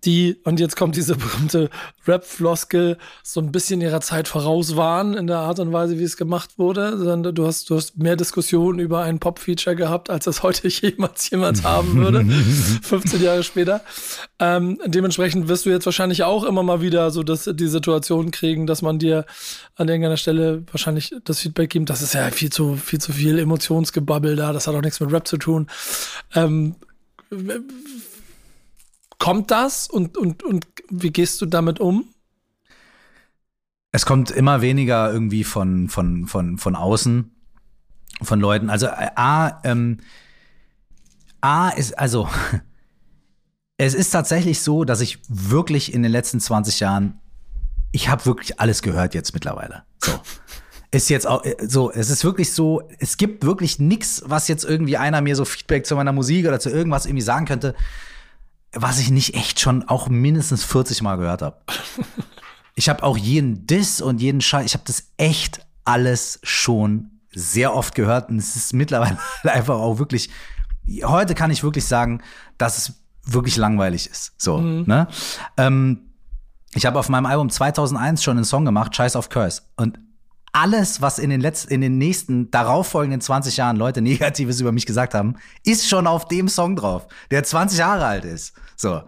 die, 0.04 0.38
und 0.44 0.60
jetzt 0.60 0.76
kommt 0.76 0.96
diese 0.96 1.16
berühmte 1.16 1.70
Rap-Floskel, 2.06 2.98
so 3.22 3.40
ein 3.40 3.52
bisschen 3.52 3.80
ihrer 3.80 4.00
Zeit 4.00 4.28
voraus 4.28 4.76
waren 4.76 5.14
in 5.14 5.26
der 5.26 5.38
Art 5.38 5.58
und 5.58 5.72
Weise, 5.72 5.98
wie 5.98 6.04
es 6.04 6.16
gemacht 6.16 6.58
wurde. 6.58 7.32
Du 7.32 7.46
hast, 7.46 7.70
du 7.70 7.76
hast 7.76 7.98
mehr 7.98 8.16
Diskussionen 8.16 8.78
über 8.78 9.02
ein 9.02 9.18
Pop-Feature 9.18 9.76
gehabt, 9.76 10.10
als 10.10 10.24
das 10.24 10.42
heute 10.42 10.68
jemals 10.68 11.30
jemand 11.30 11.62
haben 11.64 11.96
würde, 11.96 12.24
15 12.82 13.22
Jahre 13.22 13.42
später. 13.42 13.82
Ähm, 14.38 14.78
dementsprechend 14.86 15.48
wirst 15.48 15.66
du 15.66 15.70
jetzt 15.70 15.86
wahrscheinlich 15.86 16.24
auch 16.24 16.44
immer 16.44 16.62
mal 16.62 16.80
wieder 16.80 17.10
so 17.10 17.22
dass 17.22 17.48
die 17.52 17.68
Situation 17.68 18.30
kriegen, 18.30 18.66
dass 18.66 18.82
man 18.82 18.98
dir 18.98 19.24
an 19.76 19.88
irgendeiner 19.88 20.16
Stelle 20.16 20.64
wahrscheinlich 20.70 21.14
das 21.24 21.40
Feedback 21.40 21.70
gibt, 21.70 21.90
das 21.90 22.02
ist 22.02 22.14
ja 22.14 22.30
viel 22.30 22.50
zu, 22.50 22.76
viel 22.76 23.00
zu 23.00 23.12
viel 23.12 23.38
Emotionsgebabbel 23.38 24.36
da, 24.36 24.52
das 24.52 24.66
hat 24.66 24.74
auch 24.74 24.82
nichts 24.82 25.00
mit 25.00 25.12
Rap 25.12 25.26
zu 25.26 25.36
tun. 25.36 25.68
Ähm, 26.34 26.74
kommt 29.20 29.52
das 29.52 29.86
und, 29.86 30.18
und, 30.18 30.42
und 30.42 30.66
wie 30.88 31.12
gehst 31.12 31.40
du 31.40 31.46
damit 31.46 31.78
um? 31.78 32.08
Es 33.92 34.06
kommt 34.06 34.32
immer 34.32 34.62
weniger 34.62 35.12
irgendwie 35.12 35.44
von, 35.44 35.88
von, 35.88 36.26
von, 36.26 36.58
von 36.58 36.74
außen, 36.74 37.30
von 38.22 38.40
Leuten. 38.40 38.70
Also 38.70 38.86
äh, 38.86 39.10
A, 39.14 39.60
ähm, 39.62 39.98
A 41.40 41.68
ist, 41.68 41.96
also 41.98 42.28
es 43.76 43.94
ist 43.94 44.10
tatsächlich 44.10 44.62
so, 44.62 44.84
dass 44.84 45.00
ich 45.00 45.20
wirklich 45.28 45.92
in 45.92 46.02
den 46.02 46.10
letzten 46.10 46.40
20 46.40 46.80
Jahren, 46.80 47.20
ich 47.92 48.08
habe 48.08 48.24
wirklich 48.26 48.58
alles 48.58 48.82
gehört 48.82 49.14
jetzt 49.14 49.34
mittlerweile. 49.34 49.82
So. 50.02 50.12
ist 50.92 51.10
jetzt 51.10 51.26
auch 51.26 51.44
äh, 51.44 51.56
so, 51.60 51.92
es 51.92 52.08
ist 52.08 52.24
wirklich 52.24 52.52
so, 52.52 52.88
es 52.98 53.18
gibt 53.18 53.44
wirklich 53.44 53.78
nichts, 53.78 54.22
was 54.24 54.48
jetzt 54.48 54.64
irgendwie 54.64 54.96
einer 54.96 55.20
mir 55.20 55.36
so 55.36 55.44
Feedback 55.44 55.84
zu 55.84 55.94
meiner 55.94 56.12
Musik 56.12 56.46
oder 56.46 56.58
zu 56.58 56.70
irgendwas 56.70 57.04
irgendwie 57.04 57.24
sagen 57.24 57.44
könnte 57.44 57.74
was 58.72 58.98
ich 58.98 59.10
nicht 59.10 59.34
echt 59.34 59.60
schon 59.60 59.88
auch 59.88 60.08
mindestens 60.08 60.64
40 60.64 61.02
Mal 61.02 61.16
gehört 61.16 61.42
habe. 61.42 61.58
ich 62.74 62.88
habe 62.88 63.02
auch 63.02 63.16
jeden 63.16 63.66
Diss 63.66 64.00
und 64.00 64.20
jeden 64.20 64.40
Scheiß, 64.40 64.66
ich 64.66 64.74
habe 64.74 64.84
das 64.86 65.04
echt 65.16 65.66
alles 65.84 66.38
schon 66.42 67.10
sehr 67.32 67.74
oft 67.74 67.94
gehört 67.94 68.28
und 68.28 68.38
es 68.38 68.56
ist 68.56 68.72
mittlerweile 68.72 69.18
einfach 69.44 69.76
auch 69.76 69.98
wirklich, 69.98 70.30
heute 71.04 71.34
kann 71.34 71.50
ich 71.50 71.62
wirklich 71.62 71.84
sagen, 71.84 72.22
dass 72.58 72.78
es 72.78 72.92
wirklich 73.24 73.56
langweilig 73.56 74.08
ist. 74.08 74.32
So, 74.38 74.58
mhm. 74.58 74.84
ne? 74.86 75.08
Ähm, 75.56 76.10
ich 76.74 76.86
habe 76.86 76.98
auf 76.98 77.08
meinem 77.08 77.26
Album 77.26 77.50
2001 77.50 78.22
schon 78.22 78.36
einen 78.36 78.44
Song 78.44 78.64
gemacht, 78.64 78.94
Scheiß 78.94 79.16
auf 79.16 79.28
Curse. 79.28 79.62
Und 79.76 79.98
alles, 80.52 81.00
was 81.00 81.18
in 81.18 81.30
den 81.30 81.40
letzten, 81.40 81.72
in 81.72 81.80
den 81.80 81.98
nächsten 81.98 82.50
darauffolgenden 82.50 83.20
20 83.20 83.56
Jahren 83.56 83.76
Leute 83.76 84.02
Negatives 84.02 84.60
über 84.60 84.72
mich 84.72 84.86
gesagt 84.86 85.14
haben, 85.14 85.36
ist 85.64 85.88
schon 85.88 86.06
auf 86.06 86.28
dem 86.28 86.48
Song 86.48 86.76
drauf, 86.76 87.06
der 87.30 87.44
20 87.44 87.78
Jahre 87.78 88.06
alt 88.06 88.24
ist. 88.24 88.54
So. 88.76 89.02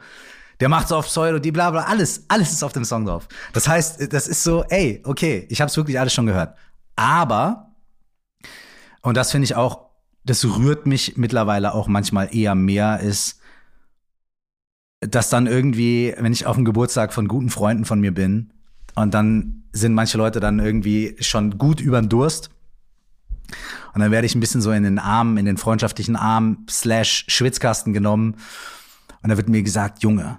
Der 0.60 0.68
macht 0.68 0.86
so 0.86 0.96
auf 0.96 1.06
Pseudo, 1.06 1.40
die 1.40 1.50
bla 1.50 1.70
bla, 1.70 1.84
alles, 1.84 2.24
alles 2.28 2.52
ist 2.52 2.62
auf 2.62 2.72
dem 2.72 2.84
Song 2.84 3.04
drauf. 3.04 3.26
Das 3.52 3.66
heißt, 3.66 4.12
das 4.12 4.28
ist 4.28 4.44
so, 4.44 4.62
ey, 4.64 5.02
okay, 5.04 5.46
ich 5.48 5.60
hab's 5.60 5.76
wirklich 5.76 5.98
alles 5.98 6.14
schon 6.14 6.26
gehört. 6.26 6.56
Aber, 6.94 7.72
und 9.00 9.16
das 9.16 9.32
finde 9.32 9.46
ich 9.46 9.56
auch, 9.56 9.86
das 10.24 10.44
rührt 10.44 10.86
mich 10.86 11.16
mittlerweile 11.16 11.74
auch 11.74 11.88
manchmal 11.88 12.32
eher 12.32 12.54
mehr, 12.54 13.00
ist, 13.00 13.40
dass 15.00 15.30
dann 15.30 15.48
irgendwie, 15.48 16.14
wenn 16.16 16.32
ich 16.32 16.46
auf 16.46 16.54
dem 16.54 16.64
Geburtstag 16.64 17.12
von 17.12 17.26
guten 17.26 17.50
Freunden 17.50 17.84
von 17.84 18.00
mir 18.00 18.14
bin, 18.14 18.52
und 18.94 19.14
dann 19.14 19.64
sind 19.72 19.94
manche 19.94 20.18
Leute 20.18 20.40
dann 20.40 20.58
irgendwie 20.58 21.16
schon 21.20 21.58
gut 21.58 21.80
über 21.80 22.00
den 22.00 22.08
Durst. 22.08 22.50
Und 23.94 24.00
dann 24.00 24.10
werde 24.10 24.26
ich 24.26 24.34
ein 24.34 24.40
bisschen 24.40 24.62
so 24.62 24.72
in 24.72 24.82
den 24.82 24.98
Arm, 24.98 25.36
in 25.36 25.44
den 25.44 25.56
freundschaftlichen 25.56 26.16
Arm 26.16 26.66
slash 26.68 27.24
Schwitzkasten 27.28 27.92
genommen. 27.92 28.36
Und 29.22 29.30
da 29.30 29.36
wird 29.36 29.48
mir 29.48 29.62
gesagt, 29.62 30.02
Junge, 30.02 30.38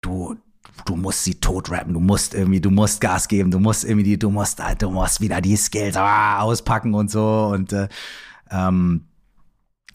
du, 0.00 0.36
du 0.84 0.96
musst 0.96 1.24
sie 1.24 1.36
tot 1.36 1.70
rappen, 1.70 1.94
du 1.94 2.00
musst 2.00 2.34
irgendwie, 2.34 2.60
du 2.60 2.70
musst 2.70 3.00
Gas 3.00 3.28
geben, 3.28 3.50
du 3.50 3.58
musst 3.58 3.84
irgendwie, 3.84 4.16
du 4.16 4.30
musst, 4.30 4.62
du 4.78 4.90
musst 4.90 5.20
wieder 5.20 5.40
die 5.40 5.56
Skills 5.56 5.96
ah, 5.96 6.40
auspacken 6.40 6.94
und 6.94 7.10
so. 7.10 7.50
Und, 7.52 7.72
äh, 7.72 7.88
ähm, 8.50 9.06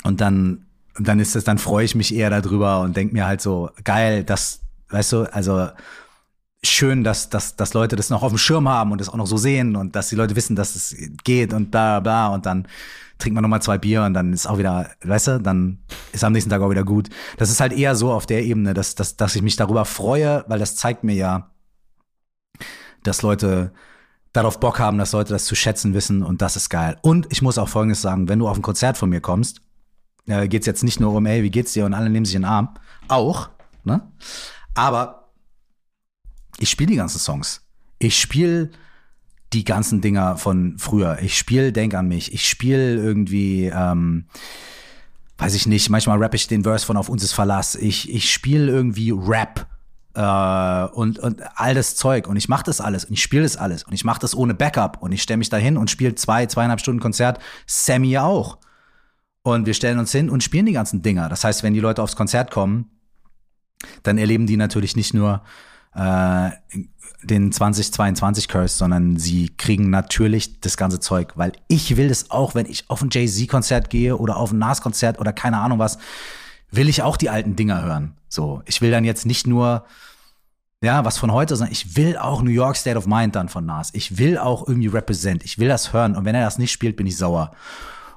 und 0.04 0.22
dann, 0.22 0.66
dann 1.00 1.20
ist 1.20 1.36
es, 1.36 1.44
dann 1.44 1.58
freue 1.58 1.86
ich 1.86 1.96
mich 1.96 2.14
eher 2.14 2.30
darüber 2.30 2.82
und 2.82 2.98
denke 2.98 3.14
mir 3.14 3.26
halt 3.26 3.42
so, 3.42 3.70
geil, 3.84 4.24
das, 4.24 4.62
weißt 4.90 5.12
du, 5.14 5.34
also 5.34 5.70
schön, 6.66 7.04
dass, 7.04 7.30
dass, 7.30 7.56
dass 7.56 7.74
Leute 7.74 7.96
das 7.96 8.10
noch 8.10 8.24
auf 8.24 8.32
dem 8.32 8.38
Schirm 8.38 8.70
haben 8.70 8.92
und 8.92 9.02
das 9.02 9.10
auch 9.10 9.16
noch 9.16 9.28
so 9.28 9.38
sehen 9.38 9.76
und 9.76 9.96
dass 9.96 10.10
die 10.10 10.16
Leute 10.16 10.36
wissen, 10.36 10.56
dass 10.56 10.76
es 10.76 10.96
geht 11.24 11.54
und 11.54 11.72
bla 11.72 12.00
bla 12.00 12.28
und 12.28 12.46
dann 12.46 12.68
trinkt 13.18 13.36
man 13.36 13.42
nochmal 13.42 13.62
zwei 13.62 13.78
Bier 13.78 14.04
und 14.04 14.14
dann 14.14 14.34
ist 14.34 14.48
auch 14.48 14.58
wieder, 14.58 14.90
weißt 15.04 15.28
du, 15.28 15.40
dann 15.40 15.80
ist 16.12 16.24
am 16.24 16.34
nächsten 16.34 16.50
Tag 16.50 16.62
auch 16.62 16.70
wieder 16.70 16.84
gut. 16.84 17.10
Das 17.38 17.50
ist 17.50 17.60
halt 17.60 17.74
eher 17.74 17.96
so 17.96 18.12
auf 18.12 18.26
der 18.26 18.44
Ebene, 18.44 18.74
dass, 18.74 18.96
dass, 18.96 19.16
dass 19.18 19.36
ich 19.36 19.42
mich 19.42 19.56
darüber 19.56 19.86
freue, 19.86 20.44
weil 20.48 20.60
das 20.60 20.76
zeigt 20.76 21.04
mir 21.04 21.16
ja, 21.16 21.50
dass 23.04 23.22
Leute 23.22 23.74
darauf 24.32 24.60
Bock 24.60 24.80
haben, 24.80 24.98
dass 24.98 25.12
Leute 25.12 25.34
das 25.34 25.46
zu 25.46 25.56
schätzen 25.56 25.94
wissen 25.94 26.24
und 26.24 26.42
das 26.42 26.56
ist 26.56 26.70
geil. 26.70 26.98
Und 27.02 27.28
ich 27.32 27.42
muss 27.42 27.58
auch 27.58 27.70
Folgendes 27.70 28.02
sagen, 28.02 28.28
wenn 28.30 28.40
du 28.40 28.48
auf 28.48 28.58
ein 28.58 28.64
Konzert 28.64 28.98
von 28.98 29.10
mir 29.10 29.22
kommst, 29.22 29.62
äh, 30.26 30.48
geht's 30.48 30.66
jetzt 30.66 30.84
nicht 30.84 31.00
nur 31.00 31.14
um, 31.14 31.26
ey, 31.26 31.44
wie 31.44 31.52
geht's 31.52 31.74
dir 31.74 31.86
und 31.86 31.94
alle 31.94 32.10
nehmen 32.10 32.26
sich 32.26 32.36
in 32.36 32.42
den 32.42 32.50
Arm, 32.50 32.74
auch, 33.10 33.50
ne? 33.84 34.12
Aber 34.74 35.23
ich 36.60 36.70
spiele 36.70 36.92
die 36.92 36.98
ganzen 36.98 37.20
Songs. 37.20 37.62
Ich 38.00 38.20
spiele 38.20 38.70
die 39.54 39.64
ganzen 39.64 40.02
Dinger 40.02 40.38
von 40.38 40.78
früher. 40.78 41.20
Ich 41.22 41.38
spiele 41.38 41.72
Denk 41.72 41.94
an 41.94 42.08
mich. 42.08 42.34
Ich 42.34 42.48
spiele 42.48 42.96
irgendwie, 42.96 43.66
ähm, 43.66 44.26
weiß 45.38 45.54
ich 45.54 45.68
nicht, 45.68 45.90
manchmal 45.90 46.18
rappe 46.22 46.36
ich 46.36 46.48
den 46.48 46.64
Verse 46.64 46.86
von 46.86 46.98
Auf 46.98 47.10
uns 47.10 47.24
ist 47.24 47.34
Verlass. 47.34 47.76
Ich, 47.76 48.12
ich 48.12 48.32
spiele 48.32 48.72
irgendwie 48.72 49.12
Rap 49.12 49.68
äh, 50.16 50.86
und, 50.94 51.20
und 51.20 51.42
all 51.56 51.76
das 51.76 51.96
Zeug. 51.96 52.28
Und 52.28 52.36
ich 52.36 52.50
mache 52.50 52.64
das 52.64 52.82
alles 52.82 53.06
und 53.06 53.14
ich 53.14 53.24
spiele 53.24 53.44
das 53.44 53.58
alles. 53.58 53.84
Und 53.84 53.94
ich 53.94 54.04
mache 54.04 54.20
das 54.20 54.36
ohne 54.36 54.54
Backup. 54.54 55.02
Und 55.02 55.12
ich 55.12 55.22
stelle 55.22 55.38
mich 55.38 55.50
da 55.50 55.58
hin 55.58 55.78
und 55.78 55.90
spiele 55.90 56.16
zwei, 56.16 56.46
zweieinhalb 56.46 56.80
Stunden 56.80 57.00
Konzert. 57.00 57.40
Sammy 57.68 58.18
auch. 58.18 58.58
Und 59.44 59.66
wir 59.66 59.74
stellen 59.74 60.00
uns 60.00 60.12
hin 60.12 60.30
und 60.30 60.42
spielen 60.42 60.66
die 60.66 60.72
ganzen 60.72 61.02
Dinger. 61.02 61.30
Das 61.30 61.44
heißt, 61.44 61.64
wenn 61.64 61.74
die 61.74 61.80
Leute 61.80 62.02
aufs 62.02 62.16
Konzert 62.16 62.50
kommen, 62.50 62.90
dann 64.02 64.18
erleben 64.18 64.48
die 64.48 64.56
natürlich 64.56 64.96
nicht 64.96 65.14
nur 65.14 65.44
äh, 65.96 66.52
den 67.24 67.52
2022 67.52 68.48
Curse, 68.48 68.78
sondern 68.78 69.18
sie 69.18 69.50
kriegen 69.58 69.90
natürlich 69.90 70.60
das 70.60 70.78
ganze 70.78 71.00
Zeug, 71.00 71.34
weil 71.36 71.54
ich 71.68 71.96
will 71.96 72.10
das 72.10 72.32
auch, 72.32 72.56
wenn 72.56 72.66
ich 72.66 72.90
auf 72.90 73.02
ein 73.02 73.10
Jay-Z-Konzert 73.12 73.90
gehe 73.90 74.18
oder 74.18 74.38
auf 74.38 74.52
ein 74.52 74.60
Nas-Konzert 74.60 75.20
oder 75.20 75.32
keine 75.32 75.60
Ahnung 75.60 75.80
was, 75.80 75.98
will 76.72 76.90
ich 76.90 77.02
auch 77.02 77.18
die 77.18 77.30
alten 77.30 77.56
Dinger 77.56 77.84
hören. 77.84 78.18
So, 78.28 78.62
ich 78.66 78.82
will 78.82 78.92
dann 78.92 79.06
jetzt 79.06 79.26
nicht 79.26 79.48
nur 79.48 79.86
ja, 80.84 81.06
was 81.06 81.18
von 81.18 81.32
heute, 81.32 81.56
sondern 81.56 81.72
ich 81.72 81.96
will 81.96 82.18
auch 82.18 82.42
New 82.42 82.52
York 82.52 82.76
State 82.76 82.98
of 82.98 83.08
Mind 83.08 83.36
dann 83.36 83.48
von 83.48 83.66
Nas. 83.66 83.92
Ich 83.94 84.18
will 84.18 84.38
auch 84.38 84.68
irgendwie 84.68 84.90
represent. 84.90 85.46
Ich 85.46 85.58
will 85.58 85.70
das 85.70 85.94
hören. 85.94 86.14
Und 86.16 86.26
wenn 86.26 86.36
er 86.36 86.44
das 86.44 86.58
nicht 86.58 86.74
spielt, 86.74 86.98
bin 86.98 87.08
ich 87.08 87.16
sauer. 87.16 87.52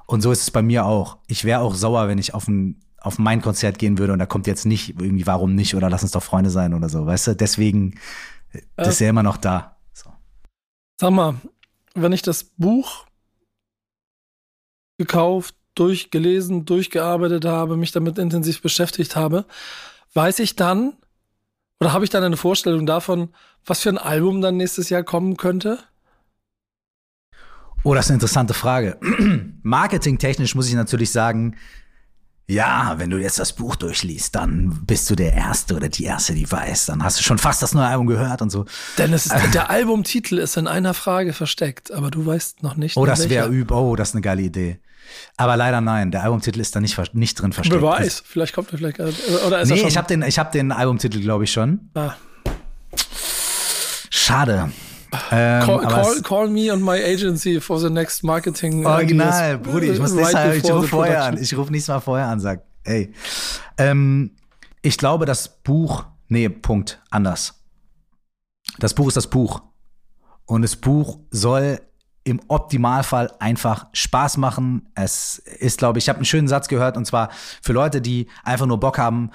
Und 0.05 0.19
so 0.19 0.33
ist 0.33 0.41
es 0.41 0.51
bei 0.51 0.61
mir 0.61 0.85
auch. 0.85 1.17
Ich 1.27 1.45
wäre 1.45 1.61
auch 1.61 1.75
sauer, 1.75 2.09
wenn 2.09 2.17
ich 2.17 2.33
auf 2.33 2.49
ein, 2.49 2.81
auf 3.07 3.17
mein 3.17 3.41
Konzert 3.41 3.79
gehen 3.79 3.97
würde 3.97 4.13
und 4.13 4.19
da 4.19 4.25
kommt 4.25 4.47
jetzt 4.47 4.65
nicht 4.65 4.99
irgendwie, 4.99 5.25
warum 5.25 5.55
nicht 5.55 5.75
oder 5.75 5.89
lass 5.89 6.03
uns 6.03 6.11
doch 6.11 6.23
Freunde 6.23 6.49
sein 6.49 6.73
oder 6.73 6.89
so, 6.89 7.05
weißt 7.05 7.27
du? 7.27 7.35
Deswegen, 7.35 7.99
das 8.75 8.89
ist 8.89 8.99
ja 8.99 9.09
immer 9.09 9.23
noch 9.23 9.37
da. 9.37 9.77
So. 9.93 10.11
Sag 10.99 11.11
mal, 11.11 11.35
wenn 11.95 12.11
ich 12.11 12.21
das 12.21 12.43
Buch 12.43 13.05
gekauft, 14.97 15.55
durchgelesen, 15.75 16.65
durchgearbeitet 16.65 17.45
habe, 17.45 17.77
mich 17.77 17.91
damit 17.91 18.17
intensiv 18.17 18.61
beschäftigt 18.61 19.15
habe, 19.15 19.45
weiß 20.13 20.39
ich 20.39 20.55
dann, 20.55 20.93
oder 21.79 21.93
habe 21.93 22.03
ich 22.03 22.09
dann 22.09 22.23
eine 22.23 22.37
Vorstellung 22.37 22.85
davon, 22.85 23.29
was 23.65 23.81
für 23.81 23.89
ein 23.89 23.97
Album 23.97 24.41
dann 24.41 24.57
nächstes 24.57 24.89
Jahr 24.89 25.03
kommen 25.03 25.37
könnte? 25.37 25.79
Oh, 27.83 27.93
das 27.93 28.05
ist 28.05 28.11
eine 28.11 28.15
interessante 28.15 28.53
Frage. 28.53 28.97
Marketingtechnisch 29.61 30.55
muss 30.55 30.67
ich 30.67 30.73
natürlich 30.73 31.11
sagen, 31.11 31.55
ja, 32.49 32.95
wenn 32.97 33.09
du 33.09 33.17
jetzt 33.17 33.39
das 33.39 33.51
Buch 33.51 33.75
durchliest, 33.75 34.35
dann 34.35 34.85
bist 34.85 35.09
du 35.09 35.15
der 35.15 35.33
Erste 35.33 35.75
oder 35.75 35.89
die 35.89 36.05
Erste, 36.05 36.33
die 36.33 36.49
weiß. 36.49 36.85
Dann 36.85 37.03
hast 37.03 37.19
du 37.19 37.23
schon 37.23 37.37
fast 37.37 37.61
das 37.61 37.73
neue 37.73 37.87
Album 37.87 38.07
gehört 38.07 38.41
und 38.41 38.49
so. 38.49 38.65
Denn 38.97 39.11
es 39.11 39.25
ist, 39.25 39.53
der 39.53 39.69
Albumtitel 39.69 40.37
ist 40.37 40.55
in 40.55 40.65
einer 40.65 40.93
Frage 40.93 41.33
versteckt, 41.33 41.91
aber 41.91 42.09
du 42.09 42.25
weißt 42.25 42.63
noch 42.63 42.77
nicht. 42.77 42.95
Oh, 42.95 43.05
das 43.05 43.29
wäre 43.29 43.49
üb. 43.49 43.71
Oh, 43.71 43.97
das 43.97 44.09
ist 44.09 44.15
eine 44.15 44.21
geile 44.21 44.43
Idee. 44.43 44.79
Aber 45.35 45.57
leider 45.57 45.81
nein, 45.81 46.11
der 46.11 46.23
Albumtitel 46.23 46.61
ist 46.61 46.73
da 46.73 46.79
nicht, 46.79 47.13
nicht 47.13 47.41
drin 47.41 47.51
versteckt. 47.51 47.81
Wer 47.81 47.89
weiß, 47.89 48.23
vielleicht 48.25 48.53
kommt 48.53 48.71
er 48.71 48.77
vielleicht. 48.77 48.99
Oder 48.99 49.61
ist 49.61 49.69
nee, 49.69 49.75
er 49.75 49.79
schon? 49.79 49.87
ich 49.89 49.97
habe 49.97 50.07
den, 50.07 50.23
hab 50.23 50.51
den 50.53 50.71
Albumtitel, 50.71 51.19
glaube 51.19 51.43
ich, 51.43 51.51
schon. 51.51 51.89
Ah. 51.95 52.13
Schade. 54.09 54.71
Ähm, 55.31 55.63
call, 55.63 55.79
call, 55.87 56.21
call, 56.21 56.47
me 56.49 56.71
on 56.71 56.81
my 56.81 57.01
agency 57.01 57.59
for 57.59 57.79
the 57.79 57.89
next 57.89 58.23
marketing. 58.23 58.85
Original, 58.85 59.57
Brudi, 59.57 59.91
ich 59.91 59.99
muss 59.99 60.11
right 60.11 60.33
nächstes 60.33 60.33
Mal, 60.33 60.57
ich 60.57 60.71
rufe 60.71 60.87
vorher 60.87 61.23
an. 61.23 61.37
Ich 61.37 61.57
rufe 61.57 61.71
nächstes 61.71 61.93
Mal 61.93 61.99
vorher 62.01 62.27
an, 62.27 62.39
sag, 62.39 62.63
ey. 62.83 63.13
Ähm, 63.77 64.31
ich 64.81 64.97
glaube, 64.97 65.25
das 65.25 65.61
Buch, 65.63 66.05
nee, 66.27 66.49
Punkt, 66.49 67.01
anders. 67.09 67.53
Das 68.79 68.93
Buch 68.93 69.07
ist 69.07 69.17
das 69.17 69.27
Buch. 69.27 69.61
Und 70.45 70.61
das 70.61 70.75
Buch 70.75 71.19
soll 71.31 71.79
im 72.23 72.41
Optimalfall 72.49 73.31
einfach 73.39 73.87
Spaß 73.93 74.37
machen. 74.37 74.89
Es 74.95 75.39
ist, 75.39 75.77
glaube 75.77 75.99
ich, 75.99 76.05
ich 76.05 76.09
habe 76.09 76.17
einen 76.17 76.25
schönen 76.25 76.49
Satz 76.49 76.67
gehört 76.67 76.97
und 76.97 77.05
zwar 77.05 77.29
für 77.61 77.71
Leute, 77.71 78.01
die 78.01 78.27
einfach 78.43 78.65
nur 78.65 78.79
Bock 78.79 78.97
haben, 78.97 79.31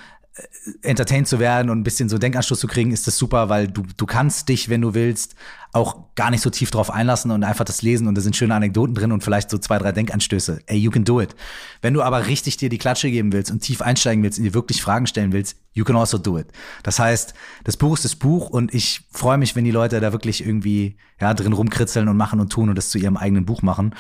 entertained 0.83 1.29
zu 1.29 1.39
werden 1.39 1.69
und 1.71 1.81
ein 1.81 1.85
bisschen 1.85 2.09
so 2.09 2.17
Denkanstoß 2.17 2.59
zu 2.59 2.67
kriegen, 2.67 2.91
ist 2.91 3.07
das 3.07 3.19
super, 3.19 3.49
weil 3.51 3.69
du, 3.69 3.83
du 3.97 4.07
kannst 4.07 4.49
dich, 4.49 4.71
wenn 4.71 4.81
du 4.81 4.95
willst, 4.95 5.35
auch 5.73 6.15
gar 6.15 6.31
nicht 6.31 6.43
so 6.43 6.51
tief 6.51 6.71
drauf 6.71 6.91
einlassen 6.91 7.31
und 7.31 7.45
einfach 7.45 7.65
das 7.65 7.83
lesen 7.83 8.07
und 8.07 8.15
da 8.15 8.21
sind 8.21 8.37
schöne 8.37 8.55
Anekdoten 8.55 8.95
drin 8.95 9.13
und 9.13 9.23
vielleicht 9.23 9.51
so 9.51 9.59
zwei, 9.59 9.79
drei 9.79 9.93
Denkanstöße. 9.93 10.61
Ey, 10.67 10.79
you 10.79 10.91
can 10.91 11.05
do 11.05 11.21
it. 11.21 11.35
Wenn 11.81 11.95
du 11.95 12.03
aber 12.03 12.27
richtig 12.27 12.57
dir 12.57 12.69
die 12.69 12.79
Klatsche 12.79 13.11
geben 13.11 13.33
willst 13.33 13.51
und 13.51 13.61
tief 13.61 13.83
einsteigen 13.83 14.23
willst 14.23 14.39
und 14.39 14.45
dir 14.45 14.55
wirklich 14.55 14.83
Fragen 14.83 15.07
stellen 15.07 15.33
willst, 15.33 15.57
you 15.73 15.85
can 15.85 15.97
also 15.97 16.19
do 16.19 16.39
it. 16.39 16.47
Das 16.83 16.99
heißt, 16.99 17.35
das 17.65 17.77
Buch 17.77 17.95
ist 17.95 18.05
das 18.05 18.17
Buch 18.17 18.49
und 18.51 18.73
ich 18.73 19.03
freue 19.11 19.39
mich, 19.39 19.57
wenn 19.57 19.65
die 19.65 19.71
Leute 19.71 20.01
da 20.01 20.13
wirklich 20.13 20.45
irgendwie 20.45 20.97
ja, 21.21 21.33
drin 21.35 21.53
rumkritzeln 21.53 22.09
und 22.09 22.17
machen 22.17 22.41
und 22.41 22.51
tun 22.51 22.69
und 22.69 22.77
das 22.77 22.91
zu 22.91 22.99
ihrem 22.99 23.17
eigenen 23.17 23.45
Buch 23.45 23.63
machen. 23.63 23.95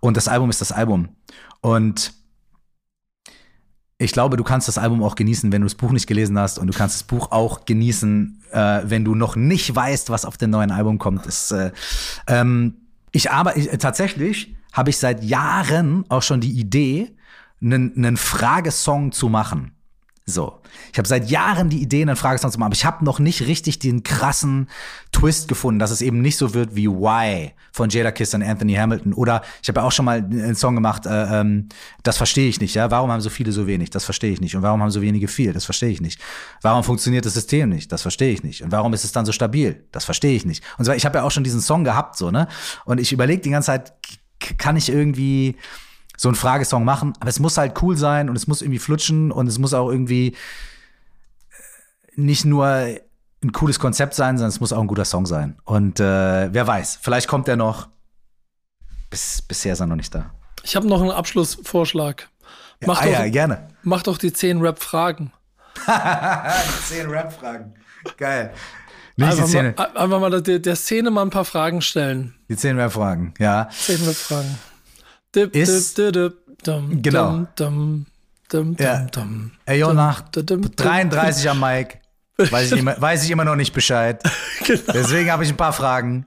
Und 0.00 0.16
das 0.16 0.28
Album 0.28 0.50
ist 0.50 0.60
das 0.60 0.72
Album. 0.72 1.08
Und 1.60 2.12
ich 3.98 4.12
glaube, 4.12 4.36
du 4.36 4.44
kannst 4.44 4.68
das 4.68 4.78
Album 4.78 5.02
auch 5.02 5.16
genießen, 5.16 5.50
wenn 5.50 5.62
du 5.62 5.66
das 5.66 5.74
Buch 5.74 5.90
nicht 5.90 6.06
gelesen 6.06 6.38
hast. 6.38 6.58
Und 6.58 6.68
du 6.68 6.72
kannst 6.72 6.94
das 6.94 7.02
Buch 7.02 7.32
auch 7.32 7.64
genießen, 7.64 8.42
äh, 8.52 8.80
wenn 8.84 9.04
du 9.04 9.16
noch 9.16 9.34
nicht 9.34 9.74
weißt, 9.74 10.08
was 10.10 10.24
auf 10.24 10.36
dem 10.36 10.50
neuen 10.50 10.70
Album 10.70 10.98
kommt. 10.98 11.26
Das, 11.26 11.50
äh, 11.50 11.72
ähm, 12.28 12.74
ich 13.10 13.32
aber 13.32 13.56
ich, 13.56 13.68
tatsächlich 13.78 14.54
habe 14.72 14.90
ich 14.90 14.98
seit 14.98 15.24
Jahren 15.24 16.04
auch 16.08 16.22
schon 16.22 16.40
die 16.40 16.52
Idee, 16.52 17.10
einen, 17.60 17.96
einen 17.96 18.16
Fragesong 18.16 19.10
zu 19.10 19.28
machen. 19.28 19.72
So. 20.28 20.60
Ich 20.92 20.98
habe 20.98 21.08
seit 21.08 21.30
Jahren 21.30 21.70
die 21.70 21.80
Idee, 21.80 22.02
einen 22.02 22.14
Fragesong 22.14 22.52
zu 22.52 22.58
machen, 22.58 22.66
aber 22.66 22.74
ich 22.74 22.84
habe 22.84 23.02
noch 23.02 23.18
nicht 23.18 23.46
richtig 23.46 23.78
den 23.78 24.02
krassen 24.02 24.68
Twist 25.10 25.48
gefunden, 25.48 25.78
dass 25.78 25.90
es 25.90 26.02
eben 26.02 26.20
nicht 26.20 26.36
so 26.36 26.52
wird 26.52 26.76
wie 26.76 26.86
Why 26.86 27.52
von 27.72 27.88
Jada 27.88 28.10
Kiss 28.12 28.34
und 28.34 28.42
Anthony 28.42 28.74
Hamilton. 28.74 29.14
Oder 29.14 29.40
ich 29.62 29.68
habe 29.68 29.80
ja 29.80 29.86
auch 29.86 29.92
schon 29.92 30.04
mal 30.04 30.18
einen 30.18 30.54
Song 30.54 30.74
gemacht, 30.74 31.06
äh, 31.06 31.40
ähm, 31.40 31.70
das 32.02 32.18
verstehe 32.18 32.48
ich 32.48 32.60
nicht, 32.60 32.74
ja. 32.74 32.90
Warum 32.90 33.10
haben 33.10 33.22
so 33.22 33.30
viele 33.30 33.52
so 33.52 33.66
wenig? 33.66 33.88
Das 33.88 34.04
verstehe 34.04 34.32
ich 34.32 34.40
nicht. 34.42 34.54
Und 34.54 34.60
warum 34.60 34.82
haben 34.82 34.90
so 34.90 35.00
wenige 35.00 35.28
viel? 35.28 35.54
Das 35.54 35.64
verstehe 35.64 35.90
ich 35.90 36.02
nicht. 36.02 36.20
Warum 36.60 36.84
funktioniert 36.84 37.24
das 37.24 37.32
System 37.32 37.70
nicht? 37.70 37.90
Das 37.90 38.02
verstehe 38.02 38.32
ich 38.32 38.42
nicht. 38.42 38.62
Und 38.62 38.70
warum 38.70 38.92
ist 38.92 39.04
es 39.04 39.12
dann 39.12 39.24
so 39.24 39.32
stabil? 39.32 39.86
Das 39.92 40.04
verstehe 40.04 40.36
ich 40.36 40.44
nicht. 40.44 40.62
Und 40.76 40.84
zwar, 40.84 40.94
ich 40.94 41.06
habe 41.06 41.18
ja 41.18 41.24
auch 41.24 41.30
schon 41.30 41.44
diesen 41.44 41.62
Song 41.62 41.84
gehabt, 41.84 42.18
so, 42.18 42.30
ne? 42.30 42.48
Und 42.84 43.00
ich 43.00 43.12
überlege 43.12 43.40
die 43.40 43.50
ganze 43.50 43.66
Zeit, 43.66 43.94
kann 44.58 44.76
ich 44.76 44.90
irgendwie 44.90 45.56
so 46.18 46.28
einen 46.28 46.34
Fragesong 46.34 46.84
machen, 46.84 47.14
aber 47.20 47.30
es 47.30 47.38
muss 47.38 47.56
halt 47.56 47.80
cool 47.80 47.96
sein 47.96 48.28
und 48.28 48.36
es 48.36 48.48
muss 48.48 48.60
irgendwie 48.60 48.80
flutschen 48.80 49.30
und 49.30 49.46
es 49.46 49.58
muss 49.58 49.72
auch 49.72 49.88
irgendwie 49.88 50.28
äh, 50.28 50.34
nicht 52.16 52.44
nur 52.44 52.66
ein 52.66 53.52
cooles 53.52 53.78
Konzept 53.78 54.14
sein, 54.14 54.36
sondern 54.36 54.50
es 54.50 54.58
muss 54.58 54.72
auch 54.72 54.80
ein 54.80 54.88
guter 54.88 55.04
Song 55.04 55.26
sein. 55.26 55.56
Und 55.64 56.00
äh, 56.00 56.52
wer 56.52 56.66
weiß, 56.66 56.98
vielleicht 57.00 57.28
kommt 57.28 57.46
er 57.46 57.56
noch. 57.56 57.88
Bis, 59.10 59.40
bisher 59.40 59.72
ist 59.72 59.80
er 59.80 59.86
noch 59.86 59.96
nicht 59.96 60.12
da. 60.12 60.30
Ich 60.64 60.74
habe 60.74 60.88
noch 60.88 61.00
einen 61.00 61.12
Abschlussvorschlag. 61.12 62.28
Mach 62.84 63.00
ja, 63.02 63.10
ah, 63.10 63.12
doch, 63.12 63.24
ja, 63.24 63.28
gerne. 63.30 63.68
Mach 63.82 64.02
doch 64.02 64.18
die 64.18 64.32
zehn 64.32 64.60
Rap-Fragen. 64.60 65.32
zehn 66.88 67.08
Rap-Fragen. 67.08 67.74
Geil. 68.16 68.52
Nicht 69.16 69.40
einfach, 69.40 69.52
Mal, 69.52 69.96
einfach 69.96 70.20
mal 70.20 70.42
der, 70.42 70.58
der 70.58 70.76
Szene 70.76 71.10
mal 71.10 71.22
ein 71.22 71.30
paar 71.30 71.44
Fragen 71.44 71.80
stellen. 71.80 72.34
Die 72.48 72.56
zehn 72.56 72.78
Rap-Fragen, 72.78 73.34
ja. 73.38 73.68
Zehn 73.70 74.04
Rap-Fragen. 74.04 74.58
Dip, 75.34 75.54
ist, 75.54 75.98
dip, 75.98 76.12
dip, 76.12 76.64
dum, 76.64 77.02
genau. 77.02 77.46
Dum, 77.56 78.06
dum, 78.48 78.76
ja. 78.78 79.06
Ey, 79.66 79.78
yo, 79.78 79.92
nach 79.92 80.22
33 80.30 81.50
am 81.50 81.60
Mike 81.60 81.98
weiß 82.38 82.72
ich, 82.72 82.78
immer, 82.78 83.00
weiß 83.00 83.24
ich 83.24 83.30
immer 83.30 83.44
noch 83.44 83.56
nicht 83.56 83.72
Bescheid. 83.72 84.22
genau. 84.66 84.80
Deswegen 84.94 85.30
habe 85.30 85.44
ich 85.44 85.50
ein 85.50 85.56
paar 85.56 85.72
Fragen. 85.72 86.26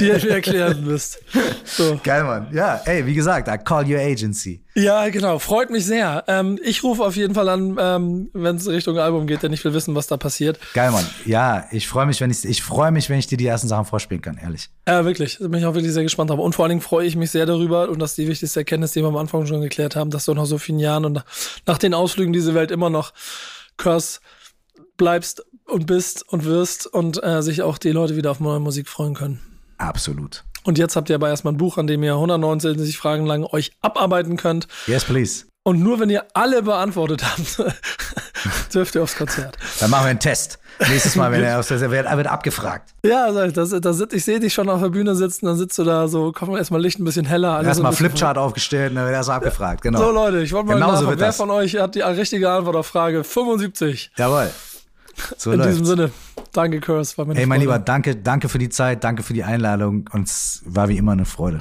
Die 0.00 0.06
ihr 0.06 0.14
mir 0.14 0.30
erklären 0.30 0.84
müsst. 0.84 1.20
So. 1.64 2.00
Geil, 2.02 2.24
Mann. 2.24 2.48
Ja, 2.52 2.80
ey, 2.84 3.06
wie 3.06 3.14
gesagt, 3.14 3.46
I 3.46 3.58
call 3.62 3.84
your 3.84 4.00
agency. 4.00 4.60
Ja, 4.74 5.08
genau. 5.08 5.38
Freut 5.38 5.70
mich 5.70 5.86
sehr. 5.86 6.24
Ähm, 6.26 6.58
ich 6.64 6.82
rufe 6.82 7.04
auf 7.04 7.14
jeden 7.14 7.34
Fall 7.34 7.48
an, 7.48 7.76
ähm, 7.78 8.30
wenn 8.32 8.56
es 8.56 8.66
Richtung 8.66 8.98
Album 8.98 9.28
geht, 9.28 9.42
denn 9.42 9.52
ich 9.52 9.64
will 9.64 9.74
wissen, 9.74 9.94
was 9.94 10.08
da 10.08 10.16
passiert. 10.16 10.58
Geil, 10.74 10.90
Mann. 10.90 11.06
Ja, 11.26 11.66
ich 11.70 11.86
freue 11.86 12.06
mich, 12.06 12.20
wenn 12.20 12.30
ich, 12.30 12.44
ich 12.44 12.62
freue 12.62 12.90
mich, 12.90 13.08
wenn 13.08 13.18
ich 13.18 13.28
dir 13.28 13.38
die 13.38 13.46
ersten 13.46 13.68
Sachen 13.68 13.84
vorspielen 13.84 14.22
kann, 14.22 14.36
ehrlich. 14.38 14.68
Ja, 14.88 15.04
wirklich. 15.04 15.38
Da 15.38 15.46
bin 15.46 15.60
ich 15.60 15.66
auch 15.66 15.74
wirklich 15.74 15.92
sehr 15.92 16.02
gespannt 16.02 16.30
drauf. 16.30 16.40
Und 16.40 16.54
vor 16.54 16.64
allen 16.64 16.70
Dingen 16.70 16.82
freue 16.82 17.06
ich 17.06 17.14
mich 17.14 17.30
sehr 17.30 17.46
darüber, 17.46 17.88
und 17.88 18.00
das 18.00 18.10
ist 18.10 18.18
die 18.18 18.28
wichtigste 18.28 18.60
Erkenntnis, 18.60 18.92
die 18.92 19.02
wir 19.02 19.08
am 19.08 19.16
Anfang 19.16 19.46
schon 19.46 19.60
geklärt 19.60 19.94
haben, 19.94 20.10
dass 20.10 20.24
du 20.24 20.34
nach 20.34 20.46
so 20.46 20.58
vielen 20.58 20.80
Jahren 20.80 21.04
und 21.04 21.22
nach 21.66 21.78
den 21.78 21.94
Ausflügen 21.94 22.32
diese 22.32 22.54
Welt 22.54 22.70
immer 22.72 22.90
noch 22.90 23.12
Curse 23.76 24.18
bleibst 24.98 25.44
und 25.64 25.86
bist 25.86 26.28
und 26.28 26.44
wirst 26.44 26.86
und 26.86 27.22
äh, 27.24 27.42
sich 27.42 27.62
auch 27.62 27.78
die 27.78 27.92
Leute 27.92 28.16
wieder 28.16 28.30
auf 28.30 28.40
neue 28.40 28.60
Musik 28.60 28.88
freuen 28.88 29.14
können. 29.14 29.40
Absolut. 29.78 30.44
Und 30.64 30.76
jetzt 30.76 30.96
habt 30.96 31.08
ihr 31.08 31.14
aber 31.14 31.30
erstmal 31.30 31.54
ein 31.54 31.56
Buch, 31.56 31.78
an 31.78 31.86
dem 31.86 32.02
ihr 32.02 32.12
169 32.12 32.98
Fragen 32.98 33.24
lang 33.24 33.44
euch 33.44 33.72
abarbeiten 33.80 34.36
könnt. 34.36 34.68
Yes, 34.86 35.04
please. 35.04 35.46
Und 35.62 35.82
nur 35.82 36.00
wenn 36.00 36.10
ihr 36.10 36.24
alle 36.34 36.62
beantwortet 36.62 37.22
habt, 37.24 37.74
dürft 38.74 38.94
ihr 38.94 39.02
aufs 39.02 39.16
Konzert. 39.16 39.56
Dann 39.80 39.90
machen 39.90 40.04
wir 40.04 40.10
einen 40.10 40.18
Test. 40.18 40.58
Nächstes 40.88 41.16
Mal, 41.16 41.30
wenn 41.30 41.42
er 41.44 41.58
aus 41.58 41.68
der 41.68 41.90
wird, 41.90 42.10
wird 42.10 42.26
abgefragt. 42.26 42.94
Ja, 43.04 43.30
das, 43.48 43.70
das, 43.80 44.00
ich 44.12 44.24
sehe 44.24 44.40
dich 44.40 44.54
schon 44.54 44.68
auf 44.68 44.80
der 44.80 44.88
Bühne 44.88 45.14
sitzen, 45.14 45.46
dann 45.46 45.56
sitzt 45.56 45.78
du 45.78 45.84
da 45.84 46.08
so, 46.08 46.32
komm 46.32 46.56
erstmal 46.56 46.80
Licht 46.80 46.98
ein 46.98 47.04
bisschen 47.04 47.26
heller. 47.26 47.62
Erstmal 47.62 47.92
so 47.92 47.98
Flipchart 47.98 48.38
aufgestellt, 48.38 48.96
dann 48.96 49.04
wird 49.04 49.14
erstmal 49.14 49.38
abgefragt, 49.38 49.82
genau. 49.82 49.98
So 49.98 50.10
Leute, 50.10 50.40
ich 50.40 50.52
wollte 50.52 50.68
mal 50.68 50.74
genau 50.74 50.92
nachfragen, 50.92 51.18
wer 51.18 51.26
das. 51.26 51.36
von 51.36 51.50
euch 51.50 51.76
hat 51.76 51.94
die 51.94 52.00
richtige 52.00 52.50
Antwort 52.50 52.76
auf 52.76 52.86
Frage 52.86 53.24
75? 53.24 54.12
Jawohl. 54.16 54.50
So 55.36 55.52
In 55.52 55.58
läuft's. 55.58 55.72
diesem 55.72 55.84
Sinne, 55.86 56.10
danke, 56.52 56.80
Curse. 56.80 57.18
War 57.18 57.24
mir 57.26 57.34
Hey, 57.34 57.46
mein 57.46 57.60
Freude. 57.60 57.72
Lieber, 57.72 57.78
danke, 57.84 58.16
danke 58.16 58.48
für 58.48 58.58
die 58.58 58.68
Zeit, 58.68 59.04
danke 59.04 59.22
für 59.22 59.34
die 59.34 59.44
Einladung 59.44 60.08
und 60.12 60.28
es 60.28 60.62
war 60.64 60.88
wie 60.88 60.96
immer 60.96 61.12
eine 61.12 61.24
Freude. 61.24 61.60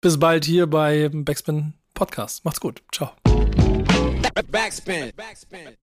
Bis 0.00 0.18
bald 0.18 0.44
hier 0.44 0.66
bei 0.68 1.08
Backspin 1.12 1.74
Podcast. 1.94 2.44
Macht's 2.44 2.60
gut. 2.60 2.82
Ciao. 2.92 3.10
Backspin. 4.50 5.12
Backspin. 5.16 5.76